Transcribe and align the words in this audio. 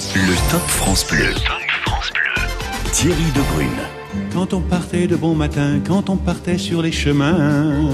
Le 0.00 0.50
Top 0.50 0.62
France 0.62 1.06
Bleu. 1.10 1.34
Thierry 2.90 3.22
Debrune. 3.34 3.68
Quand 4.32 4.54
on 4.54 4.60
partait 4.62 5.06
de 5.06 5.14
bon 5.14 5.34
matin, 5.34 5.78
quand 5.86 6.08
on 6.08 6.16
partait 6.16 6.56
sur 6.56 6.80
les 6.80 6.90
chemins, 6.90 7.84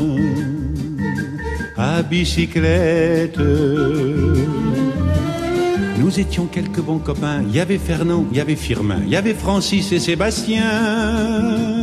à 1.76 2.02
bicyclette. 2.02 3.40
Nous 5.98 6.20
étions 6.20 6.46
quelques 6.46 6.80
bons 6.80 7.00
copains. 7.00 7.42
Il 7.42 7.56
y 7.56 7.58
avait 7.58 7.78
Fernand, 7.78 8.24
il 8.30 8.38
y 8.38 8.40
avait 8.40 8.54
Firmin, 8.54 9.00
il 9.04 9.10
y 9.10 9.16
avait 9.16 9.34
Francis 9.34 9.90
et 9.90 9.98
Sébastien. 9.98 11.75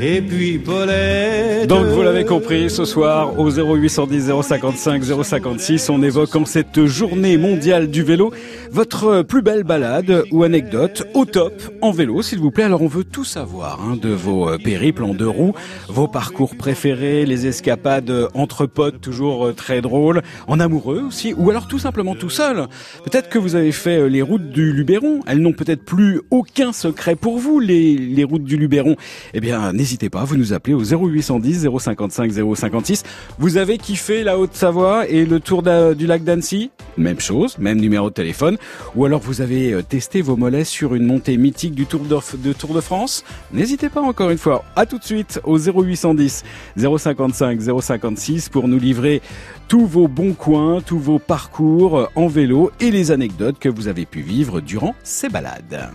Et 0.00 0.22
puis 0.22 0.58
Paulette. 0.58 1.66
Donc 1.68 1.86
vous 1.86 2.02
l'avez 2.02 2.24
compris, 2.24 2.70
ce 2.70 2.84
soir 2.84 3.36
au 3.36 3.50
0810 3.50 4.30
055 4.42 5.02
056, 5.24 5.90
on 5.90 6.02
évoque 6.04 6.36
en 6.36 6.44
cette 6.44 6.84
journée 6.86 7.36
mondiale 7.36 7.90
du 7.90 8.04
vélo 8.04 8.32
votre 8.70 9.22
plus 9.22 9.42
belle 9.42 9.64
balade 9.64 10.22
ou 10.30 10.44
anecdote 10.44 11.04
au 11.14 11.24
top 11.24 11.54
en 11.82 11.90
vélo, 11.90 12.22
s'il 12.22 12.38
vous 12.38 12.52
plaît. 12.52 12.64
Alors 12.64 12.82
on 12.82 12.86
veut 12.86 13.02
tout 13.02 13.24
savoir 13.24 13.80
hein, 13.82 13.96
de 14.00 14.10
vos 14.10 14.48
euh, 14.48 14.58
périples 14.58 15.02
en 15.02 15.14
deux 15.14 15.28
roues, 15.28 15.54
vos 15.88 16.06
parcours 16.06 16.56
préférés, 16.56 17.26
les 17.26 17.46
escapades 17.46 18.28
entre 18.34 18.66
potes 18.66 19.00
toujours 19.00 19.46
euh, 19.46 19.52
très 19.52 19.80
drôles, 19.80 20.22
en 20.46 20.60
amoureux 20.60 21.02
aussi, 21.08 21.34
ou 21.36 21.50
alors 21.50 21.66
tout 21.66 21.80
simplement 21.80 22.14
tout 22.14 22.30
seul. 22.30 22.66
Peut-être 23.04 23.28
que 23.28 23.38
vous 23.38 23.56
avez 23.56 23.72
fait 23.72 23.98
euh, 23.98 24.06
les 24.06 24.22
routes 24.22 24.50
du 24.50 24.72
Luberon. 24.72 25.20
Elles 25.26 25.40
n'ont 25.40 25.52
peut-être 25.52 25.84
plus 25.84 26.20
aucun 26.30 26.72
secret 26.72 27.16
pour 27.16 27.38
vous, 27.38 27.58
les, 27.58 27.96
les 27.96 28.24
routes 28.24 28.44
du 28.44 28.56
Luberon. 28.56 28.94
Eh 29.34 29.40
bien, 29.40 29.72
pas, 29.96 30.24
vous 30.24 30.36
nous 30.36 30.52
appelez 30.52 30.74
au 30.74 30.82
0810 30.82 31.68
055 31.78 32.32
056. 32.54 33.02
Vous 33.38 33.56
avez 33.56 33.78
kiffé 33.78 34.22
la 34.22 34.38
Haute-Savoie 34.38 35.08
et 35.08 35.24
le 35.24 35.40
tour 35.40 35.62
du 35.62 36.06
lac 36.06 36.24
d'Annecy? 36.24 36.70
Même 36.96 37.20
chose, 37.20 37.58
même 37.58 37.80
numéro 37.80 38.10
de 38.10 38.14
téléphone. 38.14 38.56
Ou 38.96 39.04
alors 39.04 39.20
vous 39.20 39.40
avez 39.40 39.72
euh, 39.72 39.82
testé 39.82 40.20
vos 40.20 40.36
mollets 40.36 40.64
sur 40.64 40.94
une 40.94 41.06
montée 41.06 41.36
mythique 41.36 41.74
du 41.74 41.86
Tour 41.86 42.00
de, 42.00 42.18
de 42.38 42.52
Tour 42.52 42.74
de 42.74 42.80
France? 42.80 43.24
N'hésitez 43.52 43.88
pas 43.88 44.00
encore 44.00 44.30
une 44.30 44.38
fois. 44.38 44.64
À 44.76 44.84
tout 44.84 44.98
de 44.98 45.04
suite 45.04 45.40
au 45.44 45.58
0810 45.58 46.44
055 46.76 47.60
056 47.80 48.48
pour 48.48 48.68
nous 48.68 48.78
livrer 48.78 49.22
tous 49.68 49.86
vos 49.86 50.08
bons 50.08 50.34
coins, 50.34 50.80
tous 50.80 50.98
vos 50.98 51.18
parcours 51.18 52.08
en 52.16 52.26
vélo 52.26 52.70
et 52.80 52.90
les 52.90 53.10
anecdotes 53.12 53.58
que 53.58 53.68
vous 53.68 53.86
avez 53.86 54.06
pu 54.06 54.20
vivre 54.20 54.60
durant 54.60 54.94
ces 55.04 55.28
balades. 55.28 55.90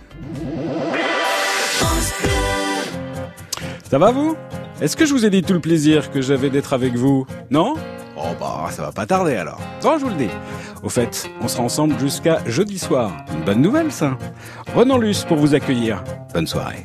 Ça 3.94 3.98
va 3.98 4.10
vous? 4.10 4.36
Est-ce 4.80 4.96
que 4.96 5.06
je 5.06 5.14
vous 5.14 5.24
ai 5.24 5.30
dit 5.30 5.42
tout 5.42 5.52
le 5.52 5.60
plaisir 5.60 6.10
que 6.10 6.20
j'avais 6.20 6.50
d'être 6.50 6.72
avec 6.72 6.96
vous? 6.96 7.28
Non? 7.48 7.74
Oh 8.16 8.34
bah 8.40 8.66
ça 8.72 8.82
va 8.82 8.90
pas 8.90 9.06
tarder 9.06 9.36
alors. 9.36 9.60
Bon, 9.84 9.96
je 9.98 10.04
vous 10.04 10.10
le 10.10 10.16
dis. 10.16 10.30
Au 10.82 10.88
fait, 10.88 11.30
on 11.40 11.46
sera 11.46 11.62
ensemble 11.62 11.96
jusqu'à 12.00 12.40
jeudi 12.44 12.76
soir. 12.76 13.12
Une 13.32 13.44
bonne 13.44 13.62
nouvelle 13.62 13.92
ça. 13.92 14.18
Renan 14.74 14.98
Luce 14.98 15.22
pour 15.22 15.36
vous 15.36 15.54
accueillir. 15.54 16.02
Bonne 16.34 16.48
soirée. 16.48 16.84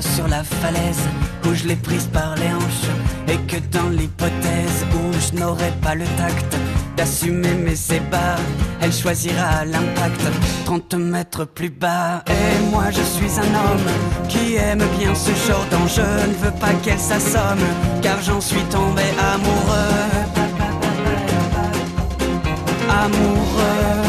Sur 0.00 0.28
la 0.28 0.44
falaise 0.44 1.08
où 1.44 1.54
je 1.54 1.66
l'ai 1.66 1.76
prise 1.76 2.06
par 2.06 2.36
les 2.36 2.48
hanches. 2.48 2.88
Et 3.28 3.36
que 3.50 3.56
dans 3.76 3.88
l'hypothèse 3.88 4.86
où 4.94 5.12
je 5.12 5.40
n'aurai 5.40 5.72
pas 5.82 5.94
le 5.94 6.04
tact 6.16 6.56
d'assumer 6.96 7.54
mes 7.54 7.78
ébats, 7.94 8.36
elle 8.80 8.92
choisira 8.92 9.64
l'impact 9.64 10.22
30 10.66 10.94
mètres 10.94 11.44
plus 11.44 11.70
bas. 11.70 12.22
Et 12.28 12.70
moi 12.70 12.84
je 12.90 13.02
suis 13.02 13.38
un 13.38 13.54
homme 13.64 14.28
qui 14.28 14.54
aime 14.54 14.84
bien 14.98 15.14
ce 15.14 15.32
genre 15.46 15.66
d'enjeu. 15.70 16.02
Ne 16.28 16.44
veux 16.44 16.58
pas 16.58 16.74
qu'elle 16.82 16.98
s'assomme, 16.98 17.66
car 18.02 18.20
j'en 18.22 18.40
suis 18.40 18.64
tombé 18.70 19.02
amoureux. 19.34 20.12
Amoureux. 22.88 24.02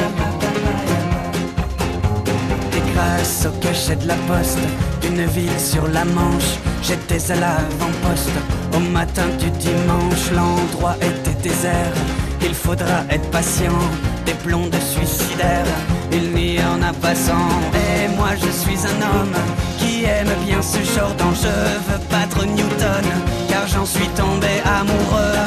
Et 2.77 2.93
grâce 2.93 3.47
au 3.47 3.59
cachet 3.59 3.95
de 3.95 4.07
la 4.07 4.15
poste 4.27 4.59
d'une 5.03 5.25
ville 5.25 5.59
sur 5.59 5.87
la 5.87 6.05
Manche, 6.05 6.57
j'étais 6.81 7.31
à 7.31 7.35
l'avant-poste. 7.35 8.37
Au 8.75 8.79
matin 8.79 9.27
du 9.39 9.49
dimanche, 9.51 10.31
l'endroit 10.33 10.95
était 11.01 11.37
désert. 11.41 11.93
Il 12.41 12.53
faudra 12.53 13.03
être 13.09 13.29
patient, 13.29 13.79
des 14.25 14.35
blondes 14.45 14.75
suicidaires. 14.93 15.73
Il 16.11 16.31
n'y 16.33 16.59
en 16.63 16.81
a 16.81 16.93
pas 16.93 17.15
cent. 17.15 17.49
Et 17.73 18.07
moi 18.15 18.29
je 18.35 18.49
suis 18.49 18.79
un 18.91 18.99
homme 19.11 19.35
qui 19.77 20.05
aime 20.05 20.33
bien 20.45 20.61
ce 20.61 20.79
genre 20.95 21.13
d'enjeu. 21.15 21.59
Veux 21.87 22.01
battre 22.09 22.45
Newton, 22.45 23.05
car 23.49 23.67
j'en 23.67 23.85
suis 23.85 24.09
tombé 24.09 24.53
amoureux. 24.65 25.37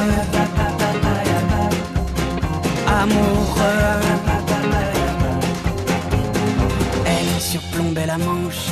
Amoureux. 3.01 4.01
Elle 7.05 7.41
surplombait 7.41 8.05
la 8.05 8.17
manche. 8.17 8.71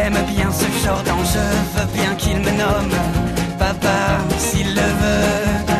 qui 0.00 0.06
aime 0.06 0.24
bien 0.34 0.50
ce 0.52 0.84
genre 0.84 1.02
d'enjeu, 1.02 1.40
veux 1.76 1.92
bien 1.92 2.14
qu'il 2.14 2.38
me 2.38 2.50
nomme 2.50 2.90
papa 3.58 4.18
s'il 4.38 4.74
le 4.74 4.80
veut. 4.80 5.79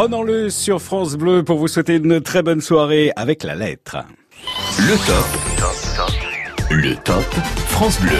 Renan 0.00 0.22
Luce 0.22 0.56
sur 0.56 0.80
France 0.80 1.14
Bleu 1.14 1.42
pour 1.42 1.58
vous 1.58 1.68
souhaiter 1.68 1.96
une 1.96 2.22
très 2.22 2.42
bonne 2.42 2.62
soirée 2.62 3.12
avec 3.16 3.42
la 3.44 3.54
lettre. 3.54 3.98
Le 4.78 4.96
top. 5.06 6.70
Le 6.70 6.94
top 7.04 7.22
France 7.68 8.00
Bleu. 8.00 8.16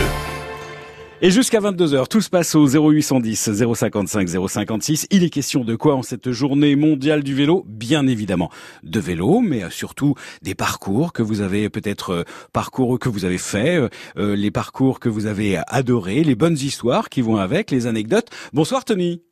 Et 1.23 1.31
jusqu'à 1.31 1.59
22h, 1.59 2.07
tout 2.09 2.21
se 2.21 2.29
passe 2.29 2.55
au 2.55 2.67
0810 2.67 3.65
055 3.75 4.29
056. 4.47 5.07
Il 5.11 5.25
est 5.25 5.31
question 5.31 5.65
de 5.65 5.75
quoi 5.75 5.95
en 5.95 6.03
cette 6.03 6.33
journée 6.33 6.77
mondiale 6.77 7.23
du 7.23 7.35
vélo? 7.35 7.65
Bien 7.67 8.07
évidemment 8.07 8.51
de 8.83 9.01
vélo, 9.01 9.41
mais 9.41 9.63
surtout 9.71 10.15
des 10.43 10.55
parcours 10.55 11.15
que 11.15 11.23
vous 11.23 11.41
avez 11.41 11.71
peut-être 11.71 12.11
euh, 12.11 12.25
parcours 12.53 12.99
que 12.99 13.09
vous 13.09 13.25
avez 13.25 13.39
fait, 13.39 13.77
euh, 13.77 13.89
euh, 14.19 14.37
les 14.37 14.51
parcours 14.51 15.01
que 15.01 15.09
vous 15.09 15.25
avez 15.25 15.59
adorés, 15.67 16.25
les 16.25 16.35
bonnes 16.35 16.59
histoires 16.59 17.09
qui 17.09 17.23
vont 17.23 17.37
avec, 17.37 17.71
les 17.71 17.87
anecdotes. 17.87 18.29
Bonsoir 18.53 18.85
Tony. 18.85 19.23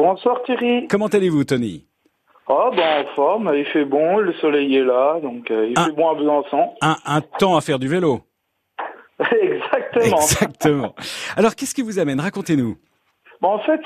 Bonsoir 0.00 0.42
Thierry. 0.44 0.88
Comment 0.88 1.08
allez-vous, 1.08 1.44
Tony? 1.44 1.84
Ah 2.48 2.70
ben 2.74 3.04
en 3.04 3.14
forme, 3.14 3.52
il 3.54 3.66
fait 3.66 3.84
bon, 3.84 4.16
le 4.16 4.32
soleil 4.32 4.74
est 4.74 4.82
là, 4.82 5.20
donc 5.20 5.50
euh, 5.50 5.68
il 5.68 5.78
fait 5.78 5.92
bon 5.92 6.08
à 6.08 6.14
Besançon. 6.14 6.70
un, 6.80 6.96
un 7.04 7.20
temps 7.20 7.54
à 7.54 7.60
faire 7.60 7.78
du 7.78 7.86
vélo. 7.86 8.22
Exactement. 9.42 10.16
Exactement. 10.16 10.94
Alors, 11.36 11.54
qu'est-ce 11.54 11.74
qui 11.74 11.82
vous 11.82 11.98
amène? 11.98 12.18
Racontez-nous. 12.18 12.78
En 13.42 13.58
fait, 13.58 13.80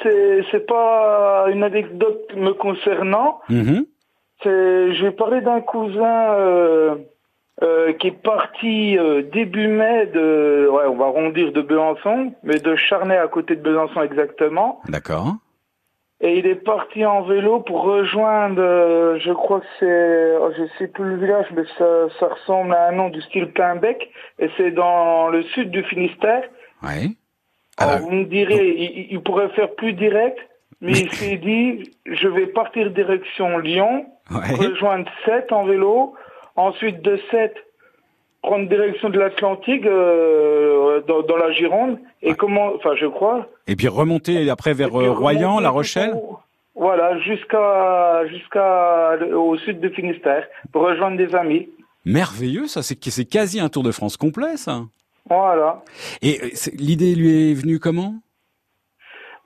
c'est 0.53 0.67
pas 0.69 1.47
une 1.51 1.65
anecdote 1.65 2.33
me 2.37 2.53
concernant. 2.53 3.41
C'est, 3.49 4.95
je 4.95 5.03
vais 5.05 5.11
parler 5.13 5.41
d'un 5.41 5.63
cousin 5.63 6.35
euh, 6.35 6.95
euh, 7.63 7.93
qui 7.95 8.09
est 8.09 8.23
parti 8.23 8.97
euh, 8.99 9.23
début 9.33 9.67
mai 9.67 10.07
de, 10.15 10.69
ouais, 10.71 10.85
on 10.89 10.97
va 10.97 11.07
arrondir 11.07 11.51
de 11.53 11.61
Besançon, 11.61 12.35
mais 12.45 12.61
de 12.61 12.77
Charnay 12.77 13.17
à 13.17 13.27
côté 13.27 13.57
de 13.57 13.63
Besançon 13.63 14.03
exactement. 14.03 14.81
D'accord. 14.89 15.35
Et 16.21 16.39
il 16.39 16.47
est 16.47 16.55
parti 16.55 17.05
en 17.05 17.23
vélo 17.23 17.61
pour 17.61 17.83
rejoindre, 17.83 18.63
euh, 18.63 19.19
je 19.19 19.33
crois 19.33 19.61
que 19.61 19.67
c'est, 19.79 20.37
oh, 20.41 20.51
je 20.57 20.65
sais 20.79 20.89
plus 20.89 21.05
le 21.05 21.17
village, 21.17 21.47
mais 21.55 21.65
ça, 21.77 22.09
ça 22.19 22.29
ressemble 22.29 22.73
à 22.73 22.89
un 22.89 22.93
nom 22.93 23.09
du 23.11 23.21
style 23.23 23.53
Quimbec, 23.53 24.11
et 24.39 24.49
c'est 24.57 24.71
dans 24.71 25.29
le 25.29 25.43
sud 25.43 25.71
du 25.71 25.83
Finistère. 25.85 26.45
Alors, 27.77 27.95
Ah, 27.95 27.99
vous 27.99 28.11
me 28.13 28.25
direz, 28.25 28.69
il, 28.69 29.09
il 29.11 29.21
pourrait 29.23 29.49
faire 29.51 29.75
plus 29.75 29.93
direct, 29.93 30.39
mais 30.81 30.93
il 30.93 31.11
s'est 31.13 31.37
dit, 31.37 31.91
je 32.07 32.29
vais 32.29 32.47
partir 32.47 32.91
direction 32.91 33.59
Lyon, 33.59 34.07
ouais. 34.31 34.55
rejoindre 34.55 35.11
Sète 35.25 35.51
en 35.53 35.65
vélo, 35.65 36.15
ensuite 36.57 37.03
de 37.03 37.19
Sète 37.31 37.57
prendre 38.44 38.69
direction 38.69 39.08
de 39.08 39.19
l'Atlantique 39.19 39.87
euh, 39.87 41.00
dans, 41.08 41.23
dans 41.23 41.37
la 41.37 41.50
Gironde, 41.52 41.99
et 42.23 42.35
comment, 42.35 42.73
enfin 42.76 42.94
je 43.00 43.06
crois, 43.06 43.49
Et 43.67 43.75
puis 43.76 43.88
remonter 43.88 44.50
après 44.50 44.75
vers 44.75 44.91
puis 44.91 45.06
euh, 45.06 45.11
Royan, 45.11 45.61
La 45.61 45.70
Rochelle 45.70 46.14
Voilà, 46.75 47.19
jusqu'à 47.20 48.26
jusqu'à 48.29 49.17
au 49.35 49.56
sud 49.58 49.81
de 49.81 49.88
Finistère 49.88 50.44
pour 50.73 50.82
rejoindre 50.82 51.17
des 51.17 51.35
amis. 51.35 51.69
Merveilleux, 52.05 52.67
ça. 52.67 52.82
C'est 52.82 52.99
c'est 53.11 53.25
quasi 53.25 53.61
un 53.61 53.69
Tour 53.69 53.82
de 53.82 53.93
France 53.93 54.17
complet, 54.17 54.56
ça. 54.56 54.82
Voilà. 55.29 55.82
Et 56.20 56.41
euh, 56.43 56.49
l'idée 56.79 57.14
lui 57.14 57.50
est 57.50 57.55
venue 57.55 57.79
comment? 57.79 58.14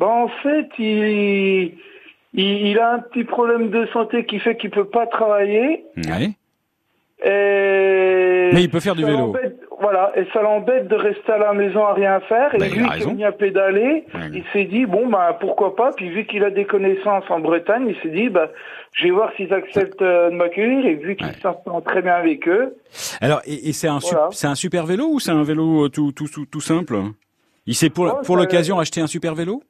Ben 0.00 0.06
en 0.06 0.28
fait, 0.42 0.68
il, 0.78 1.74
il 2.34 2.66
il 2.68 2.78
a 2.78 2.94
un 2.94 2.98
petit 3.00 3.24
problème 3.24 3.70
de 3.70 3.86
santé 3.92 4.24
qui 4.24 4.38
fait 4.40 4.56
qu'il 4.56 4.70
peut 4.70 4.88
pas 4.88 5.06
travailler. 5.06 5.84
Ouais. 5.96 6.30
Et 7.24 8.50
Mais 8.52 8.62
il 8.62 8.70
peut 8.70 8.80
faire 8.80 8.94
du 8.94 9.04
vélo. 9.04 9.34
Voilà, 9.80 10.12
et 10.16 10.26
ça 10.32 10.42
l'embête 10.42 10.88
de 10.88 10.96
rester 10.96 11.30
à 11.32 11.38
la 11.38 11.52
maison 11.52 11.84
à 11.84 11.92
rien 11.94 12.18
faire. 12.20 12.52
Et 12.54 12.58
Ben, 12.58 12.66
il 12.66 12.72
a 12.72 12.76
lui 12.76 12.84
qui 12.84 12.90
raison. 12.90 13.10
est 13.10 13.12
venu 13.12 13.24
à 13.24 13.32
pédaler, 13.32 14.04
il 14.32 14.42
s'est 14.52 14.64
dit 14.64 14.86
bon 14.86 15.06
ben 15.08 15.36
pourquoi 15.40 15.76
pas. 15.76 15.92
Puis 15.96 16.08
vu 16.10 16.26
qu'il 16.26 16.42
a 16.44 16.50
des 16.50 16.64
connaissances 16.64 17.24
en 17.28 17.38
Bretagne, 17.40 17.86
il 17.88 17.96
s'est 18.02 18.08
dit 18.14 18.28
ben 18.28 18.48
je 18.92 19.04
vais 19.04 19.10
voir 19.10 19.30
s'ils 19.36 19.52
acceptent 19.54 20.02
euh, 20.02 20.30
de 20.30 20.34
m'accueillir. 20.34 20.84
Et 20.86 20.94
vu 20.94 21.14
qu'il 21.16 21.26
Ouais. 21.26 21.32
s'entend 21.42 21.80
très 21.80 22.02
bien 22.02 22.14
avec 22.14 22.48
eux, 22.48 22.76
Alors, 23.20 23.40
et, 23.46 23.68
et 23.68 23.72
c'est 23.72 23.86
un, 23.88 23.98
Voilà. 23.98 24.28
c'est 24.32 24.46
un 24.48 24.54
super 24.56 24.84
vélo 24.86 25.06
ou 25.12 25.20
c'est 25.20 25.30
un 25.30 25.42
vélo 25.44 25.84
euh, 25.86 25.88
tout, 25.88 26.10
tout, 26.12 26.26
tout, 26.28 26.46
tout 26.46 26.60
simple? 26.60 26.96
Il 27.66 27.74
s'est 27.74 27.90
pour, 27.90 28.06
Oh, 28.06 28.24
pour 28.24 28.36
l'occasion 28.36 28.78
acheté 28.80 29.00
un 29.00 29.06
super 29.06 29.34
vélo? 29.34 29.62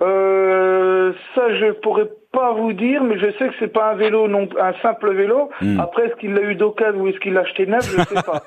Euh, 0.00 1.12
ça 1.34 1.54
je 1.54 1.72
pourrais 1.72 2.08
pas 2.32 2.52
vous 2.52 2.72
dire, 2.72 3.02
mais 3.02 3.18
je 3.18 3.30
sais 3.32 3.48
que 3.48 3.54
c'est 3.58 3.72
pas 3.72 3.92
un 3.92 3.94
vélo 3.94 4.28
non 4.28 4.48
un 4.60 4.72
simple 4.82 5.12
vélo. 5.12 5.50
Hmm. 5.60 5.80
Après 5.80 6.06
est-ce 6.06 6.16
qu'il 6.16 6.34
l'a 6.34 6.42
eu 6.42 6.54
d'occasion 6.54 7.00
ou 7.00 7.08
est-ce 7.08 7.18
qu'il 7.18 7.32
l'a 7.32 7.40
acheté 7.40 7.66
neuf, 7.66 7.84
je 7.84 8.02
sais 8.02 8.22
pas. 8.22 8.42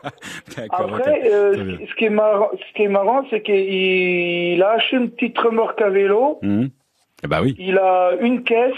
Après, 0.72 1.30
euh, 1.32 1.78
ce 1.90 1.96
qui 1.96 2.06
est 2.06 2.10
marrant, 2.10 2.52
ce 2.54 2.74
qui 2.76 2.84
est 2.84 2.88
marrant, 2.88 3.26
c'est 3.30 3.42
qu'il 3.42 3.56
il 3.56 4.64
a 4.64 4.72
acheté 4.72 4.98
une 4.98 5.10
petite 5.10 5.38
remorque 5.38 5.82
à 5.82 5.90
vélo. 5.90 6.40
Mhm. 6.42 6.70
Eh 7.24 7.28
ben 7.28 7.42
oui. 7.42 7.56
Il 7.60 7.78
a 7.78 8.12
une 8.22 8.44
caisse 8.44 8.74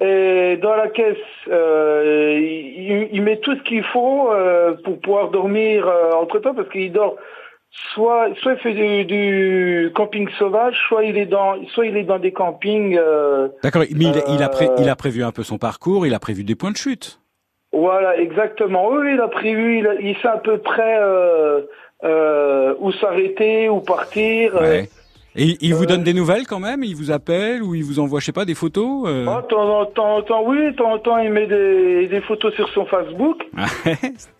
et 0.00 0.58
dans 0.62 0.76
la 0.76 0.88
caisse, 0.88 1.16
euh, 1.48 2.38
il, 2.38 3.08
il 3.12 3.22
met 3.22 3.38
tout 3.38 3.54
ce 3.54 3.62
qu'il 3.62 3.84
faut 3.84 4.30
euh, 4.30 4.74
pour 4.84 5.00
pouvoir 5.00 5.30
dormir 5.30 5.90
entre 6.14 6.38
temps 6.38 6.54
parce 6.54 6.68
qu'il 6.70 6.92
dort. 6.92 7.16
Soit, 7.94 8.28
soit 8.40 8.52
il 8.54 8.58
fait 8.58 8.72
du, 8.74 9.04
du 9.04 9.92
camping 9.94 10.28
sauvage, 10.38 10.76
soit 10.88 11.04
il 11.04 11.16
est 11.18 11.26
dans, 11.26 11.54
soit 11.68 11.86
il 11.86 11.96
est 11.96 12.04
dans 12.04 12.18
des 12.18 12.32
campings. 12.32 12.96
euh, 12.98 13.48
D'accord, 13.62 13.82
mais 13.94 14.04
il, 14.06 14.22
il 14.28 14.42
a 14.42 14.48
pré- 14.48 14.66
Euh, 14.70 14.76
il 14.78 14.88
a 14.88 14.96
prévu 14.96 15.22
un 15.22 15.32
peu 15.32 15.42
son 15.42 15.58
parcours, 15.58 16.06
il 16.06 16.14
a 16.14 16.18
prévu 16.18 16.42
des 16.44 16.54
points 16.54 16.70
de 16.70 16.76
chute. 16.76 17.20
Voilà, 17.72 18.16
exactement. 18.18 18.88
Oui, 18.88 19.12
il 19.14 19.20
a 19.20 19.28
prévu, 19.28 19.78
il, 19.80 19.86
a- 19.86 19.94
il 20.00 20.16
sait 20.18 20.28
à 20.28 20.38
peu 20.38 20.58
près 20.58 20.96
euh, 21.00 21.62
euh, 22.04 22.74
où 22.80 22.92
s'arrêter, 22.92 23.68
où 23.68 23.80
partir. 23.80 24.56
euh, 24.56 24.60
Ouais. 24.60 24.88
Et 25.36 25.56
il- 25.60 25.74
vous 25.74 25.82
euh, 25.82 25.86
donne 25.86 26.02
des 26.02 26.14
nouvelles 26.14 26.46
quand 26.46 26.60
même 26.60 26.82
Il 26.84 26.96
vous 26.96 27.10
appelle 27.10 27.62
ou 27.62 27.74
il 27.74 27.84
vous 27.84 27.98
envoie, 27.98 28.20
je 28.20 28.26
sais 28.26 28.32
pas, 28.32 28.44
des 28.44 28.54
photos 28.54 29.04
euh 29.06 29.26
Oh, 29.28 29.42
temps 29.42 29.80
en 29.80 29.84
temps, 29.86 30.22
temps, 30.22 30.42
oui, 30.46 30.70
de 30.72 30.76
temps 30.76 30.92
en 30.92 30.98
temps, 30.98 31.18
il 31.18 31.30
met 31.30 31.46
des, 31.46 32.06
des 32.08 32.20
photos 32.22 32.54
sur 32.54 32.68
son 32.70 32.86
Facebook. 32.86 33.42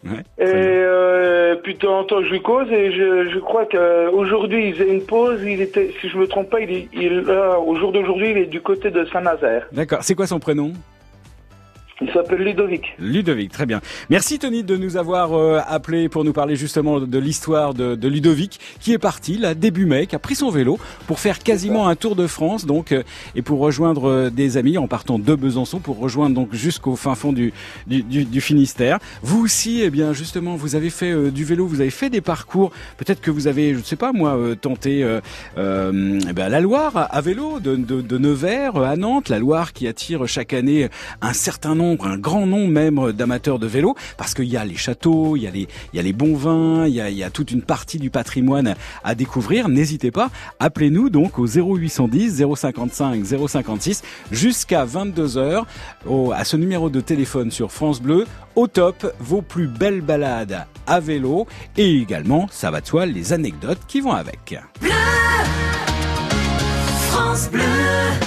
Ouais, 0.05 0.21
Et 0.39 0.45
euh, 0.47 1.57
puis 1.57 1.75
de 1.75 1.79
temps 1.81 1.99
en 2.01 2.05
temps, 2.05 2.23
je 2.23 2.31
lui 2.31 2.41
cause 2.41 2.71
et 2.71 2.93
je, 2.93 3.29
je 3.33 3.39
crois 3.41 3.67
qu'aujourd'hui, 3.67 4.69
il 4.69 4.75
faisait 4.75 4.89
une 4.93 5.03
pause. 5.05 5.41
Il 5.45 5.61
était, 5.61 5.93
si 6.01 6.09
je 6.09 6.17
me 6.17 6.27
trompe 6.29 6.49
pas, 6.51 6.61
il, 6.61 6.89
il, 6.93 7.25
euh, 7.29 7.57
au 7.57 7.75
jour 7.77 7.91
d'aujourd'hui, 7.93 8.31
il 8.31 8.39
est 8.39 8.47
du 8.47 8.61
côté 8.61 8.91
de 8.91 9.05
Saint-Nazaire. 9.07 9.67
D'accord. 9.73 9.99
C'est 10.03 10.15
quoi 10.15 10.27
son 10.29 10.39
prénom? 10.39 10.73
Il 12.03 12.11
s'appelle 12.13 12.43
Ludovic. 12.43 12.83
Ludovic, 12.99 13.51
très 13.51 13.65
bien. 13.65 13.81
Merci 14.11 14.39
Tony 14.39 14.63
de 14.63 14.77
nous 14.77 14.99
avoir 14.99 15.33
euh, 15.33 15.61
appelé 15.67 16.11
pour 16.11 16.25
nous 16.25 16.35
parler 16.35 16.55
justement 16.55 17.01
de 17.01 17.19
l'histoire 17.19 17.73
de, 17.73 17.95
de 17.95 18.09
Ludovic 18.09 18.61
qui 18.81 18.93
est 18.93 18.99
parti 18.99 19.39
là 19.39 19.55
début 19.55 19.87
mai, 19.87 20.07
qui 20.07 20.15
a 20.15 20.19
pris 20.19 20.35
son 20.35 20.51
vélo 20.51 20.79
pour 21.07 21.21
faire 21.21 21.39
quasiment 21.39 21.89
un 21.89 21.97
tour 21.97 22.15
de 22.15 22.27
France 22.27 22.67
donc 22.67 22.93
euh, 22.93 23.03
et 23.35 23.41
pour 23.41 23.61
rejoindre 23.61 24.11
euh, 24.11 24.29
des 24.31 24.59
amis 24.59 24.77
en 24.77 24.89
partant 24.89 25.19
de 25.19 25.35
Besançon 25.35 25.79
pour 25.79 25.99
rejoindre 25.99 26.35
donc 26.35 26.53
jusqu'au 26.53 26.97
fin 26.97 27.15
fond 27.15 27.33
du, 27.33 27.55
du, 27.87 28.03
du, 28.03 28.25
du 28.27 28.41
Finistère. 28.43 28.99
Vous 29.23 29.43
aussi, 29.43 29.81
eh 29.83 29.89
bien 29.89 30.13
justement, 30.13 30.55
vous 30.55 30.75
avez 30.75 30.91
fait 30.91 31.13
euh, 31.13 31.31
du 31.31 31.45
vélo, 31.45 31.67
vous 31.67 31.81
avez 31.81 31.89
fait 31.89 32.11
des 32.11 32.21
parcours. 32.21 32.73
Peut-être 32.99 33.23
que 33.23 33.31
vous 33.31 33.47
avez, 33.47 33.73
je 33.73 33.79
ne 33.79 33.85
sais 33.85 33.97
pas 33.97 34.13
moi, 34.13 34.37
euh, 34.37 34.55
tenté 34.55 35.01
eh 35.01 35.53
ben, 35.57 36.49
la 36.51 36.61
Loire 36.61 36.95
à, 36.95 37.05
à 37.05 37.21
vélo 37.23 37.59
de, 37.59 37.75
de, 37.75 38.03
de 38.03 38.19
Nevers 38.19 38.77
à 38.77 38.97
Nantes, 38.97 39.31
la 39.31 39.39
Loire 39.39 39.73
qui 39.73 39.89
attire 39.89 40.27
chaque 40.29 40.53
année 40.53 40.89
un 41.23 41.33
certain 41.33 41.75
nombre, 41.75 41.86
un 42.01 42.19
grand 42.19 42.47
nombre 42.47 42.71
même 42.71 43.13
d'amateurs 43.13 43.59
de 43.59 43.67
vélo, 43.67 43.95
parce 44.17 44.35
qu'il 44.35 44.47
y 44.47 44.57
a 44.57 44.65
les 44.65 44.77
châteaux, 44.77 45.37
il 45.37 45.43
y 45.43 45.47
a 45.47 45.51
les, 45.51 45.69
il 45.93 45.97
y 45.97 46.01
a 46.01 46.03
les 46.03 46.13
bons 46.13 46.37
vins, 46.37 46.87
il 46.87 46.95
y 46.95 47.23
a, 47.23 47.31
toute 47.31 47.51
une 47.51 47.63
partie 47.63 47.99
du 47.99 48.11
patrimoine 48.11 48.75
à 49.05 49.15
découvrir. 49.15 49.69
N'hésitez 49.69 50.11
pas, 50.11 50.31
appelez-nous 50.59 51.11
donc 51.11 51.39
au 51.39 51.47
0810 51.47 52.45
055 52.55 53.25
056 53.25 54.03
jusqu'à 54.33 54.85
22 54.85 55.27
h 55.27 55.63
au, 56.07 56.33
à 56.33 56.45
ce 56.45 56.57
numéro 56.57 56.91
de 56.91 57.01
téléphone 57.01 57.51
sur 57.51 57.73
France 57.73 58.01
Bleu. 58.01 58.27
Au 58.55 58.67
top, 58.67 59.13
vos 59.21 59.43
plus 59.43 59.67
belles 59.67 60.01
balades 60.01 60.67
à 60.87 61.01
vélo 61.01 61.47
et 61.77 61.97
également, 61.97 62.47
ça 62.51 62.71
va 62.71 62.81
de 62.81 62.87
soi, 62.87 63.05
les 63.07 63.33
anecdotes 63.33 63.81
qui 63.87 64.01
vont 64.01 64.13
avec. 64.13 64.59
France 67.11 67.51
Bleu. 67.51 68.26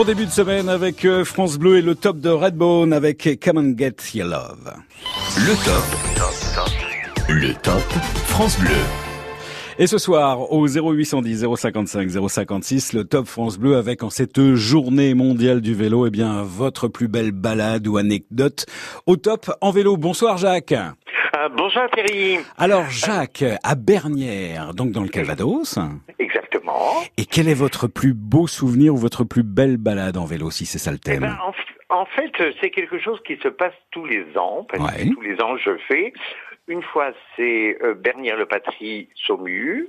Bon 0.00 0.06
début 0.06 0.24
de 0.24 0.30
semaine 0.30 0.70
avec 0.70 1.04
euh, 1.04 1.26
France 1.26 1.58
Bleu 1.58 1.76
et 1.76 1.82
le 1.82 1.94
top 1.94 2.20
de 2.20 2.30
Redbone 2.30 2.94
avec 2.94 3.38
Come 3.38 3.58
and 3.58 3.74
Get 3.76 3.96
Your 4.14 4.28
Love. 4.28 4.72
Le 5.36 5.54
top. 5.62 7.28
Le 7.28 7.52
top 7.52 7.82
France 8.24 8.58
Bleu. 8.58 8.70
Et 9.78 9.86
ce 9.86 9.98
soir, 9.98 10.50
au 10.52 10.66
0810 10.66 11.44
055 11.54 12.08
056, 12.30 12.94
le 12.94 13.04
top 13.04 13.26
France 13.26 13.58
Bleu 13.58 13.76
avec 13.76 14.02
en 14.02 14.08
cette 14.08 14.54
journée 14.54 15.12
mondiale 15.12 15.60
du 15.60 15.74
vélo, 15.74 16.06
eh 16.06 16.10
bien, 16.10 16.44
votre 16.44 16.88
plus 16.88 17.08
belle 17.08 17.32
balade 17.32 17.86
ou 17.86 17.98
anecdote 17.98 18.64
au 19.04 19.16
top 19.16 19.50
en 19.60 19.70
vélo. 19.70 19.98
Bonsoir 19.98 20.38
Jacques. 20.38 20.72
Euh, 20.72 21.48
bonjour 21.54 21.82
Thierry. 21.92 22.38
Alors 22.56 22.88
Jacques, 22.88 23.44
à 23.62 23.74
Bernières, 23.74 24.72
donc 24.72 24.92
dans 24.92 25.02
le 25.02 25.08
Calvados. 25.08 25.78
Exactement. 26.18 26.49
Et 27.16 27.24
quel 27.24 27.48
est 27.48 27.54
votre 27.54 27.86
plus 27.86 28.14
beau 28.14 28.46
souvenir 28.46 28.94
ou 28.94 28.96
votre 28.96 29.24
plus 29.24 29.42
belle 29.42 29.76
balade 29.76 30.16
en 30.16 30.24
vélo, 30.24 30.50
si 30.50 30.66
c'est 30.66 30.78
ça 30.78 30.90
le 30.90 30.96
Eh 30.98 31.10
thème 31.10 31.20
ben, 31.20 31.36
en, 31.88 32.04
fait, 32.06 32.30
euh, 32.40 32.52
c'est 32.60 32.70
quelque 32.70 32.98
chose 33.00 33.18
qui 33.26 33.36
se 33.42 33.48
passe 33.48 33.74
tous 33.90 34.04
les 34.06 34.24
ans, 34.36 34.66
parce 34.70 34.82
Ouais. 34.96 35.08
que 35.08 35.14
tous 35.14 35.20
les 35.22 35.40
ans 35.42 35.56
je 35.56 35.72
fais. 35.88 36.12
Une 36.68 36.82
fois, 36.82 37.10
c'est 37.36 37.78
euh, 37.82 37.94
Bernières-le-Patrie, 37.94 39.08
Saumur. 39.26 39.86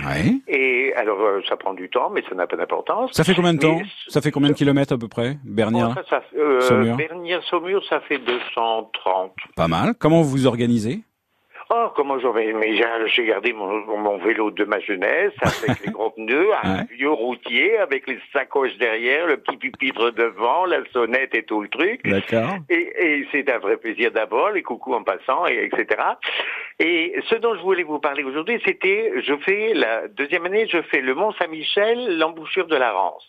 Ouais. 0.00 0.36
Et 0.48 0.94
alors, 0.96 1.20
euh, 1.20 1.42
ça 1.46 1.56
prend 1.58 1.74
du 1.74 1.90
temps, 1.90 2.08
mais 2.10 2.22
ça 2.28 2.34
n'a 2.34 2.46
pas 2.46 2.56
d'importance. 2.56 3.12
Ça 3.12 3.24
fait 3.24 3.34
combien 3.34 3.52
de 3.52 3.58
temps 3.58 3.76
Mais- 3.76 3.84
Ça 4.08 4.22
fait 4.22 4.30
combien 4.30 4.48
de 4.48 4.54
kilomètres 4.54 4.94
à 4.94 4.98
peu 4.98 5.08
près, 5.08 5.34
Bon, 5.44 5.52
Bernières 5.54 5.94
ça, 5.94 6.02
ça, 6.08 6.22
euh, 6.38 6.60
Saumur. 6.62 6.96
Bernières-Saumur, 6.96 7.84
ça 7.90 8.00
fait 8.00 8.18
230. 8.18 9.32
Pas 9.56 9.68
mal. 9.68 9.94
Comment 9.98 10.22
vous 10.22 10.30
vous 10.30 10.46
organisez? 10.46 11.00
Oh, 11.76 11.88
comment 11.96 12.18
j'aurais 12.20 12.52
mais 12.52 12.76
j'ai- 12.76 13.24
gardé 13.26 13.52
mon, 13.52 13.84
mon 13.98 14.18
vélo 14.18 14.50
de 14.52 14.64
ma 14.64 14.78
jeunesse 14.80 15.32
avec 15.42 15.80
les 15.84 15.90
gros 15.90 16.10
pneus, 16.10 16.50
un 16.62 16.74
Ouais. 16.78 16.84
vieux 16.96 17.10
routier 17.10 17.78
avec 17.78 18.06
les 18.06 18.18
sacoches 18.32 18.76
derrière, 18.78 19.26
le 19.26 19.38
petit 19.38 19.56
pupitre 19.56 20.10
devant, 20.12 20.66
la 20.66 20.78
sonnette 20.92 21.34
et 21.34 21.42
tout 21.44 21.60
le 21.62 21.68
truc. 21.68 22.00
D'accord. 22.04 22.56
Et, 22.70 22.92
et 22.98 23.26
c'est 23.32 23.50
un 23.50 23.58
vrai 23.58 23.76
plaisir 23.76 24.12
d'abord, 24.12 24.50
les 24.50 24.62
coucous 24.62 24.94
en 24.94 25.02
passant, 25.02 25.46
et 25.46 25.64
etc. 25.64 26.00
Et 26.78 27.14
ce 27.28 27.34
dont 27.36 27.54
je 27.56 27.60
voulais 27.62 27.82
vous 27.82 27.98
parler 27.98 28.22
aujourd'hui, 28.24 28.60
c'était, 28.64 29.12
je 29.22 29.34
fais 29.38 29.74
la 29.74 30.06
deuxième 30.08 30.46
année, 30.46 30.68
je 30.70 30.80
fais 30.82 31.00
le 31.00 31.14
Mont 31.14 31.32
Saint-Michel, 31.32 32.18
l'embouchure 32.18 32.66
de 32.66 32.76
la 32.76 32.92
Rance. 32.92 33.26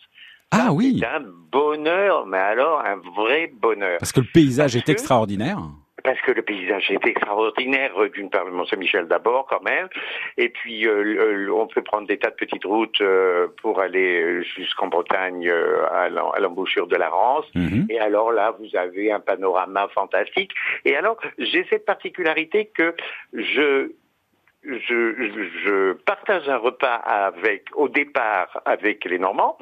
Ah 0.52 0.68
oui, 0.72 0.98
C'est 1.00 1.06
un 1.06 1.24
bonheur, 1.50 2.26
mais 2.26 2.38
alors 2.38 2.80
un 2.84 2.96
vrai 3.16 3.50
bonheur. 3.52 3.98
parce 3.98 4.12
que 4.12 4.20
le 4.20 4.28
paysage 4.32 4.76
est 4.76 4.86
que- 4.86 4.92
extraordinaire. 4.92 5.58
Parce 6.06 6.20
que 6.20 6.30
le 6.30 6.42
paysage 6.42 6.88
est 6.92 7.04
extraordinaire, 7.04 8.00
euh, 8.00 8.08
d'une 8.08 8.30
part 8.30 8.44
le 8.44 8.52
Mont 8.52 8.64
Saint-Michel 8.64 9.08
d'abord 9.08 9.44
quand 9.46 9.60
même, 9.64 9.88
et 10.36 10.50
puis 10.50 10.86
euh, 10.86 11.50
on 11.52 11.66
peut 11.66 11.82
prendre 11.82 12.06
des 12.06 12.16
tas 12.16 12.30
de 12.30 12.36
petites 12.36 12.64
routes 12.64 13.00
euh, 13.00 13.48
pour 13.60 13.80
aller 13.80 14.44
jusqu'en 14.44 14.86
Bretagne 14.86 15.48
euh, 15.48 15.84
à 15.90 16.08
l'embouchure 16.38 16.86
de 16.86 16.94
la 16.94 17.08
Rance. 17.08 17.46
Mhm. 17.56 17.86
Et 17.90 17.98
alors 17.98 18.30
là, 18.30 18.54
vous 18.56 18.76
avez 18.76 19.10
un 19.10 19.18
panorama 19.18 19.88
fantastique. 19.88 20.52
Et 20.84 20.94
alors, 20.94 21.16
j'ai 21.38 21.66
cette 21.70 21.84
particularité 21.84 22.66
que 22.72 22.94
je 23.32 23.90
je, 24.66 25.50
je, 25.64 25.92
partage 25.92 26.48
un 26.48 26.56
repas 26.56 26.94
avec, 26.94 27.64
au 27.74 27.88
départ, 27.88 28.60
avec 28.64 29.04
les 29.04 29.18
Normands, 29.18 29.58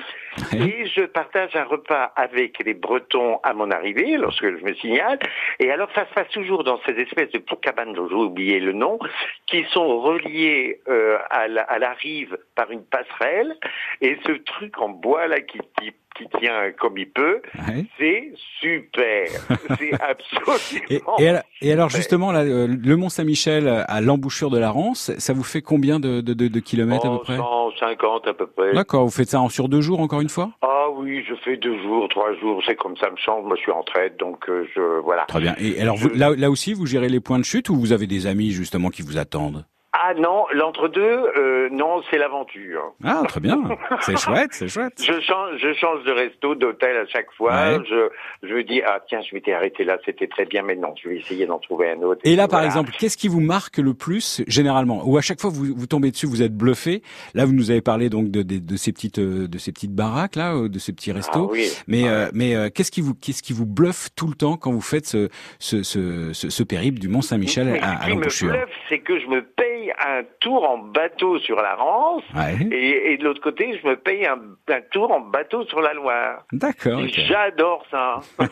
et 0.53 0.87
je 0.87 1.03
partage 1.05 1.55
un 1.55 1.65
repas 1.65 2.13
avec 2.17 2.59
les 2.65 2.75
Bretons 2.75 3.39
à 3.43 3.53
mon 3.53 3.71
arrivée, 3.71 4.17
lorsque 4.17 4.45
je 4.45 4.65
me 4.65 4.75
signale. 4.75 5.19
Et 5.61 5.71
alors, 5.71 5.89
ça 5.95 6.07
se 6.07 6.15
passe 6.15 6.29
toujours 6.31 6.65
dans 6.65 6.81
ces 6.87 6.93
espèces 6.93 7.31
de 7.31 7.39
cabanes 7.61 7.93
dont 7.93 8.09
j'ai 8.09 8.15
oublié 8.15 8.61
le 8.61 8.73
nom, 8.73 8.99
qui 9.47 9.65
sont 9.71 10.01
reliées 10.01 10.81
euh, 10.89 11.19
à, 11.31 11.49
la, 11.49 11.63
à 11.63 11.79
la 11.79 11.93
rive 11.93 12.39
par 12.55 12.71
une 12.71 12.85
passerelle. 12.85 13.57
Et 14.01 14.19
ce 14.27 14.33
truc 14.33 14.81
en 14.81 14.89
bois 14.89 15.27
là 15.27 15.41
qui, 15.41 15.59
qui, 15.79 15.93
qui 16.17 16.25
tient 16.41 16.73
comme 16.79 16.97
il 16.99 17.11
peut, 17.11 17.41
Ouais. 17.69 17.85
c'est 17.99 18.33
super. 18.61 19.27
C'est 19.79 19.93
absolument. 20.01 20.57
Et, 20.91 21.03
et 21.19 21.29
alors, 21.29 21.43
et 21.61 21.73
alors, 21.73 21.91
super. 21.91 22.01
justement, 22.01 22.33
là, 22.33 22.41
euh, 22.41 22.67
le 22.69 22.97
Mont 22.97 23.09
Saint-Michel 23.09 23.69
à 23.89 24.01
l'embouchure 24.01 24.51
de 24.51 24.59
la 24.59 24.71
Rance, 24.71 25.11
ça 25.19 25.33
vous 25.33 25.43
fait 25.43 25.63
combien 25.63 26.01
de, 26.01 26.21
de, 26.21 26.35
de, 26.35 26.49
de 26.49 26.61
kilomètres 26.61 27.07
à 27.07 27.11
peu 27.11 27.23
près? 27.23 27.37
150 27.37 28.27
à 28.29 28.35
peu 28.35 28.47
près. 28.47 28.73
D'accord, 28.73 29.05
vous 29.05 29.11
faites 29.11 29.31
ça 29.31 29.41
en 29.41 29.49
sur 29.49 29.69
deux 29.69 29.81
jours 29.81 30.01
encore 30.01 30.21
une 30.21 30.29
fois? 30.29 30.51
Ah 30.63 30.87
oui, 30.97 31.25
je 31.29 31.35
fais 31.45 31.57
deux 31.57 31.77
jours, 31.83 32.09
trois 32.09 32.35
jours, 32.41 32.63
c'est 32.67 32.77
comme 32.77 32.97
ça 32.97 33.11
me 33.11 33.17
semble. 33.19 33.49
Moi, 33.49 33.57
je 33.57 33.63
suis 33.63 33.73
en 33.73 33.83
traite, 33.83 34.19
donc 34.19 34.49
euh, 34.49 34.67
je 34.75 35.01
voilà. 35.03 35.25
Très 35.27 35.41
bien. 35.41 35.55
Et 35.59 35.81
alors, 35.81 35.97
vous, 35.97 36.11
là, 36.11 36.31
là 36.37 36.51
aussi, 36.51 36.73
vous 36.75 36.87
gérez 36.87 37.09
les 37.09 37.21
points 37.21 37.39
de 37.39 37.45
chute 37.45 37.69
ou 37.71 37.77
vous 37.77 37.93
avez 37.93 38.07
des 38.07 38.27
amis 38.27 38.51
justement 38.53 38.91
qui 38.91 39.03
vous 39.03 39.19
attendent? 39.19 39.65
Ah 39.97 40.13
non, 40.15 40.45
l'entre-deux, 40.53 41.01
euh, 41.37 41.69
non, 41.71 42.03
c'est 42.11 42.19
l'aventure. 42.19 42.95
Ah, 43.05 43.23
très 43.29 43.39
bien. 43.39 43.63
C'est 44.01 44.17
chouette, 44.25 44.49
c'est 44.51 44.67
chouette. 44.67 44.95
Je 44.99 45.21
change, 45.21 45.59
je 45.63 45.73
change 45.75 46.03
de 46.05 46.11
resto, 46.11 46.57
d'hôtel 46.57 46.97
à 46.97 47.07
chaque 47.07 47.31
fois. 47.37 47.53
Ouais. 47.53 47.79
Je, 47.89 48.49
je 48.49 48.61
dis 48.63 48.83
ah 48.83 48.99
tiens, 49.09 49.21
je 49.23 49.33
m'étais 49.35 49.53
arrêté 49.53 49.85
là, 49.85 49.99
c'était 50.05 50.27
très 50.27 50.47
bien, 50.47 50.63
mais 50.63 50.75
non, 50.75 50.95
je 51.01 51.09
vais 51.09 51.17
essayer 51.19 51.47
d'en 51.47 51.61
trouver 51.61 51.91
un 51.93 52.03
autre. 52.03 52.21
Et 52.25 52.35
là, 52.35 52.49
par 52.49 52.65
exemple, 52.65 52.91
qu'est-ce 52.99 53.17
qui 53.17 53.29
vous 53.29 53.41
marque 53.41 53.79
le 53.79 53.95
plus 53.95 54.43
généralement? 54.49 55.03
Ou 55.07 55.17
à 55.17 55.21
chaque 55.21 55.41
fois 55.41 55.51
vous, 55.51 55.73
vous 55.77 55.87
tombez 55.87 56.11
dessus, 56.11 56.27
vous 56.27 56.43
êtes 56.43 56.57
bluffé. 56.57 57.03
Là, 57.35 57.45
vous 57.45 57.53
nous 57.53 57.71
avez 57.71 57.81
parlé 57.81 58.09
donc 58.11 58.31
de, 58.33 58.43
de, 58.43 58.59
de 58.59 58.77
ces 58.77 58.93
petites 58.93 59.21
euh, 59.21 59.47
de 59.47 59.59
ces 59.59 59.71
petites 59.71 59.95
baraques 59.95 60.35
là, 60.35 60.55
euh, 60.57 60.69
de 60.69 60.79
ces 60.81 60.93
petits 60.93 61.13
Ah 61.13 61.15
restos. 61.15 61.51
oui. 61.53 61.69
Mais 61.87 62.09
euh, 62.09 62.29
mais 62.35 62.57
euh, 62.57 62.69
qu'est-ce 62.69 62.91
qui 62.91 63.01
vous 63.01 63.15
qu'est-ce 63.15 63.43
qui 63.45 63.53
vous 63.53 63.67
bluffe 63.67 64.09
tout 64.17 64.27
le 64.27 64.35
temps 64.35 64.57
quand 64.57 64.73
vous 64.73 64.81
faites 64.81 65.07
ce 65.07 65.29
ce 65.61 65.83
ce, 65.85 66.33
ce, 66.33 66.51
ce 66.51 66.63
périple 66.65 66.99
du 66.99 67.07
Mont 67.09 67.23
Saint-Michel 67.23 67.67
Mais 67.69 67.81
à, 67.81 67.91
à 67.93 67.97
ce 68.01 68.01
qui 68.05 68.09
me 68.11 68.15
l'embouchure 68.17 68.51
bluffe, 68.51 68.69
c'est 68.89 68.99
que 68.99 69.21
je 69.21 69.27
me 69.29 69.43
paye 69.43 69.84
un 69.93 70.23
tour 70.41 70.69
en 70.69 70.79
bateau 70.79 71.39
sur 71.41 71.57
la 71.57 71.75
Rance. 71.75 72.23
Ouais. 72.35 72.57
Et, 72.71 73.13
et 73.13 73.17
de 73.19 73.25
l'autre 73.25 73.41
côté, 73.41 73.79
je 73.83 73.87
me 73.89 73.97
paye 73.97 74.27
un, 74.27 74.39
un 74.69 74.81
tour 74.93 75.11
en 75.11 75.21
bateau 75.21 75.65
sur 75.67 75.81
la 75.81 75.93
Loire. 75.95 76.45
D'accord. 76.53 77.01
J'adore 77.09 77.85
ça. 77.91 78.21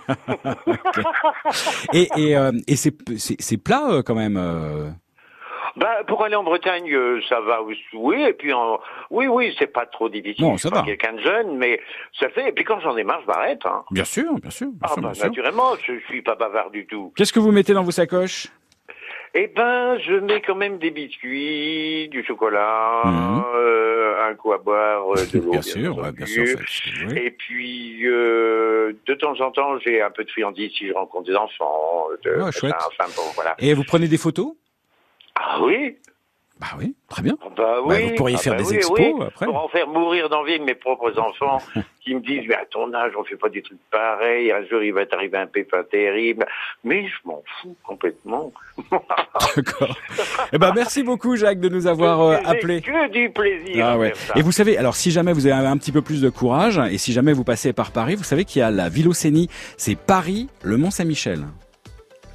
Et 1.93 2.09
et, 2.17 2.37
euh, 2.37 2.53
et 2.67 2.77
c'est 2.77 3.57
plat 3.63 3.87
euh, 3.91 4.03
quand 4.03 4.15
même. 4.15 4.37
euh. 4.37 4.91
Bah, 5.77 6.05
pour 6.07 6.23
aller 6.23 6.35
en 6.37 6.45
Bretagne, 6.45 6.93
euh, 6.93 7.21
ça 7.31 7.41
va 7.41 7.63
aussi, 7.63 7.81
oui. 7.95 8.23
Et 8.29 8.35
puis, 8.35 8.53
en... 8.53 8.79
oui, 9.11 9.27
oui, 9.27 9.55
c'est 9.59 9.73
pas 9.73 9.87
trop 9.87 10.11
difficile. 10.11 10.45
Non, 10.45 10.57
Je 10.57 10.63
ça 10.63 10.71
pas 10.71 10.81
va. 10.81 10.83
quelqu'un 10.85 11.15
de 11.15 11.21
jeune, 11.21 11.57
mais 11.57 11.81
ça 12.21 12.29
fait. 12.29 12.49
Et 12.49 12.53
puis 12.53 12.63
quand 12.65 12.79
j'en 12.81 12.95
ai 12.97 13.05
marre, 13.05 13.23
je 13.23 13.27
m'arrête. 13.27 13.61
Hein. 13.65 13.83
Bien 13.91 14.05
sûr, 14.05 14.35
bien 14.35 14.51
sûr. 14.51 14.67
bien 14.69 14.79
Ah 14.83 14.89
sûr, 14.89 14.97
bah 14.97 15.09
bien 15.13 15.15
sûr. 15.15 15.27
naturellement, 15.29 15.75
je 15.83 15.99
suis 16.09 16.21
pas 16.21 16.35
bavard 16.35 16.71
du 16.71 16.87
tout. 16.87 17.13
Qu'est-ce 17.17 17.33
que 17.33 17.41
vous 17.41 17.53
mettez 17.53 17.73
dans 17.73 17.85
vos 17.85 17.91
sacoches? 17.91 18.49
Eh 19.35 19.47
ben, 19.47 19.99
je 19.99 20.13
mets 20.13 20.43
quand 20.43 20.55
même 20.57 20.77
des 20.79 20.91
biscuits, 20.91 22.09
du 22.11 22.23
chocolat, 22.23 23.01
Mhm. 23.07 23.43
euh, 23.57 24.29
un 24.31 24.35
coup 24.35 24.53
à 24.53 24.59
boire, 24.59 25.11
euh, 25.11 25.25
de 25.33 25.39
l'eau. 25.45 25.53
Bien 25.53 25.63
sûr, 25.63 25.97
ouais, 25.97 26.13
bien 26.13 26.27
sûr. 26.27 26.45
Et 27.17 27.31
puis, 27.31 28.07
euh, 28.07 28.93
de 29.07 29.15
temps 29.15 29.41
en 29.41 29.51
temps, 29.51 29.79
j'ai 29.79 30.03
un 30.03 30.11
peu 30.11 30.25
de 30.25 30.31
friandises 30.31 30.73
si 30.77 30.87
je 30.89 30.93
rencontre 30.93 31.29
des 31.31 31.35
enfants. 31.37 32.09
De, 32.25 32.43
Ouais, 32.43 32.53
chouette. 32.53 32.75
Enfin, 32.77 33.11
bon, 33.17 33.23
voilà. 33.35 33.55
Et 33.59 33.73
vous 33.73 33.85
prenez 33.85 34.07
des 34.07 34.19
photos? 34.19 34.55
Ah 35.35 35.61
oui 35.63 35.97
Bah 36.63 36.77
oui, 36.79 36.95
très 37.09 37.23
bien. 37.23 37.37
Ah 37.45 37.49
Bah 37.57 37.75
oui. 37.85 38.11
vous 38.11 38.15
pourriez 38.15 38.37
Ah 38.39 38.43
faire 38.43 38.53
bah 38.53 38.63
des 38.63 38.69
oui, 38.71 38.77
expos, 38.77 38.97
oui. 39.01 39.25
après. 39.27 39.47
Pour 39.47 39.57
en 39.65 39.69
faire 39.69 39.89
mourir 39.89 40.29
d'envie 40.29 40.61
mes 40.61 40.77
propres 40.77 41.19
enfants 41.19 41.59
qui 42.05 42.15
me 42.15 42.21
disent, 42.21 42.45
mais 42.49 42.55
à 42.55 42.65
ton 42.71 42.95
âge, 42.95 43.11
on 43.19 43.25
fait 43.25 43.35
pas 43.35 43.49
des 43.49 43.63
trucs 43.63 43.81
pareils. 43.91 44.53
Un 44.53 44.65
jour, 44.67 44.81
il 44.81 44.93
va 44.93 45.05
t'arriver 45.05 45.39
un 45.39 45.49
pépin 45.49 45.83
terrible. 45.91 46.47
Mais 46.85 47.05
je 47.09 47.15
m'en 47.25 47.43
fous 47.61 47.75
complètement. 47.83 48.53
D'accord. 49.57 49.97
Eh 50.53 50.59
ben 50.59 50.73
merci 50.73 51.03
beaucoup 51.03 51.35
Jacques 51.35 51.59
de 51.61 51.69
nous 51.69 51.89
avoir 51.89 52.21
euh, 52.21 52.37
appelé. 52.45 52.81
que 52.81 53.09
du 53.11 53.29
plaisir 53.31 53.85
Ah 53.85 53.99
ouais. 53.99 54.13
Et 54.37 54.43
vous 54.43 54.53
savez, 54.53 54.79
alors 54.79 54.95
si 54.95 55.11
jamais 55.11 55.33
vous 55.33 55.47
avez 55.49 55.67
un 55.67 55.77
petit 55.77 55.91
peu 55.93 56.01
plus 56.03 56.23
de 56.23 56.31
courage 56.31 56.79
et 56.91 56.99
si 56.99 57.13
jamais 57.13 57.33
vous 57.33 57.45
passez 57.45 57.73
par 57.73 57.91
Paris, 57.91 58.15
vous 58.15 58.23
savez 58.25 58.45
qu'il 58.45 58.61
y 58.61 58.63
a 58.63 58.71
la 58.71 58.89
Villocénie, 58.89 59.49
c'est 59.77 59.97
Paris, 59.97 60.49
le 60.63 60.77
Mont 60.77 60.93
Saint-Michel. 60.93 61.41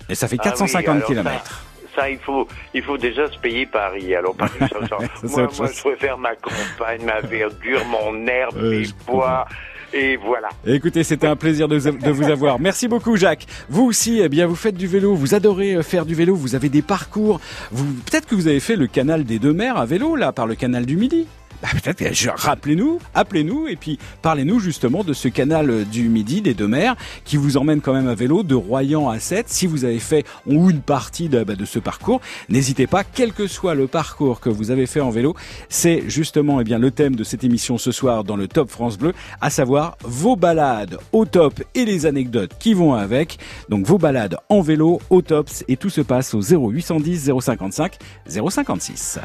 Et 0.10 0.16
ça 0.16 0.28
fait 0.28 0.36
Ah 0.40 0.44
oui, 0.46 0.50
450 0.52 0.90
alors 0.90 1.02
ça, 1.02 1.08
kilomètres. 1.08 1.64
Ça, 1.98 2.10
il 2.10 2.20
faut, 2.20 2.48
il 2.76 2.84
faut 2.84 2.98
déjà 2.98 3.30
se 3.32 3.38
payer 3.40 3.66
Paris. 3.66 4.14
Alors, 4.14 4.36
Paris, 4.36 4.52
ça, 4.60 4.68
ça- 4.88 4.98
Ça, 5.28 5.48
c'est 5.50 5.60
moi, 5.60 5.70
je 5.76 5.82
préfère 5.82 6.18
ma 6.18 6.36
campagne, 6.36 7.02
ma 7.04 7.22
verdure, 7.22 7.84
mon 7.86 8.26
herbe, 8.28 8.56
Euh, 8.58 8.80
mes 8.82 8.86
bois. 9.08 9.46
Et 9.94 10.18
voilà. 10.18 10.50
Écoutez, 10.66 11.04
c'était 11.04 11.28
un 11.28 11.38
plaisir 11.38 11.68
de, 11.70 11.80
de 11.80 12.12
vous 12.12 12.30
avoir. 12.30 12.60
Merci 12.60 12.88
beaucoup, 12.90 13.16
Jacques. 13.16 13.46
Vous 13.70 13.86
aussi, 13.86 14.20
eh 14.22 14.28
bien, 14.30 14.46
vous 14.46 14.56
faites 14.56 14.76
du 14.76 14.86
vélo, 14.86 15.16
vous 15.16 15.34
adorez 15.34 15.76
euh, 15.76 15.82
faire 15.82 16.06
du 16.06 16.14
vélo, 16.14 16.36
vous 16.36 16.56
avez 16.56 16.68
des 16.70 16.82
parcours. 16.82 17.40
Vous, 17.72 17.86
peut-être 18.06 18.28
que 18.28 18.36
vous 18.36 18.48
avez 18.50 18.60
fait 18.60 18.76
le 18.76 18.88
canal 18.88 19.24
des 19.24 19.40
deux 19.40 19.54
mers 19.54 19.78
à 19.78 19.86
vélo, 19.86 20.16
là, 20.18 20.32
par 20.34 20.46
le 20.46 20.56
canal 20.56 20.86
du 20.86 20.98
Midi. 20.98 21.26
Bah, 21.62 21.70
peut-être, 21.84 22.30
rappelez-nous, 22.36 23.00
appelez-nous 23.16 23.68
et 23.68 23.76
puis 23.76 23.98
parlez-nous 24.22 24.60
justement 24.60 25.04
de 25.04 25.14
ce 25.14 25.28
canal 25.28 25.70
euh, 25.72 25.84
du 25.86 26.08
Midi, 26.08 26.42
des 26.42 26.54
deux 26.54 26.68
mers, 26.68 26.96
qui 27.26 27.36
vous 27.36 27.58
emmène 27.58 27.82
quand 27.82 27.94
même 27.94 28.08
à 28.08 28.14
vélo 28.14 28.44
de 28.44 28.54
Royan 28.54 29.10
à 29.10 29.20
Sète. 29.20 29.50
Si 29.50 29.66
vous 29.66 29.84
avez 29.84 29.98
fait 29.98 30.24
ou 30.46 30.70
une 30.70 30.82
partie 30.82 31.30
de, 31.30 31.44
bah, 31.44 31.56
de 31.56 31.66
ce 31.66 31.80
parcours, 31.80 32.22
n'hésitez 32.50 32.86
pas, 32.86 33.04
quel 33.04 33.34
que 33.34 33.48
soit 33.48 33.74
le 33.74 33.88
parcours 33.88 34.40
que 34.40 34.50
vous 34.50 34.70
avez 34.70 34.86
fait 34.86 35.00
en 35.00 35.10
vélo, 35.10 35.36
c'est 35.68 36.04
justement 36.08 36.62
eh 36.62 36.64
bien 36.64 36.78
le 36.78 36.92
thème 36.92 37.16
de 37.16 37.24
cette 37.24 37.44
émission 37.44 37.80
ce 37.80 37.92
soir 37.92 38.24
dans 38.24 38.36
le 38.36 38.48
Top 38.48 38.70
France 38.70 38.98
Bleu, 39.00 39.14
à 39.42 39.50
savoir 39.50 39.98
vos 40.04 40.36
balades 40.36 41.00
au 41.12 41.26
top 41.26 41.64
et 41.74 41.86
les 41.86 42.06
anecdotes 42.06 42.52
qui 42.60 42.76
vont 42.76 42.94
avec. 42.94 43.40
Donc 43.70 43.86
vos 43.88 43.98
balades 43.98 44.38
en 44.50 44.62
vélo 44.62 45.00
au 45.10 45.24
top 45.24 45.50
et 45.68 45.78
tout 45.78 45.90
se 45.90 46.02
passe 46.02 46.36
au 46.36 46.42
0810 46.42 47.32
055 47.42 47.98
056. 48.28 49.20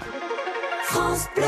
France 0.92 1.26
Bleu. 1.34 1.42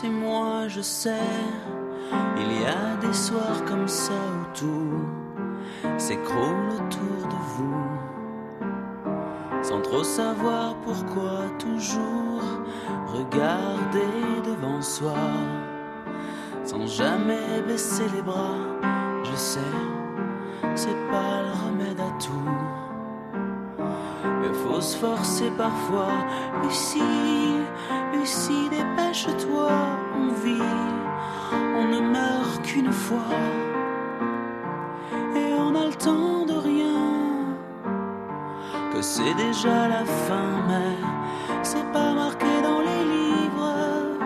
C'est 0.00 0.08
moi, 0.08 0.66
je 0.68 0.80
sais. 0.80 1.28
Il 2.38 2.62
y 2.62 2.64
a 2.64 2.96
des 3.06 3.12
soirs 3.12 3.64
comme 3.66 3.86
ça 3.86 4.14
où 4.14 4.56
tout 4.56 5.04
s'écroule 5.98 6.68
autour 6.70 7.28
de 7.28 7.36
vous. 7.54 7.99
Sans 9.62 9.80
trop 9.82 10.02
savoir 10.02 10.74
pourquoi, 10.84 11.42
toujours 11.58 12.42
regarder 13.06 14.40
devant 14.44 14.80
soi. 14.80 15.14
Sans 16.64 16.86
jamais 16.86 17.62
baisser 17.66 18.04
les 18.14 18.22
bras, 18.22 18.56
je 19.22 19.36
sais, 19.36 19.74
c'est 20.74 21.00
pas 21.10 21.42
le 21.42 21.52
remède 21.66 22.00
à 22.00 22.10
tout. 22.18 22.50
Il 24.44 24.54
faut 24.54 24.80
se 24.80 24.96
forcer 24.96 25.50
parfois. 25.56 26.12
Lucie, 26.62 27.58
Lucie, 28.12 28.68
dépêche-toi, 28.70 29.70
on 30.16 30.28
vit, 30.44 30.62
on 31.52 31.84
ne 31.84 32.00
meurt 32.00 32.62
qu'une 32.62 32.92
fois. 32.92 33.59
C'est 39.02 39.34
déjà 39.34 39.88
la 39.88 40.04
fin, 40.04 40.62
mais 40.68 40.96
c'est 41.62 41.90
pas 41.92 42.12
marqué 42.12 42.46
dans 42.62 42.80
les 42.80 43.04
livres 43.16 44.18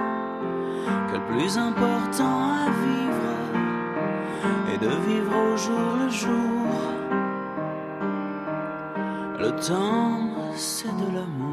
que 1.09 1.15
le 1.15 1.27
plus 1.27 1.59
important 1.59 2.39
à 2.63 2.67
vivre 2.85 3.35
est 4.73 4.79
de 4.79 4.95
vivre 5.09 5.33
au 5.53 5.57
jour 5.57 5.97
le 6.03 6.09
jour. 6.11 6.67
Le 9.39 9.51
temps, 9.69 10.31
c'est 10.57 10.95
de 10.97 11.15
l'amour. 11.15 11.44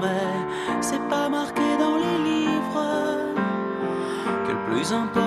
Mais 0.00 0.80
c'est 0.80 1.08
pas 1.08 1.28
marqué 1.28 1.62
dans 1.78 1.96
les 1.96 2.18
livres. 2.30 2.82
Que 4.46 4.52
le 4.52 4.64
plus 4.70 4.92
important 4.92 5.25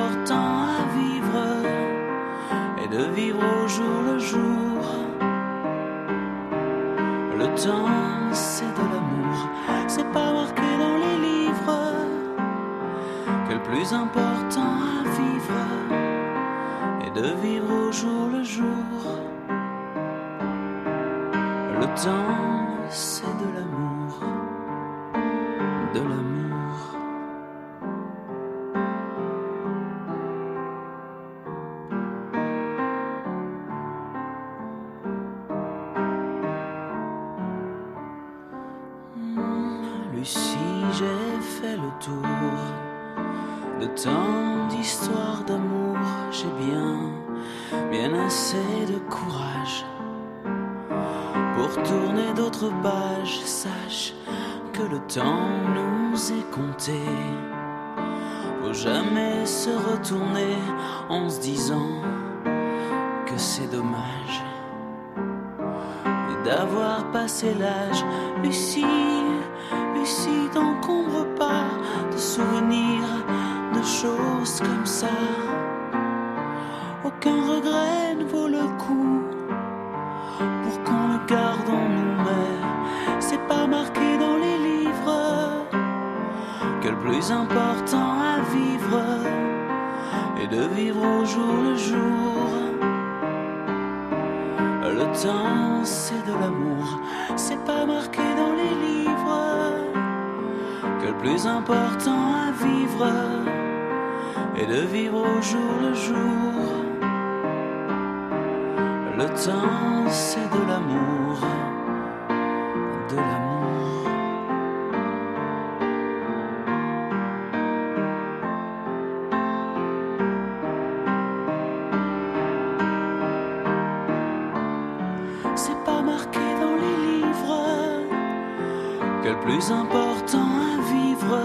que 129.30 129.34
le 129.34 129.39
plus 129.42 129.72
important 129.72 130.38
à 130.38 130.82
vivre 130.94 131.38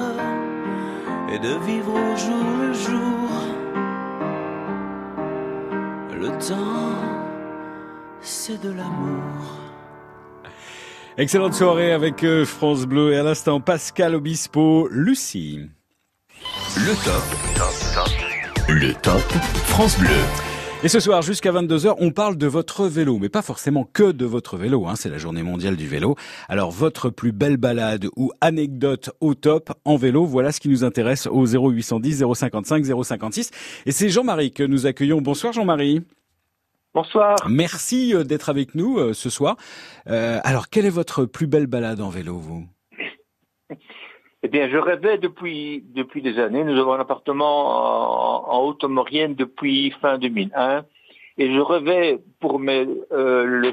est 1.32 1.38
de 1.38 1.54
vivre 1.66 1.92
au 1.92 2.16
jour 2.16 2.44
le 2.60 2.72
jour. 2.72 3.30
Le 6.18 6.28
temps, 6.38 6.98
c'est 8.20 8.60
de 8.62 8.70
l'amour. 8.70 9.60
Excellente 11.16 11.54
soirée 11.54 11.92
avec 11.92 12.24
euh, 12.24 12.44
France 12.44 12.86
Bleu 12.86 13.12
et 13.12 13.18
à 13.18 13.22
l'instant 13.22 13.60
Pascal 13.60 14.14
Obispo, 14.14 14.88
Lucie. 14.90 15.68
Le 16.76 16.94
top. 17.04 17.22
Le 18.68 18.92
top 18.94 19.22
France 19.66 19.98
Bleu. 19.98 20.43
Et 20.84 20.88
ce 20.88 21.00
soir, 21.00 21.22
jusqu'à 21.22 21.50
22h, 21.50 21.94
on 21.98 22.10
parle 22.10 22.36
de 22.36 22.46
votre 22.46 22.86
vélo, 22.88 23.18
mais 23.18 23.30
pas 23.30 23.40
forcément 23.40 23.88
que 23.90 24.12
de 24.12 24.26
votre 24.26 24.58
vélo, 24.58 24.86
hein, 24.86 24.96
c'est 24.96 25.08
la 25.08 25.16
journée 25.16 25.42
mondiale 25.42 25.76
du 25.76 25.88
vélo. 25.88 26.14
Alors, 26.46 26.70
votre 26.70 27.08
plus 27.08 27.32
belle 27.32 27.56
balade 27.56 28.04
ou 28.16 28.32
anecdote 28.42 29.08
au 29.22 29.34
top 29.34 29.72
en 29.86 29.96
vélo, 29.96 30.26
voilà 30.26 30.52
ce 30.52 30.60
qui 30.60 30.68
nous 30.68 30.84
intéresse 30.84 31.26
au 31.26 31.46
0810 31.46 32.24
055 32.34 32.84
056. 33.02 33.50
Et 33.86 33.92
c'est 33.92 34.10
Jean-Marie 34.10 34.52
que 34.52 34.62
nous 34.62 34.84
accueillons. 34.84 35.22
Bonsoir 35.22 35.54
Jean-Marie. 35.54 36.02
Bonsoir. 36.92 37.36
Merci 37.48 38.14
euh, 38.14 38.22
d'être 38.22 38.50
avec 38.50 38.74
nous 38.74 38.98
euh, 38.98 39.14
ce 39.14 39.30
soir. 39.30 39.56
Euh, 40.08 40.38
alors, 40.44 40.68
quelle 40.68 40.84
est 40.84 40.90
votre 40.90 41.24
plus 41.24 41.46
belle 41.46 41.66
balade 41.66 42.02
en 42.02 42.10
vélo, 42.10 42.36
vous? 42.36 42.66
Eh 44.46 44.48
bien, 44.48 44.68
je 44.68 44.76
rêvais 44.76 45.16
depuis 45.16 45.82
depuis 45.94 46.20
des 46.20 46.38
années. 46.38 46.64
Nous 46.64 46.78
avons 46.78 46.92
un 46.92 47.00
appartement 47.00 48.44
en, 48.50 48.54
en 48.54 48.66
Haute-Maurienne 48.66 49.34
depuis 49.34 49.90
fin 50.02 50.18
2001, 50.18 50.84
et 51.38 51.50
je 51.54 51.60
rêvais 51.60 52.18
pour 52.40 52.58
mes 52.58 52.86
euh, 53.12 53.44
le 53.44 53.72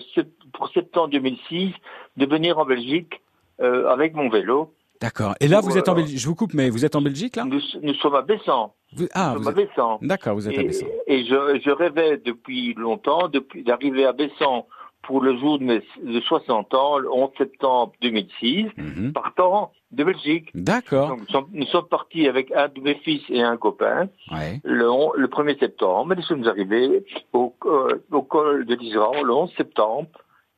pour 0.54 0.70
septembre 0.70 1.10
2006 1.10 1.74
de 2.16 2.26
venir 2.26 2.58
en 2.58 2.64
Belgique 2.66 3.20
euh, 3.62 3.90
avec 3.90 4.14
mon 4.16 4.30
vélo. 4.30 4.74
D'accord. 5.02 5.34
Et 5.42 5.48
là, 5.50 5.60
vous 5.62 5.78
êtes 5.78 5.90
en 5.90 5.94
Voilà. 5.94 6.06
Belgique. 6.06 6.20
Je 6.22 6.28
vous 6.28 6.36
coupe, 6.36 6.54
mais 6.54 6.70
vous 6.70 6.86
êtes 6.86 6.96
en 6.96 7.02
Belgique 7.02 7.36
là? 7.36 7.44
Nous, 7.44 7.60
nous 7.82 7.94
sommes 7.96 8.16
à 8.16 8.22
Bessan. 8.22 8.72
Vous- 8.96 9.08
Ah, 9.14 9.32
nous 9.34 9.40
vous 9.40 9.46
sommes 9.50 9.60
à. 9.60 9.62
Bessan. 9.66 10.00
d'accord, 10.04 10.36
vous 10.36 10.48
êtes 10.48 10.58
à 10.58 10.62
Et, 10.62 10.68
Bessan. 10.68 10.88
et 11.08 11.26
je, 11.26 11.60
je 11.66 11.70
rêvais 11.72 12.18
depuis 12.24 12.76
longtemps 12.76 13.28
depuis 13.28 13.64
d'arriver 13.64 14.06
à 14.06 14.14
Bessan 14.14 14.66
pour 15.04 15.22
le 15.22 15.38
jour 15.38 15.58
de 15.60 15.64
mes 15.64 15.82
de 16.04 16.20
60 16.22 16.74
ans, 16.74 16.98
le 17.00 17.12
11 17.12 17.30
septembre 17.38 17.94
2006, 18.02 18.68
Mhm. 18.78 19.14
partant 19.14 19.72
de 19.92 20.04
Belgique. 20.04 20.50
D'accord. 20.54 21.18
Nous, 21.18 21.26
sommes, 21.28 21.48
nous 21.52 21.66
sommes 21.68 21.88
partis 21.90 22.28
avec 22.28 22.52
un 22.52 22.68
de 22.70 22.80
mes 22.82 22.96
fils 22.96 23.22
et 23.30 23.42
un 23.42 23.58
copain 23.58 24.10
Ouais. 24.32 24.62
le, 24.64 24.90
on- 24.90 25.12
le 25.14 25.28
1er 25.28 25.58
septembre. 25.60 26.14
Et 26.14 26.16
nous 26.18 26.22
sommes 26.24 26.48
arrivés 26.48 27.04
au, 27.34 27.54
euh, 27.66 28.02
au 28.12 28.22
col 28.22 28.66
de 28.66 28.76
l'Isran 28.76 29.24
le 29.24 29.34
11 29.34 29.52
septembre 29.58 30.08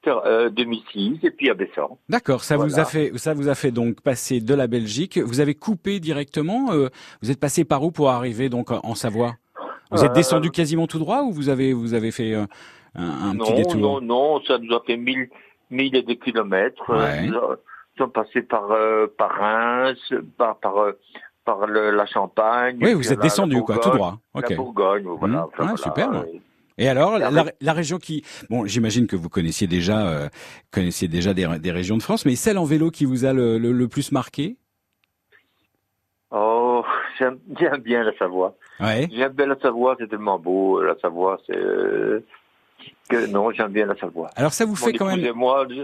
euh, 0.08 0.50
2006 0.50 1.20
et 1.24 1.32
puis 1.32 1.50
à 1.50 1.54
Bessan. 1.54 1.98
D'accord. 2.10 2.44
Ça 2.44 2.58
vous 2.58 2.78
a 2.80 2.84
fait, 2.86 3.12
ça 3.18 3.34
vous 3.34 3.48
a 3.48 3.56
fait 3.56 3.72
donc 3.72 4.02
passer 4.02 4.42
de 4.42 4.54
la 4.54 4.68
Belgique. 4.68 5.18
Vous 5.18 5.40
avez 5.40 5.56
coupé 5.56 6.00
directement. 6.02 6.74
euh, 6.74 6.90
vous 7.22 7.32
êtes 7.32 7.40
passé 7.40 7.64
par 7.64 7.84
où 7.84 7.92
pour 7.92 8.10
arriver 8.10 8.50
donc 8.50 8.70
en 8.72 8.82
en 8.84 8.96
Savoie? 8.96 9.36
Vous 9.92 10.04
êtes 10.04 10.12
Euh, 10.12 10.14
descendu 10.16 10.52
quasiment 10.52 10.88
tout 10.88 11.00
droit 11.00 11.22
ou 11.22 11.32
vous 11.32 11.48
avez 11.50 11.72
vous 11.72 11.94
avez 11.94 12.12
fait 12.12 12.34
euh, 12.34 12.46
un, 12.96 13.30
un 13.32 13.36
petit 13.38 13.52
non, 13.52 13.56
détour 13.58 13.76
non, 13.78 14.02
non, 14.02 14.42
ça 14.46 14.58
nous 14.58 14.74
a 14.76 14.82
fait 14.86 14.98
mille, 14.98 15.30
mille 15.72 15.96
et 15.96 16.02
des 16.04 16.18
kilomètres. 16.18 16.90
Euh, 16.90 16.96
Ouais. 17.04 17.28
Nous, 17.28 17.38
sommes 17.98 18.12
passés 18.12 18.42
par, 18.42 18.72
euh, 18.72 19.06
par 19.18 19.32
Reims, 19.32 20.14
par, 20.38 20.58
par, 20.60 20.78
euh, 20.80 20.94
par 21.46 21.68
le- 21.68 21.92
la 21.92 22.06
Champagne. 22.08 22.78
Oui, 22.82 22.94
vous 22.94 23.14
êtes 23.14 23.20
descendu 23.20 23.62
quoi, 23.62 23.78
tout 23.78 23.90
droit. 23.92 24.18
Ok. 24.34 24.50
La 24.50 24.56
Bourgogne, 24.56 25.04
voilà. 25.06 25.46
Enfin, 25.46 25.64
Ouais, 25.64 25.76
voilà. 25.76 25.78
superbe. 25.78 26.26
Et- 26.34 26.42
Et 26.86 26.90
alors, 26.90 27.20
la, 27.20 27.74
région 27.74 28.00
qui, 28.00 28.24
bon, 28.50 28.66
j'imagine 28.66 29.06
que 29.06 29.16
vous 29.16 29.30
connaissiez 29.30 29.68
déjà, 29.68 30.08
euh, 30.08 30.28
connaissiez 30.72 31.08
déjà 31.08 31.36
des, 31.36 31.46
des 31.60 31.72
régions 31.72 31.98
de 31.98 32.02
France, 32.02 32.26
mais 32.26 32.36
celle 32.36 32.58
en 32.58 32.64
vélo 32.64 32.90
qui 32.90 33.06
vous 33.06 33.26
a 33.26 33.32
le, 33.34 33.60
le, 33.60 33.72
le 33.72 33.88
plus 33.88 34.12
marqué? 34.12 34.58
Oh, 36.32 36.84
j'aime 37.20 37.38
bien 37.84 38.04
la 38.04 38.18
Savoie. 38.18 38.56
Ouais. 38.80 39.08
J'aime 39.12 39.34
bien 39.34 39.46
la 39.46 39.60
Savoie, 39.60 39.96
c'est 40.00 40.08
tellement 40.08 40.40
beau. 40.40 40.82
La 40.82 40.96
Savoie, 41.00 41.40
c'est 41.46 42.24
que 43.10 43.26
non, 43.28 43.52
j'aime 43.52 43.72
bien 43.72 43.86
la 43.86 43.96
Savoie. 43.98 44.30
Alors 44.36 44.54
ça 44.54 44.66
vous 44.66 44.72
Mon 44.72 44.76
fait 44.78 44.94
quand 44.94 45.06
même, 45.08 45.24
et 45.26 45.32
moi, 45.32 45.66
je- 45.70 45.84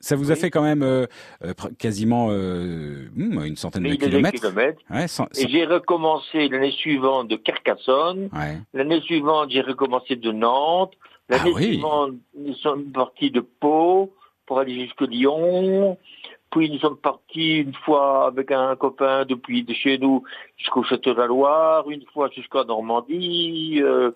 ça 0.00 0.16
vous 0.16 0.32
a 0.32 0.34
fait 0.36 0.50
quand 0.50 0.62
même 0.62 0.82
euh, 0.82 1.06
euh, 1.44 1.52
quasiment 1.78 2.28
euh, 2.30 3.08
hmm, 3.14 3.44
une 3.44 3.56
centaine 3.56 3.82
de 3.82 3.88
et 3.90 3.98
kilomètres. 3.98 4.40
kilomètres. 4.40 4.80
Ouais, 4.90 5.06
cent- 5.08 5.26
Et 5.34 5.42
cent- 5.42 5.48
j'ai 5.48 5.66
recommencé 5.66 6.48
l'année 6.48 6.70
suivante 6.72 7.28
de 7.28 7.36
Carcassonne. 7.36 8.30
ouais. 8.32 8.58
L'année 8.72 9.00
suivante, 9.02 9.50
j'ai 9.50 9.60
recommencé 9.60 10.16
de 10.16 10.32
Nantes. 10.32 10.94
L'année 11.28 11.50
Ah 11.52 11.56
oui. 11.56 11.64
suivante, 11.64 12.12
nous 12.38 12.54
sommes 12.54 12.84
partis 12.92 13.30
de 13.30 13.40
Pau 13.40 14.12
pour 14.46 14.58
aller 14.58 14.74
jusque 14.84 15.02
Lyon. 15.02 15.98
Puis 16.50 16.70
nous 16.70 16.78
sommes 16.78 16.98
partis 16.98 17.58
une 17.62 17.74
fois 17.84 18.26
avec 18.28 18.52
un 18.52 18.76
copain 18.76 19.24
depuis 19.24 19.64
de 19.64 19.74
chez 19.74 19.98
nous 19.98 20.22
jusqu'au 20.56 20.84
Château 20.84 21.12
de 21.12 21.18
la 21.18 21.26
Loire, 21.26 21.90
une 21.90 22.04
fois 22.12 22.30
jusqu'à 22.30 22.62
Normandie. 22.64 23.80
Euh, 23.82 24.12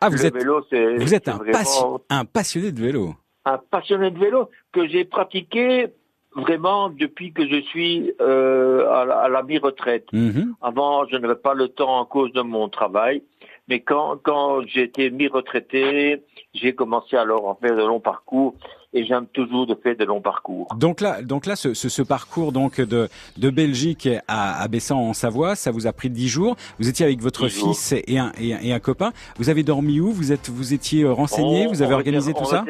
Ah, 0.00 0.08
vous 0.08 0.16
le 0.16 0.26
êtes, 0.26 0.34
vélo, 0.34 0.64
vous 0.98 1.14
êtes 1.14 1.28
un, 1.28 2.24
passionné 2.24 2.72
de 2.72 2.80
vélo. 2.80 3.14
un 3.44 3.58
passionné 3.58 4.10
de 4.10 4.18
vélo 4.18 4.48
que 4.72 4.86
j'ai 4.86 5.04
pratiqué 5.04 5.88
vraiment 6.36 6.90
depuis 6.90 7.32
que 7.32 7.48
je 7.48 7.60
suis 7.62 8.12
euh, 8.20 8.88
à 8.90 9.04
la, 9.04 9.18
à 9.20 9.28
la 9.28 9.42
mi-retraite. 9.42 10.06
Mhm. 10.12 10.54
Avant, 10.60 11.06
je 11.06 11.16
n'avais 11.16 11.34
pas 11.34 11.54
le 11.54 11.68
temps 11.68 12.02
à 12.02 12.06
cause 12.06 12.32
de 12.32 12.42
mon 12.42 12.68
travail. 12.68 13.22
Mais 13.68 13.80
quand, 13.80 14.18
quand 14.22 14.62
j'ai 14.66 14.84
été 14.84 15.10
mi-retraité, 15.10 16.22
j'ai 16.54 16.74
commencé 16.74 17.16
alors 17.16 17.50
à 17.50 17.54
faire 17.60 17.76
de 17.76 17.82
longs 17.82 18.00
parcours 18.00 18.54
et 18.94 19.04
j'aime 19.04 19.26
toujours 19.26 19.66
de 19.66 19.74
faire 19.74 19.96
de 19.96 20.04
longs 20.04 20.20
parcours. 20.22 20.66
Donc 20.76 21.00
là, 21.02 21.20
donc 21.22 21.44
là, 21.46 21.56
ce, 21.56 21.74
ce, 21.74 21.88
ce 21.90 22.00
parcours 22.02 22.52
donc 22.52 22.80
de, 22.80 23.08
de 23.36 23.50
Belgique 23.50 24.08
à, 24.28 24.62
à 24.62 24.68
Bessan 24.68 24.96
en 24.98 25.12
Savoie, 25.12 25.56
ça 25.56 25.70
vous 25.70 25.86
a 25.86 25.92
pris 25.92 26.08
dix 26.08 26.28
jours. 26.28 26.56
Vous 26.78 26.88
étiez 26.88 27.04
avec 27.04 27.20
votre 27.20 27.46
Dix 27.46 27.60
fils 27.60 27.92
et 28.06 28.18
un, 28.18 28.32
et, 28.40 28.54
un, 28.54 28.60
et 28.60 28.72
un 28.72 28.78
copain. 28.80 29.12
Vous 29.38 29.50
avez 29.50 29.62
dormi 29.62 30.00
où? 30.00 30.10
Vous 30.10 30.32
êtes, 30.32 30.48
vous 30.48 30.72
étiez 30.72 31.04
euh, 31.04 31.12
renseigné? 31.12 31.66
On- 31.66 31.70
Vous 31.70 31.82
avez 31.82 31.94
organisé 31.94 32.32
tout 32.32 32.44
ça? 32.46 32.64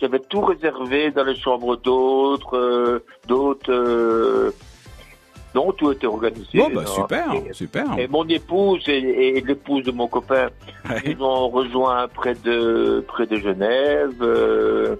J'avais 0.00 0.18
tout 0.28 0.40
réservé 0.40 1.10
dans 1.12 1.24
les 1.24 1.36
chambres 1.36 1.76
d'autres, 1.76 2.56
euh, 2.56 3.04
d'autres, 3.28 3.72
euh, 3.72 4.50
dont 5.54 5.72
tout 5.72 5.92
était 5.92 6.06
organisé. 6.06 6.58
Bon, 6.58 6.68
bah 6.74 6.82
non. 6.84 6.94
super, 6.94 7.32
Et- 7.48 7.52
super. 7.52 7.84
Et 7.98 8.08
mon 8.08 8.24
épouse 8.28 8.82
et, 8.88 9.36
et 9.38 9.40
l'épouse 9.40 9.84
de 9.84 9.92
mon 9.92 10.08
copain 10.08 10.48
Ouais. 10.88 11.14
nous 11.16 11.24
ont 11.24 11.48
rejoint 11.48 12.08
près 12.08 12.34
de 12.34 13.04
près 13.06 13.26
de 13.26 13.36
Genève. 13.36 14.14
euh, 14.20 14.96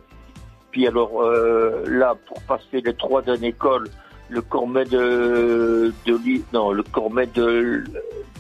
puis 0.71 0.87
alors 0.87 1.23
euh, 1.23 1.85
là, 1.87 2.15
pour 2.27 2.41
passer 2.43 2.81
les 2.85 2.95
trois 2.95 3.23
ans 3.29 3.37
d'école, 3.37 3.89
le 4.29 4.43
Cormet 4.43 4.85
de 4.85 5.93
non, 6.53 6.73
le 6.73 6.83
Cormet 6.83 7.27
de 7.27 7.85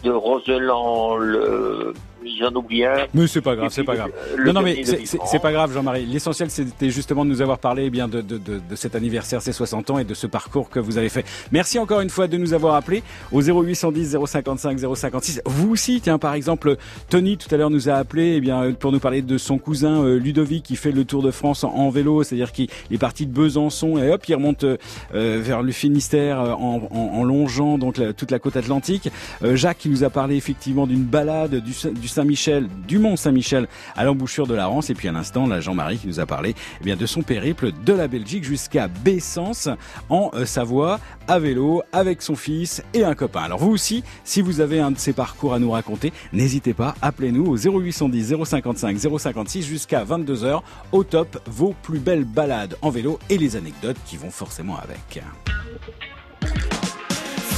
de 0.04 0.10
Roseland, 0.10 1.16
le 1.16 1.94
j'en 2.38 2.52
oublie 2.54 2.84
un. 2.84 3.06
Mais 3.14 3.26
c'est 3.26 3.40
pas 3.40 3.54
grave, 3.56 3.68
c'est 3.70 3.84
pas 3.84 3.96
grave. 3.96 4.10
Non, 4.44 4.52
non, 4.52 4.62
mais 4.62 4.82
c'est- 4.84 5.38
pas 5.38 5.52
grave, 5.52 5.72
Jean-Marie. 5.72 6.04
L'essentiel, 6.06 6.50
c'était 6.50 6.90
justement 6.90 7.24
de 7.24 7.30
nous 7.30 7.40
avoir 7.42 7.58
parlé 7.58 7.84
eh 7.86 7.90
bien 7.90 8.08
de, 8.08 8.20
de, 8.20 8.38
de, 8.38 8.60
de 8.68 8.76
cet 8.76 8.94
anniversaire, 8.96 9.40
ces 9.40 9.52
60 9.52 9.90
ans 9.90 9.98
et 9.98 10.04
de 10.04 10.14
ce 10.14 10.26
parcours 10.26 10.68
que 10.68 10.80
vous 10.80 10.98
avez 10.98 11.08
fait. 11.08 11.24
Merci 11.52 11.78
encore 11.78 12.00
une 12.00 12.10
fois 12.10 12.26
de 12.26 12.36
nous 12.36 12.54
avoir 12.54 12.74
appelés 12.74 13.02
au 13.30 13.40
0810 13.40 14.16
055 14.26 14.78
056. 14.96 15.42
Vous 15.46 15.70
aussi, 15.70 16.00
tiens, 16.00 16.18
par 16.18 16.34
exemple, 16.34 16.76
Tony 17.08 17.36
tout 17.36 17.52
à 17.54 17.58
l'heure 17.58 17.70
nous 17.70 17.88
a 17.88 17.94
appelé 17.94 18.34
eh 18.36 18.40
bien 18.40 18.72
pour 18.72 18.90
nous 18.92 18.98
parler 19.00 19.22
de 19.22 19.38
son 19.38 19.58
cousin 19.58 20.02
euh, 20.04 20.18
Ludovic 20.18 20.64
qui 20.64 20.76
fait 20.76 20.92
le 20.92 21.04
Tour 21.04 21.22
de 21.22 21.30
France 21.30 21.62
en, 21.64 21.68
en 21.70 21.90
vélo, 21.90 22.22
c'est-à-dire 22.24 22.50
qu'il 22.52 22.68
est 22.90 22.98
parti 22.98 23.26
de 23.26 23.32
Besançon 23.32 23.98
et 23.98 24.10
hop, 24.10 24.24
il 24.28 24.34
remonte 24.34 24.64
euh, 24.64 24.76
vers 25.12 25.62
le 25.62 25.72
Finistère 25.72 26.40
euh, 26.40 26.52
en, 26.52 26.88
en, 26.90 26.98
en 27.20 27.24
longeant 27.24 27.78
donc 27.78 27.96
la- 27.98 28.12
toute 28.12 28.30
la 28.30 28.38
côte 28.38 28.56
atlantique. 28.56 29.08
Euh, 29.44 29.54
Jacques 29.56 29.78
qui 29.78 29.88
nous 29.88 30.02
a 30.04 30.10
parlé 30.10 30.36
effectivement 30.36 30.86
d'une 30.86 31.02
balade 31.04 31.56
du, 31.62 31.72
du 31.92 32.08
Saint-Michel, 32.18 32.66
du 32.88 32.98
Mont 32.98 33.14
Saint-Michel 33.14 33.68
à 33.94 34.02
l'embouchure 34.02 34.48
de 34.48 34.54
la 34.54 34.66
Rance. 34.66 34.90
Et 34.90 34.94
puis 34.94 35.06
à 35.06 35.12
l'instant, 35.12 35.46
là, 35.46 35.60
Jean-Marie 35.60 35.98
qui 35.98 36.08
nous 36.08 36.18
a 36.18 36.26
parlé 36.26 36.56
eh 36.80 36.84
bien, 36.84 36.96
de 36.96 37.06
son 37.06 37.22
périple 37.22 37.70
de 37.84 37.92
la 37.92 38.08
Belgique 38.08 38.42
jusqu'à 38.42 38.88
Bessens 38.88 39.68
en 40.08 40.32
euh, 40.34 40.44
Savoie 40.44 40.98
à 41.28 41.38
vélo 41.38 41.80
avec 41.92 42.20
son 42.22 42.34
fils 42.34 42.82
et 42.92 43.04
un 43.04 43.14
copain. 43.14 43.42
Alors 43.42 43.60
vous 43.60 43.70
aussi, 43.70 44.02
si 44.24 44.42
vous 44.42 44.60
avez 44.60 44.80
un 44.80 44.90
de 44.90 44.98
ces 44.98 45.12
parcours 45.12 45.54
à 45.54 45.60
nous 45.60 45.70
raconter, 45.70 46.12
n'hésitez 46.32 46.74
pas, 46.74 46.96
appelez-nous 47.02 47.46
au 47.46 47.56
0810 47.56 48.34
055 48.44 48.98
056 48.98 49.62
jusqu'à 49.64 50.04
22h. 50.04 50.60
Au 50.90 51.04
top, 51.04 51.40
vos 51.46 51.72
plus 51.84 52.00
belles 52.00 52.24
balades 52.24 52.74
en 52.82 52.90
vélo 52.90 53.20
et 53.30 53.38
les 53.38 53.54
anecdotes 53.54 53.98
qui 54.06 54.16
vont 54.16 54.32
forcément 54.32 54.76
avec. 54.76 55.22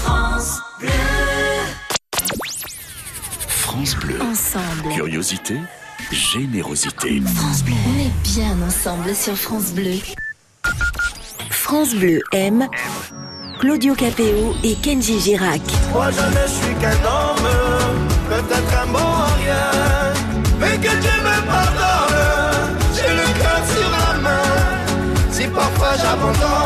France. 0.03 0.61
France 3.71 3.95
Bleu. 3.95 4.19
Ensemble. 4.21 4.93
Curiosité, 4.93 5.55
générosité. 6.11 7.23
France 7.37 7.63
Bleu. 7.63 7.75
On 7.87 8.01
est 8.01 8.11
bien 8.25 8.57
ensemble 8.67 9.15
sur 9.15 9.37
France 9.37 9.71
Bleu. 9.71 10.01
France 11.51 11.95
Bleu 11.95 12.21
aime 12.33 12.67
Claudio 13.61 13.95
Capéo 13.95 14.57
et 14.65 14.75
Kenji 14.75 15.21
Girac. 15.21 15.61
Moi 15.93 16.11
je 16.11 16.21
ne 16.21 16.47
suis 16.49 16.75
qu'un 16.81 16.91
homme, 17.07 18.09
peut-être 18.29 18.77
un 18.83 18.87
bon 18.89 18.99
à 18.99 19.27
rien, 19.39 20.15
mais 20.59 20.77
que 20.77 20.91
Dieu 21.01 21.21
me 21.23 21.47
pardonne, 21.47 22.77
j'ai 22.97 23.15
le 23.15 23.39
cœur 23.39 23.63
sur 23.73 23.89
la 23.89 24.19
main. 24.19 25.31
Si 25.31 25.47
parfois 25.47 25.95
j'abandonne, 25.97 26.60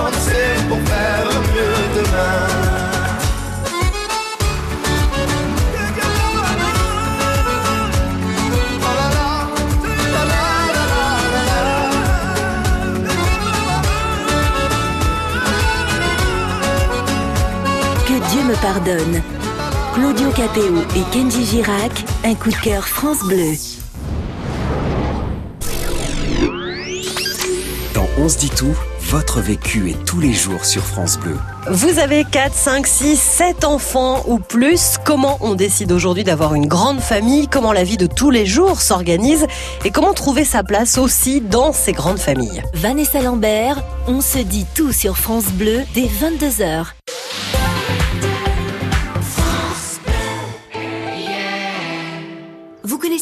me 18.45 18.55
pardonne. 18.61 19.23
Claudio 19.95 20.31
Capéo 20.31 20.83
et 20.97 21.13
Kenji 21.13 21.47
Girac, 21.47 22.05
un 22.25 22.35
coup 22.35 22.51
de 22.51 22.57
cœur 22.57 22.87
France 22.87 23.21
Bleu. 23.25 23.53
Dans 27.95 28.07
On 28.19 28.29
se 28.29 28.37
dit 28.37 28.51
tout, 28.51 28.75
votre 29.01 29.41
vécu 29.41 29.91
est 29.91 30.05
tous 30.05 30.21
les 30.21 30.33
jours 30.33 30.65
sur 30.65 30.83
France 30.83 31.19
Bleu. 31.19 31.37
Vous 31.71 31.99
avez 31.99 32.25
4, 32.25 32.53
5, 32.53 32.87
6, 32.87 33.17
7 33.17 33.65
enfants 33.65 34.23
ou 34.27 34.39
plus. 34.39 34.99
Comment 35.05 35.39
on 35.41 35.55
décide 35.55 35.91
aujourd'hui 35.93 36.25
d'avoir 36.25 36.55
une 36.55 36.67
grande 36.67 37.01
famille? 37.01 37.49
Comment 37.49 37.73
la 37.73 37.85
vie 37.85 37.97
de 37.97 38.07
tous 38.07 38.31
les 38.31 38.45
jours 38.45 38.83
s'organise? 38.83 39.47
Et 39.85 39.91
comment 39.91 40.13
trouver 40.13 40.45
sa 40.45 40.63
place 40.63 40.99
aussi 40.99 41.41
dans 41.41 41.73
ces 41.73 41.93
grandes 41.93 42.19
familles? 42.19 42.63
Vanessa 42.75 43.23
Lambert, 43.23 43.83
on 44.07 44.21
se 44.21 44.39
dit 44.39 44.67
tout 44.75 44.93
sur 44.93 45.17
France 45.17 45.47
Bleu 45.47 45.81
dès 45.95 46.09
22h. 46.09 46.89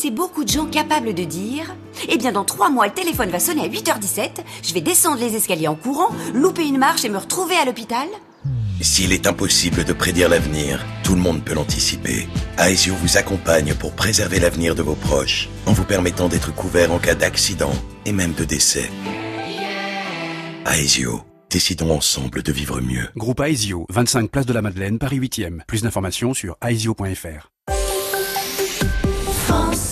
Connaissez 0.03 0.11
beaucoup 0.11 0.45
de 0.45 0.49
gens 0.49 0.67
capables 0.67 1.15
de 1.15 1.23
dire 1.23 1.77
Eh 2.09 2.17
bien, 2.17 2.33
dans 2.33 2.45
trois 2.45 2.71
mois, 2.71 2.87
le 2.87 2.93
téléphone 2.93 3.31
va 3.31 3.39
sonner 3.39 3.63
à 3.63 3.69
8h17, 3.69 4.31
je 4.63 4.75
vais 4.75 4.81
descendre 4.81 5.21
les 5.21 5.37
escaliers 5.37 5.69
en 5.69 5.77
courant, 5.77 6.09
louper 6.35 6.67
une 6.67 6.79
marche 6.79 7.05
et 7.05 7.09
me 7.09 7.19
retrouver 7.19 7.55
à 7.57 7.65
l'hôpital 7.65 8.09
S'il 8.81 9.13
est 9.13 9.27
impossible 9.27 9.85
de 9.85 9.93
prédire 9.93 10.29
l'avenir, 10.29 10.85
tout 11.05 11.15
le 11.15 11.21
monde 11.21 11.45
peut 11.45 11.55
l'anticiper. 11.55 12.27
Aesio 12.59 12.95
vous 12.95 13.17
accompagne 13.17 13.75
pour 13.75 13.93
préserver 13.93 14.41
l'avenir 14.41 14.75
de 14.75 14.83
vos 14.83 14.97
proches, 14.97 15.49
en 15.67 15.73
vous 15.73 15.85
permettant 15.85 16.29
d'être 16.29 16.53
couvert 16.55 16.93
en 16.93 16.99
cas 16.99 17.15
d'accident 17.15 17.73
et 18.05 18.13
même 18.13 18.33
de 18.33 18.45
décès. 18.45 18.91
Aesio, 20.67 21.23
décidons 21.51 21.93
ensemble 21.93 22.43
de 22.43 22.53
vivre 22.53 22.81
mieux. 22.81 23.09
Groupe 23.17 23.41
Aesio, 23.41 23.87
25 23.91 24.31
place 24.31 24.47
de 24.47 24.53
la 24.53 24.63
Madeleine, 24.63 24.99
Paris 24.99 25.21
8e. 25.21 25.61
Plus 25.67 25.83
d'informations 25.83 26.35
sur 26.35 26.57
aesio.fr. 26.61 27.53
France 29.47 29.92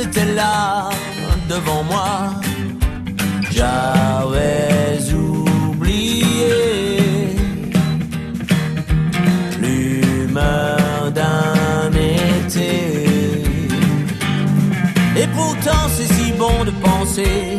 c'était 0.00 0.32
là 0.32 0.90
devant 1.48 1.82
moi. 1.82 2.10
J'avais 3.50 4.98
oublié 5.12 6.54
l'humeur 9.60 11.10
d'un 11.18 11.90
été. 12.46 12.74
Et 15.20 15.26
pourtant 15.34 15.84
c'est 15.94 16.10
si 16.14 16.32
bon 16.32 16.64
de 16.64 16.70
penser 16.86 17.58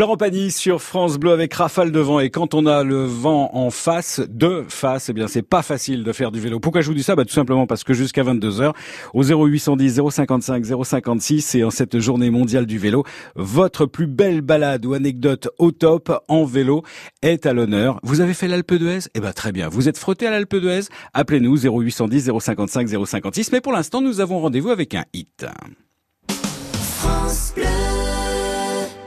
Florent 0.00 0.16
Pagny 0.16 0.50
sur 0.50 0.80
France 0.80 1.18
Bleu 1.18 1.30
avec 1.30 1.52
rafale 1.52 1.92
de 1.92 2.00
vent. 2.00 2.20
Et 2.20 2.30
quand 2.30 2.54
on 2.54 2.64
a 2.64 2.84
le 2.84 3.04
vent 3.04 3.50
en 3.52 3.68
face, 3.68 4.22
de 4.30 4.64
face, 4.66 5.10
eh 5.10 5.12
bien, 5.12 5.28
c'est 5.28 5.42
pas 5.42 5.60
facile 5.60 6.04
de 6.04 6.12
faire 6.12 6.32
du 6.32 6.40
vélo. 6.40 6.58
Pourquoi 6.58 6.80
je 6.80 6.86
vous 6.86 6.94
dis 6.94 7.02
ça? 7.02 7.14
Bah, 7.16 7.26
tout 7.26 7.34
simplement 7.34 7.66
parce 7.66 7.84
que 7.84 7.92
jusqu'à 7.92 8.22
22h, 8.22 8.72
au 9.12 9.22
0810 9.22 10.00
055 10.08 10.64
056 10.84 11.54
et 11.54 11.64
en 11.64 11.70
cette 11.70 11.98
journée 11.98 12.30
mondiale 12.30 12.64
du 12.64 12.78
vélo, 12.78 13.04
votre 13.34 13.84
plus 13.84 14.06
belle 14.06 14.40
balade 14.40 14.86
ou 14.86 14.94
anecdote 14.94 15.50
au 15.58 15.70
top 15.70 16.10
en 16.28 16.46
vélo 16.46 16.82
est 17.20 17.44
à 17.44 17.52
l'honneur. 17.52 18.00
Vous 18.02 18.22
avez 18.22 18.32
fait 18.32 18.48
l'Alpe 18.48 18.72
d'Huez? 18.72 19.00
Eh 19.14 19.20
ben, 19.20 19.34
très 19.34 19.52
bien. 19.52 19.68
Vous 19.68 19.90
êtes 19.90 19.98
frotté 19.98 20.26
à 20.26 20.30
l'Alpe 20.30 20.56
d'Huez? 20.56 20.88
Appelez-nous 21.12 21.58
0810 21.58 22.30
055 22.40 22.88
056. 23.04 23.52
Mais 23.52 23.60
pour 23.60 23.72
l'instant, 23.72 24.00
nous 24.00 24.20
avons 24.20 24.40
rendez-vous 24.40 24.70
avec 24.70 24.94
un 24.94 25.04
hit. 25.12 25.44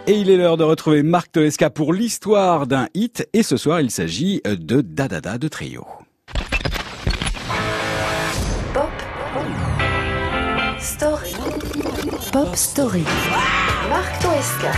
Et 0.05 0.17
il 0.17 0.29
est 0.29 0.35
l'heure 0.35 0.57
de 0.57 0.65
retrouver 0.65 1.01
Marc 1.01 1.31
Toesca 1.31 1.69
pour 1.69 1.93
l'histoire 1.93 2.67
d'un 2.67 2.89
hit. 2.93 3.25
Et 3.31 3.41
ce 3.41 3.55
soir, 3.55 3.79
il 3.79 3.89
s'agit 3.89 4.41
de 4.43 4.81
Dadada 4.81 5.37
de 5.37 5.47
Trio. 5.47 5.85
Story. 10.77 11.33
Pop 12.33 12.53
Story. 12.53 13.03
Marc 13.89 14.21
Toesca. 14.21 14.71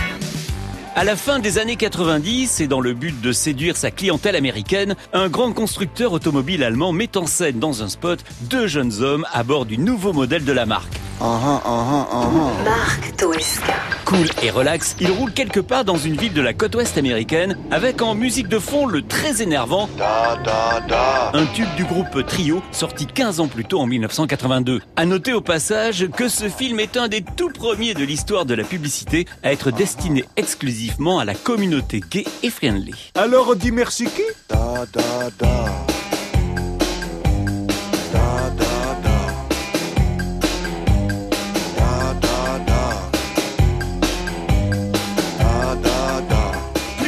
À 0.94 1.02
la 1.02 1.16
fin 1.16 1.40
des 1.40 1.58
années 1.58 1.74
90 1.74 2.60
et 2.60 2.68
dans 2.68 2.80
le 2.80 2.94
but 2.94 3.20
de 3.20 3.32
séduire 3.32 3.76
sa 3.76 3.90
clientèle 3.90 4.36
américaine, 4.36 4.94
un 5.12 5.28
grand 5.28 5.52
constructeur 5.52 6.12
automobile 6.12 6.62
allemand 6.62 6.92
met 6.92 7.16
en 7.16 7.26
scène 7.26 7.58
dans 7.58 7.82
un 7.82 7.88
spot 7.88 8.24
deux 8.42 8.68
jeunes 8.68 9.02
hommes 9.02 9.26
à 9.32 9.42
bord 9.42 9.66
du 9.66 9.76
nouveau 9.76 10.12
modèle 10.12 10.44
de 10.44 10.52
la 10.52 10.66
marque. 10.66 11.00
Uh-huh, 11.18 11.60
uh-huh, 11.64 12.06
uh-huh. 12.12 12.64
Marc 12.64 13.16
Toesca. 13.16 13.74
Cool 14.04 14.26
et 14.42 14.50
relax, 14.50 14.94
il 15.00 15.10
roule 15.10 15.32
quelque 15.32 15.60
part 15.60 15.84
dans 15.84 15.96
une 15.96 16.14
ville 16.14 16.34
de 16.34 16.42
la 16.42 16.52
côte 16.52 16.74
ouest 16.74 16.98
américaine 16.98 17.56
avec 17.70 18.02
en 18.02 18.14
musique 18.14 18.48
de 18.48 18.58
fond 18.58 18.86
le 18.86 19.00
très 19.00 19.40
énervant 19.40 19.88
Da, 19.96 20.36
da, 20.44 20.80
da. 20.86 21.30
un 21.32 21.46
tube 21.46 21.74
du 21.76 21.84
groupe 21.84 22.24
Trio 22.26 22.62
sorti 22.70 23.06
15 23.06 23.40
ans 23.40 23.48
plus 23.48 23.64
tôt 23.64 23.80
en 23.80 23.86
1982. 23.86 24.82
À 24.96 25.06
noter 25.06 25.32
au 25.32 25.40
passage 25.40 26.06
que 26.14 26.28
ce 26.28 26.50
film 26.50 26.80
est 26.80 26.98
un 26.98 27.08
des 27.08 27.22
tout 27.22 27.50
premiers 27.50 27.94
de 27.94 28.04
l'histoire 28.04 28.44
de 28.44 28.54
la 28.54 28.64
publicité 28.64 29.24
à 29.42 29.52
être 29.52 29.70
destiné 29.70 30.22
exclusivement 30.36 31.18
à 31.18 31.24
la 31.24 31.34
communauté 31.34 32.02
gay 32.10 32.24
et 32.42 32.50
friendly. 32.50 32.94
Alors 33.14 33.56
dis 33.56 33.72
merci 33.72 34.04
qui? 34.04 34.22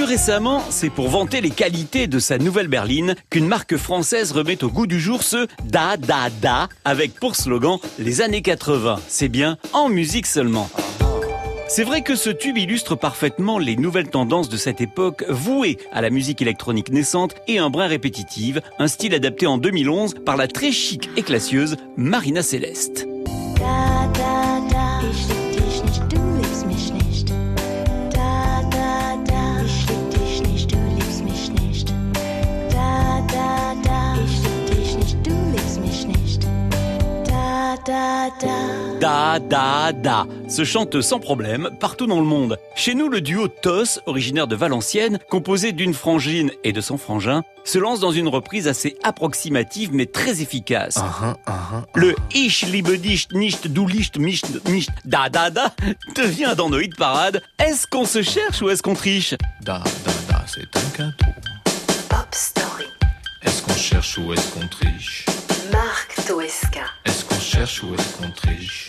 Récemment, 0.09 0.63
c'est 0.71 0.89
pour 0.89 1.11
vanter 1.11 1.43
les 1.43 1.51
qualités 1.51 2.07
de 2.07 2.19
sa 2.19 2.39
nouvelle 2.39 2.69
berline 2.69 3.15
qu'une 3.29 3.47
marque 3.47 3.77
française 3.77 4.33
remet 4.33 4.65
au 4.65 4.71
goût 4.71 4.87
du 4.87 4.99
jour 4.99 5.23
ce 5.23 5.47
da 5.65 5.99
da 5.99 6.31
da 6.41 6.71
avec 6.87 7.13
pour 7.13 7.37
slogan 7.37 7.79
les 7.99 8.23
années 8.23 8.41
80. 8.41 9.01
C'est 9.07 9.29
bien 9.29 9.59
en 9.75 9.91
musique 9.91 10.25
seulement. 10.25 10.71
C'est 11.69 11.85
vrai 11.85 12.01
que 12.01 12.17
ce 12.17 12.31
tube 12.31 12.57
illustre 12.57 12.97
parfaitement 12.97 13.59
les 13.59 13.77
nouvelles 13.77 14.09
tendances 14.09 14.49
de 14.49 14.57
cette 14.57 14.81
époque 14.81 15.25
vouée 15.29 15.77
à 15.93 16.01
la 16.01 16.09
musique 16.09 16.41
électronique 16.41 16.91
naissante 16.91 17.35
et 17.47 17.59
un 17.59 17.69
brin 17.69 17.87
répétitive, 17.87 18.63
un 18.79 18.89
style 18.89 19.13
adapté 19.13 19.47
en 19.47 19.59
2011 19.59 20.15
par 20.25 20.39
la 20.39 20.49
très 20.49 20.73
chic 20.73 21.11
et 21.19 21.23
classieuse 21.23 21.77
Marina 21.99 22.43
Céleste. 22.43 23.07
Da, 33.83 34.15
da. 34.15 34.15
Ich 34.25 34.43
lieb 34.43 34.77
dich 34.77 34.97
nicht, 34.97 35.27
du 35.27 35.51
liebst 35.53 35.81
mich 35.81 36.07
nicht. 36.07 36.43
Da, 37.29 37.77
da, 37.87 38.29
da. 38.41 38.99
Da 39.01 39.39
da 39.39 39.93
da 39.93 40.27
se 40.49 40.65
chante 40.65 41.01
sans 41.03 41.21
problème 41.21 41.71
partout 41.79 42.07
dans 42.07 42.19
le 42.19 42.27
monde. 42.27 42.59
Chez 42.75 42.95
nous, 42.95 43.09
le 43.09 43.21
duo 43.21 43.47
TOS, 43.47 44.01
originaire 44.07 44.49
de 44.49 44.57
Valenciennes, 44.57 45.19
composé 45.31 45.71
d'une 45.73 45.95
frangine 45.95 46.51
et 46.65 46.73
de 46.73 46.81
son 46.81 46.99
frangin, 46.99 47.43
se 47.65 47.79
lance 47.79 48.01
dans 48.01 48.11
une 48.11 48.27
reprise 48.29 48.67
assez 48.67 48.97
approximative 49.05 49.91
mais 49.93 50.07
très 50.07 50.43
efficace. 50.43 50.99
Le 51.95 52.15
Ich 52.35 52.67
liebe 52.67 52.99
dich 52.99 53.29
nicht, 53.33 53.69
du 53.73 53.87
licht 53.87 54.19
mich 54.19 54.43
nicht, 54.67 54.91
da 55.05 55.29
da 55.29 55.51
da 55.51 55.73
devient 56.17 56.55
dans 56.57 56.69
nos 56.69 56.81
hit 56.81 56.97
parades. 56.97 57.41
Est-ce 57.59 57.87
qu'on 57.87 58.05
se 58.05 58.23
cherche 58.23 58.61
ou 58.63 58.69
est-ce 58.71 58.83
qu'on 58.83 58.95
triche? 58.95 59.35
Da, 59.63 59.83
da, 60.05 60.13
da, 60.29 60.45
c'est 60.47 60.77
un 60.77 60.91
cadeau. 60.97 61.33
Pop 62.09 62.29
Story. 62.33 62.87
Est-ce 63.79 63.91
qu'on 63.91 63.95
cherche 63.95 64.19
ou 64.19 64.33
est-ce 64.33 64.49
qu'on 64.51 64.67
triche. 64.67 65.25
Marc 65.71 66.17
Toesca. 66.27 66.87
Est-ce 67.05 67.25
qu'on 67.25 67.39
cherche 67.39 67.83
ou 67.85 67.95
est-ce 67.95 68.17
qu'on 68.17 68.31
triche? 68.33 68.89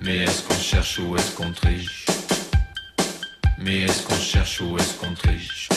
Mais 0.00 0.16
est-ce 0.24 0.42
qu'on 0.42 0.58
cherche 0.58 0.98
ou 1.00 1.14
est-ce 1.16 1.30
qu'on 1.32 1.52
triche? 1.52 2.06
Mais 3.58 3.82
est-ce 3.82 4.02
qu'on 4.04 4.16
cherche 4.16 4.62
ou 4.62 4.78
est-ce 4.78 4.94
qu'on 4.94 5.12
triche? 5.12 5.68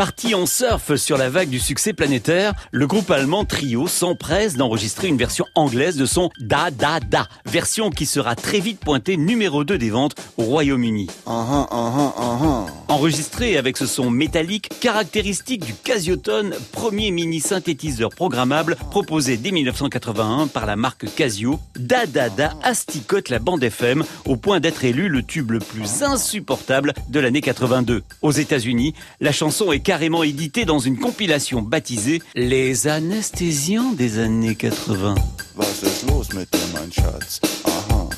Parti 0.00 0.34
en 0.34 0.46
surf 0.46 0.94
sur 0.96 1.18
la 1.18 1.28
vague 1.28 1.50
du 1.50 1.58
succès 1.58 1.92
planétaire, 1.92 2.54
le 2.70 2.86
groupe 2.86 3.10
allemand 3.10 3.44
Trio 3.44 3.86
s'empresse 3.86 4.54
d'enregistrer 4.54 5.08
une 5.08 5.18
version 5.18 5.44
anglaise 5.54 5.98
de 5.98 6.06
son 6.06 6.30
Da 6.40 6.70
Da 6.70 7.00
Da, 7.00 7.28
version 7.44 7.90
qui 7.90 8.06
sera 8.06 8.34
très 8.34 8.60
vite 8.60 8.80
pointée 8.80 9.18
numéro 9.18 9.62
2 9.62 9.76
des 9.76 9.90
ventes 9.90 10.14
au 10.38 10.44
Royaume-Uni. 10.44 11.08
Uh-huh, 11.26 11.68
uh-huh, 11.70 12.14
uh-huh. 12.16 12.70
Enregistré 12.88 13.58
avec 13.58 13.76
ce 13.76 13.84
son 13.84 14.08
métallique 14.08 14.70
caractéristique 14.80 15.66
du 15.66 15.74
Casiotone, 15.74 16.54
premier 16.72 17.10
mini 17.10 17.38
synthétiseur 17.38 18.08
programmable 18.08 18.76
proposé 18.90 19.36
dès 19.36 19.50
1981 19.50 20.46
par 20.46 20.64
la 20.64 20.76
marque 20.76 21.14
Casio, 21.14 21.60
Da 21.76 22.06
Da 22.06 22.30
Da 22.30 22.54
asticote 22.62 23.28
la 23.28 23.38
bande 23.38 23.62
FM 23.62 24.02
au 24.24 24.36
point 24.36 24.60
d'être 24.60 24.82
élu 24.82 25.10
le 25.10 25.22
tube 25.22 25.50
le 25.50 25.58
plus 25.58 26.02
insupportable 26.02 26.94
de 27.10 27.20
l'année 27.20 27.42
82. 27.42 28.02
Aux 28.22 28.32
États-Unis, 28.32 28.94
la 29.20 29.32
chanson 29.32 29.70
est 29.72 29.89
carrément 29.90 30.22
éditée 30.22 30.64
dans 30.64 30.78
une 30.78 30.96
compilation 30.96 31.62
baptisée 31.62 32.22
Les 32.36 32.86
anesthésiants 32.86 33.90
des 33.90 34.20
années 34.20 34.54
80. 34.54 35.16
Was 35.56 35.82
ist 35.82 36.06
los 36.06 36.32
mit 36.32 36.46
dir, 36.52 36.60
mein 36.74 36.92
Schatz? 36.92 37.40
Aha. 37.64 38.08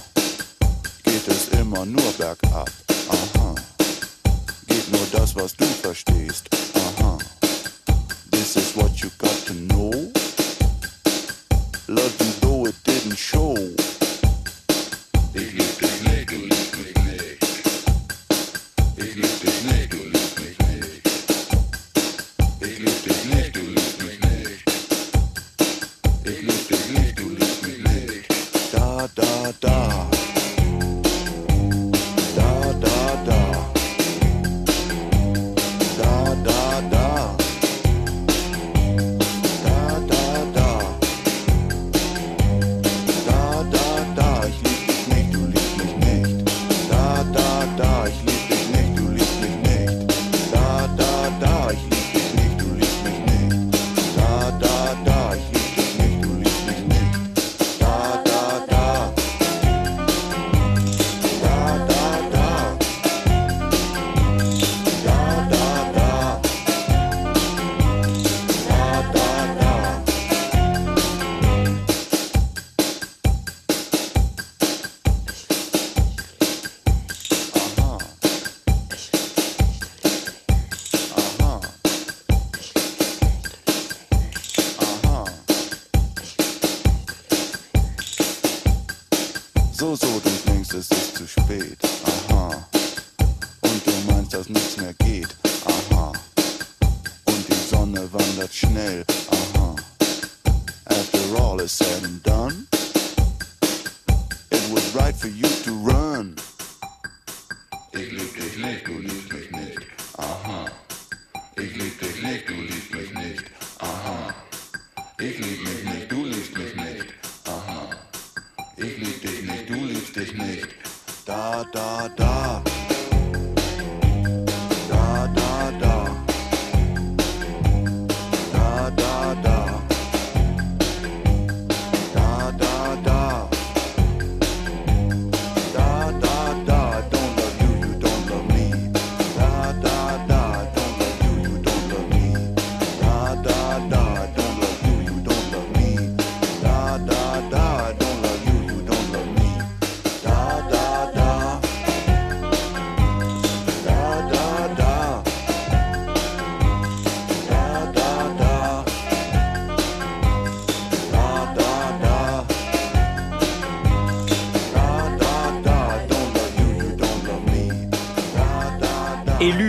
Geht 1.02 1.26
es 1.28 1.48
immer 1.58 1.86
nur 1.86 2.12
bergab? 2.18 2.68
Aha. 3.08 3.54
Geht 4.68 4.92
nur 4.92 5.06
das, 5.12 5.34
was 5.34 5.56
du 5.56 5.64
verstehst? 5.64 6.50
Aha. 6.74 7.16
This 8.30 8.56
is 8.56 8.76
what 8.76 9.00
you 9.02 9.08
got 9.16 9.46
to 9.46 9.54
know? 9.54 9.90
Love 11.88 12.12
you 12.20 12.32
though 12.42 12.66
it 12.68 12.76
didn't 12.84 13.16
show. 13.16 13.56
Da, 29.60 30.11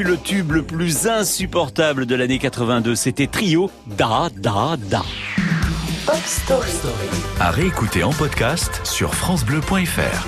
Le 0.04 0.18
tube 0.18 0.52
le 0.52 0.64
plus 0.64 1.08
insupportable 1.08 2.06
de 2.06 2.14
l'année 2.16 2.38
82, 2.38 2.94
c'était 2.94 3.28
Trio 3.28 3.72
Da 3.88 4.28
Da 4.36 4.76
Da. 4.78 5.02
Pop 6.06 6.18
Story. 6.26 6.72
À 7.40 7.52
réécouter 7.52 8.04
en 8.04 8.12
podcast 8.12 8.82
sur 8.84 9.16
FranceBleu.fr. 9.16 10.28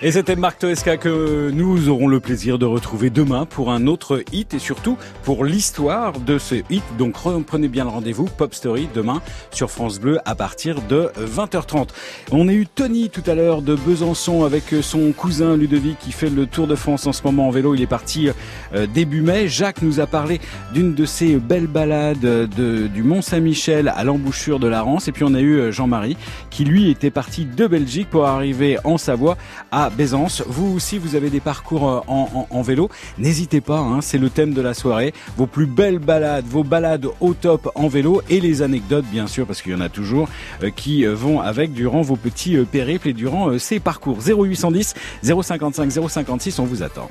Et 0.00 0.12
c'était 0.12 0.36
Marc 0.36 0.60
Toesca 0.60 0.96
que 0.96 1.50
nous 1.50 1.88
aurons 1.88 2.06
le 2.06 2.20
plaisir 2.20 2.56
de 2.56 2.64
retrouver 2.64 3.10
demain 3.10 3.46
pour 3.46 3.72
un 3.72 3.88
autre 3.88 4.22
hit 4.30 4.54
et 4.54 4.60
surtout 4.60 4.96
pour 5.24 5.44
l'histoire 5.44 6.20
de 6.20 6.38
ce 6.38 6.54
hit. 6.70 6.84
Donc 6.98 7.16
prenez 7.44 7.66
bien 7.66 7.82
le 7.82 7.90
rendez-vous, 7.90 8.26
Pop 8.26 8.54
Story, 8.54 8.88
demain 8.94 9.20
sur 9.50 9.72
France 9.72 9.98
Bleu 9.98 10.20
à 10.24 10.36
partir 10.36 10.82
de 10.82 11.10
20h30. 11.18 11.88
On 12.30 12.46
a 12.46 12.52
eu 12.52 12.68
Tony 12.68 13.10
tout 13.10 13.24
à 13.26 13.34
l'heure 13.34 13.60
de 13.60 13.74
Besançon 13.74 14.44
avec 14.44 14.66
son 14.82 15.10
cousin 15.10 15.56
Ludovic 15.56 15.98
qui 15.98 16.12
fait 16.12 16.30
le 16.30 16.46
Tour 16.46 16.68
de 16.68 16.76
France 16.76 17.08
en 17.08 17.12
ce 17.12 17.24
moment 17.24 17.48
en 17.48 17.50
vélo. 17.50 17.74
Il 17.74 17.82
est 17.82 17.88
parti 17.88 18.28
euh, 18.76 18.86
début 18.86 19.22
mai. 19.22 19.48
Jacques 19.48 19.82
nous 19.82 19.98
a 19.98 20.06
parlé 20.06 20.40
d'une 20.72 20.94
de 20.94 21.06
ces 21.06 21.34
belles 21.38 21.66
balades 21.66 22.20
de, 22.20 22.86
du 22.86 23.02
Mont 23.02 23.20
Saint-Michel 23.20 23.88
à 23.88 24.04
l'embouchure 24.04 24.60
de 24.60 24.68
la 24.68 24.80
Rance. 24.80 25.08
Et 25.08 25.12
puis 25.12 25.24
on 25.24 25.34
a 25.34 25.40
eu 25.40 25.58
euh, 25.58 25.72
Jean-Marie 25.72 26.16
qui 26.50 26.64
lui 26.64 26.88
était 26.88 27.10
parti 27.10 27.46
de 27.46 27.66
Belgique 27.66 28.10
pour 28.10 28.26
arriver 28.26 28.78
en 28.84 28.96
Savoie 28.96 29.36
à 29.72 29.87
Bézance. 29.90 30.42
Vous 30.46 30.74
aussi, 30.74 30.98
vous 30.98 31.14
avez 31.14 31.30
des 31.30 31.40
parcours 31.40 31.88
euh, 31.88 32.00
en, 32.06 32.28
en- 32.50 32.56
en 32.56 32.62
vélo. 32.62 32.88
N'hésitez 33.18 33.60
pas, 33.60 33.78
hein, 33.78 34.00
c'est 34.00 34.18
le 34.18 34.30
thème 34.30 34.52
de 34.54 34.60
la 34.60 34.74
soirée. 34.74 35.12
Vos 35.36 35.46
plus 35.46 35.66
belles 35.66 35.98
balades, 35.98 36.44
vos 36.46 36.64
balades 36.64 37.06
au 37.20 37.34
top 37.34 37.70
en 37.74 37.88
vélo 37.88 38.22
et 38.28 38.40
les 38.40 38.62
anecdotes, 38.62 39.04
bien 39.06 39.26
sûr, 39.26 39.46
parce 39.46 39.62
qu'il 39.62 39.72
y 39.72 39.74
en 39.74 39.80
a 39.80 39.88
toujours, 39.88 40.28
euh, 40.62 40.70
qui 40.70 41.04
euh, 41.06 41.14
vont 41.14 41.40
avec 41.40 41.72
durant 41.72 42.02
vos 42.02 42.16
petits 42.16 42.56
euh, 42.56 42.64
périples 42.64 43.08
et 43.08 43.12
durant 43.12 43.48
euh, 43.50 43.58
ces 43.58 43.80
parcours. 43.80 44.18
0810 44.20 44.94
055 45.22 45.90
056, 46.08 46.58
on 46.58 46.64
vous 46.64 46.82
attend. 46.82 47.10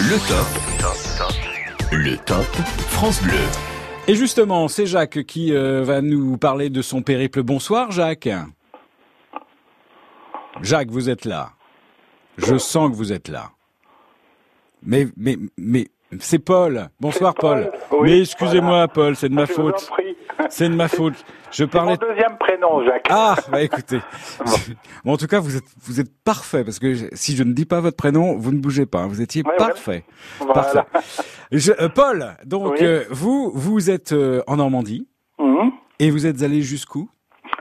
Le 0.00 0.16
top. 0.28 1.90
Le 1.92 2.16
top 2.18 2.46
France 2.88 3.22
Bleu. 3.22 3.32
Et 4.08 4.14
justement, 4.14 4.66
c'est 4.68 4.86
Jacques 4.86 5.24
qui 5.24 5.52
euh, 5.52 5.82
va 5.84 6.00
nous 6.00 6.36
parler 6.36 6.70
de 6.70 6.82
son 6.82 7.02
périple. 7.02 7.42
Bonsoir 7.42 7.90
Jacques. 7.92 8.28
Jacques, 10.62 10.90
vous 10.90 11.08
êtes 11.08 11.24
là. 11.24 11.52
Je 12.46 12.56
sens 12.58 12.90
que 12.90 12.96
vous 12.96 13.12
êtes 13.12 13.28
là. 13.28 13.50
Mais, 14.82 15.06
mais, 15.16 15.36
mais, 15.58 15.88
c'est 16.20 16.38
Paul. 16.38 16.88
Bonsoir 17.00 17.34
Paul. 17.34 17.70
Oui, 17.92 17.98
mais 18.02 18.20
excusez-moi 18.20 18.88
Paul, 18.88 19.14
c'est 19.16 19.28
de 19.28 19.34
ma 19.34 19.44
Je 19.44 19.52
faute. 19.52 19.90
C'est 20.48 20.68
de 20.68 20.74
ma 20.74 20.88
faute. 20.88 21.14
Je 21.52 21.64
parlais. 21.64 21.96
Mon 22.00 22.08
deuxième 22.08 22.38
prénom, 22.38 22.82
Jacques. 22.84 23.06
Ah, 23.10 23.36
bah 23.50 23.60
écoutez. 23.62 24.00
Bon, 25.04 25.12
en 25.12 25.16
tout 25.16 25.26
cas, 25.26 25.40
vous 25.40 25.56
êtes, 25.56 25.64
vous 25.82 26.00
êtes 26.00 26.10
parfait 26.24 26.64
parce 26.64 26.78
que 26.78 26.94
je- 26.94 27.06
si 27.12 27.36
je 27.36 27.42
ne 27.42 27.52
dis 27.52 27.64
pas 27.66 27.80
votre 27.80 27.96
prénom, 27.96 28.36
vous 28.36 28.52
ne 28.52 28.58
bougez 28.58 28.86
pas. 28.86 29.06
Vous 29.06 29.20
étiez 29.20 29.42
Ouais, 29.46 29.56
parfait. 29.56 30.04
Voilà. 30.38 30.52
Parfait. 30.54 30.82
Je- 31.52 31.72
euh, 31.80 31.88
Paul, 31.88 32.36
donc 32.44 32.72
Oui. 32.72 32.78
euh, 32.82 33.04
vous, 33.10 33.50
vous 33.54 33.90
êtes 33.90 34.12
euh, 34.12 34.42
en 34.46 34.56
Normandie 34.56 35.06
Mhm. 35.38 35.72
et 35.98 36.10
vous 36.10 36.26
êtes 36.26 36.42
allé 36.42 36.62
jusqu'où? 36.62 37.08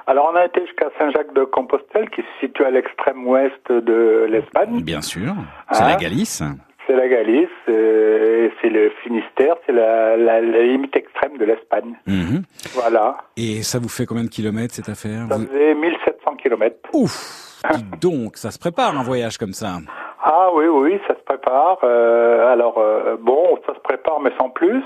Alors, 0.09 0.31
on 0.33 0.35
a 0.35 0.45
été 0.45 0.65
jusqu'à 0.65 0.87
Saint-Jacques-de-Compostelle, 0.97 2.09
qui 2.09 2.21
se 2.21 2.27
situe 2.47 2.63
à 2.65 2.71
l'extrême 2.71 3.27
ouest 3.27 3.71
de 3.71 4.25
l'Espagne. 4.29 4.81
Bien 4.81 5.01
sûr. 5.01 5.33
C'est 5.71 5.83
Hein 5.83 5.89
la 5.89 5.95
Galice. 5.97 6.41
C'est 6.87 6.95
la 6.95 7.07
Galice, 7.07 7.47
euh, 7.69 8.49
c'est 8.59 8.69
le 8.71 8.89
Finistère, 9.03 9.53
c'est 9.67 9.71
la, 9.71 10.17
la- 10.17 10.41
la 10.41 10.61
limite 10.63 10.95
extrême 10.95 11.37
de 11.37 11.45
l'Espagne. 11.45 11.93
Mhm. 12.07 12.41
Voilà. 12.73 13.17
Et 13.37 13.61
ça 13.61 13.77
vous 13.77 13.89
fait 13.89 14.07
combien 14.07 14.23
de 14.23 14.29
kilomètres 14.29 14.73
cette 14.73 14.89
affaire? 14.89 15.27
Ça 15.29 15.37
Vous- 15.37 15.45
faisait 15.45 15.75
1700 15.75 16.35
kilomètres. 16.37 16.89
Ouf 16.93 17.61
Dites 17.73 18.01
donc, 18.01 18.37
ça 18.37 18.49
se 18.49 18.57
prépare 18.57 18.97
un 18.97 19.03
voyage 19.03 19.37
comme 19.37 19.53
ça. 19.53 19.77
Ah 20.23 20.47
oui, 20.55 20.65
oui, 20.65 20.99
ça 21.07 21.13
se 21.13 21.23
prépare. 21.23 21.77
Euh, 21.83 22.51
alors, 22.51 22.79
euh, 22.79 23.15
bon, 23.21 23.59
ça 23.67 23.75
se 23.75 23.79
prépare, 23.81 24.19
mais 24.21 24.31
sans 24.39 24.49
plus. 24.49 24.81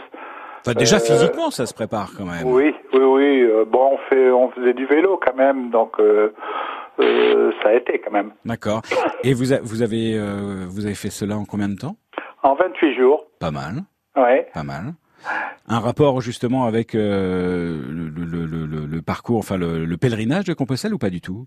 Enfin, 0.65 0.73
déjà 0.77 0.95
Euh, 0.97 0.99
physiquement, 0.99 1.51
ça 1.51 1.65
se 1.65 1.73
prépare 1.73 2.11
quand 2.17 2.25
même. 2.25 2.45
Oui, 2.45 2.73
oui, 2.93 2.99
oui. 2.99 3.41
euh, 3.41 3.65
bon, 3.65 3.93
on 3.93 3.97
fait, 4.09 4.31
on 4.31 4.49
faisait 4.51 4.73
du 4.73 4.85
vélo 4.85 5.19
quand 5.23 5.35
même, 5.35 5.69
donc 5.71 5.99
euh, 5.99 6.31
ça 7.61 7.69
a 7.69 7.73
été 7.73 7.99
quand 7.99 8.11
même. 8.11 8.31
D'accord. 8.45 8.81
Et 9.23 9.33
vous, 9.33 9.51
a- 9.53 9.59
vous 9.61 9.81
avez, 9.81 10.17
euh, 10.17 10.65
vous 10.67 10.85
avez 10.85 10.95
fait 10.95 11.09
cela 11.09 11.37
en 11.37 11.45
combien 11.45 11.67
de 11.69 11.75
temps? 11.75 11.95
En 12.43 12.55
28 12.55 12.95
jours. 12.95 13.25
Pas 13.39 13.51
mal. 13.51 13.83
Ouais. 14.15 14.47
Pas 14.53 14.63
mal. 14.63 14.93
Un 15.67 15.79
rapport 15.79 16.19
justement 16.21 16.65
avec 16.65 16.95
euh, 16.95 17.81
le, 17.89 18.09
le- 18.09 18.45
le- 18.45 18.65
le- 18.65 18.85
le 18.85 19.01
parcours, 19.01 19.37
enfin 19.39 19.57
le, 19.57 19.85
le 19.85 19.97
pèlerinage 19.97 20.43
de 20.45 20.53
Compostelle 20.53 20.93
ou 20.93 20.97
pas 20.97 21.09
du 21.09 21.21
tout? 21.21 21.45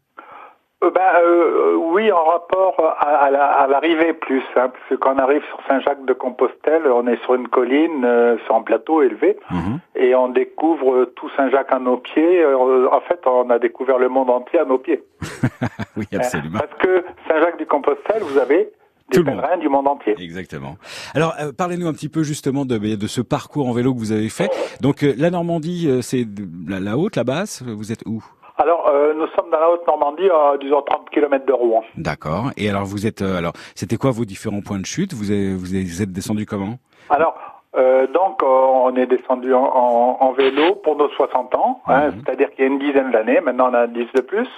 Euh, 0.85 0.91
ben, 0.91 1.01
euh, 1.25 1.75
oui, 1.77 2.13
en 2.13 2.23
rapport 2.25 2.75
à, 3.01 3.09
à 3.25 3.31
la- 3.31 3.47
à 3.51 3.67
l'arrivée 3.67 4.13
plus, 4.13 4.43
hein, 4.57 4.69
parce 4.69 4.85
que 4.91 4.95
quand 4.95 5.15
on 5.15 5.19
arrive 5.19 5.43
sur 5.49 5.59
Saint-Jacques-de-Compostelle, 5.67 6.83
on 6.93 7.07
est 7.07 7.17
sur 7.25 7.35
une 7.35 7.49
colline, 7.49 8.05
euh, 8.05 8.37
sur 8.45 8.57
un 8.57 8.63
plateau 8.63 9.01
élevé, 9.03 9.39
Mhm. 9.51 9.79
et 9.95 10.15
on 10.15 10.29
découvre 10.29 11.07
tout 11.17 11.31
Saint-Jacques 11.37 11.73
à 11.73 11.79
nos 11.79 11.97
pieds. 11.97 12.43
Euh, 12.43 12.89
En 12.93 13.01
fait, 13.01 13.21
on 13.27 13.49
a 13.51 13.59
découvert 13.59 13.99
le 13.99 14.09
monde 14.11 14.29
entier 14.31 14.59
à 14.59 14.65
nos 14.67 14.79
pieds. 14.79 15.03
Oui, 15.97 16.05
absolument. 16.15 16.59
Parce 16.59 16.75
que 16.83 17.05
Saint-Jacques-du-Compostelle, 17.27 18.23
vous 18.23 18.37
avez 18.39 18.71
des 19.11 19.19
Tout 19.19 19.25
le 19.25 19.33
monde. 19.33 19.61
du 19.61 19.69
monde 19.71 19.89
entier. 19.89 20.15
Exactement. 20.19 20.77
Alors, 21.15 21.35
euh, 21.41 21.53
parlez-nous 21.57 21.87
un 21.87 21.93
petit 21.95 22.11
peu 22.11 22.23
justement 22.23 22.67
de, 22.67 22.77
de 22.77 23.07
ce 23.07 23.23
parcours 23.23 23.67
en 23.69 23.73
vélo 23.73 23.95
que 23.95 23.99
vous 23.99 24.13
avez 24.13 24.29
fait. 24.29 24.51
Donc, 24.83 25.03
euh, 25.03 25.15
la 25.17 25.31
Normandie, 25.31 25.87
euh, 25.89 26.03
c'est 26.03 26.27
la, 26.69 26.81
la 26.81 26.99
haute, 26.99 27.17
la 27.17 27.25
basse. 27.25 27.63
Vous 27.67 27.93
êtes 27.93 28.03
où? 28.05 28.23
Alors, 28.67 28.89
euh, 28.93 29.15
nous 29.15 29.29
sommes 29.29 29.49
dans 29.53 29.61
la 29.61 29.71
Haute-Normandie, 29.71 30.29
à 30.29 30.57
disons 30.61 30.83
30 30.83 31.09
km 31.11 31.47
de 31.47 31.53
Rouen. 31.53 31.85
D'accord. 31.97 32.51
Et 32.57 32.69
alors, 32.69 32.85
vous 32.85 33.07
êtes. 33.07 33.23
euh, 33.23 33.39
alors, 33.39 33.53
c'était 33.77 33.97
quoi 33.97 34.11
vos 34.11 34.25
différents 34.25 34.61
points 34.61 34.81
de 34.81 34.87
chute? 34.87 35.15
Vous 35.15 35.31
avez- 35.31 35.55
vous 35.55 35.73
avez- 35.73 35.85
vous 35.85 36.03
êtes 36.03 36.11
descendu 36.11 36.47
comment? 36.47 36.75
Alors, 37.09 37.37
euh, 37.77 38.09
donc, 38.09 38.43
on 38.43 38.93
est 38.97 39.07
descendu 39.07 39.55
en, 39.55 39.63
en- 39.63 40.17
en 40.21 40.33
vélo 40.33 40.75
pour 40.83 40.97
nos 40.97 41.09
60 41.11 41.55
ans, 41.55 41.81
hein, 41.87 42.11
c'est-à-dire 42.17 42.51
qu'il 42.51 42.65
y 42.65 42.69
a 42.69 42.71
une 42.73 42.81
dizaine 42.81 43.13
d'années, 43.13 43.41
maintenant 43.41 43.71
on 43.71 43.75
a 43.75 43.87
10 43.87 44.09
de 44.17 44.21
plus, 44.23 44.49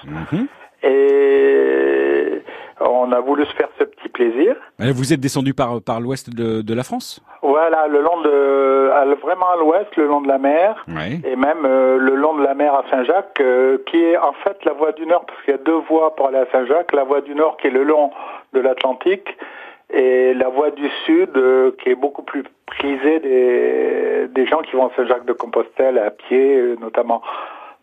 et 0.83 2.43
on 2.81 3.11
a 3.13 3.21
voulu 3.21 3.45
se 3.45 3.55
faire 3.55 3.69
ce 3.79 3.85
petit 3.85 4.09
plaisir. 4.09 4.57
Vous 4.79 5.13
êtes 5.13 5.21
descendu 5.21 5.53
par 5.55 5.81
par 5.83 6.01
l'ouest 6.01 6.31
de, 6.31 6.63
de 6.63 6.75
la 6.75 6.85
France? 6.85 7.21
Voilà, 7.43 7.87
le 7.89 8.01
long 8.01 8.21
de, 8.23 9.15
vraiment 9.21 9.51
à 9.51 9.57
l'ouest, 9.57 9.95
le 9.97 10.07
long 10.07 10.21
de 10.21 10.29
la 10.29 10.39
mer, 10.39 10.85
et 11.25 11.37
même 11.37 11.65
euh, 11.65 11.99
le 11.99 12.15
long 12.15 12.35
de 12.37 12.43
la 12.43 12.55
mer 12.55 12.75
à 12.75 12.85
Saint-Jacques, 12.91 13.41
euh, 13.41 13.79
qui 13.87 14.03
est 14.03 14.17
en 14.17 14.33
fait 14.45 14.65
la 14.65 14.73
voie 14.73 14.93
du 14.93 15.07
Nord, 15.07 15.25
parce 15.27 15.41
qu'il 15.43 15.53
y 15.53 15.55
a 15.55 15.63
deux 15.63 15.81
voies 15.89 16.15
pour 16.15 16.29
aller 16.29 16.39
à 16.39 16.47
Saint-Jacques, 16.51 16.93
la 16.93 17.05
voie 17.05 17.21
du 17.21 17.35
Nord 17.35 17.57
qui 17.59 17.69
est 17.69 17.71
le 17.71 17.85
long 17.85 18.11
de 18.53 18.61
l'Atlantique, 18.61 19.37
et 19.91 20.35
la 20.35 20.49
voie 20.49 20.71
du 20.71 20.89
Sud 21.05 21.31
euh, 21.37 21.73
qui 21.83 21.91
est 21.91 21.95
beaucoup 21.95 22.23
plus 22.23 22.45
prisée 22.67 23.21
des, 23.21 24.29
des 24.29 24.47
gens 24.47 24.63
qui 24.63 24.77
vont 24.77 24.87
à 24.87 24.91
Saint-Jacques-de-Compostelle 24.97 25.99
à 25.99 26.11
pied 26.11 26.77
notamment. 26.81 27.23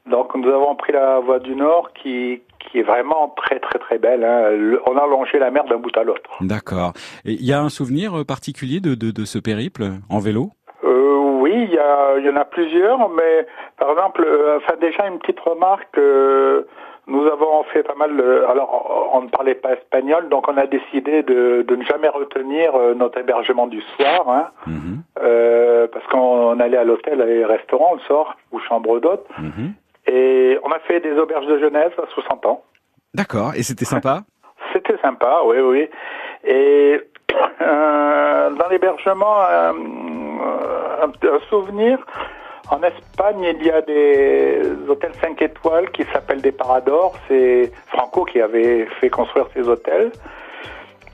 Donc 0.09 0.35
nous 0.35 0.49
avons 0.49 0.75
pris 0.75 0.93
la 0.93 1.19
voie 1.19 1.39
du 1.39 1.55
Nord 1.55 1.91
qui, 1.93 2.41
qui 2.59 2.79
est 2.79 2.83
vraiment 2.83 3.33
très 3.37 3.59
très 3.59 3.79
très 3.79 3.97
belle. 3.97 4.23
hein. 4.23 4.51
Le- 4.51 4.81
on 4.87 4.97
a 4.97 5.07
longé 5.07 5.39
la 5.39 5.49
mer 5.51 5.63
d'un 5.65 5.77
bout 5.77 5.95
à 5.97 6.03
l'autre. 6.03 6.29
D'accord. 6.41 6.93
Et 7.25 7.31
Il 7.33 7.45
y 7.45 7.53
a 7.53 7.61
un 7.61 7.69
souvenir 7.69 8.19
euh, 8.19 8.23
particulier 8.23 8.79
de, 8.79 8.93
de, 8.95 9.11
de 9.11 9.25
ce 9.25 9.39
périple 9.39 9.83
en 10.09 10.19
vélo? 10.19 10.49
Euh, 10.83 11.15
oui, 11.41 11.53
il 11.55 11.73
y, 11.73 11.79
a- 11.79 12.17
il 12.19 12.25
y 12.25 12.29
en 12.29 12.35
a 12.35 12.45
plusieurs, 12.45 13.09
mais 13.09 13.47
par 13.79 13.89
exemple, 13.91 14.23
euh, 14.27 14.57
enfin 14.57 14.75
déjà 14.79 15.07
une 15.07 15.17
petite 15.19 15.39
remarque. 15.39 15.97
euh, 15.97 16.63
nous 17.07 17.23
avons 17.27 17.61
fait 17.71 17.83
pas 17.83 17.93
mal. 17.95 18.17
de- 18.17 18.45
alors, 18.49 19.09
on 19.13 19.21
ne 19.21 19.29
parlait 19.29 19.53
pas 19.53 19.73
espagnol, 19.73 20.27
donc 20.29 20.47
on 20.47 20.57
a 20.57 20.65
décidé 20.65 21.21
de, 21.21 21.63
de 21.67 21.75
ne 21.75 21.83
jamais 21.83 22.09
retenir 22.09 22.73
euh, 22.75 22.95
notre 22.95 23.19
hébergement 23.19 23.67
du 23.67 23.79
soir, 23.95 24.27
hein, 24.27 24.47
euh, 25.21 25.87
parce 25.91 26.05
qu'on 26.07 26.59
allait 26.59 26.77
à 26.77 26.83
l'hôtel 26.83 27.21
et 27.21 27.45
restaurant 27.45 27.93
le 27.93 27.99
soir 28.01 28.35
ou 28.51 28.59
chambre 28.59 28.99
d'hôte, 28.99 29.25
et 30.07 30.57
on 30.63 30.71
a 30.71 30.79
fait 30.79 30.99
des 30.99 31.13
auberges 31.13 31.47
de 31.47 31.59
jeunesse 31.59 31.93
à 31.97 32.07
60 32.13 32.45
ans. 32.45 32.63
D'accord. 33.13 33.53
Et 33.55 33.63
c'était 33.63 33.85
sympa? 33.85 34.23
C'était 34.73 34.97
sympa, 35.01 35.41
oui, 35.45 35.59
oui. 35.59 35.89
Et 36.43 36.99
euh, 37.61 38.49
dans 38.51 38.67
l'hébergement, 38.69 39.41
euh, 39.41 39.71
un, 41.03 41.07
un 41.09 41.39
souvenir, 41.49 41.99
en 42.69 42.81
Espagne, 42.81 43.43
il 43.43 43.63
y 43.63 43.69
a 43.69 43.81
des 43.81 44.61
hôtels 44.87 45.13
5 45.21 45.39
étoiles 45.41 45.91
qui 45.91 46.03
s'appellent 46.05 46.41
des 46.41 46.51
Paradors. 46.51 47.13
C'est 47.27 47.71
Franco 47.87 48.25
qui 48.25 48.41
avait 48.41 48.85
fait 48.99 49.09
construire 49.09 49.47
ces 49.53 49.67
hôtels. 49.67 50.11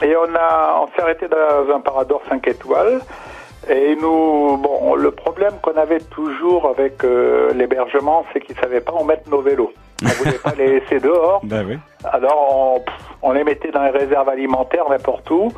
Et 0.02 0.16
on 0.16 0.34
a, 0.34 0.82
on 0.82 0.88
s'est 0.88 1.02
arrêté 1.02 1.28
dans 1.28 1.76
un 1.76 1.82
Parador 1.82 2.22
5 2.30 2.48
étoiles. 2.48 3.02
Et 3.70 3.96
nous, 3.96 4.58
bon, 4.58 4.96
le 4.96 5.12
problème 5.12 5.54
qu'on 5.62 5.78
avait 5.78 6.00
toujours 6.00 6.68
avec 6.68 7.04
euh, 7.04 7.54
l'hébergement, 7.54 8.26
c'est 8.34 8.40
qu'ils 8.40 8.56
savaient 8.56 8.82
pas 8.82 8.94
où 8.94 9.04
mettre 9.04 9.30
nos 9.30 9.42
vélos. 9.42 9.72
On 10.04 10.08
voulait 10.08 10.40
pas 10.40 10.54
les 10.58 10.80
laisser 10.80 11.00
dehors. 11.00 11.42
Bah 11.52 11.62
oui. 11.66 11.78
Alors, 12.04 12.80
on, 13.22 13.32
les 13.32 13.44
mettait 13.44 13.72
dans 13.72 13.84
les 13.84 13.92
réserves 13.92 14.28
alimentaires, 14.30 14.86
n'importe 14.90 15.30
où. 15.30 15.52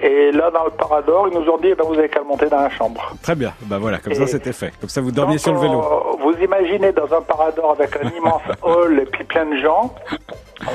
Et 0.00 0.32
là, 0.32 0.50
dans 0.50 0.64
le 0.64 0.70
Parador, 0.70 1.28
ils 1.30 1.38
nous 1.38 1.48
ont 1.50 1.58
dit, 1.58 1.68
eh 1.68 1.74
ben, 1.74 1.84
vous 1.86 1.94
avez 1.98 2.08
qu'à 2.08 2.20
le 2.20 2.24
monter 2.26 2.46
dans 2.46 2.60
la 2.60 2.70
chambre. 2.70 3.14
Très 3.22 3.34
bien. 3.34 3.52
Bah 3.62 3.78
voilà, 3.78 3.98
comme 3.98 4.12
Et- 4.12 4.16
ça 4.16 4.26
c'était 4.26 4.52
fait. 4.52 4.72
Comme 4.80 4.88
ça 4.88 5.00
vous 5.00 5.12
dormiez 5.12 5.38
sur 5.38 5.52
le 5.52 5.60
vélo. 5.60 5.80
Euh, 5.80 6.16
vous 6.22 6.34
imaginez 6.42 6.92
dans 6.92 7.04
un 7.16 7.20
Parador 7.20 7.72
avec 7.78 7.96
un 7.96 8.08
immense 8.18 8.42
hall 8.62 8.98
et 9.00 9.06
puis 9.06 9.24
plein 9.24 9.46
de 9.46 9.56
gens. 9.56 9.94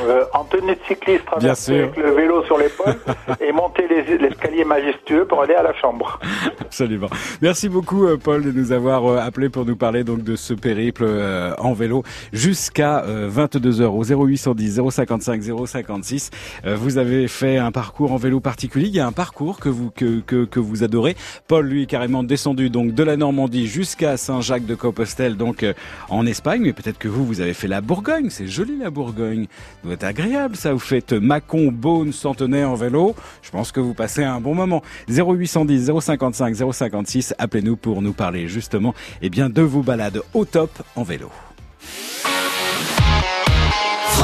Euh, 0.05 0.23
en 0.33 0.43
tenue 0.43 0.73
de 0.75 0.79
cycliste, 0.87 1.25
traverser 1.25 1.79
avec 1.79 1.97
le 1.97 2.11
vélo 2.11 2.43
sur 2.43 2.57
l'épaule 2.59 2.95
et 3.41 3.51
monter 3.51 3.87
les- 3.87 4.17
l'escalier 4.19 4.63
majestueux 4.63 5.25
pour 5.25 5.41
aller 5.41 5.55
à 5.55 5.63
la 5.63 5.73
chambre. 5.73 6.19
Absolument. 6.61 7.07
Merci 7.41 7.69
beaucoup 7.69 8.05
euh, 8.05 8.17
Paul 8.17 8.43
de 8.43 8.51
nous 8.51 8.71
avoir 8.71 9.17
appelé 9.25 9.49
pour 9.49 9.65
nous 9.65 9.75
parler 9.77 10.03
donc 10.03 10.21
de 10.21 10.35
ce 10.35 10.53
périple 10.53 11.03
euh, 11.07 11.53
en 11.57 11.73
vélo 11.73 12.03
jusqu'à 12.33 13.03
22h 13.07 13.85
au 13.85 14.03
0810 14.27 14.79
055 15.05 15.41
056. 15.67 16.29
Euh, 16.65 16.75
Vous 16.75 16.97
avez 16.97 17.27
fait 17.27 17.57
un 17.57 17.71
parcours 17.71 18.11
en 18.11 18.17
vélo 18.17 18.39
particulier. 18.39 18.87
Il 18.87 18.95
y 18.95 18.99
a 18.99 19.07
un 19.07 19.11
parcours 19.11 19.59
que 19.59 19.69
vous 19.69 19.89
que, 19.91 20.19
que, 20.19 20.45
que 20.45 20.59
vous 20.59 20.83
adorez. 20.83 21.15
Paul 21.47 21.67
lui 21.67 21.83
est 21.83 21.85
carrément 21.85 22.23
descendu 22.23 22.69
donc 22.69 22.93
de 22.93 23.03
la 23.03 23.15
Normandie 23.17 23.67
jusqu'à 23.67 24.17
Saint-Jacques 24.17 24.65
de 24.65 24.75
Compostelle 24.75 25.37
donc 25.37 25.63
euh, 25.63 25.73
en 26.09 26.25
Espagne. 26.25 26.61
Mais 26.63 26.73
peut-être 26.73 26.97
que 26.97 27.07
vous 27.07 27.25
vous 27.25 27.41
avez 27.41 27.53
fait 27.53 27.67
la 27.67 27.81
Bourgogne. 27.81 28.29
C'est 28.29 28.47
joli 28.47 28.77
la 28.77 28.89
Bourgogne. 28.89 29.47
Ça 29.49 29.79
doit 29.83 29.93
être 29.93 30.03
agréable 30.03 30.55
ça. 30.55 30.73
Vous 30.73 30.79
faites 30.79 31.13
Mâcon, 31.13 31.71
Beaune, 31.71 32.11
Centenay 32.11 32.63
en 32.63 32.75
vélo. 32.75 33.15
Je 33.41 33.51
pense 33.51 33.71
que 33.71 33.79
vous 33.79 33.93
passez 33.93 34.23
un 34.23 34.41
bon 34.41 34.55
moment. 34.55 34.81
0810 35.09 35.91
055 36.01 36.55
056. 36.73 37.35
Appelez-nous 37.37 37.77
pour 37.77 38.01
nous 38.01 38.13
parler 38.13 38.47
justement 38.47 38.93
eh 39.21 39.29
bien 39.29 39.49
de 39.49 39.61
vos 39.61 39.81
balades 39.81 40.21
au 40.33 40.45
top 40.45 40.71
en 40.95 41.03
vélo. 41.03 41.29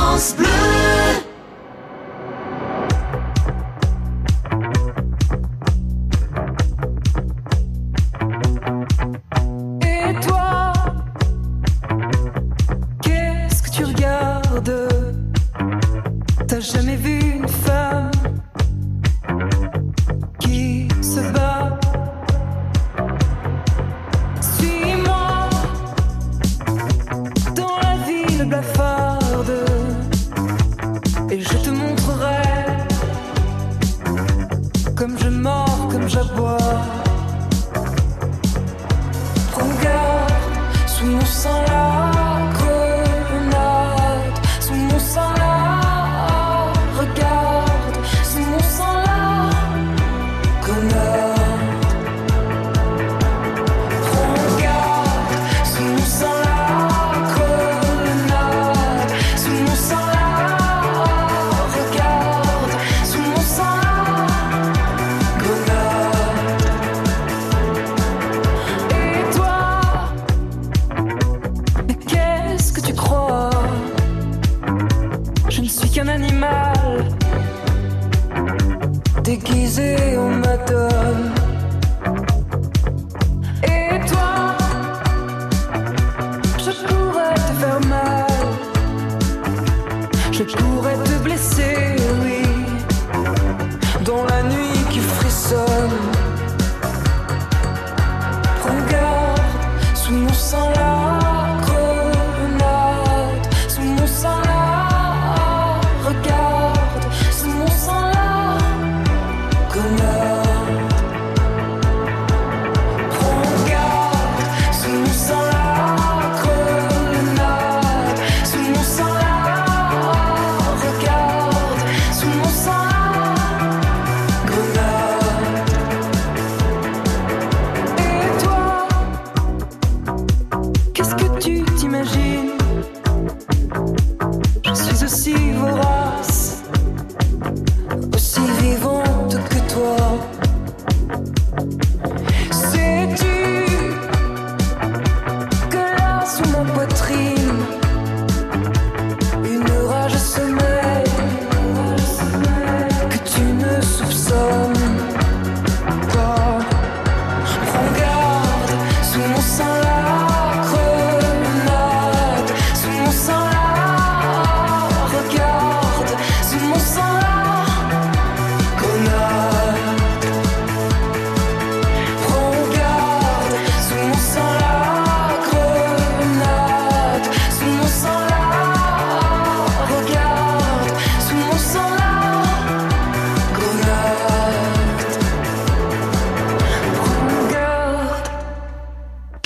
France 0.05 0.35
Bleu. 0.37 0.94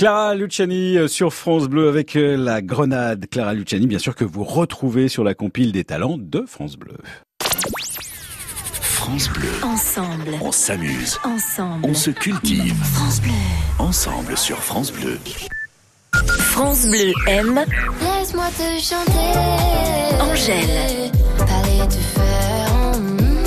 Clara 0.00 0.34
Luciani 0.34 0.96
euh, 0.96 1.08
sur 1.08 1.34
France 1.34 1.68
Bleu 1.68 1.90
avec 1.90 2.16
euh, 2.16 2.34
la 2.34 2.62
grenade. 2.62 3.26
Clara 3.30 3.52
Luciani, 3.52 3.86
bien 3.86 3.98
sûr 3.98 4.14
que 4.14 4.24
vous 4.24 4.44
retrouvez 4.44 5.08
sur 5.08 5.24
la 5.24 5.34
compile 5.34 5.72
des 5.72 5.84
talents 5.84 6.16
de 6.18 6.46
France 6.48 6.78
Bleu. 6.78 6.96
France 8.80 9.28
Bleu. 9.28 9.50
Ensemble. 9.62 10.38
On 10.40 10.52
s'amuse. 10.52 11.18
Ensemble. 11.22 11.84
On 11.86 11.92
se 11.92 12.10
cultive. 12.10 12.74
France 12.94 13.20
Bleu. 13.20 13.30
Ensemble 13.78 14.38
sur 14.38 14.56
France 14.62 14.90
Bleu. 14.90 15.18
France 16.14 16.86
Bleu 16.86 17.12
aime 17.28 17.60
Laisse-moi 18.00 18.46
te 18.56 18.80
chanter. 18.82 19.38
Angèle. 20.18 21.10
Parler 21.36 21.88
te 21.88 21.94
faire. 21.94 22.98
mm, 22.98 23.44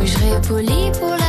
Oui, 0.00 0.06
je 0.06 0.12
serai 0.12 0.40
poli 0.48 0.90
pour 0.98 1.19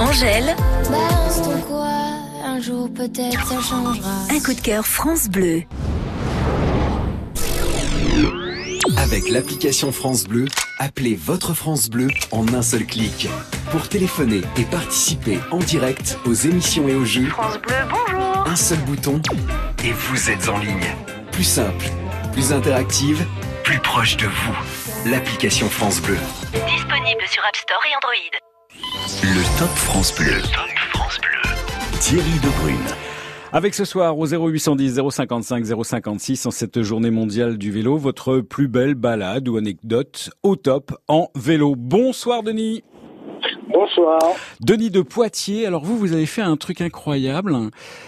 Angèle 0.00 0.54
Balance 0.90 1.42
ton 1.42 1.60
quoi. 1.62 1.88
Un 2.44 2.60
jour 2.60 2.88
peut-être 2.92 3.46
ça 3.46 3.60
changera. 3.60 4.10
Un 4.30 4.40
coup 4.40 4.54
de 4.54 4.60
cœur 4.60 4.86
France 4.86 5.28
Bleu. 5.28 5.62
Avec 8.96 9.28
l'application 9.28 9.92
France 9.92 10.24
Bleu, 10.24 10.46
appelez 10.78 11.14
votre 11.14 11.52
France 11.54 11.88
Bleu 11.90 12.08
en 12.30 12.46
un 12.54 12.62
seul 12.62 12.84
clic. 12.86 13.28
Pour 13.70 13.88
téléphoner 13.88 14.42
et 14.56 14.64
participer 14.64 15.38
en 15.50 15.58
direct 15.58 16.18
aux 16.24 16.34
émissions 16.34 16.88
et 16.88 16.94
aux 16.94 17.04
jeux, 17.04 17.26
France 17.26 17.58
Bleu, 17.58 17.74
bonjour. 17.90 18.44
un 18.46 18.56
seul 18.56 18.78
bouton 18.78 19.20
et 19.84 19.92
vous 19.92 20.30
êtes 20.30 20.48
en 20.48 20.58
ligne. 20.58 20.94
Plus 21.32 21.44
simple, 21.44 21.86
plus 22.32 22.52
interactive, 22.52 23.24
plus 23.64 23.78
proche 23.80 24.16
de 24.16 24.26
vous. 24.26 25.10
L'application 25.10 25.68
France 25.68 26.00
Bleu. 26.00 26.18
Disponible 26.52 27.22
sur 27.28 27.44
App 27.44 27.56
Store 27.56 27.80
et 27.90 27.96
Android. 27.96 28.38
Le 28.82 29.58
Top 29.58 29.68
France 29.70 30.14
Bleu. 30.14 30.40
Thierry 32.00 32.38
Debrune. 32.42 32.76
Avec 33.52 33.74
ce 33.74 33.84
soir 33.84 34.16
au 34.18 34.26
0810 34.26 35.00
055 35.10 35.64
056 35.84 36.46
en 36.46 36.50
cette 36.50 36.82
journée 36.82 37.10
mondiale 37.10 37.58
du 37.58 37.72
vélo, 37.72 37.96
votre 37.96 38.38
plus 38.40 38.68
belle 38.68 38.94
balade 38.94 39.48
ou 39.48 39.56
anecdote 39.56 40.30
au 40.42 40.56
top 40.56 40.92
en 41.08 41.28
vélo. 41.34 41.74
Bonsoir 41.76 42.42
Denis. 42.42 42.84
Bonsoir. 43.72 44.20
Denis 44.60 44.90
de 44.90 45.02
Poitiers. 45.02 45.66
Alors 45.66 45.84
vous, 45.84 45.96
vous 45.98 46.12
avez 46.12 46.26
fait 46.26 46.42
un 46.42 46.56
truc 46.56 46.80
incroyable. 46.80 47.56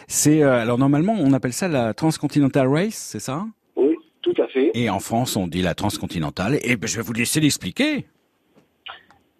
C'est 0.07 0.43
euh, 0.43 0.61
alors 0.61 0.79
normalement 0.79 1.16
on 1.18 1.33
appelle 1.33 1.53
ça 1.53 1.68
la 1.68 1.95
Transcontinental 1.95 2.68
Race, 2.68 2.95
c'est 2.95 3.21
ça? 3.21 3.45
Oui, 3.77 3.97
tout 4.23 4.35
à 4.41 4.47
fait. 4.49 4.71
Et 4.75 4.89
en 4.89 5.01
France 5.01 5.37
on 5.37 5.49
dit 5.49 5.62
la 5.62 5.75
Transcontinentale. 5.75 6.59
Et 6.62 6.77
ben, 6.77 6.87
je 6.87 6.97
vais 6.97 7.03
vous 7.03 7.12
laisser 7.12 7.41
l'expliquer. 7.41 8.07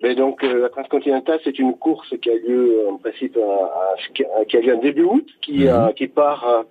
Mais 0.03 0.15
donc 0.15 0.43
euh, 0.43 0.63
la 0.63 0.69
Transcontinentale, 0.71 1.41
c'est 1.45 1.59
une 1.59 1.75
course 1.77 2.15
qui 2.23 2.31
a 2.31 2.35
lieu 2.35 2.87
en 2.91 2.97
principe 2.97 3.37
à- 3.37 3.93
à- 4.41 4.45
qui 4.47 4.57
a 4.57 4.61
lieu 4.61 4.75
en 4.75 4.81
début 4.81 5.03
août, 5.03 5.27
qui, 5.43 5.67
euh, 5.89 5.93
qui 5.93 6.09
part, 6.09 6.49
euh, 6.49 6.63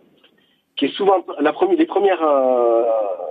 qui 0.75 0.85
est 0.85 0.95
souvent 0.95 1.23
la 1.39 1.53
première, 1.53 1.77
les 1.77 1.85
premières, 1.85 2.23
euh, 2.23 2.83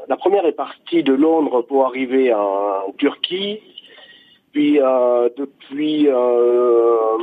la 0.09 0.17
première 0.17 0.47
est 0.47 0.53
partie 0.53 1.03
de 1.03 1.13
Londres 1.13 1.63
pour 1.63 1.87
arriver 1.87 2.33
en, 2.33 2.93
Turquie, 2.97 3.61
puis 4.53 4.81
euh, 4.81 5.29
depuis 5.37 6.09
euh, 6.09 7.17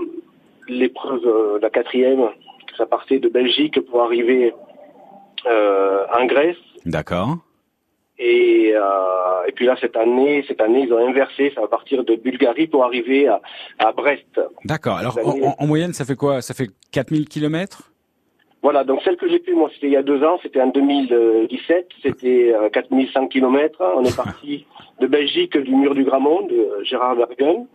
l'épreuve, 0.67 1.25
euh, 1.25 1.59
la 1.61 1.69
quatrième, 1.69 2.29
ça 2.77 2.85
partait 2.85 3.19
de 3.19 3.29
Belgique 3.29 3.79
pour 3.87 4.01
arriver 4.03 4.53
euh, 5.47 6.05
en 6.17 6.25
Grèce. 6.25 6.57
D'accord. 6.85 7.37
Et, 8.17 8.71
euh, 8.73 9.47
et 9.47 9.51
puis 9.51 9.65
là, 9.65 9.75
cette 9.81 9.97
année, 9.97 10.43
cette 10.47 10.61
année, 10.61 10.83
ils 10.87 10.93
ont 10.93 11.05
inversé. 11.05 11.51
Ça 11.53 11.61
va 11.61 11.67
partir 11.67 12.03
de 12.03 12.15
Bulgarie 12.15 12.67
pour 12.67 12.83
arriver 12.85 13.27
à, 13.27 13.41
à 13.79 13.91
Brest. 13.91 14.39
D'accord. 14.63 14.97
Alors 14.97 15.17
en, 15.23 15.31
année- 15.31 15.45
en- 15.47 15.55
en 15.63 15.67
moyenne 15.67 15.93
ça 15.93 16.05
fait 16.05 16.15
quoi? 16.15 16.41
Ça 16.41 16.53
fait 16.53 16.67
4000 16.91 17.27
kilomètres? 17.27 17.91
Voilà, 18.61 18.83
donc 18.83 19.01
celle 19.03 19.15
que 19.17 19.27
j'ai 19.29 19.37
fait, 19.39 19.53
moi, 19.53 19.69
c'était 19.73 19.85
il 19.87 19.93
y 19.93 19.95
a 19.97 20.01
deux 20.01 20.23
ans, 20.23 20.39
c'était 20.41 20.59
en 20.59 20.67
2017, 20.69 21.87
c'était 22.01 22.51
euh, 22.51 22.69
4100 22.69 23.27
km. 23.27 23.79
On 23.95 24.03
est 24.03 24.15
parti 24.15 24.65
de 24.99 25.05
Belgique, 25.05 25.55
du 25.55 25.75
mur 25.75 25.93
du 25.93 26.03
Gramont, 26.03 26.47
de 26.47 26.83
Gérard 26.83 27.15
Bergen, 27.15 27.67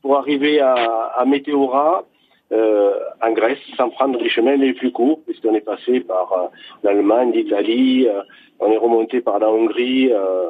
pour 0.00 0.16
arriver 0.16 0.60
à, 0.60 0.72
à 0.74 1.24
Météora, 1.26 2.04
euh, 2.52 2.94
en 3.22 3.32
Grèce, 3.32 3.58
sans 3.76 3.90
prendre 3.90 4.18
les 4.18 4.30
chemins 4.30 4.56
les 4.56 4.72
plus 4.72 4.90
courts, 4.90 5.20
puisqu'on 5.26 5.54
est 5.54 5.60
passé 5.60 6.00
par 6.00 6.32
euh, 6.32 6.46
l'Allemagne, 6.82 7.32
l'Italie, 7.32 8.08
euh, 8.08 8.22
on 8.60 8.70
est 8.72 8.76
remonté 8.76 9.20
par 9.20 9.38
la 9.38 9.50
Hongrie, 9.50 10.12
euh, 10.12 10.46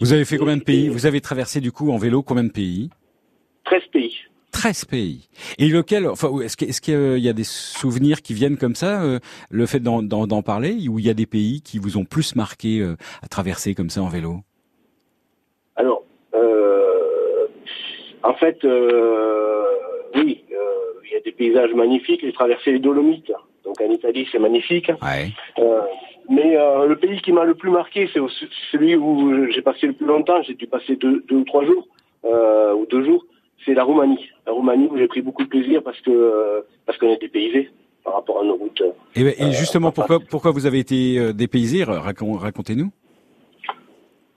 Vous 0.00 0.12
avez 0.12 0.24
fait 0.24 0.36
combien 0.38 0.56
de 0.56 0.62
pays? 0.62 0.88
Vous 0.88 1.06
avez 1.06 1.20
traversé 1.20 1.60
du 1.60 1.72
coup 1.72 1.90
en 1.90 1.96
vélo 1.98 2.22
combien 2.22 2.44
de 2.44 2.50
pays? 2.52 2.90
13 3.64 3.82
pays. 3.92 4.14
13 4.52 4.84
pays. 4.86 5.28
Et 5.58 5.68
lequel, 5.68 6.06
enfin, 6.08 6.30
est-ce 6.40 6.80
qu'il 6.80 7.18
y 7.18 7.28
a 7.28 7.32
des 7.32 7.44
souvenirs 7.44 8.22
qui 8.22 8.34
viennent 8.34 8.56
comme 8.56 8.74
ça, 8.74 9.02
euh, 9.02 9.18
le 9.50 9.66
fait 9.66 9.80
d'en- 9.80 10.42
parler, 10.42 10.88
ou 10.88 10.98
il 10.98 11.04
y 11.04 11.10
a 11.10 11.14
des 11.14 11.26
pays 11.26 11.60
qui 11.60 11.78
vous 11.78 11.96
ont 11.96 12.04
plus 12.04 12.34
marqué 12.34 12.80
euh, 12.80 12.96
à 13.22 13.28
traverser 13.28 13.74
comme 13.74 13.90
ça 13.90 14.02
en 14.02 14.08
vélo? 14.08 14.40
Alors, 15.76 16.02
euh, 16.34 17.46
en 18.22 18.34
fait, 18.34 18.64
euh, 18.64 19.62
oui, 20.16 20.42
euh, 20.52 20.56
il 21.04 21.12
y 21.12 21.16
a 21.16 21.20
des 21.20 21.32
paysages 21.32 21.74
magnifiques. 21.74 22.20
J'ai 22.22 22.32
traversé 22.32 22.72
les 22.72 22.78
Dolomites, 22.80 23.30
donc 23.64 23.80
en 23.80 23.90
Italie, 23.90 24.26
c'est 24.32 24.38
magnifique. 24.40 24.90
Mais 26.28 26.56
euh, 26.56 26.86
le 26.86 26.96
pays 26.96 27.20
qui 27.20 27.32
m'a 27.32 27.44
le 27.44 27.54
plus 27.54 27.70
marqué, 27.70 28.08
c'est 28.12 28.20
celui 28.72 28.96
où 28.96 29.46
j'ai 29.50 29.62
passé 29.62 29.86
le 29.86 29.92
plus 29.92 30.06
longtemps. 30.06 30.40
J'ai 30.42 30.54
dû 30.54 30.66
passer 30.66 30.96
deux, 30.96 31.22
deux 31.28 31.36
ou 31.36 31.44
trois 31.44 31.64
jours, 31.64 31.86
euh, 32.24 32.74
ou 32.74 32.86
deux 32.86 33.04
jours. 33.04 33.24
C'est 33.64 33.74
la 33.74 33.84
Roumanie. 33.84 34.28
La 34.46 34.52
Roumanie 34.52 34.88
où 34.90 34.96
j'ai 34.96 35.08
pris 35.08 35.20
beaucoup 35.22 35.42
de 35.44 35.48
plaisir 35.48 35.82
parce 35.82 36.00
que 36.00 36.10
euh, 36.10 36.60
parce 36.86 36.96
qu'on 36.98 37.08
est 37.12 37.20
dépaysé 37.20 37.70
par 38.04 38.14
rapport 38.14 38.40
à 38.40 38.44
nos 38.44 38.54
routes. 38.56 38.82
Et, 39.16 39.24
ben, 39.24 39.34
et 39.38 39.52
justement, 39.52 39.90
pourquoi, 39.90 40.18
pourquoi 40.20 40.50
vous 40.52 40.64
avez 40.66 40.78
été 40.78 41.18
euh, 41.18 41.32
dépaysé? 41.32 41.82
Racon- 41.84 42.36
Racontez-nous. 42.38 42.90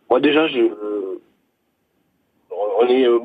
Moi 0.10 0.20
déjà, 0.20 0.48
je, 0.48 0.60
on 2.52 2.88
est, 2.88 3.06
euh, 3.06 3.20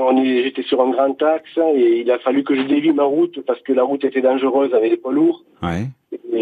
on 0.00 0.16
est, 0.24 0.42
j'étais 0.44 0.62
sur 0.62 0.80
un 0.80 0.90
grand 0.90 1.20
axe 1.22 1.56
et 1.76 2.00
il 2.00 2.10
a 2.10 2.18
fallu 2.18 2.42
que 2.44 2.54
je 2.56 2.62
dévie 2.62 2.92
ma 2.92 3.04
route 3.04 3.40
parce 3.46 3.60
que 3.60 3.72
la 3.72 3.82
route 3.84 4.04
était 4.04 4.22
dangereuse 4.22 4.72
avec 4.74 4.90
les 4.90 4.96
poids 4.96 5.12
lourds. 5.12 5.44
Ouais. 5.62 5.84
Et, 6.32 6.40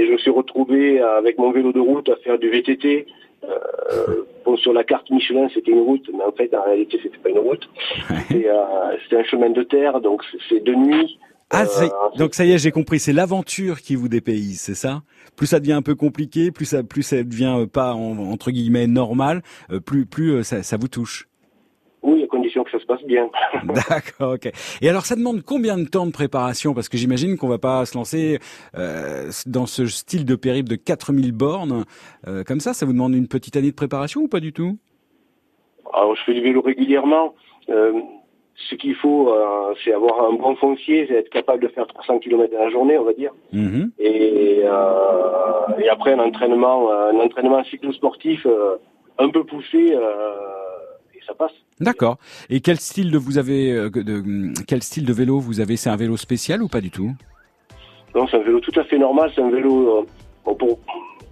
et 0.00 0.06
je 0.06 0.12
me 0.12 0.18
suis 0.18 0.30
retrouvé 0.30 1.00
avec 1.00 1.38
mon 1.38 1.50
vélo 1.52 1.72
de 1.72 1.80
route 1.80 2.08
à 2.08 2.16
faire 2.16 2.38
du 2.38 2.50
VTT. 2.50 3.06
Euh, 3.44 4.24
bon, 4.44 4.56
sur 4.56 4.72
la 4.72 4.84
carte 4.84 5.10
Michelin, 5.10 5.48
c'était 5.52 5.72
une 5.72 5.80
route, 5.80 6.08
mais 6.16 6.22
en 6.22 6.32
fait, 6.32 6.54
en 6.54 6.62
réalité, 6.62 6.98
c'était 7.02 7.18
pas 7.18 7.30
une 7.30 7.38
route. 7.38 7.68
Euh, 8.10 8.96
C'était 9.02 9.16
un 9.16 9.24
chemin 9.24 9.50
de 9.50 9.62
terre, 9.62 10.00
donc 10.00 10.22
c'est- 10.48 10.60
de 10.62 10.74
nuit. 10.74 11.18
Ah, 11.50 11.64
Euh, 11.64 11.88
donc 12.18 12.34
ça 12.34 12.44
y 12.46 12.52
est, 12.52 12.58
j'ai 12.58 12.70
compris. 12.70 12.98
C'est 12.98 13.12
l'aventure 13.12 13.80
qui 13.80 13.94
vous 13.94 14.08
dépayse, 14.08 14.60
c'est 14.60 14.74
ça? 14.74 15.02
Plus 15.36 15.46
ça 15.48 15.60
devient 15.60 15.72
un 15.72 15.82
peu 15.82 15.94
compliqué, 15.94 16.50
plus 16.50 16.64
ça, 16.66 16.82
plus 16.82 17.02
ça 17.02 17.22
devient 17.22 17.66
pas 17.70 17.92
en- 17.94 18.18
entre 18.30 18.50
guillemets 18.50 18.86
normal, 18.86 19.42
plus, 19.84 20.06
plus 20.06 20.44
ça, 20.44 20.62
ça 20.62 20.76
vous 20.78 20.88
touche. 20.88 21.26
Oui, 22.02 22.24
à 22.24 22.26
condition 22.26 22.64
que 22.64 22.70
ça 22.70 22.80
se 22.80 22.86
passe 22.86 23.02
bien. 23.04 23.30
D'accord, 23.64 24.34
ok. 24.34 24.50
Et 24.80 24.88
alors, 24.88 25.06
ça 25.06 25.14
demande 25.14 25.42
combien 25.42 25.78
de 25.78 25.88
temps 25.88 26.06
de 26.06 26.12
préparation? 26.12 26.74
Parce 26.74 26.88
que 26.88 26.96
j'imagine 26.96 27.36
qu'on 27.36 27.48
va 27.48 27.58
pas 27.58 27.84
se 27.86 27.96
lancer 27.96 28.38
euh, 28.76 29.30
dans 29.46 29.66
ce 29.66 29.86
style 29.86 30.24
de 30.24 30.34
périple 30.34 30.68
de 30.68 30.76
4000 30.76 31.32
bornes 31.32 31.84
euh, 32.26 32.42
comme 32.44 32.60
ça. 32.60 32.74
Ça 32.74 32.86
vous 32.86 32.92
demande 32.92 33.14
une 33.14 33.28
petite 33.28 33.56
année 33.56 33.70
de 33.70 33.76
préparation 33.76 34.22
ou 34.22 34.28
pas 34.28 34.40
du 34.40 34.52
tout? 34.52 34.78
Alors, 35.92 36.16
je 36.16 36.22
fais 36.24 36.34
du 36.34 36.40
vélo 36.40 36.60
régulièrement. 36.60 37.34
Euh, 37.68 37.92
ce 38.70 38.74
qu'il 38.74 38.94
faut, 38.94 39.32
euh, 39.32 39.74
c'est 39.84 39.92
avoir 39.92 40.24
un 40.24 40.34
bon 40.34 40.56
foncier, 40.56 41.06
c'est 41.08 41.14
être 41.14 41.30
capable 41.30 41.62
de 41.62 41.68
faire 41.68 41.86
300 41.86 42.18
km 42.18 42.52
dans 42.52 42.64
la 42.64 42.70
journée, 42.70 42.98
on 42.98 43.04
va 43.04 43.12
dire. 43.12 43.32
Mhm. 43.52 43.90
Et, 43.98 44.62
euh, 44.64 45.78
et 45.78 45.88
après 45.88 46.12
un 46.12 46.18
entraînement, 46.18 46.90
un 46.92 47.18
entraînement 47.18 47.62
cyclosportif 47.64 48.46
euh, 48.46 48.76
un 49.18 49.28
peu 49.30 49.44
poussé, 49.44 49.94
euh, 49.94 50.34
ça 51.26 51.34
passe. 51.34 51.52
D'accord. 51.80 52.18
Et 52.50 52.60
quel 52.60 52.78
style 52.78 53.10
de 53.10 53.18
vous 53.18 53.38
avez 53.38 53.72
euh, 53.72 53.90
de, 53.90 54.52
quel 54.66 54.82
style 54.82 55.04
de 55.04 55.12
vélo 55.12 55.38
vous 55.40 55.60
avez? 55.60 55.76
C'est 55.76 55.90
un 55.90 55.96
vélo 55.96 56.16
spécial 56.16 56.62
ou 56.62 56.68
pas 56.68 56.80
du 56.80 56.90
tout? 56.90 57.12
Donc 58.14 58.28
c'est 58.30 58.36
un 58.36 58.42
vélo 58.42 58.60
tout 58.60 58.78
à 58.78 58.84
fait 58.84 58.98
normal, 58.98 59.30
c'est 59.34 59.42
un 59.42 59.50
vélo 59.50 60.06
euh, 60.46 60.54
pour, 60.54 60.78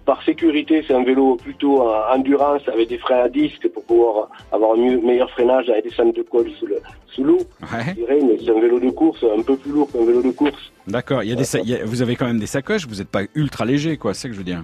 par 0.05 0.23
sécurité, 0.23 0.83
c'est 0.87 0.95
un 0.95 1.03
vélo 1.03 1.35
plutôt 1.35 1.87
euh, 1.87 2.01
endurance 2.11 2.67
avec 2.67 2.89
des 2.89 2.97
freins 2.97 3.23
à 3.25 3.29
disque 3.29 3.67
pour 3.69 3.83
pouvoir 3.85 4.29
avoir 4.51 4.73
un 4.73 4.77
mieux, 4.77 4.99
meilleur 4.99 5.29
freinage 5.29 5.67
dans 5.67 5.75
les 5.75 5.83
descentes 5.83 6.15
de 6.15 6.23
col 6.23 6.49
sous 6.59 6.65
le- 6.65 6.81
sous 7.07 7.23
l'eau. 7.23 7.39
je 7.61 7.93
dirais, 7.93 8.19
mais 8.23 8.37
c'est 8.43 8.49
un 8.51 8.59
vélo 8.59 8.79
de 8.79 8.89
course 8.89 9.23
un 9.37 9.41
peu 9.43 9.55
plus 9.57 9.71
lourd 9.71 9.91
qu'un 9.91 10.03
vélo 10.05 10.23
de 10.23 10.31
course. 10.31 10.71
D'accord. 10.87 11.21
Il 11.23 11.29
y 11.29 11.33
a 11.33 11.35
des, 11.35 11.43
sa- 11.43 11.59
il 11.59 11.69
y 11.69 11.75
a- 11.75 11.85
vous 11.85 12.01
avez 12.01 12.15
quand 12.15 12.25
même 12.25 12.39
des 12.39 12.47
sacoches. 12.47 12.87
Vous 12.87 12.95
n'êtes 12.95 13.09
pas 13.09 13.23
ultra 13.35 13.65
léger, 13.65 13.97
quoi. 13.97 14.13
C'est 14.13 14.23
ça 14.23 14.27
que 14.29 14.33
je 14.33 14.39
veux 14.39 14.43
dire. 14.45 14.63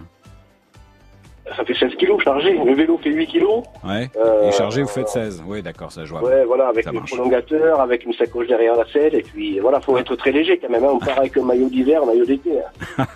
Ça 1.56 1.64
fait 1.64 1.74
16 1.74 1.96
kilos 1.96 2.22
chargé. 2.24 2.54
Le 2.54 2.74
vélo 2.76 2.98
fait 3.02 3.10
8 3.10 3.28
kilos. 3.28 3.64
Ouais. 3.84 4.10
Euh, 4.24 4.50
Et 4.50 4.52
chargé, 4.52 4.82
vous 4.82 4.88
faites 4.90 5.08
16. 5.08 5.44
Oui, 5.48 5.62
d'accord, 5.62 5.92
ça 5.92 6.04
vois. 6.12 6.22
Ouais, 6.24 6.44
voilà, 6.46 6.68
avec 6.68 6.86
le 6.86 7.00
prolongateur, 7.02 7.80
avec 7.80 8.04
une 8.06 8.14
sacoche 8.14 8.48
derrière 8.48 8.76
la 8.76 8.86
selle, 8.92 9.16
et 9.16 9.22
puis 9.22 9.60
voilà, 9.60 9.80
faut 9.80 9.98
être 9.98 10.16
très 10.16 10.32
léger 10.32 10.58
quand 10.58 10.70
même. 10.70 10.84
hein. 10.84 10.90
On 10.94 11.00
part 11.00 11.20
avec 11.20 11.38
un 11.38 11.44
maillot 11.44 11.70
d'hiver, 11.70 12.04
un 12.04 12.08
maillot 12.08 12.26
d'été. 12.26 12.52
hein. 12.98 13.06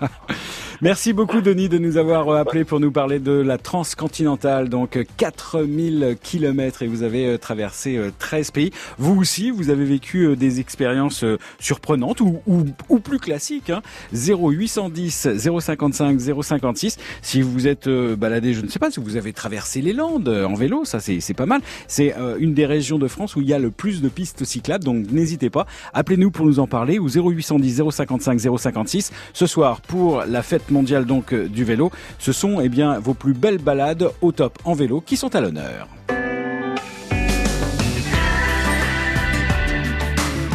Merci 0.84 1.14
beaucoup 1.14 1.42
Denis 1.42 1.70
de 1.70 1.78
nous 1.78 1.98
avoir 1.98 2.28
euh, 2.30 2.38
appelé 2.38 2.64
pour 2.64 2.80
nous 2.80 2.92
parler 2.92 3.20
de 3.20 3.34
la 3.34 3.60
transcontinentale, 3.60 4.68
donc 4.68 4.98
euh, 4.98 5.04
4000 5.18 6.18
kilomètres 6.24 6.82
et 6.82 6.88
vous 6.88 7.04
avez 7.04 7.28
euh, 7.28 7.38
traversé 7.38 7.98
euh, 7.98 8.10
13 8.18 8.50
pays. 8.50 8.72
Vous 8.98 9.16
aussi, 9.16 9.52
vous 9.52 9.70
avez 9.70 9.86
vécu 9.86 10.24
euh, 10.24 10.36
des 10.36 10.60
expériences 10.60 11.24
euh, 11.24 11.38
surprenantes 11.60 12.20
ou, 12.22 12.42
ou, 12.48 12.66
ou 12.90 13.00
plus 13.00 13.20
classiques. 13.20 13.70
Hein. 13.70 13.84
0810 14.12 15.38
055 15.60 16.20
056. 16.20 16.98
Si 17.22 17.44
vous 17.44 17.68
êtes 17.68 17.86
euh, 17.86 18.16
baladé, 18.16 18.56
je 18.56 18.62
ne 18.62 18.68
sais 18.68 18.80
pas, 18.80 18.90
si 18.90 19.00
vous 19.00 19.18
avez 19.18 19.34
traversé 19.34 19.82
les 19.82 19.94
Landes 19.94 20.30
euh, 20.30 20.46
en 20.48 20.56
vélo, 20.56 20.84
ça 20.84 21.00
c'est 21.00 21.36
pas 21.36 21.46
mal. 21.46 21.62
C'est 21.88 22.18
euh, 22.18 22.38
une 22.40 22.56
des 22.56 22.66
régions 22.66 22.98
de 22.98 23.08
France 23.08 23.36
où 23.36 23.42
il 23.42 23.48
y 23.48 23.54
a 23.54 23.60
le 23.60 23.70
plus 23.70 24.02
de 24.02 24.10
pistes 24.10 24.46
cyclables, 24.46 24.84
donc 24.84 25.12
n'hésitez 25.12 25.52
pas. 25.52 25.68
Appelez-nous 25.94 26.32
pour 26.32 26.48
nous 26.48 26.58
en 26.58 26.66
parler 26.66 26.98
ou 26.98 27.08
0810 27.08 27.84
055 27.92 28.40
056. 28.58 29.12
Ce 29.34 29.46
soir, 29.46 29.82
pour 29.82 30.24
la 30.26 30.42
fête 30.42 30.71
mondiale 30.72 31.06
donc 31.06 31.34
euh, 31.34 31.48
du 31.48 31.64
vélo, 31.64 31.92
ce 32.20 32.32
sont 32.32 32.62
eh 32.62 32.70
bien 32.70 33.00
vos 33.00 33.14
plus 33.14 33.34
belles 33.34 33.60
balades 33.60 34.10
au 34.22 34.32
top 34.32 34.58
en 34.64 34.74
vélo 34.74 35.02
qui 35.02 35.18
sont 35.18 35.36
à 35.36 35.42
l'honneur. 35.42 35.88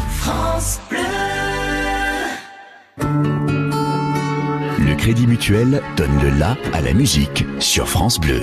France 0.08 0.80
Bleu. 0.90 0.98
Le 4.78 4.94
Crédit 4.96 5.26
Mutuel 5.26 5.82
donne 5.96 6.18
le 6.22 6.38
la 6.38 6.56
à 6.72 6.80
la 6.80 6.92
musique 6.92 7.44
sur 7.58 7.88
France 7.88 8.18
Bleu. 8.18 8.42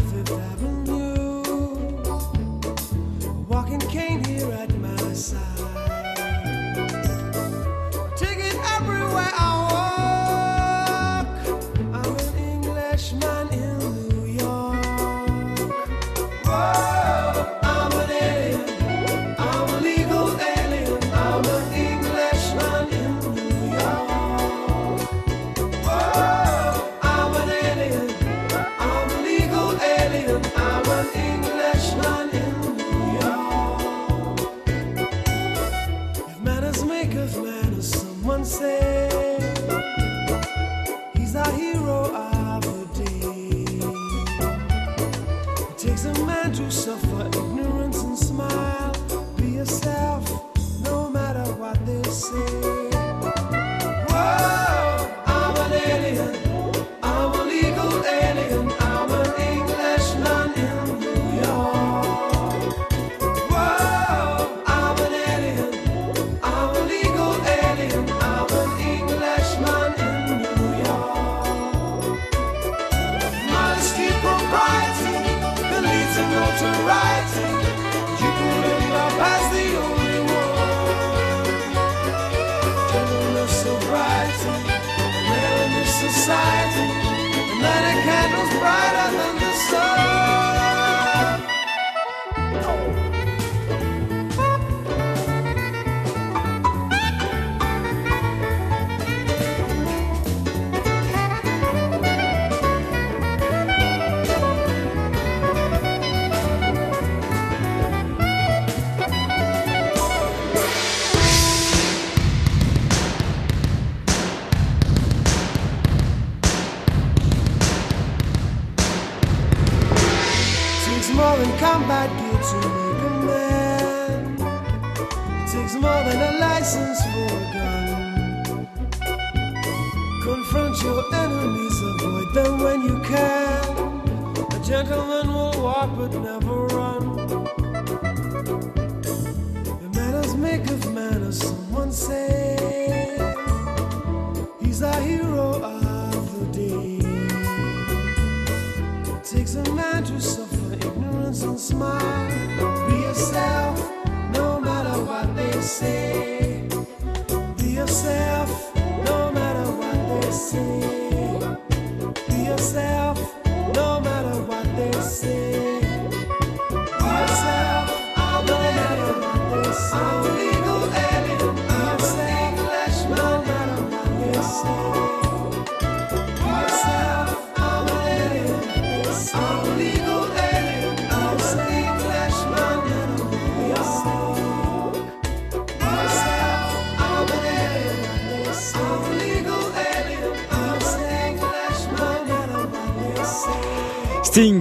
I 30.33 30.81
was 30.87 31.13
in. 31.13 31.50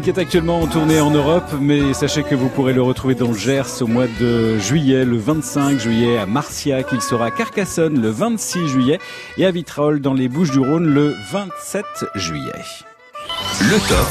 Sting 0.01 0.15
est 0.15 0.19
actuellement 0.19 0.61
en 0.61 0.67
tournée 0.67 1.01
en 1.01 1.11
Europe, 1.11 1.53
mais 1.61 1.93
sachez 1.95 2.23
que 2.23 2.35
vous 2.35 2.49
pourrez 2.49 2.73
le 2.73 2.83
retrouver 2.83 3.15
dans 3.15 3.33
Gers 3.33 3.83
au 3.83 3.87
mois 3.87 4.07
de 4.21 4.57
juillet, 4.59 5.05
le 5.05 5.19
25 5.19 5.79
juillet 5.79 6.17
à 6.17 6.27
Marciac. 6.27 6.87
Il 6.93 7.01
sera 7.01 7.27
à 7.27 7.31
Carcassonne 7.31 8.01
le 8.01 8.09
26 8.09 8.69
juillet 8.69 8.99
et 9.37 9.47
à 9.47 9.51
Vitrolles 9.51 10.01
dans 10.01 10.15
les 10.15 10.29
Bouches 10.29 10.53
du 10.53 10.61
Rhône 10.61 10.87
le 10.87 11.15
27 11.33 11.85
juillet. 12.15 12.53
Le 13.61 13.79
top. 13.89 14.09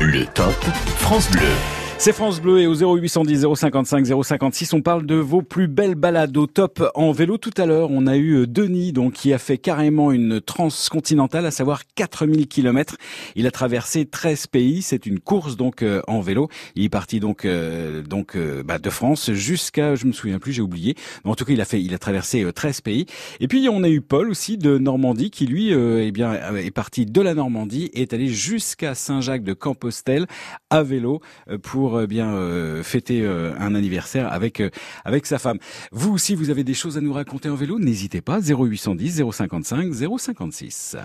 Le 0.00 0.24
top 0.26 0.54
France 0.98 1.30
Bleu. 1.30 1.77
C'est 2.00 2.12
France 2.12 2.40
Bleu 2.40 2.60
et 2.60 2.68
au 2.68 2.76
0810 2.76 3.44
055 3.56 4.06
056, 4.22 4.72
on 4.72 4.82
parle 4.82 5.04
de 5.04 5.16
vos 5.16 5.42
plus 5.42 5.66
belles 5.66 5.96
balades 5.96 6.36
au 6.36 6.46
top 6.46 6.88
en 6.94 7.10
vélo. 7.10 7.38
Tout 7.38 7.50
à 7.56 7.66
l'heure, 7.66 7.90
on 7.90 8.06
a 8.06 8.16
eu 8.16 8.46
Denis, 8.46 8.92
donc, 8.92 9.14
qui 9.14 9.32
a 9.32 9.38
fait 9.38 9.58
carrément 9.58 10.12
une 10.12 10.40
transcontinentale, 10.40 11.44
à 11.44 11.50
savoir 11.50 11.82
4000 11.96 12.46
kilomètres. 12.46 12.96
Il 13.34 13.48
a 13.48 13.50
traversé 13.50 14.06
13 14.06 14.46
pays. 14.46 14.80
C'est 14.80 15.06
une 15.06 15.18
course, 15.18 15.56
donc, 15.56 15.82
euh, 15.82 16.00
en 16.06 16.20
vélo. 16.20 16.48
Il 16.76 16.84
est 16.84 16.88
parti, 16.88 17.18
donc, 17.18 17.44
euh, 17.44 18.00
donc, 18.02 18.36
euh, 18.36 18.62
bah, 18.62 18.78
de 18.78 18.90
France 18.90 19.32
jusqu'à, 19.32 19.96
je 19.96 20.06
me 20.06 20.12
souviens 20.12 20.38
plus, 20.38 20.52
j'ai 20.52 20.62
oublié. 20.62 20.94
Mais 21.24 21.32
en 21.32 21.34
tout 21.34 21.44
cas, 21.44 21.52
il 21.52 21.60
a 21.60 21.64
fait, 21.64 21.82
il 21.82 21.94
a 21.94 21.98
traversé 21.98 22.44
euh, 22.44 22.52
13 22.52 22.80
pays. 22.80 23.06
Et 23.40 23.48
puis, 23.48 23.68
on 23.68 23.82
a 23.82 23.88
eu 23.88 24.02
Paul 24.02 24.30
aussi 24.30 24.56
de 24.56 24.78
Normandie, 24.78 25.32
qui 25.32 25.46
lui, 25.46 25.74
euh, 25.74 26.04
eh 26.06 26.12
bien, 26.12 26.32
est 26.54 26.70
parti 26.70 27.06
de 27.06 27.20
la 27.20 27.34
Normandie 27.34 27.90
et 27.92 28.02
est 28.02 28.12
allé 28.12 28.28
jusqu'à 28.28 28.94
Saint-Jacques 28.94 29.42
de 29.42 29.52
Compostelle 29.52 30.26
à 30.70 30.84
vélo 30.84 31.20
euh, 31.50 31.58
euh, 31.96 32.06
bien 32.06 32.34
euh, 32.34 32.82
fêter 32.82 33.22
euh, 33.22 33.52
un 33.58 33.74
anniversaire 33.74 34.32
avec 34.32 34.62
avec 35.04 35.26
sa 35.26 35.38
femme. 35.38 35.58
Vous 35.92 36.12
aussi, 36.12 36.34
vous 36.34 36.50
avez 36.50 36.64
des 36.64 36.74
choses 36.74 36.96
à 36.96 37.00
nous 37.00 37.12
raconter 37.12 37.48
en 37.48 37.54
vélo, 37.54 37.78
n'hésitez 37.78 38.20
pas 38.20 38.40
0810 38.40 39.22
055 39.32 39.94
056. 40.18 40.96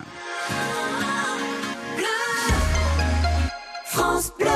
France 3.86 4.34
Bleu. 4.40 4.48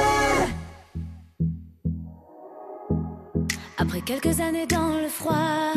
Après 3.78 4.02
quelques 4.02 4.40
années 4.40 4.66
dans 4.66 5.00
le 5.00 5.08
froid, 5.08 5.74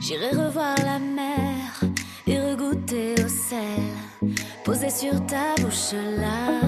j'irai 0.00 0.30
revoir 0.30 0.74
la 0.78 0.98
mer 0.98 1.84
et 2.26 2.40
regoûter 2.40 3.14
au 3.24 3.28
sel. 3.28 4.32
Posé 4.64 4.88
sur 4.88 5.24
ta 5.26 5.54
bouche 5.60 5.92
là, 5.92 6.60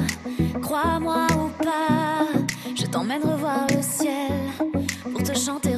crois-moi 0.61 1.27
ou 1.33 1.65
pas, 1.65 2.16
t'emmène 2.97 3.25
revoir 3.25 3.67
le 3.69 3.83
ciel 3.83 4.33
pour 5.03 5.23
te 5.23 5.37
chanter 5.37 5.77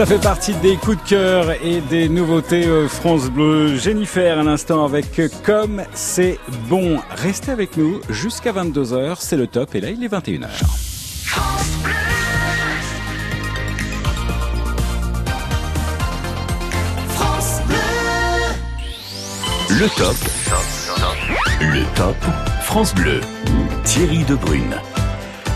Ça 0.00 0.06
fait 0.06 0.18
partie 0.18 0.54
des 0.54 0.76
coups 0.76 0.96
de 0.96 1.08
cœur 1.10 1.50
et 1.62 1.82
des 1.82 2.08
nouveautés 2.08 2.66
euh, 2.66 2.88
France 2.88 3.28
Bleu. 3.28 3.76
Jennifer 3.76 4.38
à 4.38 4.42
l'instant 4.42 4.82
avec 4.82 5.18
euh, 5.18 5.28
Comme 5.44 5.82
c'est 5.92 6.38
bon. 6.70 7.00
Restez 7.10 7.50
avec 7.50 7.76
nous 7.76 8.00
jusqu'à 8.08 8.50
22h, 8.50 9.16
c'est 9.18 9.36
le 9.36 9.46
top 9.46 9.74
et 9.74 9.82
là 9.82 9.90
il 9.90 10.02
est 10.02 10.08
21h. 10.08 10.48
France 17.08 17.60
Bleu. 17.66 17.76
Le 19.68 19.88
top. 19.98 20.16
Le 21.60 21.84
top 21.94 22.16
France 22.62 22.94
Bleu. 22.94 23.20
Thierry 23.84 24.24
Debrune. 24.24 24.76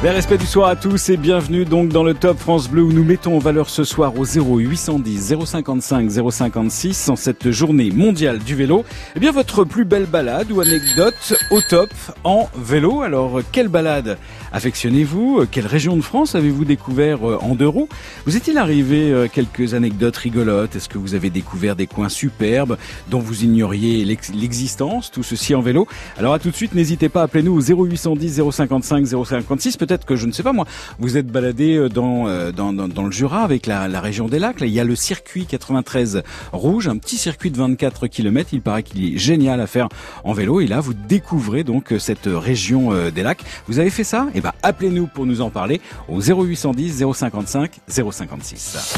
Les 0.05 0.11
respects 0.11 0.39
du 0.39 0.45
soir 0.45 0.69
à 0.69 0.77
tous 0.77 1.09
et 1.09 1.17
bienvenue 1.17 1.65
donc 1.65 1.89
dans 1.89 2.05
le 2.05 2.13
Top 2.13 2.39
France 2.39 2.69
Bleu 2.69 2.83
où 2.83 2.93
nous 2.93 3.05
mettons 3.05 3.37
en 3.37 3.39
valeur 3.39 3.71
ce 3.71 3.85
soir 3.85 4.13
au 4.19 4.27
0810 4.27 5.35
055 5.47 6.11
056 6.31 7.09
en 7.09 7.17
cette 7.17 7.51
journée 7.51 7.91
mondiale 7.91 8.39
du 8.39 8.55
vélo. 8.55 8.85
Eh 9.17 9.21
bien 9.21 9.33
votre 9.33 9.65
plus 9.65 9.87
belle 9.87 10.05
balade 10.05 10.53
ou 10.53 10.61
anecdote 10.61 11.33
au 11.51 11.59
top 11.71 11.89
en 12.23 12.51
vélo. 12.55 13.01
Alors 13.01 13.41
quelle 13.51 13.69
balade 13.69 14.19
affectionnez-vous? 14.53 15.47
Quelle 15.51 15.67
région 15.67 15.97
de 15.97 16.03
France 16.03 16.35
avez-vous 16.35 16.67
découvert 16.67 17.27
euh, 17.27 17.39
en 17.41 17.55
deux 17.55 17.67
roues? 17.67 17.89
Vous 18.27 18.37
est-il 18.37 18.59
arrivé 18.59 19.11
euh, 19.11 19.27
quelques 19.27 19.73
anecdotes 19.73 20.19
rigolotes? 20.19 20.77
Est-ce 20.77 20.91
que 20.91 20.99
vous 20.99 21.15
avez 21.15 21.31
découvert 21.31 21.77
des 21.77 21.87
coins 21.87 22.11
superbes 22.11 22.77
dont 23.11 23.21
vous 23.21 23.43
ignoriez 23.43 24.05
l'ex- 24.05 24.33
l'existence 24.35 25.11
Tout 25.11 25.23
ceci 25.23 25.55
en 25.55 25.63
vélo? 25.63 25.89
Alors 26.19 26.35
à 26.35 26.39
tout 26.39 26.51
de 26.51 26.57
suite, 26.57 26.75
n'hésitez 26.75 27.09
pas, 27.09 27.23
appelez-nous 27.23 27.57
au 27.57 27.87
0810 27.87 28.43
055 28.53 29.07
056. 29.07 29.79
Peut-être 29.79 29.94
que 30.03 30.17
je 30.17 30.27
ne 30.27 30.33
sais 30.33 30.43
pas 30.43 30.53
moi, 30.53 30.67
vous 30.99 31.17
êtes 31.17 31.27
baladé 31.27 31.77
euh, 31.77 31.89
dans, 31.89 32.27
euh, 32.27 32.53
dans, 32.53 32.73
dans, 32.73 32.89
dans 32.89 33.05
le 33.05 33.13
Jura 33.13 33.43
avec 33.43 33.67
la, 33.67 33.89
région 34.01 34.27
des 34.27 34.39
lacs. 34.39 34.61
Là, 34.61 34.67
il 34.67 34.73
y 34.73 34.81
a 34.81 34.85
le 34.85 34.97
circuit 34.97 35.47
93 35.47 36.23
rouge, 36.53 36.89
un 36.89 36.97
petit 36.97 37.17
circuit 37.17 37.51
de 37.51 37.59
24 37.59 38.07
km. 38.07 38.51
Il 38.53 38.63
paraît 38.63 38.83
qu'il 38.83 39.15
est 39.15 39.19
génial 39.19 39.61
à 39.61 39.67
faire 39.67 39.89
en 40.25 40.33
vélo. 40.33 40.61
Et 40.61 40.67
là, 40.67 40.81
vous 40.81 40.95
découvrez 40.95 41.65
donc 41.65 41.93
euh, 41.93 41.99
cette 41.99 42.27
région 42.27 42.93
des 43.11 43.23
lacs. 43.23 43.43
Vous 43.67 43.79
avez 43.79 43.91
fait 43.91 44.05
ça? 44.05 44.29
Eh 44.35 44.41
ben, 44.41 44.53
appelez-nous 44.63 45.07
pour 45.07 45.27
nous 45.27 45.41
en 45.41 45.51
parler 45.51 45.81
au 46.09 46.21
0810 46.21 47.05
055 47.13 47.81
056. 47.89 48.95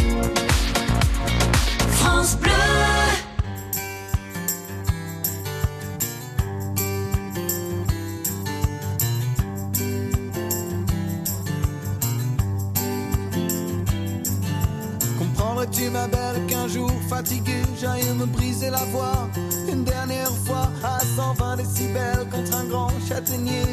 France. 1.90 2.38
Briser 18.26 18.70
la 18.70 18.84
voix 18.92 19.28
Une 19.68 19.84
dernière 19.84 20.30
fois 20.44 20.70
à 20.82 20.98
120 21.00 21.56
décibels 21.56 22.26
contre 22.30 22.56
un 22.56 22.64
grand 22.64 22.90
châtaignier 23.08 23.64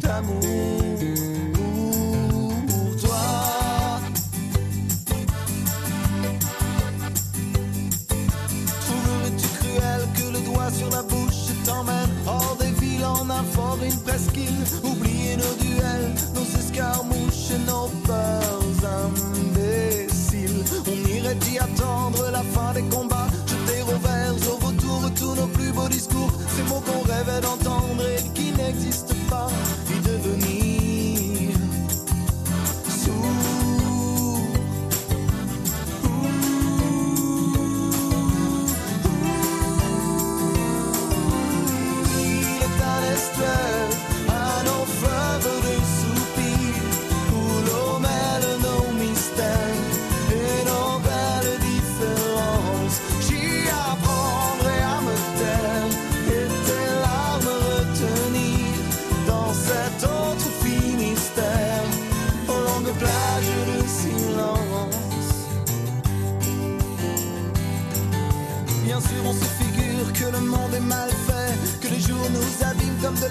d'amour 0.00 0.40
pour 2.66 2.96
toi. 3.00 3.20
Trouverais-tu 8.86 9.48
cruel 9.58 10.00
que 10.16 10.32
le 10.32 10.44
doigt 10.44 10.70
sur 10.70 10.90
la 10.90 11.02
bouche 11.02 11.52
t'emmène 11.64 12.10
hors 12.26 12.56
des 12.60 12.72
villes 12.80 13.04
en 13.04 13.28
un 13.30 13.44
fort, 13.44 13.78
une 13.84 13.98
presqu'île? 14.00 14.64
Oublier 14.82 15.11
discours 26.64 26.82
Ces 26.84 27.01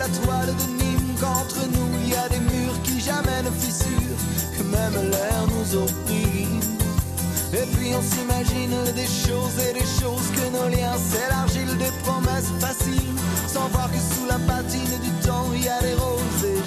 la 0.02 0.08
toile 0.08 0.47
de 0.47 0.84
Nîmes, 0.84 1.14
qu'entre 1.20 1.62
nous 1.74 1.89
il 2.04 2.10
y 2.10 2.16
a 2.16 2.28
des 2.30 2.39
murs 2.39 2.82
qui 2.84 2.99
jamais 2.99 3.41
ne 3.43 3.52
fissurent, 3.52 4.22
que 4.58 4.64
même 4.64 4.97
l'air 5.12 5.41
nous 5.54 5.78
opprime. 5.84 6.60
Et 7.54 7.66
puis 7.74 7.89
on 7.99 8.02
s'imagine 8.02 8.78
des 8.95 9.12
choses 9.26 9.58
et 9.68 9.74
des 9.74 9.89
choses 9.99 10.28
que 10.38 10.45
nos 10.56 10.70
liens 10.76 10.97
s'élargissent, 10.97 11.78
des 11.78 11.93
promesses 12.04 12.52
faciles, 12.60 13.14
sans 13.47 13.68
voir 13.74 13.91
que 13.91 14.02
sous 14.12 14.26
la 14.26 14.39
patine 14.52 14.95
du 15.06 15.12
temps 15.28 15.47
il 15.54 15.66
y 15.66 15.70
a 15.70 15.80
des 15.82 15.93
roses 15.93 16.45
et 16.45 16.64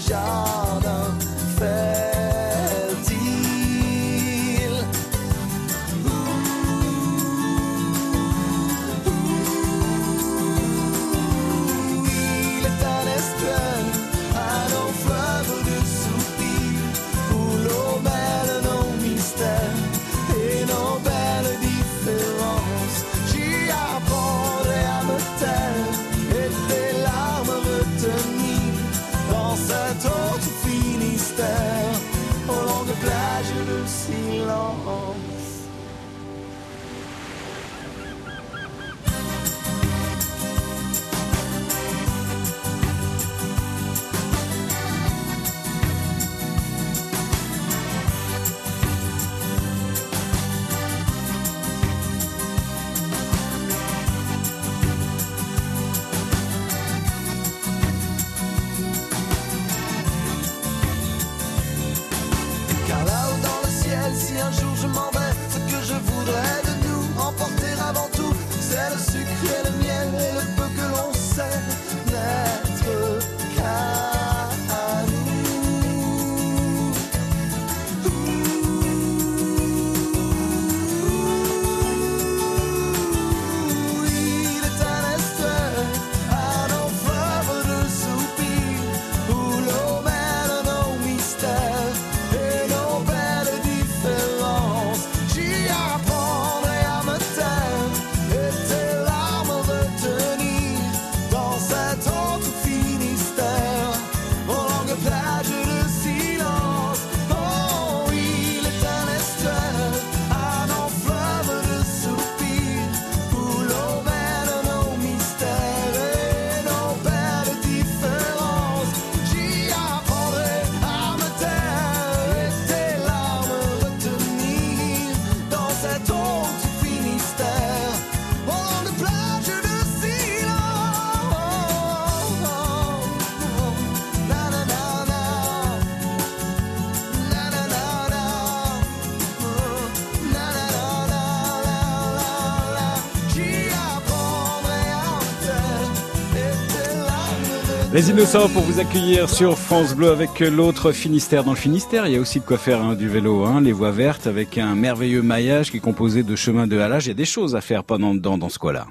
Les 147.95 148.11
innocents 148.11 148.49
pour 148.49 148.63
vous 148.63 148.81
accueillir 148.81 149.29
sur 149.29 149.57
France 149.57 149.95
Bleu 149.95 150.11
avec 150.11 150.41
l'autre 150.41 150.91
Finistère. 150.91 151.45
Dans 151.45 151.53
le 151.53 151.57
Finistère, 151.57 152.09
il 152.09 152.15
y 152.15 152.17
a 152.17 152.21
aussi 152.21 152.41
de 152.41 152.45
quoi 152.45 152.59
faire 152.59 152.83
hein, 152.83 152.97
du 152.97 153.09
vélo, 153.09 153.45
hein, 153.45 153.61
les 153.61 153.71
voies 153.71 153.93
vertes 153.93 154.27
avec 154.27 154.59
un 154.59 154.75
merveilleux 154.75 155.23
maillage 155.23 155.71
qui 155.71 155.77
est 155.77 155.81
composé 155.81 156.25
de 156.25 156.35
chemins 156.35 156.67
de 156.67 156.77
halage. 156.77 157.07
Il 157.07 157.11
y 157.11 157.13
a 157.13 157.15
des 157.15 157.25
choses 157.25 157.55
à 157.55 157.61
faire 157.61 157.85
pendant 157.85 158.13
dedans 158.13 158.37
dans 158.37 158.49
ce 158.49 158.59
coin-là. 158.59 158.87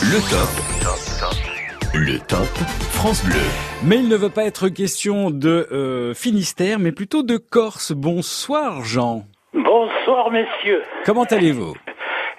Le 0.00 0.20
top. 0.30 0.48
Le 1.92 2.20
top 2.20 2.46
France 2.92 3.24
Bleu. 3.24 3.34
Mais 3.82 3.96
il 3.96 4.06
ne 4.06 4.14
veut 4.14 4.30
pas 4.30 4.44
être 4.44 4.68
question 4.68 5.32
de 5.32 5.66
euh, 5.72 6.14
Finistère, 6.14 6.78
mais 6.78 6.92
plutôt 6.92 7.24
de 7.24 7.36
Corse. 7.36 7.90
Bonsoir 7.90 8.84
Jean. 8.84 9.24
Bonsoir 9.54 10.30
messieurs. 10.30 10.82
Comment 11.04 11.24
allez-vous? 11.24 11.74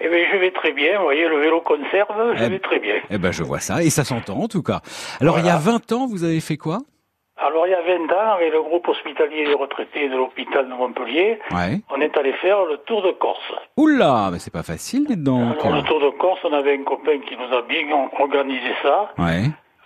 Eh 0.04 0.10
bien 0.10 0.26
je 0.32 0.38
vais 0.38 0.52
très 0.52 0.72
bien, 0.72 0.97
vous 0.97 1.04
voyez 1.04 1.28
le 1.28 1.38
vélo 1.39 1.62
conserve, 1.62 2.36
je 2.36 2.43
Eh- 2.43 2.49
vais 2.49 2.60
très 2.60 2.80
bien. 2.80 2.95
Eh 3.10 3.18
ben 3.18 3.32
je 3.32 3.43
vois 3.43 3.60
ça, 3.60 3.84
et 3.84 3.89
ça 3.89 4.04
s'entend 4.04 4.38
en 4.38 4.47
tout 4.47 4.64
cas. 4.64 4.80
Alors 5.22 5.38
il 5.39 5.45
y 5.45 5.49
a 5.49 5.58
20 5.58 5.91
ans, 5.91 6.08
vous 6.08 6.24
avez 6.24 6.39
fait 6.41 6.58
quoi? 6.58 6.80
Alors 7.38 7.66
il 7.68 7.72
y 7.72 7.74
a 7.74 7.82
20 7.82 8.12
ans, 8.14 8.34
avec 8.36 8.52
le 8.52 8.62
groupe 8.62 8.88
hospitalier 8.88 9.45
des 9.45 9.54
retraités 9.56 10.08
de 10.10 10.16
l'hôpital 10.16 10.68
de 10.70 10.74
Montpellier, 10.74 11.39
Ouais. 11.52 11.82
on 11.89 11.99
est 12.02 12.16
allé 12.18 12.34
faire 12.34 12.66
le 12.66 12.78
tour 12.78 13.02
de 13.02 13.12
Corse. 13.12 13.52
Oula, 13.78 14.30
mais 14.32 14.39
c'est 14.39 14.54
pas 14.54 14.64
facile, 14.64 15.06
dites 15.08 15.24
donc. 15.24 15.60
Alors 15.64 15.76
le 15.76 15.82
tour 15.84 15.99
de 15.99 16.10
Corse, 16.18 16.39
on 16.43 16.54
avait 16.54 16.78
un 16.78 16.84
copain 16.84 17.18
qui 17.28 17.36
nous 17.38 17.56
a 17.56 17.62
bien 17.64 17.86
organisé 18.20 18.72
ça. 18.84 19.12
Ouais. 19.18 19.43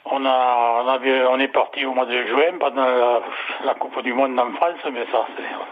On 0.08 0.24
a, 0.24 0.82
on 0.84 0.88
avait, 0.88 1.24
on 1.26 1.40
est 1.40 1.48
parti 1.48 1.84
au 1.86 1.94
mois 1.94 2.06
de 2.06 2.28
juin 2.28 2.58
pendant 2.60 2.84
la, 2.86 3.22
la 3.66 3.74
Coupe 3.74 4.00
du 4.04 4.14
Monde 4.14 4.40
en 4.40 4.52
France, 4.54 4.78
mais 4.94 5.04
ça, 5.12 5.26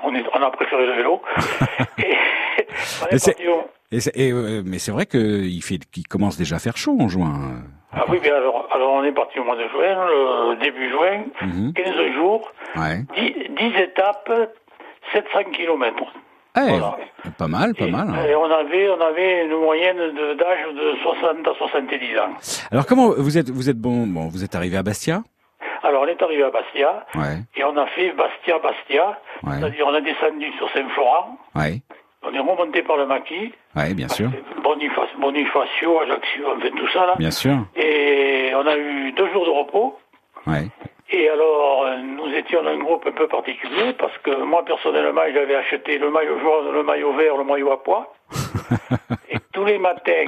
on, 0.03 0.15
est, 0.15 0.23
on 0.33 0.41
a 0.41 0.49
préféré 0.49 0.87
le 0.87 0.93
vélo. 0.93 1.21
Et 1.99 2.15
on 3.01 3.05
Mais 3.11 3.15
est 3.15 3.19
c'est- 3.19 3.33
parti 3.33 3.47
au- 3.47 3.63
Et 3.93 3.99
c'est- 3.99 4.17
et, 4.17 4.31
euh, 4.31 4.61
mais 4.65 4.79
c'est 4.79 4.91
vrai 4.91 5.05
qu'il 5.05 5.61
fait, 5.63 5.79
qu'il 5.91 6.07
commence 6.07 6.37
déjà 6.37 6.55
à 6.55 6.59
faire 6.59 6.75
chaud 6.77 6.97
en 6.99 7.07
juin. 7.07 7.31
Ah 7.95 8.05
oui, 8.09 8.17
mais 8.23 8.29
alors, 8.31 8.67
alors 8.73 8.91
on 8.93 9.03
est 9.03 9.11
parti 9.11 9.39
au 9.39 9.43
mois 9.43 9.55
de 9.55 9.67
juin, 9.69 10.05
le 10.07 10.55
début 10.59 10.89
juin, 10.89 11.23
Mhm. 11.41 11.73
15 11.73 12.13
jours, 12.15 12.51
Ouais. 12.75 13.03
10, 13.15 13.35
10 13.55 13.75
étapes, 13.81 14.31
700 15.13 15.51
kilomètres. 15.55 16.11
Eh, 16.57 16.79
pas 17.37 17.47
mal, 17.47 17.73
pas 17.75 17.87
mal. 17.87 18.07
hein. 18.09 18.25
Et 18.27 18.35
on 18.35 18.45
avait, 18.45 18.89
on 18.89 19.01
avait 19.01 19.45
une 19.45 19.55
moyenne 19.59 19.97
de- 19.97 20.33
d'âge 20.35 20.65
de 20.75 20.95
60 21.03 21.47
à 21.47 21.53
70 21.57 22.17
ans. 22.19 22.33
Alors 22.71 22.85
comment 22.85 23.09
vous 23.17 23.37
êtes, 23.37 23.49
vous 23.49 23.69
êtes 23.69 23.77
bon, 23.79 24.05
bon, 24.07 24.27
vous 24.27 24.43
êtes 24.43 24.53
arrivé 24.55 24.77
à 24.77 24.83
Bastia? 24.83 25.23
Alors 25.83 26.03
on 26.03 26.07
est 26.07 26.21
arrivé 26.21 26.43
à 26.43 26.51
Bastia, 26.51 27.05
Ouais. 27.15 27.37
et 27.55 27.63
on 27.63 27.75
a 27.77 27.85
fait 27.87 28.11
Bastia-Bastia, 28.13 29.19
Ouais. 29.43 29.53
c'est-à-dire 29.59 29.85
on 29.87 29.93
a 29.93 30.01
descendu 30.01 30.51
sur 30.57 30.69
Saint-Florent, 30.71 31.37
Ouais. 31.55 31.81
On 32.23 32.33
est 32.33 32.39
remonté 32.39 32.81
par 32.83 32.97
le 32.97 33.05
maquis, 33.05 33.53
Ouais, 33.75 33.93
bien 33.93 34.07
sûr, 34.07 34.29
Boniface, 34.63 35.09
Bonifacio, 35.19 35.99
Ajaccio, 36.01 36.43
on 36.55 36.59
fait 36.59 36.71
tout 36.71 36.87
ça 36.93 37.05
là. 37.05 37.15
bien 37.17 37.31
sûr. 37.31 37.55
Et 37.75 38.51
on 38.55 38.65
a 38.67 38.77
eu 38.77 39.11
deux 39.13 39.31
jours 39.31 39.45
de 39.45 39.51
repos. 39.51 39.97
Ouais. 40.47 40.67
Et 41.09 41.29
alors, 41.29 41.85
nous 42.01 42.27
étions 42.33 42.65
un 42.65 42.77
groupe 42.77 43.05
un 43.07 43.11
peu 43.11 43.27
particulier 43.27 43.93
parce 43.99 44.17
que 44.19 44.31
moi, 44.43 44.63
personnellement, 44.65 45.21
j'avais 45.33 45.55
acheté 45.55 45.97
le 45.99 46.09
maillot 46.09 46.39
jaune, 46.39 46.73
le 46.73 46.81
maillot 46.83 47.13
vert, 47.13 47.37
le 47.37 47.43
maillot 47.43 47.71
à 47.71 47.83
pois. 47.83 48.13
et 49.29 49.37
tous 49.53 49.65
les 49.65 49.77
matins, 49.77 50.25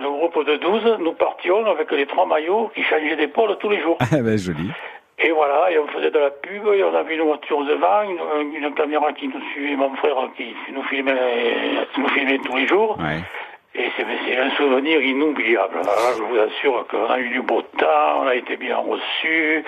le 0.00 0.08
groupe 0.08 0.44
de 0.44 0.56
12, 0.56 0.98
nous 1.00 1.12
partions 1.12 1.64
avec 1.66 1.90
les 1.92 2.06
trois 2.06 2.26
maillots 2.26 2.70
qui 2.74 2.82
changeaient 2.82 3.16
d'épaule 3.16 3.56
tous 3.60 3.68
les 3.70 3.80
jours. 3.80 3.96
Ah 4.00 4.20
ben 4.20 4.36
joli. 4.36 4.70
Et 5.20 5.30
voilà, 5.32 5.70
et 5.72 5.78
on 5.78 5.86
faisait 5.88 6.10
de 6.12 6.18
la 6.18 6.30
pub, 6.30 6.64
et 6.74 6.84
on 6.84 6.94
avait 6.94 7.16
une 7.16 7.22
voiture 7.22 7.64
devant, 7.64 8.02
une, 8.02 8.54
une 8.54 8.72
caméra 8.74 9.12
qui 9.12 9.26
nous 9.28 9.40
suivait, 9.52 9.74
mon 9.76 9.94
frère 9.96 10.14
qui 10.36 10.54
nous 10.72 10.82
filmait, 10.84 11.86
qui 11.92 12.00
nous 12.00 12.08
filmait 12.10 12.38
tous 12.38 12.56
les 12.56 12.68
jours. 12.68 12.96
Ouais. 13.00 13.20
Et 13.74 13.90
c'est 13.96 14.04
c'est 14.26 14.38
un 14.38 14.50
souvenir 14.56 15.00
inoubliable. 15.00 15.76
Alors, 15.82 16.14
je 16.16 16.22
vous 16.22 16.38
assure 16.38 16.86
qu'on 16.88 17.04
a 17.06 17.18
eu 17.18 17.28
du 17.30 17.42
beau 17.42 17.62
temps, 17.78 18.22
on 18.22 18.26
a 18.26 18.34
été 18.34 18.56
bien 18.56 18.76
reçus. 18.76 19.64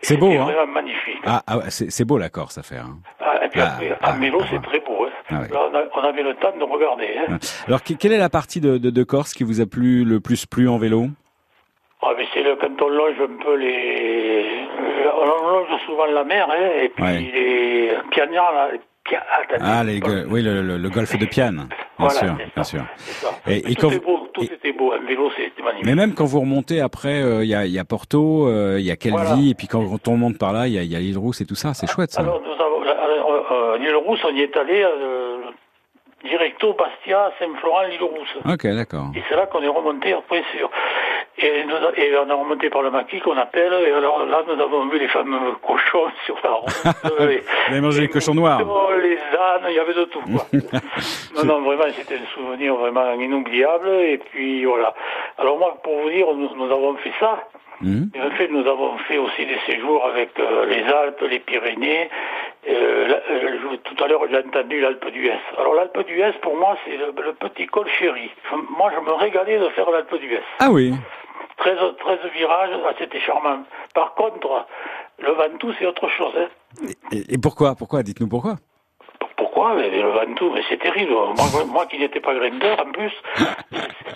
C'est 0.00 0.16
beau, 0.16 0.30
hein 0.30 0.44
vraiment 0.44 0.66
magnifique. 0.72 1.18
Ah, 1.26 1.42
ah 1.46 1.58
c'est 1.70 2.04
beau 2.04 2.18
la 2.18 2.28
Corse 2.28 2.58
à 2.58 2.62
faire. 2.62 2.84
hein. 2.84 2.98
Ah, 3.20 3.44
et 3.44 3.48
puis 3.48 3.60
Ah, 3.60 3.72
après, 3.74 3.96
ah, 4.00 4.10
à 4.10 4.16
Mélo, 4.16 4.40
c'est 4.50 4.62
très 4.62 4.80
beau. 4.80 5.06
Hein. 5.06 5.10
Ah 5.30 5.34
oui. 5.42 5.48
Là, 5.52 5.60
on, 5.70 5.76
a- 5.76 6.00
on 6.00 6.08
avait 6.08 6.22
le 6.22 6.34
temps 6.34 6.52
de 6.56 6.64
regarder. 6.64 7.08
Hein. 7.28 7.36
Alors 7.66 7.82
que- 7.82 7.94
quelle 7.94 8.12
est 8.12 8.18
la 8.18 8.30
partie 8.30 8.60
de, 8.60 8.78
de, 8.78 8.90
de 8.90 9.02
Corse 9.04 9.32
qui 9.34 9.44
vous 9.44 9.60
a 9.60 9.66
plu 9.66 10.04
le 10.04 10.20
plus 10.20 10.46
plu 10.46 10.68
en 10.68 10.78
vélo? 10.78 11.06
Ah, 12.04 12.14
mais 12.16 12.24
c'est 12.34 12.42
le, 12.42 12.56
quand 12.56 12.82
on 12.82 12.88
longe 12.88 13.14
un 13.20 13.44
peu 13.44 13.54
les... 13.56 14.44
On 15.16 15.24
longe 15.50 15.80
souvent 15.86 16.06
la 16.06 16.24
mer, 16.24 16.48
hein, 16.50 16.70
et 16.82 16.88
puis 16.88 17.04
Ouais. 17.04 17.18
les 17.18 17.92
piagnards, 18.10 18.52
là, 18.52 18.68
pia- 19.04 19.22
attendez, 19.40 19.62
Ah, 19.64 19.84
les, 19.84 20.00
oui, 20.28 20.42
le, 20.42 20.62
le, 20.62 20.78
le 20.78 20.90
golfe 20.90 21.16
de 21.16 21.26
Piane, 21.26 21.68
bien 21.68 21.76
Voilà, 21.98 22.14
sûr, 22.14 22.34
bien 22.56 22.64
sûr. 22.64 22.80
Et, 23.46 23.58
et 23.70 23.74
quand 23.76 23.88
tout, 23.88 23.94
vous- 23.94 24.00
beau, 24.00 24.28
tout 24.34 24.42
était 24.42 24.72
beau, 24.72 24.92
un 24.92 24.98
vélo, 25.06 25.30
c'était 25.36 25.62
magnifique. 25.62 25.86
mais 25.86 25.94
même 25.94 26.14
quand 26.14 26.24
vous 26.24 26.40
remontez 26.40 26.80
après, 26.80 27.22
euh, 27.22 27.44
il 27.44 27.50
y, 27.50 27.54
a, 27.54 27.66
y 27.66 27.78
a 27.78 27.84
Porto, 27.84 28.48
euh, 28.48 28.76
il 28.80 28.84
y 28.84 28.90
a 28.90 28.96
Calvi, 28.96 29.16
Voilà. 29.18 29.36
et 29.50 29.54
puis 29.54 29.68
quand 29.68 30.08
on 30.08 30.16
monte 30.16 30.38
par 30.38 30.52
là, 30.52 30.66
il 30.66 30.72
y 30.74 30.78
a, 30.78 30.82
y 30.82 30.96
a 30.96 30.98
l'île 30.98 31.18
Rousse 31.18 31.40
et 31.40 31.46
tout 31.46 31.54
ça, 31.54 31.72
c'est 31.72 31.86
chouette 31.88 32.10
ça. 32.10 32.22
Alors, 32.22 32.40
nous 32.42 32.52
avons, 32.52 32.82
euh, 32.84 33.78
l'île 33.78 33.94
Rousse, 33.96 34.20
on 34.24 34.34
y 34.34 34.40
est 34.42 34.56
allé 34.56 34.84
directo 36.24 36.74
Bastia, 36.74 37.32
Saint-Florent, 37.38 37.82
l'île 37.90 38.02
Rousse. 38.02 38.36
Ok, 38.48 38.66
d'accord. 38.66 39.06
Et 39.14 39.22
c'est 39.28 39.36
là 39.36 39.46
qu'on 39.46 39.62
est 39.62 39.68
remonté 39.68 40.12
après 40.12 40.42
sur. 40.56 40.70
Et, 41.38 41.64
nous 41.64 41.74
et 41.96 42.12
on 42.18 42.28
a 42.28 42.34
remonté 42.34 42.68
par 42.68 42.82
le 42.82 42.90
maquis 42.90 43.18
qu'on 43.20 43.36
appelle. 43.38 43.72
Et 43.86 43.90
alors 43.92 44.24
là, 44.26 44.42
nous 44.46 44.60
avons 44.62 44.86
vu 44.86 44.98
les 44.98 45.08
fameux 45.08 45.52
cochons 45.66 46.10
sur 46.26 46.36
la 46.44 46.50
route. 46.50 46.82
Vous 47.04 47.22
avez 47.72 47.80
mangé 47.80 48.02
les 48.02 48.08
cochons 48.08 48.34
noirs 48.34 48.60
les 49.02 49.16
ânes, 49.16 49.66
il 49.70 49.74
y 49.74 49.78
avait 49.80 49.94
de 49.94 50.04
tout. 50.04 50.20
Quoi. 50.20 50.46
non, 51.36 51.44
non, 51.44 51.60
vraiment, 51.62 51.84
c'était 51.96 52.16
un 52.16 52.26
souvenir 52.34 52.74
vraiment 52.76 53.12
inoubliable. 53.14 53.88
Et 53.88 54.18
puis 54.18 54.64
voilà. 54.64 54.94
Alors 55.38 55.58
moi, 55.58 55.78
pour 55.82 56.00
vous 56.02 56.10
dire, 56.10 56.26
nous, 56.34 56.50
nous 56.54 56.70
avons 56.70 56.94
fait 56.96 57.12
ça. 57.18 57.42
Mhm. 57.80 58.10
Et 58.14 58.20
en 58.20 58.30
fait, 58.36 58.48
nous 58.48 58.66
avons 58.68 58.96
fait 59.08 59.18
aussi 59.18 59.44
des 59.46 59.58
séjours 59.66 60.04
avec 60.06 60.38
euh, 60.38 60.66
les 60.66 60.82
Alpes, 60.84 61.24
les 61.28 61.40
Pyrénées. 61.40 62.10
Euh, 62.68 63.08
la- 63.08 63.16
euh, 63.34 63.76
tout 63.82 64.04
à 64.04 64.06
l'heure, 64.06 64.20
j'ai 64.30 64.38
entendu 64.38 64.80
l'Alpe 64.80 65.10
d'Huez. 65.10 65.32
Alors, 65.58 65.74
l'Alpe 65.74 66.06
d'Huez, 66.06 66.30
pour 66.42 66.56
moi, 66.56 66.76
c'est 66.84 66.96
le, 66.96 67.06
le 67.24 67.32
petit 67.32 67.66
col 67.66 67.88
chéri. 67.98 68.30
Moi, 68.76 68.92
je 68.94 69.00
me 69.00 69.12
régalais 69.14 69.58
de 69.58 69.68
faire 69.70 69.90
l'Alpe 69.90 70.14
d'Huez. 70.20 70.40
Ah 70.60 70.68
oui 70.70 70.92
13, 71.58 71.78
13 71.98 72.18
virages, 72.34 72.70
ah, 72.86 72.92
c'était 72.98 73.20
charmant. 73.20 73.64
Par 73.94 74.14
contre, 74.14 74.66
le 75.18 75.32
Ventoux, 75.32 75.72
c'est 75.78 75.86
autre 75.86 76.08
chose. 76.08 76.32
Hein. 76.36 76.86
et, 77.12 77.34
et 77.34 77.38
pourquoi? 77.38 77.74
Pourquoi? 77.74 78.02
Dites-nous 78.02 78.28
pourquoi? 78.28 78.56
Mais 79.76 79.90
Le 79.90 80.08
Ventoux, 80.10 80.50
mais 80.54 80.62
c'est 80.68 80.78
terrible. 80.80 81.12
Moi, 81.12 81.64
moi 81.72 81.86
qui 81.86 81.98
n'étais 81.98 82.20
pas 82.20 82.34
grinder, 82.34 82.74
en 82.84 82.90
plus, 82.90 83.12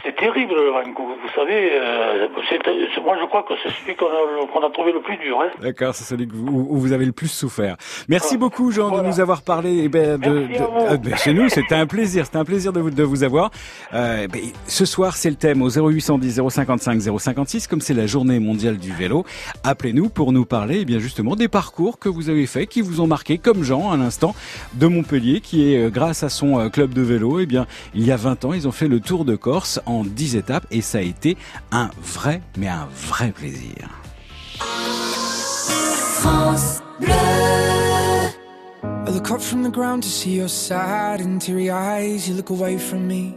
c'est 0.05 0.17
terrible 0.17 0.55
le 0.55 0.71
Ventoux. 0.71 1.07
Vous 1.23 1.33
savez, 1.35 1.71
euh, 1.73 2.29
c'est- 2.49 2.59
c'est- 2.95 3.01
moi, 3.01 3.17
je 3.21 3.27
crois 3.27 3.43
que 3.45 3.55
c'est 3.63 3.71
celui 3.83 3.95
qu'on 3.97 4.07
a, 4.07 4.47
qu'on 4.53 4.67
a 4.67 4.71
trouvé 4.71 4.93
le 4.93 5.01
plus 5.01 5.17
dur. 5.19 5.41
Hein. 5.41 5.51
D'accord, 5.61 5.95
c'est 5.95 6.05
celui 6.05 6.27
vous, 6.27 6.47
où 6.49 6.67
où 6.77 6.79
vous 6.79 6.93
avez 6.93 7.05
le 7.05 7.13
plus 7.13 7.29
souffert. 7.31 7.77
Merci 8.09 8.37
beaucoup 8.37 8.71
Jean 8.71 8.91
de 8.91 9.03
nous 9.03 9.21
avoir 9.21 9.43
parlé. 9.43 9.83
eh 9.85 9.89
ben, 9.89 10.19
de, 10.19 10.29
de- 10.29 10.47
ah, 10.89 10.97
ben, 10.97 11.17
chez 11.17 11.33
nous, 11.33 11.49
c'était 11.49 11.75
un 11.75 11.87
plaisir, 11.87 12.25
c'était 12.27 12.39
un 12.39 12.45
plaisir 12.45 12.73
de 12.73 12.81
vous, 12.81 12.91
de 12.91 13.03
vous 13.03 13.23
avoir. 13.25 13.51
Euh, 13.95 14.27
ben, 14.29 14.41
ce 14.67 14.85
soir, 14.85 15.17
c'est 15.17 15.31
le 15.31 15.37
thème 15.37 15.63
au 15.63 15.71
0810 15.71 16.41
055 16.51 17.01
056, 17.19 17.67
comme 17.67 17.81
c'est 17.81 17.95
la 17.95 18.07
journée 18.07 18.39
mondiale 18.41 18.77
du 18.79 18.93
vélo. 18.93 19.25
Appelez-nous 19.65 20.09
pour 20.09 20.33
nous 20.33 20.45
parler, 20.45 20.79
eh 20.83 20.85
bien 20.85 20.99
justement, 20.99 21.37
des 21.37 21.49
parcours 21.49 21.99
que 21.99 22.09
vous 22.09 22.31
avez 22.31 22.47
faits, 22.47 22.69
qui 22.69 22.81
vous 22.81 23.01
ont 23.01 23.07
marqué, 23.07 23.39
comme 23.39 23.63
Jean 23.63 23.91
à 23.93 23.97
l'instant 23.97 24.35
de 24.75 24.87
Montpellier, 24.87 25.36
qui 25.41 25.73
est 25.73 25.79
euh, 25.79 25.91
grâce 25.91 26.23
à 26.23 26.29
son 26.29 26.59
euh, 26.59 26.69
club 26.69 26.95
de 26.95 27.03
vélo, 27.03 27.41
eh 27.41 27.49
il 27.95 28.05
y 28.05 28.13
a 28.13 28.17
20 28.17 28.45
ans, 28.45 28.53
ils 28.53 28.67
ont 28.69 28.73
fait 28.73 28.89
le 28.89 29.01
Tour 29.01 29.25
de 29.25 29.37
Corse 29.37 29.81
en 29.87 30.05
10 30.05 30.37
étapes 30.37 30.67
et 30.71 30.81
ça 30.81 30.99
a 30.99 31.03
été 31.03 31.37
un 31.73 31.91
vrai, 32.03 32.43
mais 32.57 32.69
un 32.69 32.89
vrai 33.09 33.33
plaisir. 33.33 33.89
France 36.21 36.83
Bleu. 37.01 37.13
I 39.07 39.11
look 39.11 39.31
up 39.31 39.41
from 39.41 39.63
the 39.63 39.71
ground 39.71 40.03
to 40.03 40.09
see 40.09 40.35
your 40.37 40.49
sad 40.49 41.21
and 41.21 41.39
eyes. 41.71 42.29
You 42.29 42.35
look 42.35 42.51
away 42.51 42.77
from 42.77 43.07
me, 43.07 43.37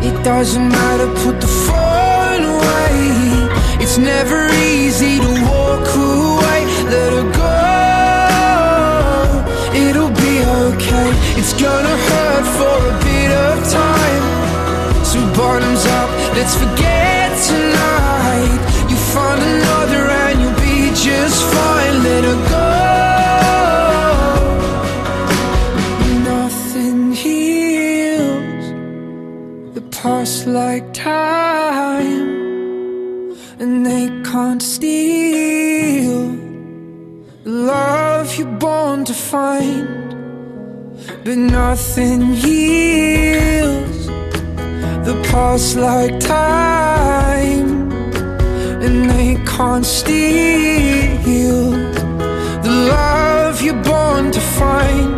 It 0.00 0.22
doesn't 0.22 0.68
matter, 0.68 1.08
put 1.24 1.40
the 1.40 1.48
phone 1.66 2.42
away. 2.54 3.48
It's 3.82 3.98
never 3.98 4.48
easy 4.52 5.18
to 5.18 5.30
walk 5.50 5.86
away, 5.96 6.60
let 6.92 7.12
her 7.18 7.26
go. 7.42 7.56
It'll 9.86 10.14
be 10.26 10.34
okay, 10.66 11.10
it's 11.38 11.52
gonna 11.52 11.96
hurt 12.08 12.46
for 12.58 12.78
a 12.92 12.94
bit 13.04 13.30
of 13.32 13.56
time. 13.70 14.24
So, 15.04 15.18
bottoms 15.36 15.84
up, 15.86 16.08
let's 16.36 16.54
forget 16.54 17.36
tonight. 17.46 17.77
Like 30.48 30.94
time, 30.94 32.28
and 33.58 33.84
they 33.84 34.08
can't 34.24 34.62
steal 34.62 36.30
the 37.44 37.50
love 37.50 38.34
you're 38.38 38.58
born 38.58 39.04
to 39.04 39.12
find. 39.12 39.86
But 41.24 41.36
nothing 41.36 42.22
heals 42.32 44.06
the 45.08 45.20
past 45.30 45.76
like 45.76 46.18
time, 46.18 47.92
and 48.84 49.10
they 49.10 49.36
can't 49.44 49.84
steal 49.84 51.70
the 52.62 52.74
love 52.96 53.60
you're 53.60 53.82
born 53.82 54.30
to 54.32 54.40
find. 54.40 55.17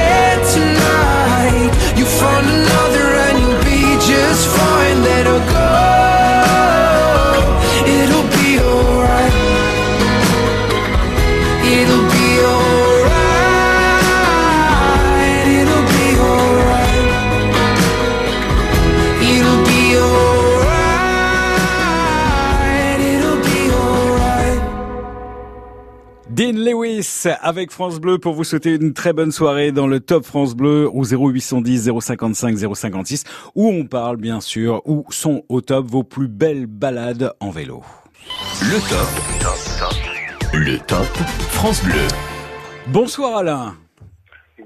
avec 27.41 27.71
France 27.71 27.99
Bleu 27.99 28.19
pour 28.19 28.33
vous 28.33 28.43
souhaiter 28.43 28.75
une 28.75 28.93
très 28.93 29.11
bonne 29.11 29.31
soirée 29.31 29.71
dans 29.71 29.87
le 29.87 29.99
Top 29.99 30.23
France 30.23 30.55
Bleu 30.55 30.87
au 30.91 31.03
0810 31.03 31.91
055 31.99 32.57
056 32.75 33.23
où 33.55 33.69
on 33.69 33.85
parle 33.85 34.17
bien 34.17 34.39
sûr 34.39 34.81
où 34.85 35.05
sont 35.09 35.43
au 35.49 35.61
top 35.61 35.87
vos 35.87 36.03
plus 36.03 36.27
belles 36.27 36.67
balades 36.67 37.33
en 37.39 37.49
vélo. 37.49 37.81
Le 38.61 38.79
top. 38.89 39.09
Le 40.53 40.77
top 40.85 41.07
France 41.49 41.83
Bleu. 41.83 42.07
Bonsoir 42.87 43.37
Alain. 43.37 43.73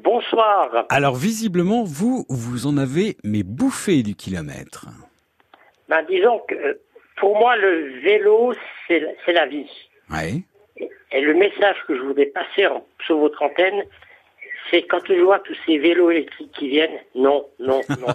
Bonsoir. 0.03 0.85
Alors 0.89 1.15
visiblement 1.15 1.83
vous 1.85 2.25
vous 2.27 2.67
en 2.67 2.77
avez 2.77 3.15
mais 3.23 3.43
bouffé 3.43 4.03
du 4.03 4.13
kilomètre. 4.15 4.87
Ben 5.87 6.03
disons 6.09 6.41
que 6.49 6.55
euh, 6.55 6.81
pour 7.17 7.37
moi 7.37 7.55
le 7.55 8.01
vélo 8.01 8.51
c'est 8.87 9.31
la 9.31 9.45
vie. 9.45 9.69
Oui. 10.11 10.43
Et 10.77 11.21
le 11.21 11.33
message 11.33 11.77
que 11.87 11.95
je 11.95 12.01
voudrais 12.01 12.25
passer 12.25 12.67
en- 12.67 12.85
sur 13.05 13.17
votre 13.17 13.41
antenne, 13.41 13.83
c'est 14.69 14.83
quand 14.83 14.99
je 15.07 15.13
vois 15.21 15.39
tous 15.39 15.55
ces 15.65 15.77
vélos 15.77 16.09
électriques 16.11 16.51
qui 16.51 16.67
viennent, 16.69 16.99
non, 17.13 17.45
non, 17.59 17.81
non. 17.89 18.07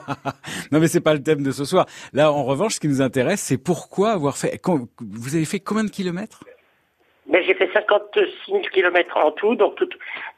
Non 0.72 0.80
mais 0.80 0.88
c'est 0.88 1.00
pas 1.00 1.14
le 1.14 1.22
thème 1.22 1.42
de 1.42 1.52
ce 1.52 1.64
soir. 1.64 1.86
Là 2.12 2.30
en 2.32 2.44
revanche 2.44 2.74
ce 2.74 2.80
qui 2.80 2.88
nous 2.88 3.00
intéresse 3.00 3.40
c'est 3.40 3.56
pourquoi 3.62 4.10
avoir 4.10 4.36
fait 4.36 4.58
quand- 4.58 4.88
vous 5.00 5.34
avez 5.36 5.44
fait 5.44 5.60
combien 5.60 5.84
de 5.84 5.90
kilomètres? 5.90 6.44
Mais 7.32 7.44
j'ai 7.44 7.54
fait 7.54 7.70
56 7.72 8.26
000 8.50 8.60
kilomètres 8.72 9.16
en 9.16 9.30
tout, 9.30 9.54
donc 9.54 9.76
tout- 9.76 9.88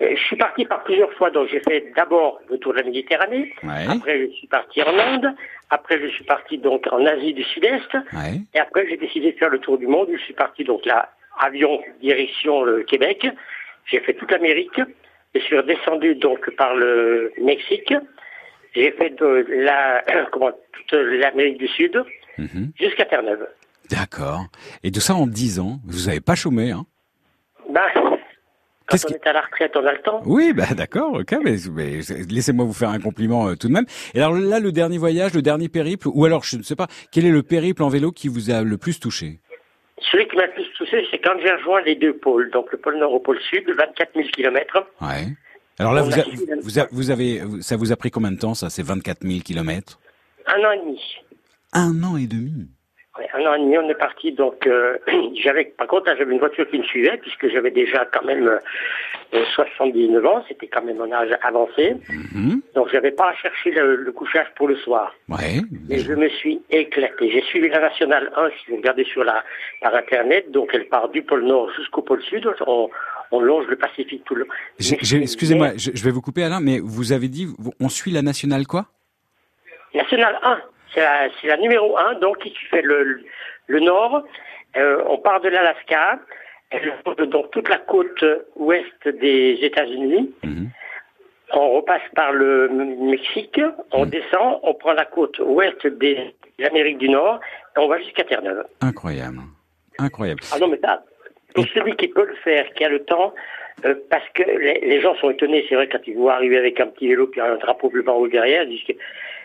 euh, 0.03 0.15
je 0.15 0.23
suis 0.23 0.37
parti 0.37 0.67
par 0.67 0.85
plusieurs 0.85 1.11
fois. 1.15 1.31
Donc 1.31 1.49
j'ai 1.49 1.61
fait 1.61 1.91
d'abord 1.97 2.39
le 2.51 2.59
tour 2.59 2.73
de 2.75 2.79
la 2.79 2.85
Méditerranée, 2.85 3.55
Ouais. 3.63 3.87
après 3.89 4.27
je 4.29 4.33
suis 4.35 4.47
parti 4.47 4.83
en 4.83 4.99
Inde, 4.99 5.35
après 5.71 5.99
je 5.99 6.09
suis 6.09 6.25
parti 6.25 6.59
donc 6.59 6.87
en 6.93 7.05
Asie 7.07 7.33
du 7.33 7.43
Sud-Est, 7.45 7.95
Ouais. 8.13 8.43
et 8.55 8.59
après 8.59 8.87
j'ai 8.89 8.99
décidé 8.99 9.33
de 9.33 9.39
faire 9.39 9.49
le 9.49 9.59
tour 9.59 9.79
du 9.79 9.87
monde. 9.87 10.09
Je 10.13 10.23
suis 10.23 10.35
parti 10.35 10.65
donc 10.65 10.85
là, 10.85 11.09
avion 11.41 11.81
direction 12.01 12.63
le 12.63 12.83
Québec. 12.85 13.27
J'ai 13.87 14.01
fait 14.01 14.15
toute 14.15 14.31
l'Amérique. 14.31 14.81
Je 15.35 15.41
suis 15.41 15.57
redescendu 15.57 16.15
donc 16.15 16.51
par 16.57 16.75
le 16.75 17.33
Mexique. 17.41 17.93
J'ai 18.75 18.93
fait 18.93 19.11
de 19.11 19.47
la 19.65 20.03
comment 20.33 20.51
toute 20.73 20.93
l'Amérique 20.93 21.59
du 21.59 21.69
Sud 21.69 22.03
Mhm. 22.39 22.73
jusqu'à 22.81 23.05
Terre-Neuve. 23.05 23.47
D'accord. 23.91 24.47
Et 24.83 24.91
tout 24.91 25.01
ça 25.01 25.15
en 25.15 25.27
10 25.27 25.61
ans. 25.61 25.81
Vous 25.87 26.09
avez 26.09 26.21
pas 26.23 26.35
chômé 26.35 26.71
hein? 26.71 26.87
Ben, 27.69 27.83
quand 28.87 28.97
on 29.07 29.15
est 29.15 29.27
à 29.27 29.33
la 29.35 29.43
retraite, 29.43 29.73
on 29.77 29.85
a 29.87 29.93
le 29.93 29.99
temps. 30.01 30.23
Oui, 30.25 30.53
bah 30.55 30.65
d'accord, 30.75 31.13
ok, 31.15 31.35
mais, 31.45 31.57
mais 31.73 32.01
laissez-moi 32.31 32.65
vous 32.65 32.73
faire 32.73 32.89
un 32.91 32.99
compliment 33.01 33.49
euh, 33.49 33.55
tout 33.55 33.69
de 33.69 33.73
même. 33.73 33.85
Et 34.15 34.19
alors 34.21 34.33
là, 34.35 34.61
le 34.61 34.73
dernier 34.73 34.97
voyage, 34.99 35.35
le 35.35 35.43
dernier 35.43 35.69
périple, 35.69 36.09
ou 36.13 36.25
alors 36.25 36.43
je 36.43 36.57
ne 36.57 36.63
sais 36.63 36.77
pas, 36.77 36.87
quel 37.13 37.25
est 37.27 37.31
le 37.31 37.43
périple 37.43 37.83
en 37.83 37.89
vélo 37.89 38.13
qui 38.13 38.29
vous 38.29 38.51
a 38.51 38.63
le 38.63 38.77
plus 38.79 38.99
touché? 38.99 39.41
Celui 40.11 40.27
qui 40.29 40.37
m'a 40.37 40.47
le 40.47 40.53
plus 40.53 40.65
touché, 40.77 41.07
c'est 41.11 41.19
quand 41.19 41.35
j'ai 41.43 41.51
rejoint 41.53 41.81
les 41.83 41.95
deux 41.95 42.17
pôles, 42.17 42.51
donc 42.51 42.71
le 42.73 42.79
pôle 42.79 42.99
nord 42.99 43.13
au 43.15 43.21
pôle 43.21 43.41
sud, 43.51 43.65
24 43.69 44.11
000 44.15 44.29
kilomètres. 44.29 44.79
Ouais. 45.01 45.27
Alors 45.79 45.93
là, 45.95 46.03
vous, 46.03 46.13
a 46.19 46.23
vous, 46.63 46.79
a- 46.79 46.89
vous 46.91 47.11
avez, 47.11 47.41
ça 47.61 47.77
vous 47.77 47.93
a 47.93 47.97
pris 47.97 48.11
combien 48.11 48.33
de 48.33 48.39
temps 48.39 48.55
ça 48.55 48.69
C'est 48.71 48.83
24 48.83 49.23
000 49.27 49.41
kilomètres? 49.41 49.99
Un 50.47 50.61
an 50.65 50.73
et 50.73 50.79
demi. 50.79 51.01
Un 51.73 52.03
an 52.05 52.17
et 52.17 52.27
demi. 52.27 52.69
Ouais, 53.19 53.29
un 53.35 53.45
an 53.47 53.55
et 53.55 53.59
demi, 53.61 53.77
on 53.77 53.89
est 53.91 53.95
parti. 53.95 54.33
Donc, 54.33 54.67
euh, 54.67 54.97
j'avais, 55.43 55.67
par 55.67 55.87
contre, 55.87 56.07
là, 56.07 56.17
j'avais 56.17 56.33
une 56.33 56.39
voiture 56.39 56.67
qui 56.71 56.79
me 56.79 56.83
suivait, 56.85 57.19
puisque 57.19 57.47
j'avais 57.51 57.71
déjà 57.71 58.07
quand 58.11 58.25
même 58.25 58.49
euh, 59.35 59.45
79 59.55 60.25
ans. 60.25 60.43
C'était 60.49 60.67
quand 60.69 60.83
même 60.83 60.99
un 61.01 61.13
âge 61.13 61.29
avancé. 61.43 61.95
Donc, 62.75 62.89
j'avais 62.91 63.11
pas 63.11 63.29
à 63.31 63.35
chercher 63.35 63.73
le, 63.73 63.97
le 63.97 64.13
couchage 64.13 64.47
pour 64.57 64.67
le 64.67 64.77
soir. 64.77 65.15
Ouais. 65.29 65.61
Et 65.91 65.99
je 65.99 66.13
me 66.15 66.29
suis 66.31 66.63
éclaté. 66.71 67.31
J'ai 67.31 67.43
suivi 67.43 67.69
la 67.69 67.81
nationale 67.81 68.33
1, 68.35 68.49
si 68.51 68.71
vous 68.71 68.77
regardez 68.77 69.05
sur 69.05 69.25
la, 69.25 69.45
par 69.83 69.95
Internet. 69.95 70.51
Donc, 70.51 70.71
elle 70.73 70.89
part 70.89 71.11
du 71.11 71.23
pôle 71.23 71.45
Nord 71.45 71.71
jusqu'au 71.77 72.01
pôle 72.01 72.23
Sud. 72.23 72.49
On, 72.67 72.89
on 73.31 73.41
longe 73.41 73.67
le 73.67 73.77
Pacifique 73.77 74.25
tout 74.25 74.35
le. 74.37 74.47
J'ai- 74.79 74.99
j'ai- 75.03 75.21
Excusez-moi, 75.21 75.73
je, 75.77 75.91
je 75.95 76.03
vais 76.05 76.11
vous 76.11 76.23
couper 76.23 76.45
Alain, 76.45 76.61
mais 76.61 76.79
vous 76.83 77.13
avez 77.13 77.29
dit, 77.29 77.47
on 77.79 77.91
suit 77.91 78.11
la 78.11 78.23
nationale 78.23 78.67
quoi? 78.67 78.87
Nationale 79.95 80.39
1, 80.43 80.59
c'est 80.95 81.47
la, 81.49 81.57
numéro 81.57 81.97
1, 81.99 82.15
donc 82.21 82.39
qui 82.39 82.55
fait 82.71 82.83
le, 82.83 83.21
le 83.67 83.81
nord. 83.81 84.23
Euh, 84.77 85.03
on 85.09 85.19
part 85.19 85.41
de 85.41 85.49
l'Alaska, 85.49 86.19
elle 86.71 86.93
longe 87.05 87.29
donc 87.29 87.51
toute 87.51 87.69
la 87.69 87.79
côte 87.79 88.25
ouest 88.57 89.07
des 89.09 89.59
États-Unis. 89.63 90.33
On 91.55 91.71
repasse 91.73 92.03
par 92.15 92.33
le 92.33 92.69
Mexique, 92.71 93.61
on 93.93 94.07
descend, 94.07 94.59
on 94.63 94.73
prend 94.75 94.93
la 94.95 95.05
côte 95.05 95.39
ouest 95.41 95.87
des- 95.87 96.35
de 96.59 96.65
l'Amérique 96.65 96.99
du 96.99 97.09
Nord 97.11 97.41
et 97.77 97.79
on 97.79 97.89
va 97.89 97.99
jusqu'à 97.99 98.25
Terre-Neuve. 98.25 98.65
Incroyable. 98.81 99.39
Incroyable. 99.99 100.41
Ah 100.55 100.59
non, 100.59 100.69
mais 100.69 100.79
ça, 100.83 101.03
pour 101.55 101.67
celui 101.75 101.95
qui 101.97 102.09
peut 102.09 102.25
le 102.27 102.35
faire, 102.37 102.73
qui 102.75 102.85
a 102.85 102.89
le 102.89 103.05
temps, 103.05 103.35
euh, 103.85 103.95
parce 104.11 104.29
que 104.35 104.43
les, 104.43 104.81
les 104.81 105.01
gens 105.01 105.15
sont 105.17 105.31
étonnés, 105.31 105.65
c'est 105.69 105.75
vrai, 105.75 105.89
quand 105.91 105.99
ils 106.07 106.15
voient 106.15 106.35
arriver 106.35 106.59
avec 106.59 106.79
un 106.81 106.87
petit 106.87 107.09
vélo 107.09 107.27
puis 107.27 107.41
un 107.41 107.57
drapeau 107.57 107.91
bleu 107.91 108.05
rouge 108.07 108.31
derrière, 108.31 108.65
ils 108.65 108.71
disent 108.71 108.85
que 108.87 108.93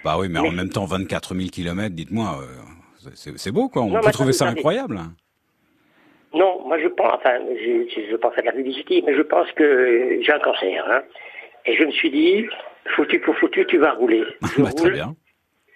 Bah 0.04 0.16
oui, 0.20 0.28
mais 0.30 0.40
en 0.40 0.52
même 0.52 0.70
temps, 0.70 0.86
24 0.86 1.36
000 1.36 1.50
kilomètres, 1.50 1.96
dites-moi, 1.96 2.40
euh, 2.42 3.10
c'est 3.14 3.52
beau, 3.52 3.70
quoi. 3.70 3.84
On 3.84 3.90
Non, 3.90 4.02
peut 4.02 4.12
trouver 4.12 4.34
ça 4.34 4.48
incroyable. 4.48 5.00
Non, 6.34 6.68
moi 6.68 6.78
je 6.80 6.88
pense, 6.88 7.14
enfin, 7.14 7.40
je, 7.50 8.06
je 8.12 8.16
pense 8.18 8.34
à 8.38 8.42
de 8.42 8.46
la 8.48 8.52
publicité, 8.52 9.02
mais 9.06 9.16
je 9.16 9.22
pense 9.22 9.50
que 9.54 10.20
j'ai 10.22 10.32
un 10.32 10.40
cancer. 10.40 10.86
Hein. 10.90 11.02
Et 11.66 11.76
je 11.76 11.84
me 11.84 11.92
suis 11.92 12.12
dit, 12.12 12.46
foutu 12.96 13.20
pour 13.20 13.36
foutu, 13.38 13.66
tu 13.66 13.78
vas 13.78 13.94
rouler. 13.94 14.24
Bah, 14.58 14.72
très 14.72 14.92
bien. 14.92 15.16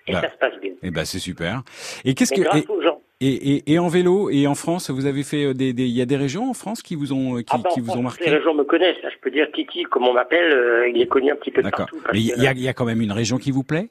Et 0.07 0.13
Bah, 0.13 0.21
ça 0.21 0.31
se 0.31 0.37
passe 0.37 0.59
bien. 0.61 0.73
Eh 0.83 0.91
ben, 0.91 1.05
c'est 1.05 1.19
super. 1.19 1.61
Et 2.03 2.13
qu'est-ce 2.13 2.33
que 2.33 2.41
grâce 2.41 2.63
et, 2.63 2.67
aux 2.69 2.81
gens. 2.81 3.01
Et, 3.21 3.53
et, 3.55 3.73
et 3.73 3.79
en 3.79 3.87
vélo 3.87 4.29
et 4.29 4.47
en 4.47 4.55
France, 4.55 4.89
vous 4.89 5.05
avez 5.05 5.23
fait 5.23 5.45
euh, 5.45 5.53
des, 5.53 5.69
il 5.69 5.87
y 5.87 6.01
a 6.01 6.05
des 6.05 6.17
régions 6.17 6.49
en 6.49 6.53
France 6.53 6.81
qui 6.81 6.95
vous 6.95 7.13
ont 7.13 7.37
euh, 7.37 7.41
qui, 7.41 7.45
Ah 7.51 7.57
ben, 7.63 7.69
qui 7.69 7.79
vous 7.79 7.91
ont 7.93 8.01
marqué. 8.01 8.29
Les 8.29 8.41
gens 8.41 8.53
me 8.53 8.63
connaissent. 8.63 9.01
Là, 9.03 9.09
je 9.09 9.17
peux 9.21 9.31
dire 9.31 9.47
Titi, 9.53 9.83
comme 9.83 10.07
on 10.07 10.13
m'appelle, 10.13 10.51
euh, 10.51 10.89
il 10.89 11.01
est 11.01 11.07
connu 11.07 11.31
un 11.31 11.35
petit 11.35 11.51
peu 11.51 11.61
D'accord. 11.61 11.85
partout. 11.91 12.01
Mais 12.13 12.19
il 12.19 12.25
y, 12.27 12.47
a- 12.47 12.51
il 12.51 12.61
y 12.61 12.67
a 12.67 12.73
quand 12.73 12.85
même 12.85 13.01
une 13.01 13.11
région 13.11 13.37
qui 13.37 13.51
vous 13.51 13.63
plaît? 13.63 13.89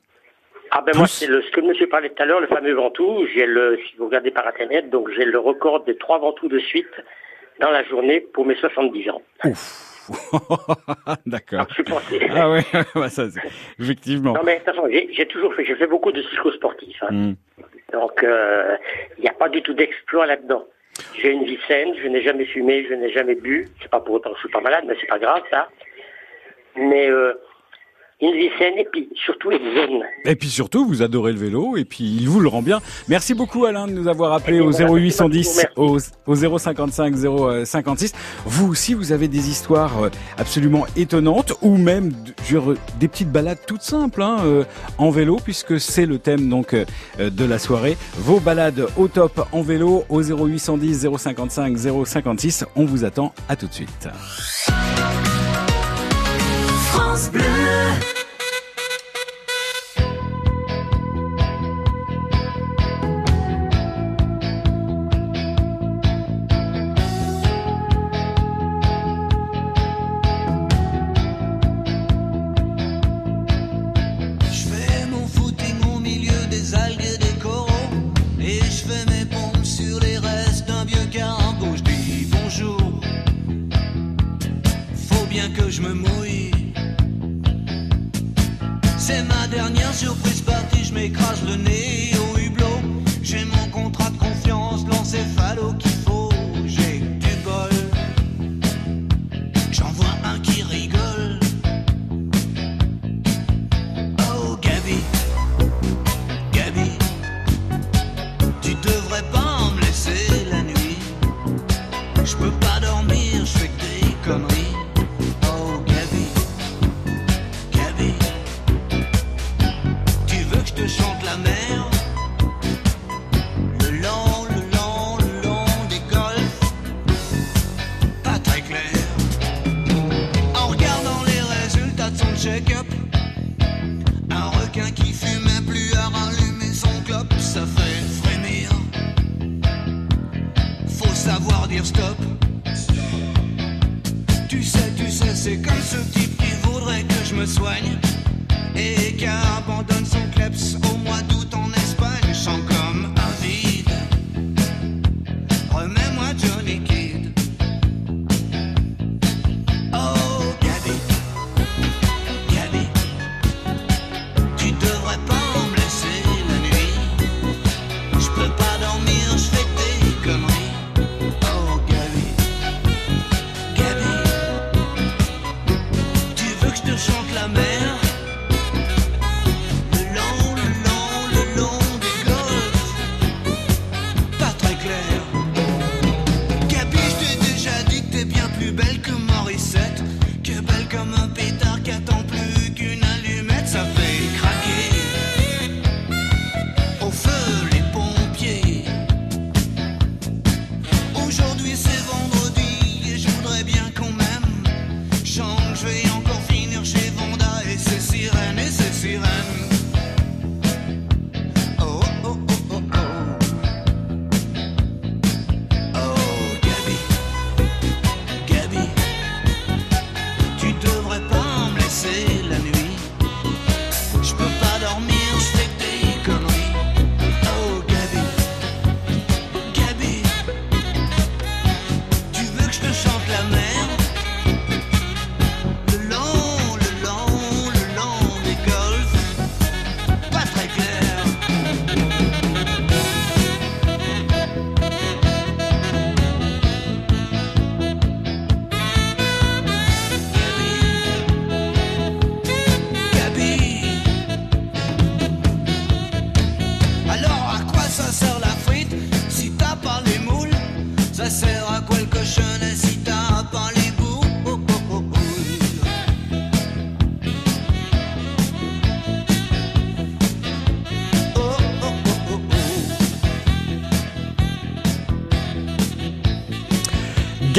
Ah 0.72 0.82
ben 0.86 0.92
moi, 0.96 1.06
c'est 1.08 1.26
ce 1.26 1.50
que 1.50 1.60
monsieur 1.60 1.88
parlait 1.88 2.10
tout 2.10 2.22
à 2.22 2.26
l'heure, 2.26 2.40
le 2.40 2.46
fameux 2.46 2.72
Ventoux. 2.74 3.26
J'ai 3.34 3.44
le, 3.46 3.76
si 3.88 3.96
vous 3.96 4.06
regardez 4.06 4.30
par 4.30 4.46
internet, 4.46 4.88
donc 4.90 5.10
j'ai 5.16 5.24
le 5.24 5.38
record 5.38 5.82
des 5.84 5.96
trois 5.96 6.18
Ventous 6.18 6.48
de 6.48 6.58
suite 6.60 6.86
dans 7.60 7.70
la 7.70 7.82
journée 7.84 8.20
pour 8.20 8.46
mes 8.46 8.54
70 8.54 9.10
ans. 9.10 9.22
D'accord. 11.26 11.66
Je 11.68 11.74
suis 11.74 11.82
porté. 11.84 12.20
Ah 12.30 12.50
ouais, 12.50 12.62
bah 12.94 13.08
ça, 13.08 13.24
effectivement. 13.78 14.32
Non 14.34 14.40
mais 14.44 14.54
de 14.54 14.64
toute 14.64 14.74
façon, 14.74 14.88
j'ai 14.90 15.26
toujours 15.26 15.54
fait, 15.54 15.64
j'ai 15.64 15.74
fait 15.76 15.86
beaucoup 15.86 16.12
de 16.12 16.22
cyclosportifs. 16.22 17.02
Hein. 17.02 17.08
Hmm. 17.10 17.34
Donc 17.92 18.22
euh, 18.22 18.76
il 19.18 19.22
n'y 19.22 19.28
a 19.28 19.34
pas 19.34 19.48
du 19.48 19.62
tout 19.62 19.74
d'exploit 19.74 20.26
là-dedans. 20.26 20.64
J'ai 21.14 21.30
une 21.30 21.44
vie 21.44 21.58
saine, 21.66 21.94
je 22.02 22.08
n'ai 22.08 22.22
jamais 22.22 22.44
fumé, 22.44 22.86
je 22.88 22.94
n'ai 22.94 23.10
jamais 23.10 23.34
bu. 23.34 23.68
C'est 23.80 23.90
pas 23.90 24.00
pour 24.00 24.16
autant 24.16 24.30
que 24.30 24.36
je 24.36 24.40
suis 24.40 24.50
pas 24.50 24.60
malade, 24.60 24.84
mais 24.86 24.94
c'est 25.00 25.06
pas 25.06 25.18
grave 25.18 25.42
ça. 25.50 25.68
Mais 26.76 27.08
euh, 27.10 27.34
une 28.20 28.78
et 28.78 28.86
puis 28.90 29.08
surtout 29.14 29.50
une 29.50 29.74
zen. 29.74 30.02
Et 30.24 30.36
puis 30.36 30.48
surtout, 30.48 30.86
vous 30.86 31.02
adorez 31.02 31.32
le 31.32 31.38
vélo 31.38 31.76
et 31.76 31.84
puis 31.84 32.04
il 32.04 32.28
vous 32.28 32.40
le 32.40 32.48
rend 32.48 32.62
bien. 32.62 32.80
Merci 33.08 33.34
beaucoup 33.34 33.64
Alain 33.64 33.86
de 33.86 33.92
nous 33.92 34.08
avoir 34.08 34.32
appelé 34.32 34.60
au 34.60 34.72
0810 34.72 35.66
au, 35.76 35.98
au 36.26 36.34
055 36.58 37.14
056. 37.64 38.12
Vous 38.44 38.68
aussi, 38.68 38.94
vous 38.94 39.12
avez 39.12 39.28
des 39.28 39.48
histoires 39.48 40.04
euh, 40.04 40.10
absolument 40.38 40.86
étonnantes 40.96 41.54
ou 41.62 41.76
même 41.76 42.12
je 42.44 42.58
veux 42.58 42.74
dire, 42.74 42.82
des 42.98 43.08
petites 43.08 43.30
balades 43.30 43.58
toutes 43.66 43.82
simples 43.82 44.22
hein, 44.22 44.38
euh, 44.44 44.64
en 44.98 45.10
vélo 45.10 45.38
puisque 45.42 45.80
c'est 45.80 46.06
le 46.06 46.18
thème 46.18 46.48
donc 46.48 46.74
euh, 46.74 46.84
de 47.18 47.44
la 47.44 47.58
soirée. 47.58 47.96
Vos 48.18 48.40
balades 48.40 48.86
au 48.96 49.08
top 49.08 49.46
en 49.52 49.62
vélo 49.62 50.04
au 50.08 50.22
0810 50.22 51.08
055 51.16 51.76
056. 52.04 52.64
On 52.76 52.84
vous 52.84 53.04
attend. 53.04 53.32
À 53.48 53.56
tout 53.56 53.66
de 53.66 53.72
suite. 53.72 54.08
France 56.92 57.30
Bleu. 57.30 57.49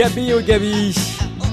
Gabi 0.02 0.34
au 0.34 0.42
Gabi. 0.42 0.96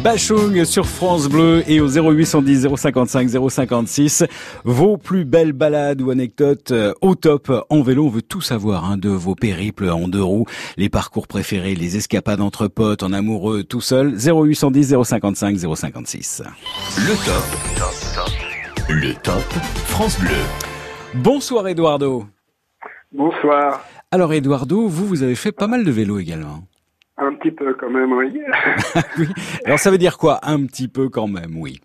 Bachung 0.03 0.65
sur 0.65 0.87
France 0.87 1.29
Bleu 1.29 1.63
et 1.67 1.83
au 1.83 1.87
0810 1.87 2.67
055 2.77 3.29
056. 3.51 4.25
Vos 4.65 4.97
plus 4.97 5.27
belles 5.27 5.53
balades 5.53 6.01
ou 6.01 6.11
anecdotes 6.11 6.71
euh, 6.71 6.95
au 7.03 7.15
top 7.15 7.53
en 7.69 7.83
vélo. 7.83 8.07
On 8.07 8.09
veut 8.09 8.23
tout 8.23 8.41
savoir 8.41 8.87
hein, 8.87 8.97
de 8.97 9.11
vos 9.11 9.35
périples 9.35 9.91
en 9.91 10.09
deux 10.09 10.23
roues, 10.23 10.47
les 10.79 10.89
parcours 10.89 11.29
préférés, 11.29 11.75
les 11.75 11.99
escapades 11.99 12.41
entre 12.41 12.69
potes, 12.69 13.03
en 13.03 13.13
amoureux, 13.13 13.65
tout 13.65 13.83
seul. 13.83 14.17
0810 14.17 14.97
055 15.05 15.59
056. 15.59 16.43
Le 16.97 17.27
top. 17.27 18.89
Le 18.89 19.13
top 19.13 19.53
France 19.85 20.19
Bleu. 20.21 20.41
Bonsoir 21.17 21.69
Eduardo. 21.69 22.25
Bonsoir. 23.13 23.85
Alors 24.11 24.33
Eduardo, 24.33 24.89
vous, 24.89 25.07
vous 25.07 25.23
avez 25.23 25.35
fait 25.35 25.53
pas 25.53 25.67
mal 25.67 25.85
de 25.85 25.91
vélo 25.91 26.19
également. 26.19 26.65
Un 27.39 27.41
petit 27.41 27.51
peu 27.53 27.73
quand 27.75 27.91
même, 27.91 28.13
oui. 28.15 28.41
Alors 29.65 29.79
ça 29.79 29.91
veut 29.93 29.99
dire 29.99 30.19
quoi 30.19 30.41
Un 30.43 30.67
petit 30.67 30.89
peu 30.89 31.09
quand 31.09 31.29
même, 31.29 31.57
oui? 31.57 31.81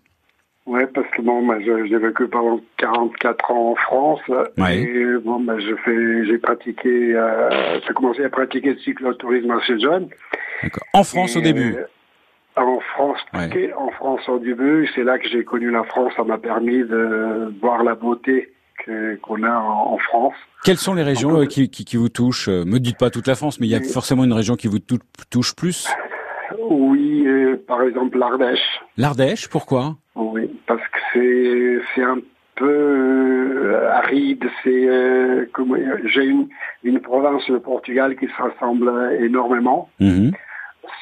Ouais, 0.66 0.86
parce 0.86 1.06
que 1.10 1.22
bon, 1.22 1.46
je- 1.60 1.86
j'ai 1.86 1.98
vécu 1.98 2.26
pendant 2.26 2.60
44 2.78 3.50
ans 3.52 3.70
en 3.72 3.74
France. 3.76 4.20
Ouais. 4.58 4.78
Et 4.80 5.04
bon, 5.22 5.38
bah, 5.40 5.58
je 5.60 5.74
fais, 5.84 6.26
j'ai 6.26 6.38
pratiqué, 6.38 7.14
euh, 7.14 7.78
j'ai 7.86 7.94
commencé 7.94 8.24
à 8.24 8.30
pratiquer 8.30 8.70
le 8.72 8.78
cyclotourisme 8.78 9.50
assez 9.52 9.78
jeune. 9.78 10.08
En 10.92 11.04
France 11.04 11.36
au 11.36 11.40
début? 11.40 11.76
euh, 11.76 11.84
En 12.56 12.80
France, 12.80 13.18
pratiqué 13.32 13.72
en 13.74 13.90
France 13.90 14.28
au 14.28 14.38
début, 14.38 14.88
c'est 14.94 15.04
là 15.04 15.18
que 15.18 15.28
j'ai 15.28 15.44
connu 15.44 15.70
la 15.70 15.84
France. 15.84 16.12
Ça 16.16 16.24
m'a 16.24 16.38
permis 16.38 16.78
de 16.78 17.52
voir 17.60 17.84
la 17.84 17.94
beauté 17.94 18.53
qu'on 19.22 19.42
a 19.42 19.50
en, 19.58 19.98
France. 19.98 20.34
Quelles 20.64 20.76
sont 20.78 20.94
les 20.94 21.02
régions 21.02 21.40
euh, 21.40 21.46
qui, 21.46 21.68
qui, 21.70 21.84
qui 21.84 21.96
vous 21.96 22.08
touchent 22.08 22.48
Euh, 22.48 22.64
Me 22.64 22.78
dites 22.78 22.98
pas 22.98 23.10
toute 23.10 23.26
la 23.26 23.34
France, 23.34 23.60
mais 23.60 23.66
il 23.66 23.70
y 23.70 23.74
a 23.74 23.80
forcément 23.82 24.24
une 24.24 24.32
région 24.32 24.56
qui 24.56 24.68
vous 24.68 24.78
tou- 24.78 24.98
touche 25.30 25.54
plus. 25.54 25.88
Oui, 26.70 27.24
euh, 27.26 27.56
par 27.66 27.82
exemple 27.82 28.18
l'Ardèche. 28.18 28.80
L'Ardèche, 28.96 29.48
pourquoi? 29.48 29.96
Oui, 30.14 30.50
parce 30.66 30.82
que 31.12 31.82
c'est 31.94 32.02
un 32.02 32.18
peu 32.56 32.66
euh, 32.68 33.90
aride. 33.92 34.44
C'est 34.62 34.88
euh, 34.88 35.46
j'ai 36.06 36.24
une 36.24 36.48
une 36.84 37.00
province 37.00 37.48
le 37.48 37.60
Portugal 37.60 38.16
qui 38.16 38.26
se 38.26 38.42
rassemble 38.42 38.90
énormément. 39.20 39.88
Mhm. 40.00 40.32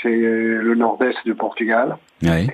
C'est 0.01 0.09
euh, 0.09 0.63
le 0.63 0.75
nord-est 0.75 1.19
du 1.25 1.35
Portugal. 1.35 1.97
Ouais. 2.23 2.47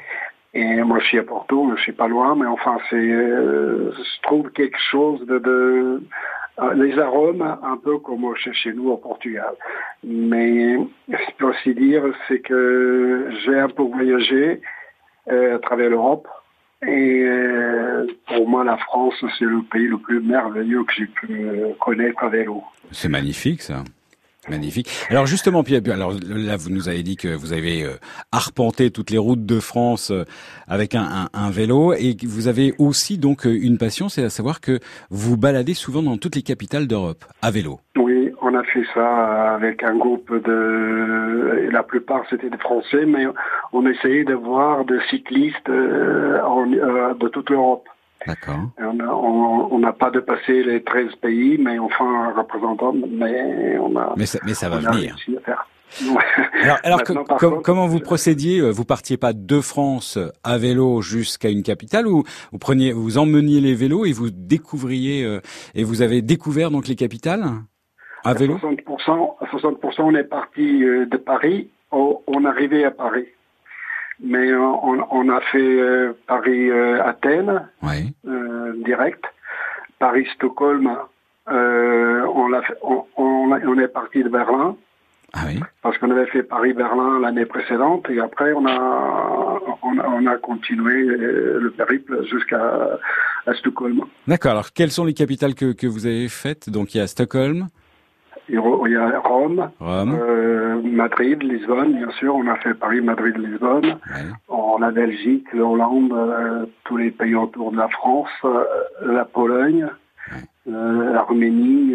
Et 0.58 0.82
moi, 0.82 0.98
je 0.98 1.06
suis 1.06 1.18
à 1.20 1.22
Porto, 1.22 1.70
je 1.76 1.80
suis 1.82 1.92
pas 1.92 2.08
loin, 2.08 2.34
mais 2.34 2.46
enfin, 2.46 2.78
c'est, 2.90 2.96
euh, 2.96 3.92
je 3.92 4.22
trouve 4.22 4.50
quelque 4.50 4.80
chose 4.90 5.24
de, 5.24 6.02
euh, 6.58 6.74
les 6.74 6.98
arômes 6.98 7.42
un 7.42 7.76
peu 7.76 7.98
comme 7.98 8.34
chez, 8.34 8.52
chez 8.52 8.72
nous 8.72 8.90
au 8.90 8.96
Portugal. 8.96 9.54
Mais 10.02 10.76
ce 11.08 11.36
peux 11.38 11.46
aussi 11.46 11.74
dire, 11.74 12.02
c'est 12.26 12.40
que 12.40 13.28
j'ai 13.44 13.56
un 13.56 13.68
peu 13.68 13.84
voyagé 13.84 14.60
euh, 15.30 15.54
à 15.54 15.58
travers 15.60 15.90
l'Europe. 15.90 16.26
Et 16.86 17.26
pour 18.28 18.48
moi, 18.48 18.62
la 18.62 18.76
France, 18.76 19.14
c'est 19.38 19.44
le 19.44 19.62
pays 19.62 19.88
le 19.88 19.98
plus 19.98 20.20
merveilleux 20.20 20.84
que 20.84 20.92
j'ai 20.96 21.06
pu 21.06 21.50
connaître 21.80 22.22
à 22.22 22.28
vélo. 22.28 22.62
C'est 22.92 23.08
magnifique 23.08 23.62
ça. 23.62 23.82
Magnifique. 24.50 24.88
Alors 25.10 25.26
justement, 25.26 25.62
Pierre, 25.62 25.82
alors 25.92 26.12
là, 26.26 26.56
vous 26.56 26.70
nous 26.70 26.88
avez 26.88 27.02
dit 27.02 27.16
que 27.16 27.28
vous 27.28 27.52
avez 27.52 27.82
euh, 27.82 27.96
arpenté 28.32 28.90
toutes 28.90 29.10
les 29.10 29.18
routes 29.18 29.44
de 29.44 29.60
France 29.60 30.10
euh, 30.10 30.24
avec 30.66 30.94
un, 30.94 31.28
vélo 31.50 31.92
et 31.92 32.16
vous 32.26 32.48
avez 32.48 32.74
aussi 32.78 33.18
donc 33.18 33.46
euh, 33.46 33.50
une 33.50 33.78
passion, 33.78 34.08
c'est 34.08 34.24
à 34.24 34.30
savoir 34.30 34.60
que 34.60 34.78
vous 35.10 35.36
baladez 35.36 35.74
souvent 35.74 36.02
dans 36.02 36.16
toutes 36.16 36.36
les 36.36 36.42
capitales 36.42 36.86
d'Europe 36.86 37.24
à 37.42 37.50
vélo. 37.50 37.80
Oui, 37.96 38.32
on 38.42 38.54
a 38.54 38.62
fait 38.64 38.84
ça 38.94 39.54
avec 39.54 39.82
un 39.82 39.96
groupe 39.96 40.32
de... 40.32 41.68
La 41.70 41.82
plupart 41.82 42.22
c'était 42.30 42.50
des 42.50 42.58
Français, 42.58 43.04
mais 43.06 43.26
on 43.72 43.86
essayait 43.86 44.24
de 44.24 44.34
voir 44.34 44.84
des 44.84 45.00
cyclistes 45.10 45.68
de 45.68 47.28
toute 47.28 47.50
l'Europe. 47.50 47.88
D'accord. 48.28 48.60
On 48.80 49.78
n'a 49.80 49.92
pas 49.92 50.10
dépassé 50.10 50.62
les 50.62 50.82
13 50.84 51.16
pays, 51.20 51.58
mais 51.58 51.78
enfin, 51.78 52.32
représentant, 52.36 52.92
mais 52.92 53.76
on 53.78 53.96
a... 53.96 54.14
Mais 54.16 54.26
ça, 54.26 54.38
mais 54.44 54.54
ça 54.54 54.68
va 54.68 54.78
venir. 54.78 55.16
Alors, 56.62 56.78
alors 56.84 57.02
que- 57.02 57.12
Maintenant, 57.14 57.24
par 57.24 57.38
com- 57.38 57.50
contre, 57.50 57.62
comment 57.62 57.86
vous 57.86 58.00
procédiez 58.00 58.60
euh, 58.60 58.70
Vous 58.70 58.84
partiez 58.84 59.16
pas 59.16 59.32
de 59.32 59.60
France 59.62 60.18
à 60.44 60.58
vélo 60.58 61.00
jusqu'à 61.00 61.48
une 61.48 61.62
capitale 61.62 62.06
ou 62.06 62.24
vous 62.52 62.58
preniez, 62.58 62.92
vous 62.92 63.16
emmeniez 63.16 63.60
les 63.60 63.74
vélos 63.74 64.04
et 64.04 64.12
vous 64.12 64.28
découvriez 64.30 65.24
euh, 65.24 65.40
et 65.74 65.84
vous 65.84 66.02
avez 66.02 66.20
découvert 66.20 66.70
donc 66.70 66.88
les 66.88 66.94
capitales 66.94 67.44
à 68.22 68.34
vélo? 68.34 68.58
60%, 68.58 69.36
à 69.40 69.46
60% 69.46 69.94
on 70.00 70.14
est 70.14 70.24
parti 70.24 70.84
euh, 70.84 71.06
de 71.06 71.16
Paris, 71.16 71.70
on 71.90 72.44
arrivait 72.44 72.84
à 72.84 72.90
Paris. 72.90 73.24
Mais 74.22 74.50
euh, 74.50 74.58
on, 74.60 74.98
on 75.10 75.28
a 75.28 75.40
fait 75.40 75.58
euh, 75.80 76.12
Paris-Athènes, 76.26 77.68
Ouais. 77.82 78.04
euh, 78.26 78.72
direct. 78.84 79.24
Paris-Stockholm, 79.98 80.96
euh, 81.50 82.26
on, 82.34 82.48
l'a 82.48 82.62
fait- 82.62 82.78
on, 82.82 83.04
on, 83.16 83.78
est 83.78 83.88
parti 83.88 84.22
de 84.22 84.28
Berlin. 84.28 84.76
Ah 85.34 85.40
oui. 85.46 85.60
Parce 85.82 85.98
qu'on 85.98 86.10
avait 86.10 86.26
fait 86.26 86.42
Paris-Berlin 86.42 87.20
l'année 87.20 87.44
précédente 87.44 88.08
et 88.08 88.18
après 88.18 88.52
on 88.54 88.64
a, 88.66 89.60
on 89.82 89.98
a, 89.98 90.08
on 90.08 90.26
a 90.26 90.36
continué 90.38 91.02
euh, 91.02 91.58
le 91.60 91.70
périple 91.70 92.24
jusqu'à 92.24 92.98
à 93.46 93.54
Stockholm. 93.54 94.02
D'accord. 94.26 94.52
Alors, 94.52 94.72
quelles 94.72 94.90
sont 94.90 95.04
les 95.04 95.14
capitales 95.14 95.54
que, 95.54 95.72
que 95.72 95.86
vous 95.86 96.06
avez 96.06 96.28
faites? 96.28 96.70
Donc, 96.70 96.94
il 96.94 96.98
y 96.98 97.00
a 97.00 97.06
Stockholm, 97.06 97.66
Il 98.48 98.54
y 98.54 98.96
a- 98.96 99.20
Rome, 99.20 99.70
Rome. 99.78 100.18
euh, 100.18 100.80
Madrid, 100.82 101.42
Lisbonne, 101.42 101.94
bien 101.96 102.10
sûr. 102.18 102.34
On 102.34 102.46
a 102.48 102.56
fait 102.56 102.74
Paris, 102.74 103.00
Madrid, 103.00 103.36
Lisbonne. 103.36 103.98
On 104.48 104.80
a 104.82 104.90
Belgique, 104.90 105.46
l'Hollande, 105.52 106.12
euh, 106.12 106.66
tous 106.84 106.96
les 106.96 107.10
pays 107.10 107.34
autour 107.34 107.72
de 107.72 107.76
la 107.76 107.88
France, 107.88 108.28
euh, 108.44 108.64
la 109.04 109.24
Pologne, 109.26 109.86
euh, 110.68 111.12
l'Arménie, 111.12 111.94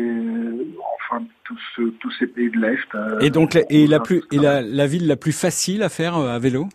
enfin 1.10 1.24
tous, 1.44 1.92
tous 2.00 2.12
ces 2.20 2.28
pays 2.28 2.52
de 2.52 2.58
l'Est. 2.60 3.24
Et 3.26 3.30
donc, 3.32 3.56
la, 3.56 3.62
et 3.70 3.88
la 3.88 4.00
plus 4.00 4.22
et 4.32 4.38
la, 4.38 4.62
la 4.62 4.86
ville 4.88 5.08
la 5.08 5.16
plus 5.16 5.32
facile 5.38 5.82
à 5.84 5.90
faire 5.90 6.16
à 6.16 6.38
vélo 6.40 6.68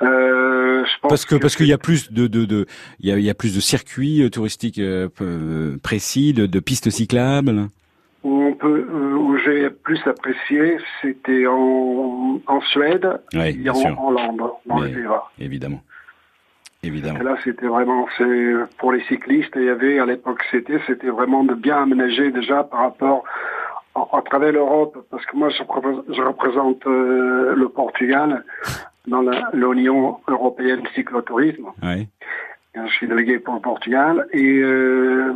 je 0.00 1.00
pense 1.00 1.08
Parce 1.08 1.24
que 1.24 1.34
parce 1.34 1.56
qu'il 1.56 1.66
y 1.66 1.72
a 1.72 1.78
plus 1.78 2.12
de 2.12 2.26
de 2.28 2.44
de 2.44 2.66
il 3.00 3.08
y 3.08 3.12
a, 3.12 3.18
y 3.18 3.30
a 3.30 3.34
plus 3.34 3.56
de 3.56 3.60
circuits 3.60 4.28
touristiques 4.30 4.80
précis, 5.82 6.32
de, 6.32 6.46
de 6.46 6.60
pistes 6.60 6.90
cyclables. 6.90 7.66
Peut, 8.56 8.86
euh, 8.90 9.14
où 9.14 9.36
j'ai 9.38 9.70
plus 9.70 10.00
apprécié, 10.06 10.78
c'était 11.00 11.46
en, 11.46 12.40
en 12.46 12.60
Suède 12.62 13.20
Ouais, 13.34 13.54
et 13.54 13.70
en 13.70 13.74
sûr. 13.74 14.04
Hollande, 14.04 14.42
dans 14.66 14.80
Mais-. 14.80 14.92
Évidemment. 15.38 15.80
Évidemment. 16.82 17.20
Et 17.20 17.24
là, 17.24 17.36
c'était 17.42 17.66
vraiment, 17.66 18.06
c'est 18.16 18.52
pour 18.78 18.92
les 18.92 19.02
cyclistes. 19.04 19.52
Il 19.56 19.64
y 19.64 19.68
avait 19.70 19.98
à 19.98 20.06
l'époque, 20.06 20.42
c'était, 20.50 20.78
c'était 20.86 21.08
vraiment 21.08 21.42
de 21.44 21.54
bien 21.54 21.82
aménager 21.82 22.30
déjà 22.30 22.62
par 22.64 22.80
rapport 22.80 23.24
à, 23.94 24.06
à 24.18 24.22
travers 24.22 24.52
l'Europe, 24.52 24.96
parce 25.10 25.24
que 25.26 25.36
moi, 25.36 25.48
je, 25.48 25.62
représente- 25.62 26.04
je 26.14 26.22
représente 26.22 26.86
euh, 26.86 27.54
le 27.56 27.68
Portugal 27.68 28.44
dans 29.08 29.22
l'Union 29.52 30.18
européenne 30.28 30.82
cyclotourisme. 30.94 31.66
Ouais. 31.82 32.06
Je 32.86 32.92
suis 32.92 33.08
délégué 33.08 33.38
pour 33.38 33.54
le 33.54 33.60
Portugal 33.60 34.26
et 34.32 34.58
euh, 34.60 35.32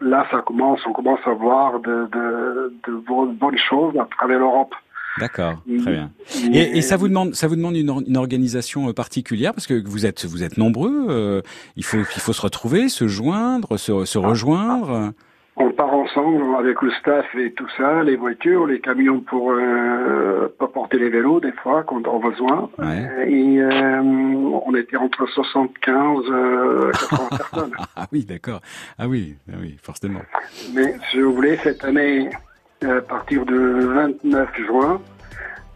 là, 0.00 0.26
ça 0.30 0.42
commence, 0.46 0.80
on 0.86 0.92
commence 0.92 1.20
à 1.24 1.30
voir 1.32 1.80
de, 1.80 2.06
de, 2.12 2.74
de 2.86 2.92
bo- 3.06 3.26
bonnes 3.32 3.56
choses 3.58 3.94
à 3.98 4.06
travers 4.18 4.38
l'Europe. 4.38 4.74
D'accord, 5.18 5.62
Mm. 5.66 5.78
très 5.82 5.92
bien. 5.92 6.10
Mais- 6.50 6.58
Et, 6.58 6.78
et 6.78 6.82
ça 6.82 6.96
vous 6.96 7.08
demande, 7.08 7.34
ça 7.34 7.46
vous 7.46 7.56
demande 7.56 7.76
une, 7.76 7.90
or- 7.90 8.02
une 8.06 8.16
organisation 8.16 8.88
euh, 8.88 8.92
particulière 8.92 9.52
parce 9.54 9.66
que 9.66 9.82
vous 9.86 10.06
êtes, 10.06 10.24
vous 10.26 10.42
êtes 10.42 10.56
nombreux. 10.58 11.06
euh, 11.10 11.40
il 11.76 11.84
faut, 11.84 11.98
il 11.98 12.04
faut 12.20 12.32
se 12.32 12.40
retrouver, 12.42 12.88
se 12.88 13.06
joindre, 13.08 13.76
se, 13.78 14.04
se 14.04 14.18
rejoindre. 14.18 15.12
On 15.56 15.70
part 15.70 15.92
ensemble 15.92 16.56
avec 16.58 16.80
le 16.80 16.90
staff 16.92 17.26
et 17.34 17.52
tout 17.52 17.68
ça, 17.76 18.02
les 18.02 18.16
voitures, 18.16 18.66
les 18.66 18.80
camions 18.80 19.20
pour, 19.20 19.52
euh, 19.52 20.48
pour 20.58 20.72
porter 20.72 20.98
les 20.98 21.10
vélos 21.10 21.40
des 21.40 21.52
fois 21.52 21.82
quand 21.82 22.06
on 22.08 22.18
a 22.18 22.30
besoin. 22.30 22.70
Et 23.26 23.60
euh, 23.60 24.00
on 24.02 24.74
était 24.74 24.96
entre 24.96 25.26
75 25.26 26.24
euh, 26.30 26.90
80 26.92 27.28
personnes. 27.36 27.72
Ah 27.96 28.06
oui, 28.10 28.24
d'accord. 28.24 28.62
Ah 28.98 29.06
oui, 29.06 29.36
ah 29.52 29.56
oui, 29.60 29.76
forcément. 29.82 30.22
Mais 30.72 30.94
si 31.10 31.20
vous 31.20 31.34
voulez, 31.34 31.58
cette 31.58 31.84
année, 31.84 32.30
euh, 32.84 32.98
à 32.98 33.02
partir 33.02 33.44
du 33.44 33.54
29 33.54 34.48
juin, 34.66 35.02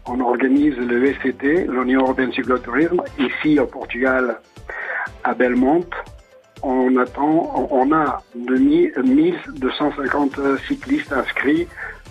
on 0.07 0.19
organise 0.21 0.75
le 0.77 1.05
ECT, 1.05 1.67
l'Union 1.67 2.01
Européenne 2.01 2.33
Cyclotourisme, 2.33 3.01
ici 3.19 3.59
au 3.59 3.67
Portugal, 3.67 4.39
à 5.23 5.35
Belmonte. 5.35 5.93
On 6.63 6.97
attend, 6.97 7.67
on 7.71 7.91
a 7.93 8.21
2000 8.35 8.93
1250 9.03 10.39
cyclistes 10.67 11.13
inscrits 11.13 11.67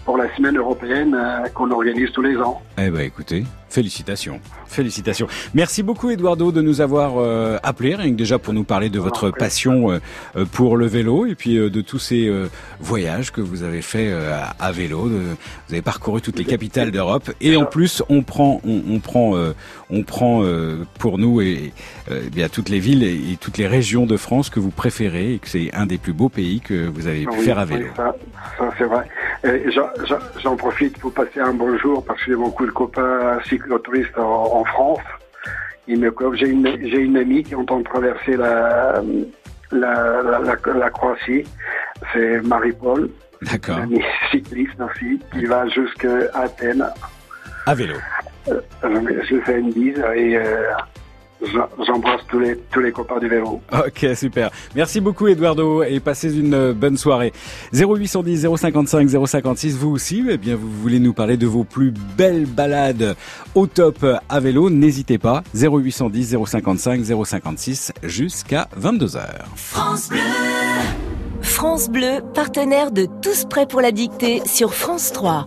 pour 0.06 0.16
la 0.16 0.34
semaine 0.36 0.56
européenne 0.56 1.14
euh, 1.14 1.48
qu'on 1.48 1.70
organise 1.70 2.10
tous 2.12 2.22
les 2.22 2.36
ans. 2.38 2.62
Eh 2.78 2.88
ben, 2.90 3.00
écoutez, 3.00 3.44
Félicitations, 3.68 4.40
félicitations. 4.68 5.26
Merci 5.52 5.82
beaucoup 5.82 6.08
Eduardo 6.10 6.52
de 6.52 6.62
nous 6.62 6.80
avoir 6.80 7.14
euh, 7.18 7.58
appelé, 7.64 7.94
rien 7.96 8.10
que 8.10 8.16
déjà 8.16 8.38
pour 8.38 8.54
nous 8.54 8.62
parler 8.64 8.88
de 8.90 9.00
votre 9.00 9.30
passion 9.32 9.90
euh, 9.90 9.98
euh, 10.36 10.44
pour 10.44 10.76
le 10.76 10.86
vélo 10.86 11.26
et 11.26 11.34
puis 11.34 11.58
euh, 11.58 11.68
de 11.68 11.80
tous 11.80 11.98
ces 11.98 12.28
euh, 12.28 12.46
voyages 12.80 13.32
que 13.32 13.40
vous 13.40 13.64
avez 13.64 13.82
fait 13.82 14.08
euh, 14.10 14.32
à, 14.34 14.64
à 14.64 14.72
vélo. 14.72 15.08
De- 15.08 15.14
vous 15.18 15.72
avez 15.74 15.82
parcouru 15.82 16.20
toutes 16.22 16.38
les 16.38 16.44
capitales 16.44 16.90
d'Europe 16.92 17.30
et 17.40 17.56
en 17.56 17.64
plus 17.66 18.02
on 18.08 18.22
prend, 18.22 18.60
on, 18.66 18.82
on 18.88 19.00
prend, 19.00 19.36
euh, 19.36 19.52
on 19.90 20.04
prend 20.04 20.42
euh, 20.44 20.84
pour 21.00 21.18
nous 21.18 21.40
et, 21.40 21.72
euh, 22.10 22.22
eh 22.26 22.30
bien 22.30 22.48
toutes 22.48 22.68
les 22.68 22.78
villes 22.78 23.02
et, 23.02 23.32
et 23.32 23.36
toutes 23.38 23.58
les 23.58 23.66
régions 23.66 24.06
de 24.06 24.16
France 24.16 24.48
que 24.48 24.60
vous 24.60 24.70
préférez 24.70 25.34
et 25.34 25.38
que 25.38 25.48
c'est 25.48 25.74
un 25.74 25.86
des 25.86 25.98
plus 25.98 26.12
beaux 26.12 26.28
pays 26.28 26.60
que 26.60 26.86
vous 26.88 27.08
avez 27.08 27.24
pu 27.24 27.30
Oui, 27.38 27.44
faire 27.44 27.58
à 27.58 27.64
vélo. 27.64 27.86
ça, 27.96 28.14
ça, 28.58 28.70
c'est 28.78 28.84
vrai. 28.84 29.06
Et 29.44 29.70
j'en- 29.72 30.56
profite 30.56 30.98
pour 30.98 31.12
passer 31.12 31.38
un 31.40 31.52
bonjour 31.52 32.02
parce 32.04 32.18
que 32.20 32.26
j'ai 32.30 32.36
beaucoup 32.36 32.64
de 32.64 32.70
copains 32.70 33.38
cyclotouristes 33.56 34.18
en, 34.18 34.60
en 34.60 34.64
France. 34.64 35.00
J'ai 35.88 36.48
une, 36.48 37.16
amie 37.16 37.42
qui 37.44 37.54
entend 37.54 37.82
traverser 37.82 38.36
la, 38.36 39.02
la, 39.70 40.22
la, 40.22 40.38
la, 40.40 40.74
la 40.74 40.90
Croatie. 40.90 41.44
C'est 42.12 42.40
Marie-Paul. 42.42 43.08
D'accord. 43.42 43.78
Une 43.78 43.82
amie 43.84 44.04
cycliste 44.30 44.80
aussi, 44.80 45.20
qui 45.32 45.44
va 45.46 45.66
jusqu'à 45.68 46.28
Athènes. 46.34 46.86
À 47.66 47.74
vélo. 47.74 47.94
Euh, 48.48 48.60
je 48.82 49.40
fais 49.44 49.58
une 49.58 49.72
bise 49.72 49.98
et 50.14 50.36
euh, 50.36 50.72
j'embrasse 51.86 52.20
tous 52.28 52.38
les, 52.38 52.56
tous 52.70 52.80
les 52.80 52.92
copains 52.92 53.18
du 53.18 53.28
vélo. 53.28 53.60
Ok, 53.72 54.06
super. 54.14 54.50
Merci 54.74 55.00
beaucoup 55.00 55.28
Eduardo 55.28 55.82
et 55.82 56.00
passez 56.00 56.38
une 56.38 56.54
euh, 56.54 56.72
bonne 56.72 56.96
soirée. 56.96 57.32
0810 57.72 58.48
055 58.56 59.08
056, 59.26 59.76
vous 59.76 59.90
aussi, 59.90 60.24
eh 60.28 60.36
bien 60.36 60.56
vous 60.56 60.70
voulez 60.70 60.98
nous 60.98 61.12
parler 61.12 61.36
de 61.36 61.46
vos 61.46 61.64
plus 61.64 61.92
belles 62.16 62.46
balades 62.46 63.16
au 63.54 63.66
top 63.66 64.04
à 64.28 64.40
vélo, 64.40 64.70
n'hésitez 64.70 65.18
pas. 65.18 65.42
0810 65.54 66.36
055 66.46 67.04
056 67.24 67.92
jusqu'à 68.02 68.68
22h. 68.80 69.20
France 69.54 70.08
Bleu. 70.08 70.20
France 71.42 71.88
Bleu, 71.88 72.20
partenaire 72.34 72.90
de 72.90 73.06
Tous 73.22 73.44
prêts 73.44 73.66
pour 73.66 73.80
la 73.80 73.92
dictée 73.92 74.42
sur 74.46 74.74
France 74.74 75.12
3. 75.12 75.46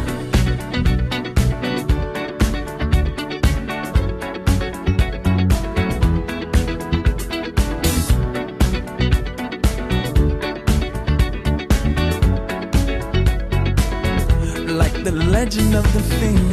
legend 15.51 15.75
of 15.75 15.93
the 15.93 15.99
phoenix. 16.15 16.50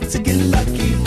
like 0.00 0.10
to 0.10 0.18
get 0.18 0.36
lucky. 0.36 0.99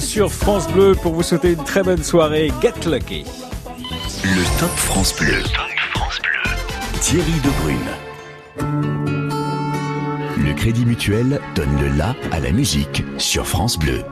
sur 0.00 0.32
France 0.32 0.66
Bleu 0.68 0.94
pour 0.94 1.12
vous 1.12 1.22
souhaiter 1.22 1.52
une 1.52 1.64
très 1.64 1.82
bonne 1.82 2.02
soirée. 2.02 2.52
Get 2.60 2.88
lucky. 2.88 3.24
Le 4.24 4.60
Top 4.60 4.70
France 4.70 5.14
Bleu. 5.16 5.40
France 5.94 6.20
Bleu. 6.22 7.00
Thierry 7.00 7.32
Debrune. 7.44 7.78
Le 10.38 10.52
Crédit 10.54 10.84
Mutuel 10.84 11.40
donne 11.54 11.80
le 11.80 11.96
la 11.96 12.16
à 12.32 12.40
la 12.40 12.50
musique 12.50 13.04
sur 13.18 13.46
France 13.46 13.78
Bleu. 13.78 14.02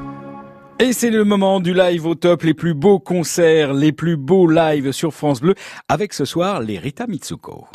Et 0.79 0.93
c'est 0.93 1.11
le 1.11 1.25
moment 1.25 1.61
du 1.61 1.75
live 1.75 2.07
au 2.07 2.15
top, 2.15 2.43
les 2.43 2.55
plus 2.55 2.75
beaux 2.75 2.99
concerts, 2.99 3.73
les 3.73 3.93
plus 3.93 4.17
beaux 4.17 4.49
lives 4.49 4.93
sur 4.93 5.13
France 5.13 5.41
Bleu, 5.41 5.55
avec 5.89 6.13
ce 6.13 6.25
soir 6.25 6.61
les 6.61 6.79
Rita 6.79 7.07
Mitsuko. 7.07 7.67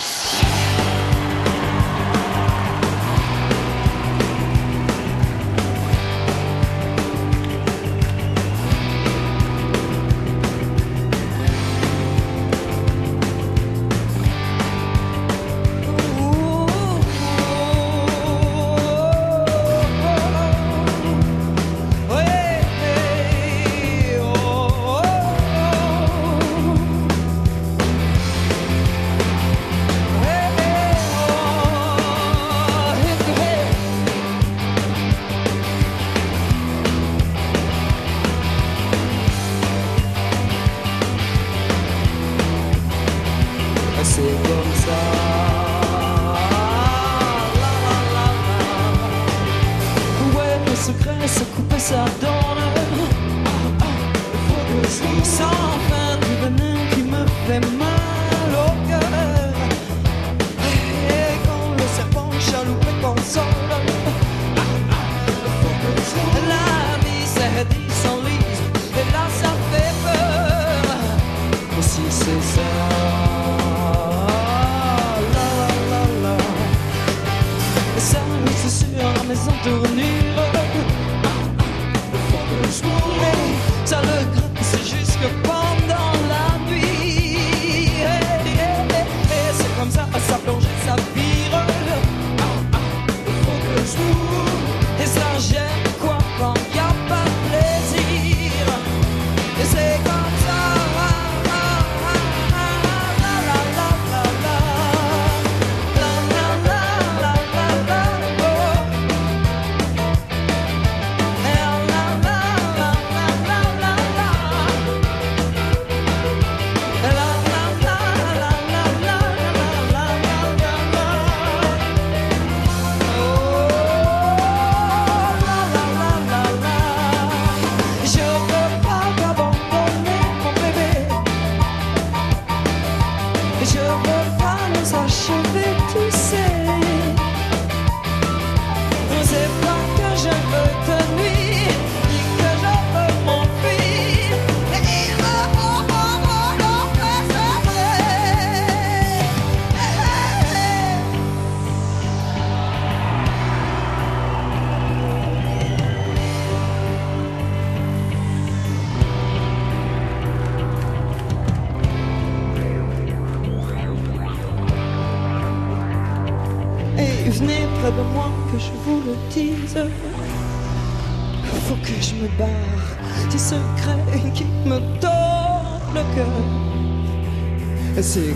ese 177.98 178.36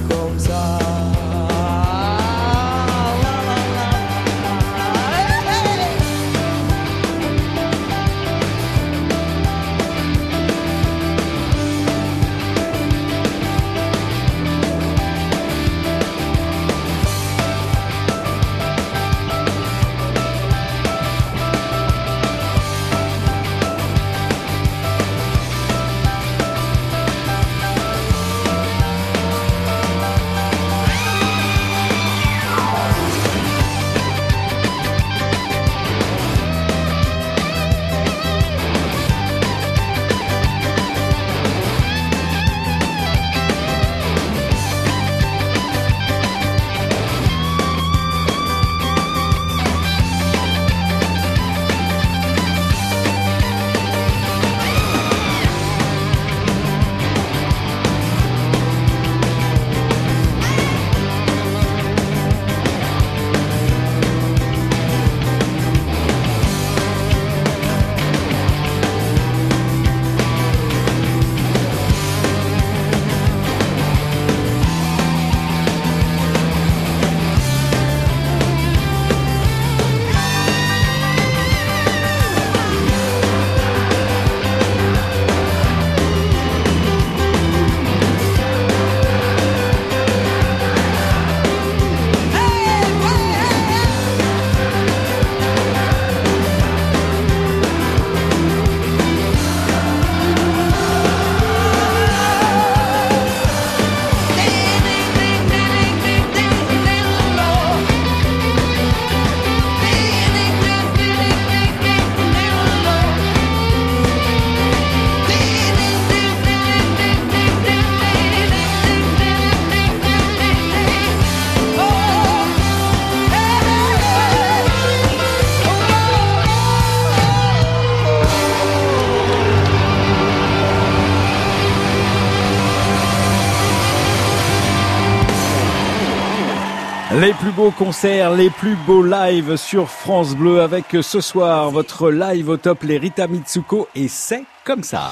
Les 137.21 137.33
plus 137.33 137.51
beaux 137.51 137.69
concerts, 137.69 138.31
les 138.31 138.49
plus 138.49 138.75
beaux 138.87 139.03
lives 139.03 139.55
sur 139.55 139.87
France 139.87 140.35
Bleu 140.35 140.59
avec 140.59 140.85
ce 141.03 141.21
soir 141.21 141.69
votre 141.69 142.09
live 142.09 142.49
au 142.49 142.57
top 142.57 142.81
les 142.81 142.97
Rita 142.97 143.27
Mitsuko 143.27 143.87
et 143.93 144.07
c'est 144.07 144.43
comme 144.65 144.81
ça. 144.81 145.11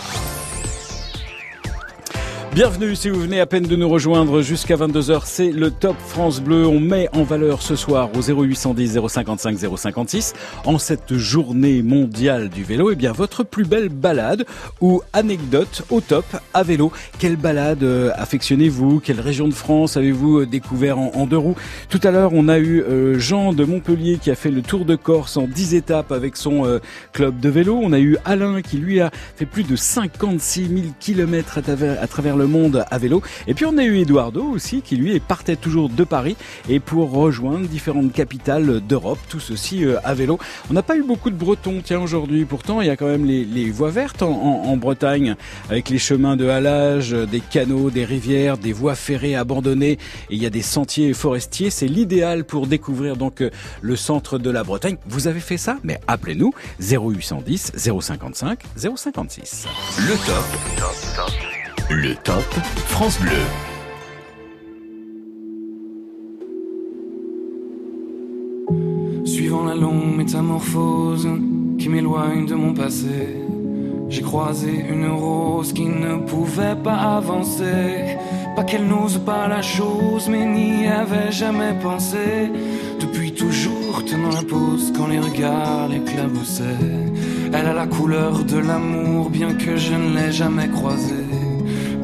Bienvenue 2.59 2.93
si 2.93 3.09
vous 3.09 3.21
venez 3.21 3.39
à 3.39 3.45
peine 3.45 3.63
de 3.63 3.75
nous 3.77 3.87
rejoindre 3.87 4.41
jusqu'à 4.41 4.75
22h, 4.75 5.21
c'est 5.23 5.49
le 5.49 5.71
Top 5.71 5.95
France 5.97 6.41
Bleu. 6.41 6.67
On 6.67 6.81
met 6.81 7.07
en 7.13 7.23
valeur 7.23 7.61
ce 7.61 7.77
soir 7.77 8.09
au 8.13 8.21
0810 8.21 8.99
055 9.07 9.57
056 9.77 10.33
en 10.65 10.77
cette 10.77 11.15
journée 11.15 11.81
mondiale 11.81 12.49
du 12.49 12.65
vélo, 12.65 12.91
et 12.91 12.95
bien 12.95 13.13
votre 13.13 13.45
plus 13.45 13.63
belle 13.63 13.87
balade 13.87 14.45
ou 14.81 15.01
anecdote 15.13 15.83
au 15.89 16.01
top 16.01 16.25
à 16.53 16.63
vélo. 16.63 16.91
Quelle 17.17 17.37
balade 17.37 17.81
euh, 17.83 18.11
affectionnez-vous? 18.15 18.99
Quelle 18.99 19.21
région 19.21 19.47
de 19.47 19.53
France 19.53 19.95
avez-vous 19.95 20.39
euh, 20.39 20.45
découvert 20.45 20.99
en, 20.99 21.13
en 21.15 21.27
deux 21.27 21.37
roues? 21.37 21.55
Tout 21.87 22.01
à 22.03 22.11
l'heure, 22.11 22.31
on 22.33 22.49
a 22.49 22.59
eu 22.59 22.81
euh, 22.81 23.17
Jean 23.17 23.53
de 23.53 23.63
Montpellier 23.63 24.17
qui 24.21 24.31
a 24.31 24.35
fait 24.35 24.51
le 24.51 24.63
Tour 24.63 24.83
de 24.83 24.97
Corse 24.97 25.37
en 25.37 25.47
10 25.47 25.75
étapes 25.75 26.11
avec 26.11 26.35
son 26.35 26.81
club 27.13 27.39
de 27.39 27.47
vélo. 27.47 27.79
On 27.81 27.93
a 27.93 27.99
eu 27.99 28.17
Alain 28.25 28.61
qui 28.61 28.75
lui 28.75 28.99
a 28.99 29.11
fait 29.37 29.45
plus 29.45 29.63
de 29.63 29.77
56 29.77 30.67
000 30.67 30.81
kilomètres 30.99 31.57
à 31.57 31.61
travers, 31.61 32.03
à 32.03 32.07
travers 32.07 32.35
le 32.35 32.48
monde 32.49 32.85
à 32.89 32.97
vélo. 32.97 33.21
Et 33.47 33.53
puis 33.53 33.65
on 33.65 33.77
a 33.77 33.83
eu 33.83 33.99
Eduardo 33.99 34.43
aussi 34.43 34.81
qui 34.81 34.95
lui 34.95 35.19
partait 35.19 35.55
toujours 35.55 35.89
de 35.89 36.03
Paris 36.03 36.35
et 36.67 36.79
pour 36.79 37.11
rejoindre 37.11 37.67
différentes 37.67 38.11
capitales 38.11 38.81
d'Europe, 38.81 39.19
tout 39.29 39.39
ceci 39.39 39.85
euh, 39.85 39.97
à 40.03 40.13
vélo. 40.13 40.39
On 40.69 40.73
n'a 40.73 40.83
pas 40.83 40.95
eu 40.97 41.03
beaucoup 41.03 41.29
de 41.29 41.35
Bretons, 41.35 41.81
tiens 41.83 41.99
aujourd'hui. 41.99 42.45
Pourtant, 42.45 42.81
il 42.81 42.87
y 42.87 42.89
a 42.89 42.97
quand 42.97 43.07
même 43.07 43.25
les, 43.25 43.69
voies 43.71 43.91
vertes 43.91 44.21
en, 44.23 44.29
en- 44.31 44.77
Bretagne 44.77 45.35
avec 45.69 45.89
les 45.89 45.97
chemins 45.99 46.35
de 46.37 46.47
halage, 46.47 47.11
des 47.11 47.41
canaux, 47.41 47.89
des 47.89 48.05
rivières, 48.05 48.57
des 48.57 48.71
voies 48.73 48.95
ferrées 48.95 49.35
abandonnées 49.35 49.93
et 49.93 49.97
il 50.31 50.41
y 50.41 50.45
a 50.45 50.49
des 50.49 50.61
sentiers 50.61 51.13
forestiers. 51.13 51.69
C'est 51.69 51.87
l'idéal 51.87 52.45
pour 52.45 52.65
découvrir 52.67 53.17
donc 53.17 53.41
euh, 53.41 53.49
le 53.81 53.95
centre 53.95 54.37
de 54.39 54.49
la 54.49 54.63
Bretagne. 54.63 54.95
Vous 55.07 55.27
avez 55.27 55.41
fait 55.41 55.57
ça? 55.57 55.77
Mais 55.83 55.99
appelez-nous 56.07 56.51
0810 56.79 57.73
055 57.75 58.59
056. 58.95 59.67
Le 59.99 60.15
top. 60.25 61.58
Le 61.91 62.13
top 62.13 62.43
France 62.85 63.19
Bleu. 63.19 63.31
Suivant 69.25 69.65
la 69.65 69.73
longue 69.73 70.15
métamorphose 70.15 71.27
qui 71.79 71.89
m'éloigne 71.89 72.45
de 72.45 72.53
mon 72.53 72.75
passé, 72.75 73.43
j'ai 74.07 74.21
croisé 74.21 74.85
une 74.87 75.09
rose 75.09 75.73
qui 75.73 75.85
ne 75.85 76.17
pouvait 76.17 76.75
pas 76.75 77.17
avancer. 77.17 78.17
Pas 78.55 78.63
qu'elle 78.63 78.87
n'ose 78.87 79.17
pas 79.17 79.47
la 79.47 79.63
chose, 79.63 80.29
mais 80.29 80.45
n'y 80.45 80.85
avait 80.85 81.31
jamais 81.31 81.73
pensé. 81.81 82.51
Depuis 82.99 83.31
toujours 83.33 84.05
tenant 84.05 84.29
la 84.29 84.43
pose 84.43 84.93
quand 84.95 85.07
les 85.07 85.19
regards 85.19 85.87
l'éclaboussaient. 85.87 86.85
Elle 87.51 87.65
a 87.65 87.73
la 87.73 87.87
couleur 87.87 88.43
de 88.43 88.59
l'amour, 88.59 89.31
bien 89.31 89.55
que 89.55 89.75
je 89.75 89.95
ne 89.95 90.15
l'ai 90.15 90.31
jamais 90.31 90.69
croisée. 90.69 91.25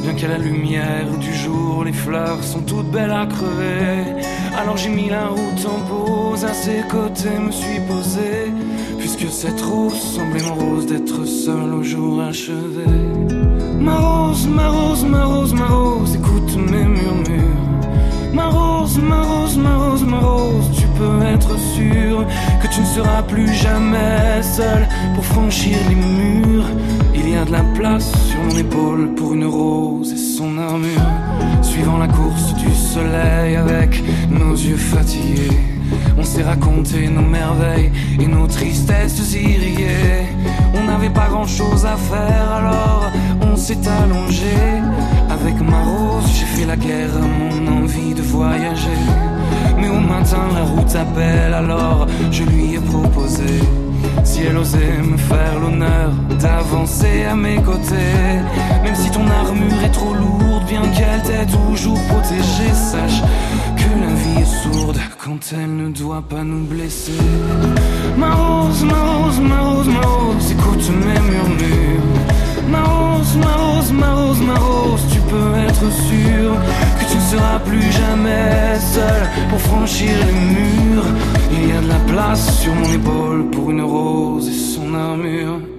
Bien 0.06 0.14
qu'à 0.14 0.27
la 0.27 0.38
lumière 0.38 1.18
du 1.19 1.34
jour, 1.34 1.84
les 1.84 1.91
fleurs 1.91 2.44
sont 2.44 2.61
toutes 2.61 2.91
belles 2.91 3.10
à 3.10 3.26
crever. 3.26 4.22
Alors 4.56 4.77
j'ai 4.77 4.90
mis 4.90 5.10
la 5.10 5.30
route 5.30 5.65
en 5.65 5.80
pause, 5.90 6.45
à 6.45 6.53
ses 6.53 6.84
côtés 6.88 7.40
me 7.40 7.52
suis 7.52 7.80
posé. 7.80 8.53
Puisque 8.99 9.27
cette 9.32 9.60
rose 9.61 9.99
semblait 9.99 10.44
mon 10.44 10.53
rose 10.53 10.86
d'être 10.86 11.26
seul 11.26 11.73
au 11.73 11.82
jour 11.82 12.22
achevé. 12.22 12.86
Ma 13.80 13.98
rose, 13.98 14.48
ma 14.48 14.69
rose, 14.69 15.03
ma 15.06 15.26
rose, 15.26 15.53
ma 15.56 15.65
rose, 15.65 16.14
écoute 16.14 16.56
mes 16.56 16.86
murmures. 16.86 17.65
Ma 18.32 18.49
rose, 18.49 18.99
ma 18.99 19.23
rose, 19.23 19.57
ma 19.57 19.76
rose, 19.76 20.03
ma 20.03 20.19
rose, 20.19 20.69
tu 20.77 20.86
peux 20.99 21.26
être 21.34 21.57
sûr 21.57 22.23
que 22.61 22.68
tu 22.68 22.82
ne 22.82 22.86
seras 22.86 23.23
plus 23.23 23.52
jamais 23.52 24.44
seul 24.44 24.88
pour 25.15 25.26
franchir 25.26 25.77
les 25.90 25.95
murs. 25.95 26.69
Il 27.28 27.32
y 27.32 27.36
a 27.36 27.44
de 27.44 27.52
la 27.52 27.64
place 27.74 28.12
sur 28.28 28.40
mon 28.40 28.56
épaule 28.56 29.16
pour 29.16 29.34
une 29.34 29.46
rose 29.46 30.14
et 30.14 30.38
son 30.38 30.60
armure. 30.60 31.02
Suivant 31.64 31.98
la 31.98 32.08
course 32.08 32.54
du 32.54 32.72
soleil 32.72 33.56
avec 33.56 34.04
nos 34.30 34.54
yeux 34.54 34.78
fatigués, 34.78 35.58
on 36.20 36.24
s'est 36.24 36.44
raconté 36.44 37.08
nos 37.08 37.24
merveilles 37.24 37.92
et 38.20 38.28
nos 38.28 38.46
tristesses 38.46 39.34
irriguées. 39.34 40.28
On 40.76 40.84
n'avait 40.84 41.10
pas 41.10 41.28
grand 41.28 41.48
chose 41.48 41.84
à 41.86 41.98
faire 41.98 42.52
alors 42.52 43.12
on 43.42 43.56
s'est 43.56 43.88
allongé. 43.88 44.84
Avec 45.46 45.62
ma 45.62 45.84
rose, 45.84 46.26
j'ai 46.34 46.46
fait 46.46 46.66
la 46.66 46.76
guerre 46.76 47.16
à 47.18 47.20
mon 47.20 47.84
envie 47.84 48.16
de 48.16 48.22
voyager. 48.24 49.04
Mais 49.78 49.90
au 49.90 50.00
matin, 50.00 50.42
la 50.56 50.64
route 50.64 50.96
appelle, 50.96 51.54
alors 51.54 52.08
je 52.32 52.42
lui 52.46 52.74
ai 52.74 52.80
proposé. 52.80 53.60
Si 54.24 54.42
elle 54.42 54.58
osait 54.58 54.98
me 55.04 55.18
faire 55.18 55.60
l'honneur 55.62 56.14
d'avancer 56.40 57.26
à 57.26 57.36
mes 57.36 57.58
côtés, 57.62 58.32
même 58.84 58.96
si 58.96 59.12
ton 59.12 59.28
armure 59.28 59.84
est 59.86 59.92
trop 59.92 60.16
lourde, 60.16 60.66
bien 60.68 60.82
qu'elle 60.82 61.22
t'ait 61.22 61.46
toujours 61.46 62.02
protégée, 62.08 62.74
sache 62.74 63.22
que 63.78 63.90
la 64.02 64.14
vie 64.16 64.42
est 64.42 64.64
sourde 64.64 64.98
quand 65.24 65.54
elle 65.54 65.76
ne 65.76 65.90
doit 65.90 66.24
pas 66.28 66.44
nous 66.44 66.66
blesser. 66.66 67.22
Ma 68.18 68.34
rose, 68.34 68.84
ma 68.84 69.00
rose, 69.12 69.40
ma 69.42 69.60
rose, 69.60 69.90
ma 69.90 70.08
rose, 70.08 70.52
écoute 70.52 70.90
mes 71.06 71.20
murmures. 71.20 72.25
Ma 72.70 72.84
rose, 72.84 73.36
ma 73.38 73.54
rose, 73.54 73.92
ma 73.92 74.14
rose, 74.14 74.42
ma 74.42 74.56
rose, 74.56 75.02
tu 75.12 75.20
peux 75.30 75.56
être 75.68 75.92
sûr 76.10 76.52
que 77.00 77.06
tu 77.12 77.16
ne 77.18 77.22
seras 77.22 77.60
plus 77.60 77.92
jamais 77.92 78.80
seul 78.80 79.22
pour 79.50 79.60
franchir 79.62 80.12
les 80.28 80.40
murs. 80.56 81.06
Il 81.52 81.70
y 81.70 81.72
a 81.72 81.82
de 81.82 81.88
la 81.88 82.00
place 82.12 82.60
sur 82.62 82.74
mon 82.74 82.92
épaule 82.92 83.50
pour 83.52 83.72
une 83.72 83.82
rose 83.82 84.48
et 84.48 84.54
son 84.54 84.94
armure. 84.94 85.75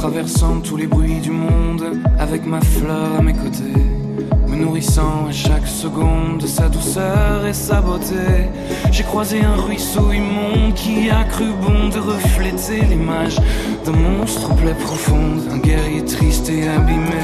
Traversant 0.00 0.60
tous 0.62 0.78
les 0.78 0.86
bruits 0.86 1.20
du 1.20 1.30
monde 1.30 2.00
avec 2.18 2.46
ma 2.46 2.62
fleur 2.62 3.16
à 3.18 3.20
mes 3.20 3.34
côtés, 3.34 3.84
me 4.48 4.56
nourrissant 4.56 5.26
à 5.28 5.30
chaque 5.30 5.66
seconde 5.66 6.38
de 6.40 6.46
sa 6.46 6.70
douceur 6.70 7.44
et 7.46 7.52
sa 7.52 7.82
beauté. 7.82 8.48
J'ai 8.90 9.02
croisé 9.02 9.42
un 9.44 9.56
ruisseau 9.56 10.10
immonde 10.10 10.72
qui 10.74 11.10
a 11.10 11.24
cru 11.24 11.48
bon 11.60 11.90
de 11.90 11.98
refléter 11.98 12.80
l'image 12.86 13.36
d'un 13.84 13.92
monstre 13.92 14.50
en 14.50 14.54
plaie 14.54 14.72
profonde, 14.72 15.42
un 15.52 15.58
guerrier 15.58 16.02
triste 16.02 16.48
et 16.48 16.66
abîmé. 16.66 17.20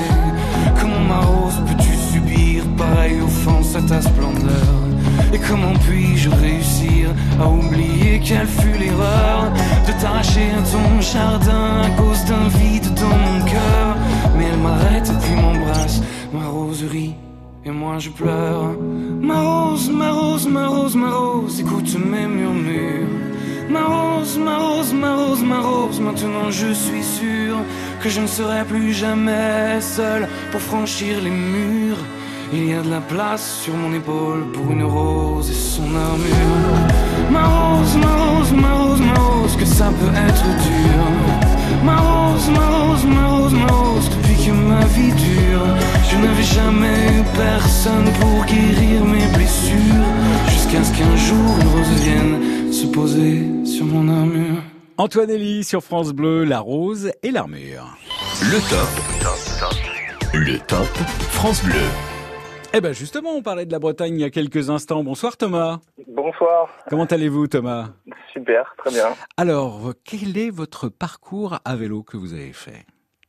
Comment 0.78 1.00
ma 1.00 1.20
rose 1.20 1.54
peux-tu 1.66 1.94
subir 2.12 2.62
pareille 2.76 3.22
offense 3.22 3.74
à 3.74 3.80
ta 3.80 4.02
splendeur? 4.02 4.95
Et 5.32 5.38
comment 5.38 5.74
puis-je 5.86 6.30
réussir 6.30 7.10
à 7.40 7.48
oublier 7.48 8.20
quelle 8.24 8.47
fut 8.47 8.78
l'erreur 8.78 9.52
de 9.86 9.93
t'arracher 10.01 10.51
à 10.59 10.62
ton 10.62 11.01
jardin 11.01 11.82
à 11.84 11.90
cause 11.90 12.24
d'un 12.24 12.48
vide 12.59 12.93
dans 12.94 13.16
mon 13.26 13.44
cœur? 13.44 13.97
Mais 14.36 14.44
elle 14.52 14.59
m'arrête 14.59 15.09
et 15.09 15.26
puis 15.26 15.34
m'embrasse, 15.34 16.02
ma 16.32 16.47
rose 16.47 16.84
rit 16.90 17.14
et 17.64 17.70
moi 17.70 17.98
je 17.98 18.10
pleure. 18.10 18.76
Ma 19.20 19.40
rose, 19.43 19.90
ma 19.90 20.12
rose, 20.12 20.47
ma 20.47 20.68
rose, 20.68 20.94
ma 20.94 21.10
rose, 21.10 21.60
écoute 21.60 21.97
mes 21.98 22.26
murmures. 22.26 23.09
Ma 23.68 23.84
rose, 23.84 24.38
ma 24.38 24.59
rose, 24.59 24.93
ma 24.93 25.16
rose, 25.16 25.43
ma 25.43 25.60
rose, 25.60 26.01
maintenant 26.01 26.51
je 26.51 26.72
suis 26.72 27.02
sûr 27.02 27.56
que 28.01 28.09
je 28.09 28.20
ne 28.20 28.28
serai 28.28 28.64
plus 28.64 28.93
jamais 28.93 29.80
seul 29.80 30.28
pour 30.52 30.60
franchir 30.60 31.20
les 31.20 31.30
murs. 31.30 31.98
Il 32.52 32.70
y 32.70 32.74
a 32.74 32.81
de 32.81 32.90
la 32.90 33.01
place 33.01 33.60
sur 33.62 33.74
mon 33.74 33.93
épaule 33.93 34.51
pour 34.52 34.70
une 34.70 34.85
rose 34.85 35.51
et 35.51 35.55
son 35.55 35.82
armure. 35.82 36.77
Ma 37.31 37.44
rose, 37.44 37.97
ma 37.97 38.14
rose, 38.14 38.52
ma 38.52 38.73
rose, 38.74 39.01
ma 39.01 39.14
rose, 39.14 39.56
que 39.56 39.64
ça 39.64 39.86
peut 39.86 40.14
être 40.14 40.44
dur. 40.44 41.85
Ma 41.85 41.97
rose, 41.97 42.48
ma 42.51 42.68
rose, 42.68 43.05
ma 43.05 43.27
rose, 43.27 43.52
ma 43.52 43.66
rose, 43.66 44.09
depuis 44.10 44.47
que 44.47 44.52
ma 44.52 44.85
vie 44.86 45.12
dure, 45.12 45.66
je 46.09 46.16
n'avais 46.18 46.43
jamais 46.43 47.18
eu 47.18 47.24
personne 47.36 48.12
pour 48.20 48.44
guérir 48.44 49.05
mes 49.05 49.27
blessures. 49.36 50.06
Jusqu'à 50.48 50.85
ce 50.85 50.93
qu'un 50.97 51.16
jour 51.16 51.59
une 51.60 51.68
rose 51.68 52.01
vienne 52.01 52.73
se 52.73 52.86
poser 52.86 53.44
sur 53.64 53.86
mon 53.86 54.09
armure. 54.09 54.62
Antoine 54.98 55.31
Elie 55.31 55.64
sur 55.64 55.82
France 55.82 56.12
Bleu, 56.12 56.44
la 56.44 56.60
rose 56.60 57.10
et 57.23 57.32
l'armure. 57.32 57.97
Le 58.40 58.60
top. 58.70 58.89
Le 60.32 60.59
top 60.59 60.89
France 61.32 61.62
Bleu. 61.64 62.15
Eh 62.78 62.80
ben 62.82 62.92
justement, 62.92 63.30
on 63.30 63.42
parlait 63.42 63.64
de 63.64 63.72
la 63.72 63.78
Bretagne 63.78 64.16
il 64.16 64.20
y 64.20 64.24
a 64.24 64.28
quelques 64.28 64.68
instants. 64.68 65.02
Bonsoir 65.02 65.38
Thomas. 65.38 65.78
Bonsoir. 66.08 66.68
Comment 66.90 67.04
allez-vous 67.06 67.46
Thomas? 67.46 67.86
Super, 68.34 68.74
très 68.76 68.90
bien. 68.90 69.06
Alors, 69.38 69.92
quel 70.04 70.36
est 70.36 70.50
votre 70.50 70.90
parcours 70.90 71.58
à 71.64 71.74
vélo 71.74 72.02
que 72.02 72.18
vous 72.18 72.34
avez 72.34 72.52
fait? 72.52 72.84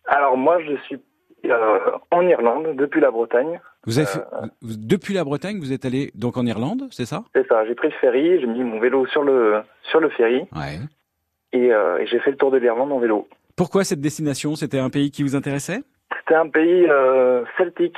Alors 0.06 0.36
moi, 0.36 0.58
je 0.62 0.76
suis 0.84 0.98
euh, 1.46 1.80
en 2.12 2.24
Irlande 2.28 2.76
depuis 2.76 3.00
la 3.00 3.10
Bretagne. 3.10 3.62
vous 3.86 3.98
avez 4.00 4.08
fait, 4.08 4.20
vous- 4.62 4.76
Depuis 4.76 5.14
la 5.14 5.24
Bretagne, 5.24 5.60
vous 5.60 5.72
êtes 5.72 5.86
allé 5.86 6.12
donc 6.14 6.36
en 6.36 6.46
Irlande, 6.46 6.84
c'est 6.92 7.06
ça? 7.06 7.24
C'est 7.34 7.48
ça. 7.48 7.66
J'ai 7.66 7.76
pris 7.76 7.88
le 7.88 7.96
ferry, 8.02 8.42
j'ai 8.42 8.48
mis 8.48 8.64
mon 8.66 8.80
vélo 8.82 9.06
sur 9.08 9.24
le 9.24 9.62
sur 9.84 10.02
le 10.02 10.10
ferry 10.10 10.42
Ouais. 10.54 10.80
et, 11.54 11.72
euh, 11.72 12.00
et 12.00 12.08
j'ai 12.08 12.20
fait 12.20 12.32
le 12.32 12.38
tour 12.38 12.52
de 12.52 12.58
l'Irlande 12.58 12.92
en 12.92 13.00
vélo. 13.00 13.30
Pourquoi 13.56 13.86
cette 13.86 14.02
destination? 14.02 14.56
C'était 14.56 14.80
un 14.80 14.90
pays 14.90 15.10
qui 15.10 15.24
vous 15.24 15.38
intéressait? 15.38 15.84
C'était 16.20 16.36
un 16.36 16.50
pays 16.50 16.86
euh, 16.90 17.46
celtique 17.58 17.96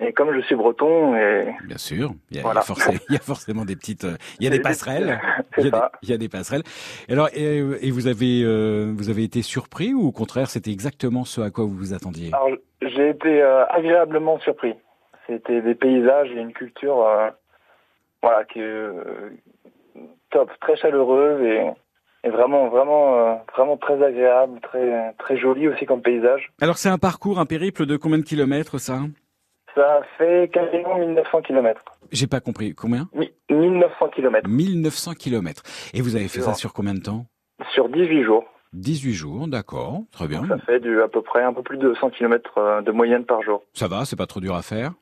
Et 0.00 0.12
comme 0.12 0.32
je 0.34 0.40
suis 0.42 0.54
breton, 0.54 1.16
et 1.16 1.54
Bien 1.64 1.78
sûr, 1.78 2.12
il 2.30 2.36
y 2.36 2.40
a, 2.40 2.42
Voilà. 2.42 2.60
il 2.60 2.62
y 2.62 2.64
a 2.64 2.66
forcément, 2.66 2.98
il 3.08 3.12
y 3.12 3.16
a 3.16 3.20
forcément 3.20 3.64
des 3.64 3.76
petites, 3.76 4.04
euh, 4.04 4.16
il 4.40 4.44
y 4.44 4.46
a 4.46 4.50
des 4.50 4.60
passerelles, 4.68 5.18
il 5.58 5.64
y, 5.64 5.66
a 5.68 5.70
des, 5.70 5.76
ça. 5.76 5.92
il 6.02 6.10
y 6.10 6.12
a 6.12 6.18
des 6.18 6.28
passerelles. 6.28 6.62
Alors, 7.08 7.28
et, 7.34 7.58
et 7.80 7.90
vous 7.90 8.06
avez, 8.06 8.42
euh, 8.44 8.92
vous 8.94 9.08
avez 9.10 9.24
été 9.24 9.42
surpris 9.42 9.94
ou 9.94 10.06
au 10.06 10.12
contraire, 10.12 10.48
c'était 10.50 10.70
exactement 10.70 11.24
ce 11.24 11.40
à 11.40 11.50
quoi 11.50 11.64
vous 11.64 11.74
vous 11.76 11.94
attendiez? 11.94 12.30
Alors 12.34 12.50
j'ai 12.82 13.08
été 13.10 13.40
euh, 13.42 13.64
agréablement 13.66 14.38
surpris. 14.40 14.74
C'était 15.26 15.60
des 15.62 15.74
paysages 15.74 16.30
et 16.30 16.40
une 16.40 16.52
culture, 16.52 17.00
euh, 17.06 17.30
voilà, 18.22 18.44
qui 18.44 18.60
est 18.60 18.62
euh, 18.62 19.30
top, 20.30 20.50
très 20.60 20.76
chaleureuse 20.76 21.42
et, 22.22 22.28
vraiment, 22.28 22.68
vraiment, 22.68 23.18
euh, 23.18 23.34
vraiment 23.56 23.76
très 23.76 24.02
agréable, 24.02 24.60
très, 24.60 25.12
très 25.18 25.36
joli 25.38 25.68
aussi 25.68 25.86
comme 25.86 26.02
paysage. 26.02 26.50
Alors, 26.60 26.76
c'est 26.76 26.88
un 26.88 26.98
parcours, 26.98 27.38
un 27.38 27.46
périple 27.46 27.86
de 27.86 27.96
combien 27.96 28.18
de 28.18 28.24
kilomètres 28.24 28.78
ça? 28.78 29.00
Ça 29.76 30.00
fait 30.18 30.50
quasiment 30.52 30.98
1900 30.98 31.42
km. 31.42 31.80
J'ai 32.10 32.26
pas 32.26 32.40
compris. 32.40 32.74
Combien? 32.74 33.08
1900 33.50 34.08
km 34.08 34.48
1900 34.48 35.12
kilomètres. 35.14 35.62
Et 35.94 36.00
vous 36.00 36.16
avez 36.16 36.26
fait 36.28 36.40
ça 36.40 36.54
sur 36.54 36.72
combien 36.72 36.94
de 36.94 37.00
temps? 37.02 37.26
Sur 37.72 37.88
18 37.88 38.24
jours. 38.24 38.44
18 38.72 39.12
jours, 39.12 39.48
d'accord, 39.48 40.00
très 40.12 40.26
bien. 40.26 40.44
Ça 40.48 40.58
fait 40.58 40.80
du, 40.80 41.00
à 41.00 41.08
peu 41.08 41.22
près 41.22 41.42
un 41.42 41.52
peu 41.52 41.62
plus 41.62 41.78
de 41.78 41.94
100 41.94 42.10
km 42.10 42.82
de 42.82 42.90
moyenne 42.92 43.24
par 43.24 43.42
jour. 43.42 43.62
Ça 43.74 43.86
va, 43.88 44.04
c'est 44.04 44.16
pas 44.16 44.26
trop 44.26 44.40
dur 44.40 44.54
à 44.54 44.62
faire? 44.62 44.92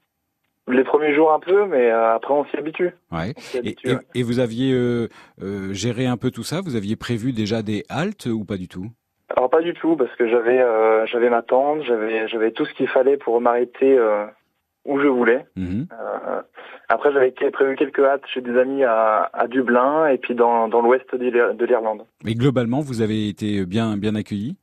Les 0.69 0.85
premiers 0.85 1.15
jours 1.15 1.33
un 1.33 1.41
peu, 1.41 1.67
mais 1.67 1.91
euh, 1.91 2.15
après 2.15 2.33
on 2.35 2.45
s'y 2.47 2.57
habitue. 2.57 2.91
Ouais. 3.13 3.35
Et, 3.55 3.59
habitue, 3.59 3.89
et- 3.89 3.95
ouais. 3.95 4.01
et 4.15 4.23
vous 4.23 4.39
aviez 4.39 4.73
euh, 4.73 5.09
euh, 5.43 5.73
géré 5.73 6.07
un 6.07 6.17
peu 6.17 6.31
tout 6.31 6.43
ça? 6.45 6.61
Vous 6.63 6.75
aviez 6.77 6.97
prévu 6.97 7.33
déjà 7.33 7.63
des 7.63 7.85
haltes 7.89 8.27
ou 8.27 8.45
pas 8.45 8.57
du 8.57 8.67
tout? 8.69 8.87
Alors 9.37 9.51
pas 9.51 9.61
du 9.63 9.75
tout, 9.75 9.97
parce 9.97 10.15
que 10.17 10.29
j'avais 10.29 10.61
euh, 10.61 11.05
j'avais 11.07 11.29
ma 11.31 11.43
tente, 11.43 11.83
j'avais 11.83 12.29
j'avais 12.29 12.53
tout 12.53 12.65
ce 12.65 12.73
qu'il 12.75 12.89
fallait 12.89 13.17
pour 13.17 13.41
m'arrêter 13.41 13.99
euh, 13.99 14.27
où 14.85 15.01
je 15.01 15.07
voulais. 15.09 15.47
Mhm. 15.57 15.87
Euh, 15.93 16.43
après 16.89 17.13
j'avais 17.13 17.31
prévu 17.51 17.77
quelques 17.77 18.01
hâtes 18.01 18.27
chez 18.33 18.41
des 18.41 18.57
amis 18.59 18.85
à, 18.85 19.31
à 19.33 19.47
Dublin 19.47 20.07
et 20.09 20.19
puis 20.19 20.35
dans, 20.35 20.69
dans 20.69 20.83
l'ouest 20.83 21.07
de 21.15 21.31
l'Ir- 21.31 21.55
de 21.55 21.65
l'Irlande. 21.65 22.05
Mais 22.25 22.35
globalement, 22.35 22.81
vous 22.81 23.01
avez 23.03 23.29
été 23.29 23.65
bien, 23.67 23.97
bien 23.97 24.15
accueilli 24.15 24.57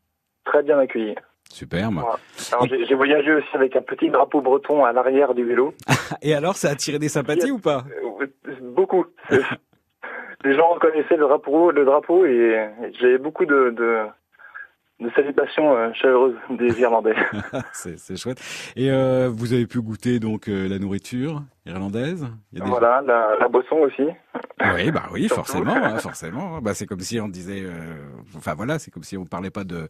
Très 0.45 0.63
bien 0.63 0.79
accueillis. 0.79 1.15
Superbe. 1.51 1.95
Voilà. 1.95 2.75
J'ai 2.87 2.95
voyagé 2.95 3.33
aussi 3.33 3.47
avec 3.53 3.75
un 3.75 3.81
petit 3.81 4.09
drapeau 4.09 4.41
breton 4.41 4.85
à 4.85 4.93
l'arrière 4.93 5.33
du 5.33 5.43
vélo. 5.43 5.73
Et 6.21 6.33
alors, 6.33 6.55
ça 6.55 6.69
a 6.69 6.71
attiré 6.71 6.97
des 6.97 7.09
sympathies 7.09 7.51
ou 7.57 7.59
pas? 7.59 7.83
Euh, 8.21 8.25
Beaucoup. 8.61 9.05
Les 10.43 10.53
gens 10.55 10.69
reconnaissaient 10.69 11.17
le 11.17 11.27
drapeau, 11.27 11.71
le 11.71 11.85
drapeau 11.85 12.25
et, 12.25 12.31
et 12.83 12.93
j'avais 12.99 13.17
beaucoup 13.19 13.45
de, 13.45 13.69
de, 13.69 13.97
de 15.01 15.09
salutations 15.15 15.75
euh, 15.75 15.91
chaleureuses 15.93 16.35
des 16.51 16.79
Irlandais. 16.79 17.15
c'est, 17.73 18.15
chouette. 18.17 18.39
Et 18.75 18.89
euh, 18.91 19.29
vous 19.33 19.51
avez 19.53 19.67
pu 19.67 19.81
goûter 19.81 20.19
donc 20.19 20.47
euh, 20.47 20.69
la 20.69 20.79
nourriture 20.79 21.41
irlandaise? 21.65 22.27
Il 22.53 22.59
y 22.59 22.61
a 22.61 22.65
des- 22.65 22.69
Voilà, 22.71 23.01
la, 23.05 23.35
la 23.39 23.47
boisson 23.49 23.77
aussi. 23.77 24.03
Oui, 24.75 24.91
bah 24.91 25.03
oui, 25.11 25.27
forcément, 25.29 25.75
hein, 25.75 25.97
forcément. 25.97 26.61
Bah 26.61 26.73
c'est 26.73 26.85
comme 26.85 26.99
si 27.01 27.19
on 27.19 27.27
disait, 27.27 27.63
enfin 28.37 28.53
voilà, 28.53 28.79
c'est 28.79 28.91
comme 28.91 29.03
si 29.03 29.17
on 29.17 29.25
parlait 29.25 29.49
pas 29.49 29.63
de. 29.63 29.87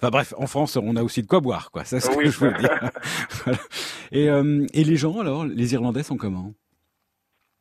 Enfin 0.00 0.10
bref, 0.10 0.32
en 0.38 0.46
France, 0.46 0.76
on 0.76 0.96
a 0.96 1.02
aussi 1.02 1.20
de 1.22 1.26
quoi 1.26 1.40
boire, 1.40 1.70
quoi. 1.70 1.84
Ça, 1.84 1.98
c'est 2.00 2.12
ce 2.12 2.16
Oui. 2.16 2.24
que 2.24 2.30
je 2.30 2.40
veux 2.40 2.52
dire. 2.52 2.70
Voilà. 3.44 3.58
Et 4.12 4.26
et 4.26 4.84
les 4.84 4.96
gens, 4.96 5.18
alors, 5.20 5.44
les 5.44 5.74
Irlandais 5.74 6.02
sont 6.04 6.16
comment? 6.16 6.52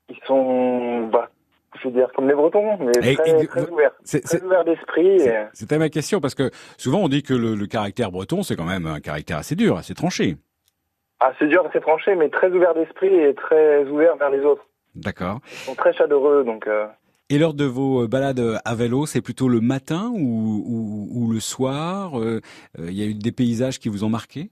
Ils 0.10 0.20
sont, 0.28 1.08
bah, 1.08 1.30
je 1.84 1.90
veux 1.90 1.94
dire, 1.94 2.10
comme 2.16 2.28
les 2.28 2.34
Bretons, 2.34 2.78
mais 2.80 2.92
Et- 3.04 3.16
très, 3.16 3.44
et- 3.44 3.48
très 3.48 3.60
c'est- 4.04 4.44
ouverts 4.44 4.66
d'esprit. 4.66 5.20
C'était 5.54 5.78
ma 5.78 5.90
question 5.90 6.20
parce 6.22 6.34
que 6.36 6.50
souvent 6.78 7.00
on 7.00 7.10
dit 7.10 7.22
que 7.24 7.34
le, 7.34 7.56
le 7.56 7.68
caractère 7.68 8.12
breton 8.12 8.42
c'est 8.44 8.56
quand 8.56 8.66
même 8.66 8.88
un 8.88 9.00
caractère 9.00 9.38
assez 9.38 9.56
dur, 9.56 9.78
assez 9.78 9.94
tranché. 9.94 10.38
Ah, 11.20 11.32
c'est 11.40 11.48
dur, 11.48 11.64
c'est 11.72 11.80
tranché, 11.82 12.16
mais 12.16 12.30
très 12.30 12.50
ouverts 12.52 12.74
d'esprit 12.74 13.14
et 13.14 13.34
très 13.34 13.86
ouverts 13.86 14.16
vers 14.18 14.30
les 14.30 14.42
autres. 14.42 14.66
D'accord. 14.96 15.40
Ils 15.52 15.58
sont 15.58 15.76
très 15.76 15.94
chaleureux, 15.94 16.44
donc. 16.44 16.68
euh, 16.68 16.86
Et 17.30 17.38
lors 17.38 17.54
de 17.54 17.64
vos 17.66 18.04
euh, 18.04 18.08
balades 18.08 18.60
à 18.66 18.76
vélo, 18.76 19.06
c'est 19.06 19.22
plutôt 19.22 19.48
le 19.48 19.62
matin 19.62 20.12
ou, 20.14 20.64
ou, 20.68 21.08
ou 21.12 21.32
le 21.32 21.40
soir 21.40 22.20
euh, 22.20 22.42
Il 22.78 22.92
y 22.94 23.02
a 23.04 23.06
eu 23.06 23.14
des 23.14 23.32
paysages 23.32 23.80
qui 23.80 23.88
vous 23.90 24.04
ont 24.04 24.10
marqué? 24.10 24.50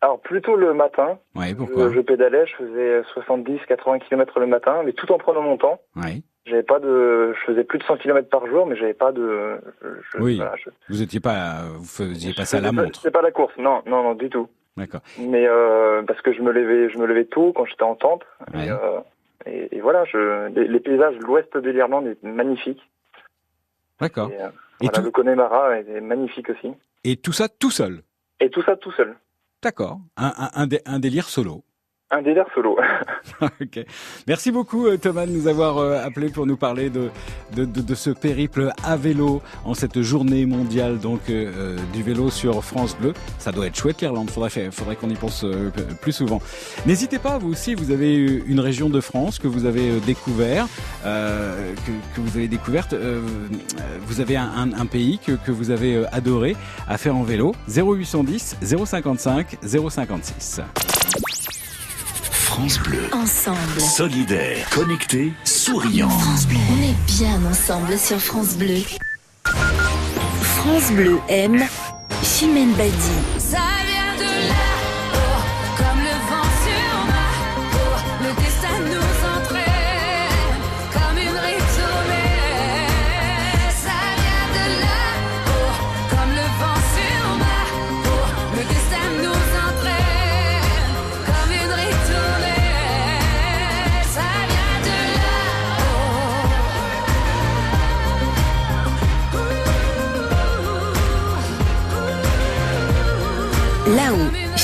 Alors, 0.00 0.20
plutôt 0.20 0.54
le 0.56 0.74
matin. 0.74 1.18
Ouais, 1.36 1.54
pourquoi? 1.54 1.88
Je, 1.90 1.94
je 1.94 2.00
pédalais, 2.00 2.46
je 2.46 2.54
faisais 2.56 3.00
70-80 3.16 4.00
km 4.08 4.38
le 4.40 4.46
matin, 4.46 4.82
mais 4.84 4.92
tout 4.92 5.10
en 5.12 5.18
prenant 5.18 5.42
mon 5.42 5.56
temps. 5.56 5.80
Ouais. 5.96 6.22
J'avais 6.48 6.62
pas 6.62 6.78
de, 6.80 7.34
je 7.34 7.40
faisais 7.46 7.64
plus 7.64 7.78
de 7.78 7.84
100 7.84 7.96
km 7.98 8.28
par 8.28 8.46
jour, 8.46 8.66
mais 8.66 8.76
j'avais 8.76 8.94
pas 8.94 9.12
de. 9.12 9.58
je- 9.82 10.18
Oui. 10.18 10.36
voilà, 10.36 10.54
je- 10.56 10.70
Vous 10.88 11.02
étiez 11.02 11.20
pas, 11.20 11.62
vous 11.76 11.84
faisiez 11.84 12.32
pas 12.34 12.44
ça 12.44 12.58
à 12.58 12.60
la 12.60 12.72
pas- 12.72 12.82
montre. 12.82 12.96
C'était 13.00 13.10
pas 13.10 13.22
la 13.22 13.30
course, 13.32 13.54
non, 13.58 13.82
non, 13.86 14.02
non, 14.02 14.14
du 14.14 14.28
tout. 14.30 14.48
D'accord. 14.76 15.00
Mais 15.18 15.46
euh, 15.48 16.02
parce 16.04 16.20
que 16.22 16.32
je 16.32 16.40
me 16.40 16.52
levais, 16.52 16.88
je 16.90 16.98
me 16.98 17.06
levais 17.06 17.24
tôt 17.24 17.52
quand 17.52 17.64
j'étais 17.64 17.82
en 17.82 17.96
tente. 17.96 18.22
Ouais. 18.54 18.66
Et, 18.66 18.70
euh, 18.70 19.00
et, 19.46 19.76
et 19.76 19.80
voilà, 19.80 20.04
je, 20.04 20.48
les, 20.54 20.68
les 20.68 20.80
paysages 20.80 21.16
de 21.18 21.24
l'ouest 21.24 21.56
de 21.56 21.70
l'Irlande 21.70 22.06
est 22.06 22.22
magnifique. 22.22 22.80
D'accord. 24.00 24.30
Et, 24.30 24.40
euh, 24.40 24.48
Et 24.80 24.84
voilà, 24.86 24.98
tout- 24.98 25.02
le 25.04 25.10
Connemara 25.10 25.78
est 25.80 26.00
magnifique 26.00 26.48
aussi. 26.50 26.72
Et 27.04 27.16
tout 27.16 27.32
ça 27.32 27.48
tout 27.48 27.70
seul. 27.70 28.02
Et 28.40 28.50
tout 28.50 28.62
ça 28.62 28.76
tout 28.76 28.92
seul. 28.92 29.16
D'accord. 29.62 29.98
Un, 30.16 30.32
un, 30.36 30.50
un, 30.54 30.66
dé- 30.68 30.80
un 30.86 31.00
délire 31.00 31.24
solo. 31.28 31.64
Un 32.10 32.22
délire 32.22 32.46
solo. 32.54 32.78
ok. 33.42 33.84
Merci 34.26 34.50
beaucoup 34.50 34.86
euh, 34.86 34.96
Thomas 34.96 35.26
de 35.26 35.30
nous 35.32 35.46
avoir 35.46 35.76
euh, 35.76 36.02
appelé 36.02 36.30
pour 36.30 36.46
nous 36.46 36.56
parler 36.56 36.88
de, 36.88 37.10
de, 37.54 37.66
de, 37.66 37.82
de 37.82 37.94
ce 37.94 38.08
périple 38.08 38.70
à 38.82 38.96
vélo 38.96 39.42
en 39.66 39.74
cette 39.74 40.00
journée 40.00 40.46
mondiale 40.46 40.98
donc 40.98 41.20
euh, 41.28 41.76
du 41.92 42.02
vélo 42.02 42.30
sur 42.30 42.64
France 42.64 42.96
Bleu. 42.98 43.12
Ça 43.38 43.52
doit 43.52 43.66
être 43.66 43.76
chouette 43.76 44.00
l'Irlande, 44.00 44.30
faudrait, 44.30 44.70
faudrait 44.70 44.96
qu'on 44.96 45.10
y 45.10 45.16
pense 45.16 45.44
plus 46.00 46.12
souvent. 46.12 46.40
N'hésitez 46.86 47.18
pas, 47.18 47.36
vous 47.36 47.50
aussi, 47.50 47.74
vous 47.74 47.90
avez 47.90 48.14
une 48.46 48.60
région 48.60 48.88
de 48.88 49.00
France 49.02 49.38
que 49.38 49.46
vous 49.48 49.66
avez 49.66 50.00
découvert, 50.00 50.66
euh, 51.04 51.74
que, 51.86 52.16
que 52.16 52.20
vous 52.22 52.38
avez 52.38 52.48
découverte, 52.48 52.94
vous 54.06 54.20
avez 54.22 54.38
un, 54.38 54.50
un- 54.56 54.72
un 54.72 54.86
pays 54.86 55.18
que, 55.18 55.32
que 55.32 55.50
vous 55.52 55.70
avez 55.70 56.06
adoré 56.10 56.56
à 56.88 56.96
faire 56.96 57.16
en 57.16 57.22
vélo. 57.22 57.54
0810 57.68 58.56
055 58.62 59.58
056. 59.62 60.62
France 62.58 62.80
Bleu. 62.80 63.08
Ensemble. 63.12 63.80
Solidaire, 63.80 64.68
connecté, 64.70 65.32
souriant. 65.44 66.08
France 66.08 66.48
Bleu. 66.48 66.58
On 66.72 66.82
est 66.82 67.06
bien 67.06 67.40
ensemble 67.48 67.96
sur 67.96 68.18
France 68.18 68.56
Bleu. 68.56 68.82
France 69.44 70.90
Bleu 70.90 71.20
aime 71.28 71.64
Chimène 72.24 72.72
Badi. 72.72 73.77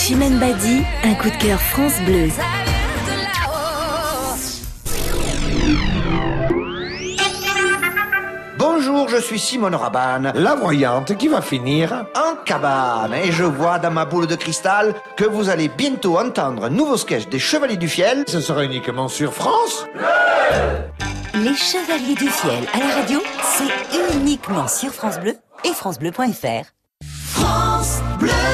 Chimène 0.06 0.38
Badi, 0.38 0.82
un 1.02 1.14
coup 1.14 1.30
de 1.30 1.36
cœur 1.36 1.58
France 1.58 1.98
Bleu. 2.04 2.28
Bonjour, 8.58 9.08
je 9.08 9.16
suis 9.16 9.38
Simone 9.38 9.74
Rabanne, 9.74 10.32
la 10.34 10.56
voyante 10.56 11.16
qui 11.16 11.28
va 11.28 11.40
finir 11.40 12.04
en 12.14 12.36
cabane. 12.44 13.14
Et 13.14 13.32
je 13.32 13.44
vois 13.44 13.78
dans 13.78 13.92
ma 13.92 14.04
boule 14.04 14.26
de 14.26 14.34
cristal 14.34 14.92
que 15.16 15.24
vous 15.24 15.48
allez 15.48 15.68
bientôt 15.68 16.18
entendre 16.18 16.66
un 16.66 16.70
nouveau 16.70 16.98
sketch 16.98 17.28
des 17.28 17.38
Chevaliers 17.38 17.78
du 17.78 17.88
Fiel. 17.88 18.24
Ce 18.26 18.42
sera 18.42 18.62
uniquement 18.62 19.08
sur 19.08 19.32
France. 19.32 19.86
Les 21.32 21.54
Chevaliers 21.54 22.16
du 22.16 22.28
Fiel 22.28 22.64
à 22.74 22.78
la 22.78 22.94
radio, 22.94 23.22
c'est 23.42 24.18
uniquement 24.18 24.68
sur 24.68 24.90
France 24.90 25.18
Bleu 25.18 25.38
et 25.64 25.72
francebleu.fr. 25.72 26.66
France 27.02 28.02
Bleu. 28.18 28.53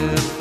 Yeah. 0.00 0.39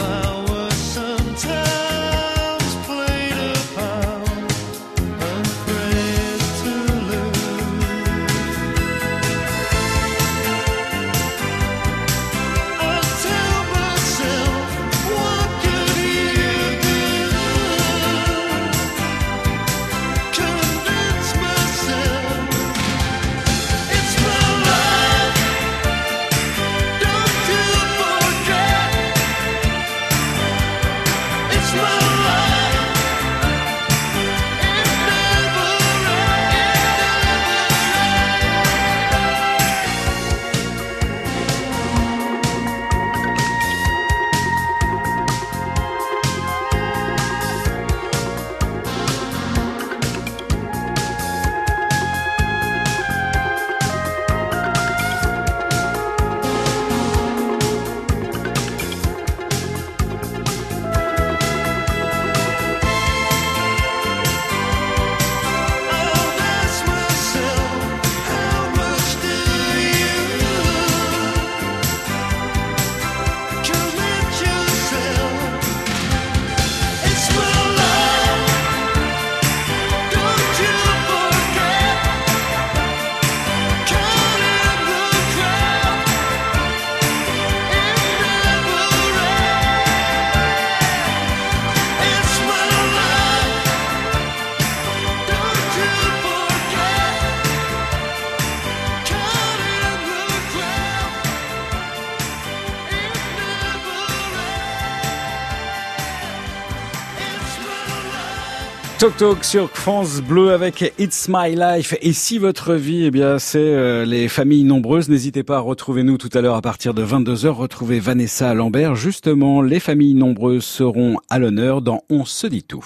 Talk 109.00 109.16
Talk 109.16 109.46
sur 109.46 109.70
France 109.70 110.20
Bleu 110.20 110.52
avec 110.52 110.94
It's 111.00 111.30
My 111.30 111.56
Life. 111.56 111.96
Et 112.02 112.12
si 112.12 112.38
votre 112.38 112.74
vie, 112.74 113.06
eh 113.06 113.12
bien, 113.12 113.40
c'est 113.40 113.58
euh, 113.58 114.04
les 114.04 114.28
familles 114.28 114.66
nombreuses, 114.66 115.08
n'hésitez 115.08 115.42
pas 115.42 115.56
à 115.56 115.60
retrouver 115.62 116.04
nous 116.04 116.18
tout 116.18 116.28
à 116.34 116.42
l'heure 116.42 116.58
à 116.58 116.62
partir 116.62 116.94
de 116.94 117.06
22h. 117.06 117.48
Retrouvez 117.48 118.02
Vanessa 118.02 118.54
Lambert. 118.54 118.96
Justement, 118.96 119.62
les 119.62 119.80
familles 119.80 120.16
nombreuses 120.16 120.66
seront 120.66 121.16
à 121.30 121.40
l'honneur 121.40 121.82
dans 121.82 122.02
On 122.10 122.26
se 122.26 122.46
dit 122.46 122.64
tout. 122.64 122.84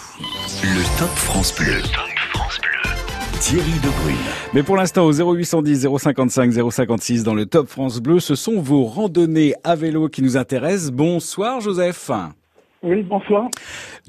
Le 0.61 0.99
Top 0.99 1.09
France 1.09 1.51
Bleu. 1.55 1.81
Thierry 3.39 3.73
Debrune. 3.81 4.15
Mais 4.53 4.61
pour 4.61 4.77
l'instant, 4.77 5.05
au 5.05 5.13
0810 5.13 5.87
055 5.97 6.53
056 6.71 7.23
dans 7.23 7.33
le 7.33 7.47
Top 7.47 7.67
France 7.67 7.99
Bleu, 8.01 8.19
ce 8.19 8.35
sont 8.35 8.61
vos 8.61 8.83
randonnées 8.83 9.55
à 9.63 9.75
vélo 9.75 10.09
qui 10.09 10.21
nous 10.21 10.37
intéressent. 10.37 10.91
Bonsoir 10.91 11.59
Joseph. 11.59 12.11
Oui, 12.83 13.01
bonsoir. 13.03 13.47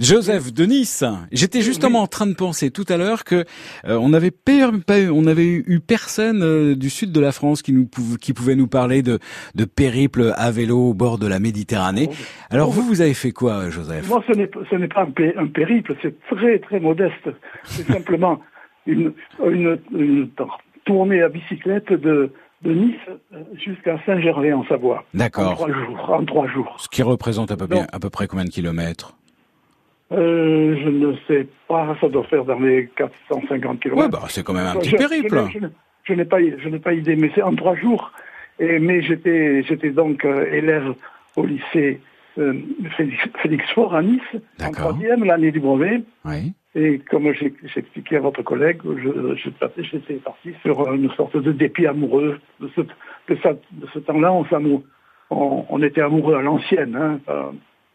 Joseph 0.00 0.52
de 0.52 0.64
Nice. 0.64 1.04
J'étais 1.30 1.60
justement 1.60 2.00
en 2.02 2.06
train 2.08 2.26
de 2.26 2.34
penser 2.34 2.72
tout 2.72 2.84
à 2.88 2.96
l'heure 2.96 3.22
que 3.22 3.44
euh, 3.86 3.96
on 4.00 4.12
avait 4.12 4.32
pas, 4.32 4.98
eu- 4.98 5.10
on 5.10 5.26
avait 5.26 5.46
eu, 5.46 5.78
personne 5.80 6.42
euh, 6.42 6.74
du 6.74 6.90
sud 6.90 7.12
de 7.12 7.20
la 7.20 7.30
France 7.30 7.62
qui 7.62 7.72
nous 7.72 7.88
qui 8.20 8.32
pouvait 8.32 8.56
nous 8.56 8.66
parler 8.66 9.02
de 9.02 9.20
de 9.54 9.64
périple 9.64 10.32
à 10.36 10.50
vélo 10.50 10.90
au 10.90 10.94
bord 10.94 11.18
de 11.18 11.28
la 11.28 11.38
Méditerranée. 11.38 12.08
Alors 12.50 12.70
vous 12.72 12.82
vous 12.82 13.00
avez 13.00 13.14
fait 13.14 13.30
quoi 13.30 13.70
Joseph? 13.70 14.08
Moi, 14.08 14.24
ce 14.26 14.32
n'est 14.36 14.50
ce 14.68 14.74
n'est 14.74 14.88
pas 14.88 15.02
un, 15.02 15.10
pé- 15.10 15.34
un 15.36 15.46
périple, 15.46 15.94
c'est 16.02 16.16
très 16.28 16.58
très 16.58 16.80
modeste. 16.80 17.28
C'est 17.64 17.86
simplement 17.86 18.40
une, 18.86 19.12
une, 19.46 19.78
une 19.92 20.28
tournée 20.84 21.22
à 21.22 21.28
bicyclette 21.28 21.92
de, 21.92 22.32
de 22.64 22.72
Nice 22.72 22.96
euh, 23.32 23.38
jusqu'à 23.54 23.98
Saint-Gervais 24.06 24.52
en 24.52 24.64
Savoie. 24.64 25.04
En 25.14 25.18
D'accord. 25.18 25.54
trois 25.54 25.72
jours. 25.72 26.10
En 26.10 26.24
trois 26.24 26.46
jours. 26.48 26.74
Ce 26.78 26.88
qui 26.88 27.02
représente 27.02 27.50
à 27.50 27.56
peu 27.56 27.66
près 27.68 27.86
à 27.92 27.98
peu 28.00 28.10
près 28.10 28.26
combien 28.26 28.44
de 28.44 28.50
kilomètres 28.50 29.14
Euh, 30.12 30.76
je 30.82 30.88
ne 30.88 31.14
sais 31.26 31.46
pas, 31.68 31.96
ça 32.00 32.08
doit 32.08 32.24
faire 32.24 32.44
dans 32.44 32.58
les 32.58 32.88
450 32.96 33.80
km. 33.80 34.00
Ouais, 34.00 34.08
bah 34.08 34.22
c'est 34.28 34.42
quand 34.44 34.52
même 34.54 34.66
un 34.66 34.76
petit 34.76 34.92
périple. 34.92 35.44
Je, 35.52 35.58
je- 35.60 35.66
je 36.04 36.12
n'ai 36.12 36.24
pas, 36.26 36.38
je 36.40 36.68
n'ai 36.68 36.78
pas 36.78 36.92
idée, 36.92 37.16
mais 37.16 37.30
c'est 37.34 37.42
en 37.42 37.54
trois 37.54 37.74
jours. 37.76 38.12
Et, 38.58 38.78
mais 38.78 39.00
j'étais, 39.02 39.62
j'étais 39.62 39.90
donc 39.90 40.24
euh, 40.24 40.46
élève 40.52 40.94
au 41.36 41.44
lycée 41.46 42.00
euh, 42.38 42.52
Félix, 42.96 43.22
Félix 43.42 43.64
Faure 43.72 43.94
à 43.94 44.02
Nice, 44.02 44.20
en 44.62 44.70
troisième, 44.70 45.24
l'année 45.24 45.50
du 45.50 45.60
brevet. 45.60 46.02
Oui. 46.24 46.52
Et 46.76 46.98
comme 47.10 47.32
j'ai 47.32 47.54
expliqué 47.76 48.16
à 48.16 48.20
votre 48.20 48.42
collègue, 48.42 48.78
je, 48.84 49.34
je, 49.36 49.82
j'étais 49.82 50.14
parti 50.14 50.50
sur 50.62 50.92
une 50.92 51.10
sorte 51.12 51.36
de 51.36 51.52
dépit 51.52 51.86
amoureux. 51.86 52.38
De 52.60 52.68
ce, 52.74 52.80
de 52.80 53.38
ça- 53.42 53.52
de 53.72 53.86
ce 53.92 53.98
temps-là, 54.00 54.32
on, 54.32 54.44
on, 55.30 55.64
on 55.68 55.82
était 55.82 56.00
amoureux 56.00 56.34
à 56.34 56.42
l'ancienne. 56.42 56.96
Hein, 56.96 57.20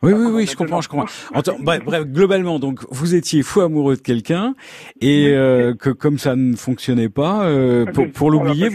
Oui, 0.02 0.14
oui, 0.14 0.28
oui, 0.34 0.46
je 0.48 0.56
comprends, 0.56 0.80
je 0.80 0.88
comprends. 0.88 1.08
En 1.36 1.42
bref, 1.62 1.82
bref, 1.84 2.06
globalement, 2.06 2.58
donc, 2.58 2.80
vous 2.90 3.16
étiez 3.16 3.44
fou 3.44 3.60
amoureux 3.62 3.98
de 3.98 4.02
quelqu'un 4.02 4.56
et 5.02 5.28
euh, 5.34 5.74
que 5.76 5.90
comme 5.90 6.18
ça 6.18 6.38
ne 6.38 6.56
fonctionnait 6.56 7.10
pas, 7.10 7.46
euh, 7.48 7.86
pour, 7.86 8.10
pour 8.12 8.32
l'oublier, 8.32 8.70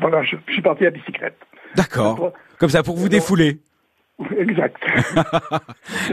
voilà, 0.00 0.22
je, 0.22 0.36
je 0.48 0.52
suis 0.52 0.62
parti 0.62 0.84
à 0.84 0.90
bicyclette. 0.90 1.38
d'accord. 1.76 2.32
Comme 2.58 2.68
ça, 2.68 2.82
pour 2.82 2.96
vous 2.96 3.08
défouler. 3.08 3.58
Exact. 4.38 4.76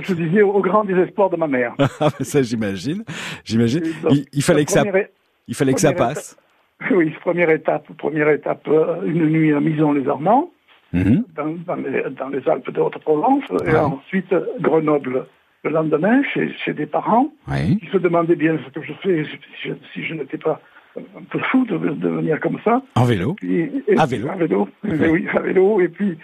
je 0.02 0.14
disais 0.14 0.42
au 0.42 0.60
grand 0.62 0.84
désespoir 0.84 1.30
de 1.30 1.38
ma 1.38 1.48
mère. 1.48 1.74
Ah, 2.00 2.10
ça, 2.22 2.42
j'imagine, 2.44 3.04
j'imagine. 3.44 3.84
Il, 4.10 4.26
il 4.34 4.44
fallait 4.44 4.60
la 4.60 4.66
que 4.66 4.72
ça, 4.72 4.80
première 4.84 4.96
é- 4.98 5.12
il 5.48 5.56
fallait 5.56 5.74
que 5.74 5.80
ça 5.82 5.92
première 5.94 6.08
passe. 6.14 6.38
Oui, 6.92 7.14
première 7.22 7.50
étape, 7.52 7.88
première 7.98 8.30
étape, 8.30 8.68
euh, 8.68 9.02
une 9.06 9.26
nuit 9.30 9.54
à 9.54 9.60
Mison-les-Armands, 9.60 10.50
Mhm. 10.94 11.24
dans, 11.36 11.56
dans 11.68 11.76
les, 11.76 12.04
dans 12.12 12.30
les 12.30 12.48
Alpes 12.48 12.70
de 12.72 12.80
Haute-Provence, 12.80 13.44
et 13.66 13.76
ensuite 13.76 14.34
Grenoble 14.62 15.26
le 15.64 15.70
lendemain 15.72 16.22
chez, 16.34 16.54
chez 16.64 16.74
des 16.74 16.86
parents 16.86 17.34
Oui. 17.50 17.78
qui 17.80 17.88
se 17.88 17.98
demandaient 17.98 18.36
bien 18.36 18.58
ce 18.66 18.70
que 18.80 18.86
je 18.86 18.94
fais 19.02 19.24
si 19.26 19.70
je, 19.70 19.74
si 19.94 20.06
je 20.06 20.14
n'étais 20.14 20.38
pas 20.38 20.62
un 20.98 21.24
peu 21.30 21.40
fou 21.52 21.66
de, 21.66 21.78
de 21.78 22.08
venir 22.10 22.40
comme 22.40 22.60
ça. 22.64 22.82
En 22.96 23.04
vélo. 23.04 23.34
Puis- 23.34 23.84
et- 23.88 23.98
À 23.98 24.06
vélo. 24.06 24.30
À 24.30 24.36
vélo, 24.36 24.70
Oui. 24.84 24.92
oui, 25.10 25.28
à 25.36 25.40
vélo. 25.40 25.82
Et 25.82 25.90
puis, 25.90 26.18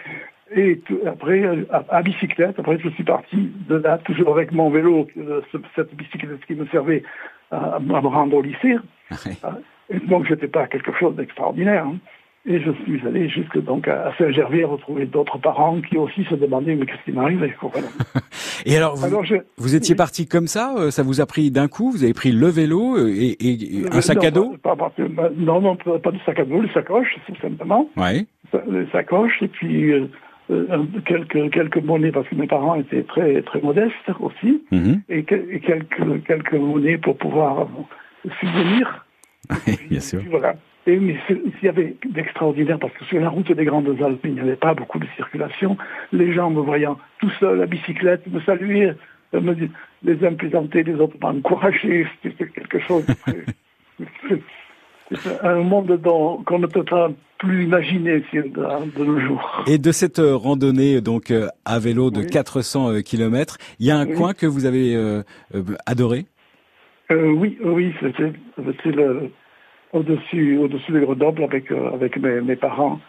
et 0.54 0.80
après, 1.06 1.42
euh, 1.42 1.64
à, 1.70 1.82
à 1.90 2.02
bicyclette, 2.02 2.58
après, 2.58 2.78
je 2.78 2.88
suis 2.90 3.04
parti 3.04 3.50
de 3.68 3.76
là, 3.76 3.98
toujours 3.98 4.34
avec 4.36 4.52
mon 4.52 4.70
vélo, 4.70 5.06
euh, 5.18 5.40
ce- 5.52 5.58
cette 5.76 5.94
bicyclette 5.94 6.44
qui 6.46 6.54
me 6.54 6.66
servait 6.66 7.02
à, 7.50 7.76
à 7.76 7.80
me 7.80 7.92
rendre 7.94 8.36
au 8.36 8.42
lycée. 8.42 8.76
Ah, 9.42 9.58
Et 9.90 9.98
donc, 10.00 10.26
j'étais 10.26 10.48
pas 10.48 10.66
quelque 10.66 10.92
chose 10.98 11.14
d'extraordinaire. 11.16 11.84
hein. 11.86 11.96
Et 12.44 12.58
je 12.60 12.72
suis 12.82 13.00
allé 13.06 13.28
jusque 13.28 13.56
donc 13.62 13.86
à 13.86 14.12
Saint-Gervais 14.18 14.64
retrouver 14.64 15.06
d'autres 15.06 15.38
parents 15.38 15.80
qui 15.80 15.96
aussi 15.96 16.24
se 16.24 16.34
demandaient 16.34 16.74
mais 16.74 16.86
qu'est-ce 16.86 17.04
qui 17.04 17.12
m'arrivait 17.12 17.54
voilà. 17.62 17.86
Et 18.66 18.76
alors, 18.76 18.96
vous, 18.96 19.04
Alors, 19.04 19.24
je- 19.24 19.36
vous 19.58 19.76
étiez 19.76 19.94
parti 19.94 20.26
comme 20.26 20.48
ça 20.48 20.74
euh, 20.76 20.90
Ça 20.90 21.04
vous 21.04 21.20
a 21.20 21.26
pris 21.26 21.52
d'un 21.52 21.68
coup 21.68 21.92
Vous 21.92 22.02
avez 22.02 22.14
pris 22.14 22.32
le 22.32 22.48
vélo 22.48 22.96
euh, 22.96 23.06
et, 23.14 23.36
un 23.92 24.00
sac 24.00 24.16
Non, 24.16 24.26
à 24.26 24.30
dos 24.32 24.56
pas- 24.60 24.74
pas- 24.74 24.90
pas- 24.90 25.30
Non, 25.36 25.60
non, 25.60 25.76
pas, 25.76 26.00
pas 26.00 26.10
de 26.10 26.18
sac 26.26 26.40
à 26.40 26.44
dos, 26.44 26.60
les 26.62 26.72
sacoches, 26.72 27.16
tout 27.28 27.36
simplement. 27.40 27.88
Ouais. 27.96 28.26
les 28.68 28.86
sacoches 28.90 29.40
et 29.40 29.46
puis 29.48 29.92
euh, 29.92 30.06
euh, 30.52 30.84
quelques 31.06 31.50
quelques 31.50 31.82
monnaies 31.82 32.12
parce 32.12 32.28
que 32.28 32.34
mes 32.34 32.46
parents 32.46 32.74
étaient 32.76 33.02
très 33.02 33.42
très 33.42 33.60
modestes 33.60 34.10
aussi 34.20 34.62
Mhm. 34.70 35.02
et, 35.08 35.22
que- 35.24 35.46
et 35.50 35.60
quelques 35.60 36.24
quelques 36.26 36.54
monnaies 36.54 36.98
pour 36.98 37.16
pouvoir 37.18 37.66
subvenir 38.40 39.04
Bien 39.90 40.00
sûr. 40.00 40.20
Voilà 40.30 40.54
et 40.86 40.96
mais 40.98 41.14
il 41.28 41.52
y 41.62 41.68
avait 41.68 41.94
d'extraordinaire 42.04 42.78
parce 42.78 42.92
que 42.94 43.04
sur 43.04 43.20
la 43.20 43.28
route 43.28 43.52
des 43.52 43.64
Grandes 43.64 43.96
Alpes 44.02 44.20
il 44.24 44.34
n'y 44.34 44.40
avait 44.40 44.56
pas 44.56 44.74
beaucoup 44.74 44.98
de 44.98 45.06
circulation 45.16 45.76
les 46.12 46.32
gens 46.32 46.50
me 46.50 46.60
voyant 46.60 46.98
tout 47.20 47.30
seul 47.38 47.62
à 47.62 47.66
bicyclette 47.66 48.26
me 48.26 48.40
saluaient 48.40 48.94
euh, 49.34 49.40
me 49.40 49.54
les 50.04 50.24
uns 50.26 50.34
plaisantaient 50.34 50.82
les 50.82 50.94
autres 50.94 51.16
m'encourageaient 51.20 52.06
c'était 52.22 52.46
quelque 52.48 52.80
chose 52.80 53.06
de 53.06 53.14
très- 53.14 54.38
c'est 55.22 55.40
un 55.46 55.60
monde 55.62 55.98
dont 56.02 56.42
qu'on 56.44 56.58
ne 56.58 56.66
peut 56.66 56.84
pas 56.84 57.10
plus 57.38 57.64
imaginer 57.64 58.22
si- 58.30 58.36
de, 58.38 59.04
nos 59.04 59.18
jours. 59.20 59.64
Et 59.66 59.78
de 59.78 59.90
cette 59.92 60.18
euh, 60.20 60.36
randonnée 60.36 61.00
donc 61.00 61.30
euh, 61.30 61.48
à 61.64 61.78
vélo 61.78 62.10
de 62.10 62.22
400 62.22 63.02
km, 63.04 63.58
il 63.80 63.86
y 63.86 63.90
a 63.90 63.96
un 63.98 64.06
Oui. 64.06 64.14
coin 64.14 64.32
que 64.34 64.46
vous 64.46 64.64
avez 64.66 64.94
euh, 64.94 65.22
euh, 65.54 65.62
adoré? 65.86 66.26
Euh, 67.10 67.30
oui, 67.32 67.58
oui, 67.64 67.92
c'était 68.00 68.32
c'était 68.56 68.92
le 68.96 69.30
au-dessus 69.92 70.56
au-dessus 70.58 70.92
de 70.92 71.00
Grenoble 71.00 71.42
avec 71.42 71.70
euh, 71.70 71.90
avec 71.92 72.16
mes, 72.18 72.40
mes 72.40 72.56
parents 72.56 73.00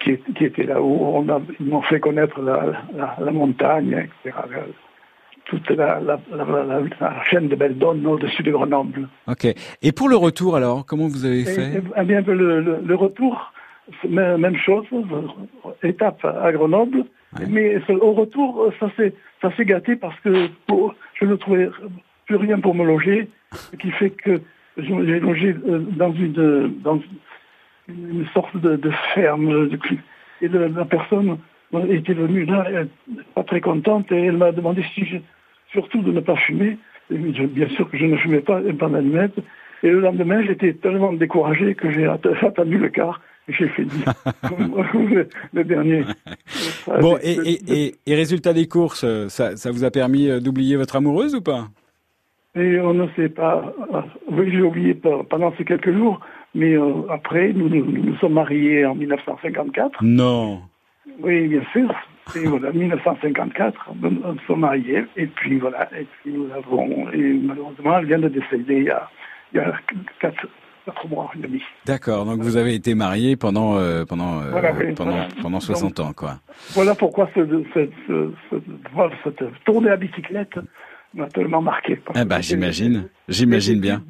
qui, 0.00 0.16
qui 0.36 0.44
étaient 0.44 0.64
là 0.64 0.80
où 0.80 0.98
on 1.02 1.28
a 1.28 1.40
ils 1.60 1.66
m'ont 1.66 1.82
fait 1.82 1.98
connaître 2.00 2.40
la, 2.40 2.84
la, 2.94 3.16
la 3.20 3.30
montagne, 3.32 4.06
etc. 4.24 4.36
Toute 5.46 5.70
la, 5.70 6.00
la, 6.00 6.18
la, 6.32 6.44
la- 6.64 6.80
la 7.00 7.24
chaîne 7.24 7.46
de 7.48 7.54
Beldon 7.54 8.04
au-dessus 8.04 8.42
de 8.42 8.50
Grenoble. 8.50 9.08
Ok. 9.28 9.46
Et 9.80 9.92
pour 9.92 10.08
le 10.08 10.16
retour 10.16 10.56
alors, 10.56 10.84
comment 10.84 11.06
vous 11.06 11.24
avez 11.24 11.44
fait 11.44 11.80
eh 11.96 12.04
bien, 12.04 12.20
le, 12.22 12.60
le, 12.60 12.78
le 12.84 12.94
retour, 12.96 13.52
même 14.08 14.56
chose, 14.56 14.84
étape 15.84 16.24
à 16.24 16.50
Grenoble, 16.52 17.04
mais 17.48 17.76
au 18.00 18.12
retour, 18.12 18.72
ça 18.80 18.90
s'est 18.96 19.12
ça 19.40 19.54
s'est 19.56 19.64
gâté 19.64 19.94
parce 19.94 20.18
que 20.20 20.48
pour- 20.66 20.94
je 21.20 21.26
ne 21.26 21.36
trouvais 21.36 21.68
plus 22.26 22.36
rien 22.36 22.58
pour 22.58 22.74
me 22.74 22.84
loger, 22.84 23.28
ce 23.52 23.76
qui 23.76 23.90
fait 23.92 24.10
que 24.10 24.40
j'ai 24.78 25.20
logé 25.20 25.54
euh, 25.68 25.78
dans 25.96 26.12
une 26.12 26.74
dans 26.82 27.00
une 27.88 28.26
sorte 28.34 28.56
de, 28.56 28.74
de 28.76 28.90
ferme, 29.14 29.68
et 30.42 30.48
la, 30.48 30.84
personne 30.84 31.38
était 31.88 32.14
venue 32.14 32.44
là, 32.46 32.66
pas 33.34 33.44
très 33.44 33.60
contente, 33.60 34.10
et 34.10 34.24
elle 34.26 34.36
m'a 34.38 34.50
demandé 34.52 34.82
si 34.94 35.04
je, 35.04 35.16
surtout 35.72 36.02
de 36.02 36.12
ne 36.12 36.20
pas 36.20 36.36
fumer. 36.36 36.78
Et 37.12 37.16
je- 37.34 37.44
bien 37.44 37.68
sûr 37.70 37.88
que 37.90 37.96
je 37.96 38.06
ne 38.06 38.16
fumais 38.16 38.40
pas, 38.40 38.60
pas 38.78 38.88
d'allumettes. 38.88 39.38
Et 39.82 39.90
le 39.90 40.00
lendemain, 40.00 40.42
j'étais 40.42 40.72
tellement 40.74 41.12
découragé 41.12 41.74
que 41.74 41.90
j'ai 41.90 42.06
att- 42.06 42.26
attendu 42.42 42.78
le 42.78 42.88
quart 42.88 43.20
et 43.48 43.52
j'ai 43.52 43.68
fait 43.68 43.84
le, 44.50 45.28
le 45.52 45.64
dernier. 45.64 46.04
Bon, 47.00 47.16
et, 47.22 47.32
et, 47.44 47.60
et, 47.86 47.94
et 48.06 48.14
résultat 48.14 48.52
des 48.52 48.66
courses, 48.66 49.04
ça, 49.28 49.56
ça 49.56 49.70
vous 49.70 49.84
a 49.84 49.90
permis 49.90 50.28
euh, 50.28 50.40
d'oublier 50.40 50.76
votre 50.76 50.96
amoureuse 50.96 51.34
ou 51.34 51.42
pas? 51.42 51.68
Et 52.58 52.80
on 52.80 52.94
ne 52.94 53.06
sait 53.16 53.28
pas. 53.28 53.72
euh, 53.92 54.00
Oui, 54.30 54.50
j'ai 54.50 54.62
oublié 54.62 54.94
pe- 54.94 55.22
pendant 55.28 55.52
ces 55.58 55.64
quelques 55.64 55.92
jours, 55.92 56.20
mais 56.54 56.74
euh, 56.76 57.02
après, 57.10 57.52
nous 57.52 57.68
nous 57.68 58.16
sommes 58.16 58.32
mariés 58.32 58.86
en 58.86 58.94
1954. 58.94 60.02
Non. 60.02 60.60
Oui, 61.22 61.48
bien 61.48 61.62
sûr. 61.72 61.94
Et 62.34 62.44
voilà, 62.46 62.72
1954, 62.72 63.90
nous 64.02 64.36
sommes 64.46 64.60
mariés. 64.60 65.04
Et 65.16 65.26
puis 65.26 65.58
voilà, 65.58 65.88
et 65.98 66.06
puis 66.22 66.32
nous 66.32 66.48
avons. 66.52 67.08
Et 67.12 67.34
malheureusement, 67.42 67.98
elle 67.98 68.06
vient 68.06 68.18
de 68.18 68.28
décéder 68.28 68.76
il 68.78 68.84
y 68.84 68.90
a, 68.90 69.08
il 69.52 69.56
y 69.58 69.60
a 69.60 69.72
quatre, 70.20 70.46
quatre 70.84 71.08
mois 71.08 71.30
et 71.36 71.38
demi. 71.42 71.62
D'accord, 71.84 72.24
donc 72.24 72.40
vous 72.40 72.56
avez 72.56 72.74
été 72.74 72.94
marié 72.94 73.36
pendant 73.36 73.74
pendant 73.76 74.04
pendant, 74.06 74.42
euh, 74.42 74.50
Voilà, 74.50 74.72
oui, 74.74 74.92
pendant, 74.94 75.10
voilà. 75.12 75.28
pendant 75.40 75.60
60 75.60 76.00
ans, 76.00 76.12
quoi. 76.12 76.40
Voilà 76.74 76.94
pourquoi 76.94 77.30
ce, 77.34 77.40
ce, 77.74 77.88
ce- 78.08 78.30
cette 79.24 79.64
tournée 79.64 79.90
à 79.90 79.96
bicyclette 79.96 80.58
m'a 81.14 81.28
tellement 81.28 81.62
marqué. 81.62 82.00
Eh 82.14 82.24
ben, 82.24 82.40
j'imagine, 82.42 83.08
j'imagine 83.28 83.80
bien. 83.80 84.02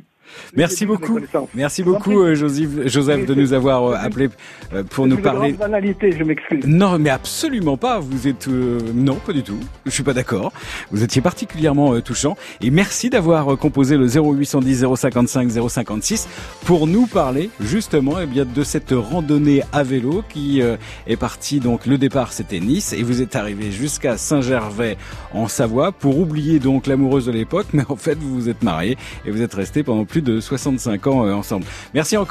Merci 0.55 0.86
beaucoup. 0.86 1.19
Merci 1.55 1.82
beaucoup, 1.82 2.20
euh, 2.20 2.35
Joseph, 2.35 2.86
Joseph, 2.86 3.27
de 3.27 3.35
nous 3.35 3.53
avoir 3.53 3.85
euh, 3.85 3.94
appelé 3.98 4.28
euh, 4.73 4.82
pour 4.82 5.07
nous 5.07 5.19
parler. 5.19 5.53
grande 5.53 5.70
banalité, 5.70 6.12
je 6.12 6.24
m'excuse. 6.24 6.65
Non, 6.66 6.98
mais 6.98 7.11
absolument 7.11 7.77
pas. 7.77 7.98
Vous 7.98 8.28
êtes 8.28 8.48
euh, 8.48 8.78
non, 8.94 9.16
pas 9.16 9.32
du 9.32 9.43
tout. 9.43 9.59
Je 9.85 9.90
suis 9.90 10.03
pas 10.03 10.15
d'accord. 10.15 10.53
Vous 10.90 11.03
étiez 11.03 11.23
particulièrement 11.23 11.94
euh, 11.94 12.01
touchant 12.01 12.36
et 12.61 12.70
merci 12.70 13.11
d'avoir 13.11 13.53
euh, 13.53 13.57
composé 13.57 13.97
le 13.97 14.07
0810 14.07 14.86
055 14.97 15.51
056 15.69 16.28
pour 16.65 16.86
nous 16.86 17.07
parler 17.07 17.51
justement 17.61 18.20
eh 18.20 18.27
bien 18.27 18.44
de 18.44 18.62
cette 18.62 18.93
randonnée 18.93 19.62
à 19.73 19.82
vélo 19.82 20.23
qui 20.28 20.62
euh, 20.62 20.77
est 21.07 21.16
partie 21.16 21.61
donc 21.61 21.86
le 21.86 21.98
départ 21.98 22.32
c'était 22.32 22.61
Nice 22.61 22.93
et 22.93 23.03
vous 23.03 23.23
êtes 23.23 23.36
arrivé 23.36 23.70
jusqu'à 23.70 24.16
Saint-Gervais 24.16 24.97
en 25.32 25.48
Savoie 25.48 25.93
pour 25.93 26.19
oublier 26.19 26.59
donc 26.59 26.86
l'amoureuse 26.86 27.27
de 27.27 27.32
l'époque 27.32 27.66
mais 27.73 27.85
en 27.89 27.97
fait 27.97 28.19
vous 28.19 28.35
vous 28.35 28.48
êtes 28.48 28.62
marié 28.62 28.97
et 29.24 29.31
vous 29.31 29.43
êtes 29.43 29.55
resté 29.55 29.82
pendant 29.82 30.05
plus 30.05 30.15
de 30.22 30.40
65 30.40 31.06
ans 31.06 31.26
euh, 31.26 31.32
ensemble. 31.32 31.64
Merci 31.94 32.16
encore. 32.16 32.26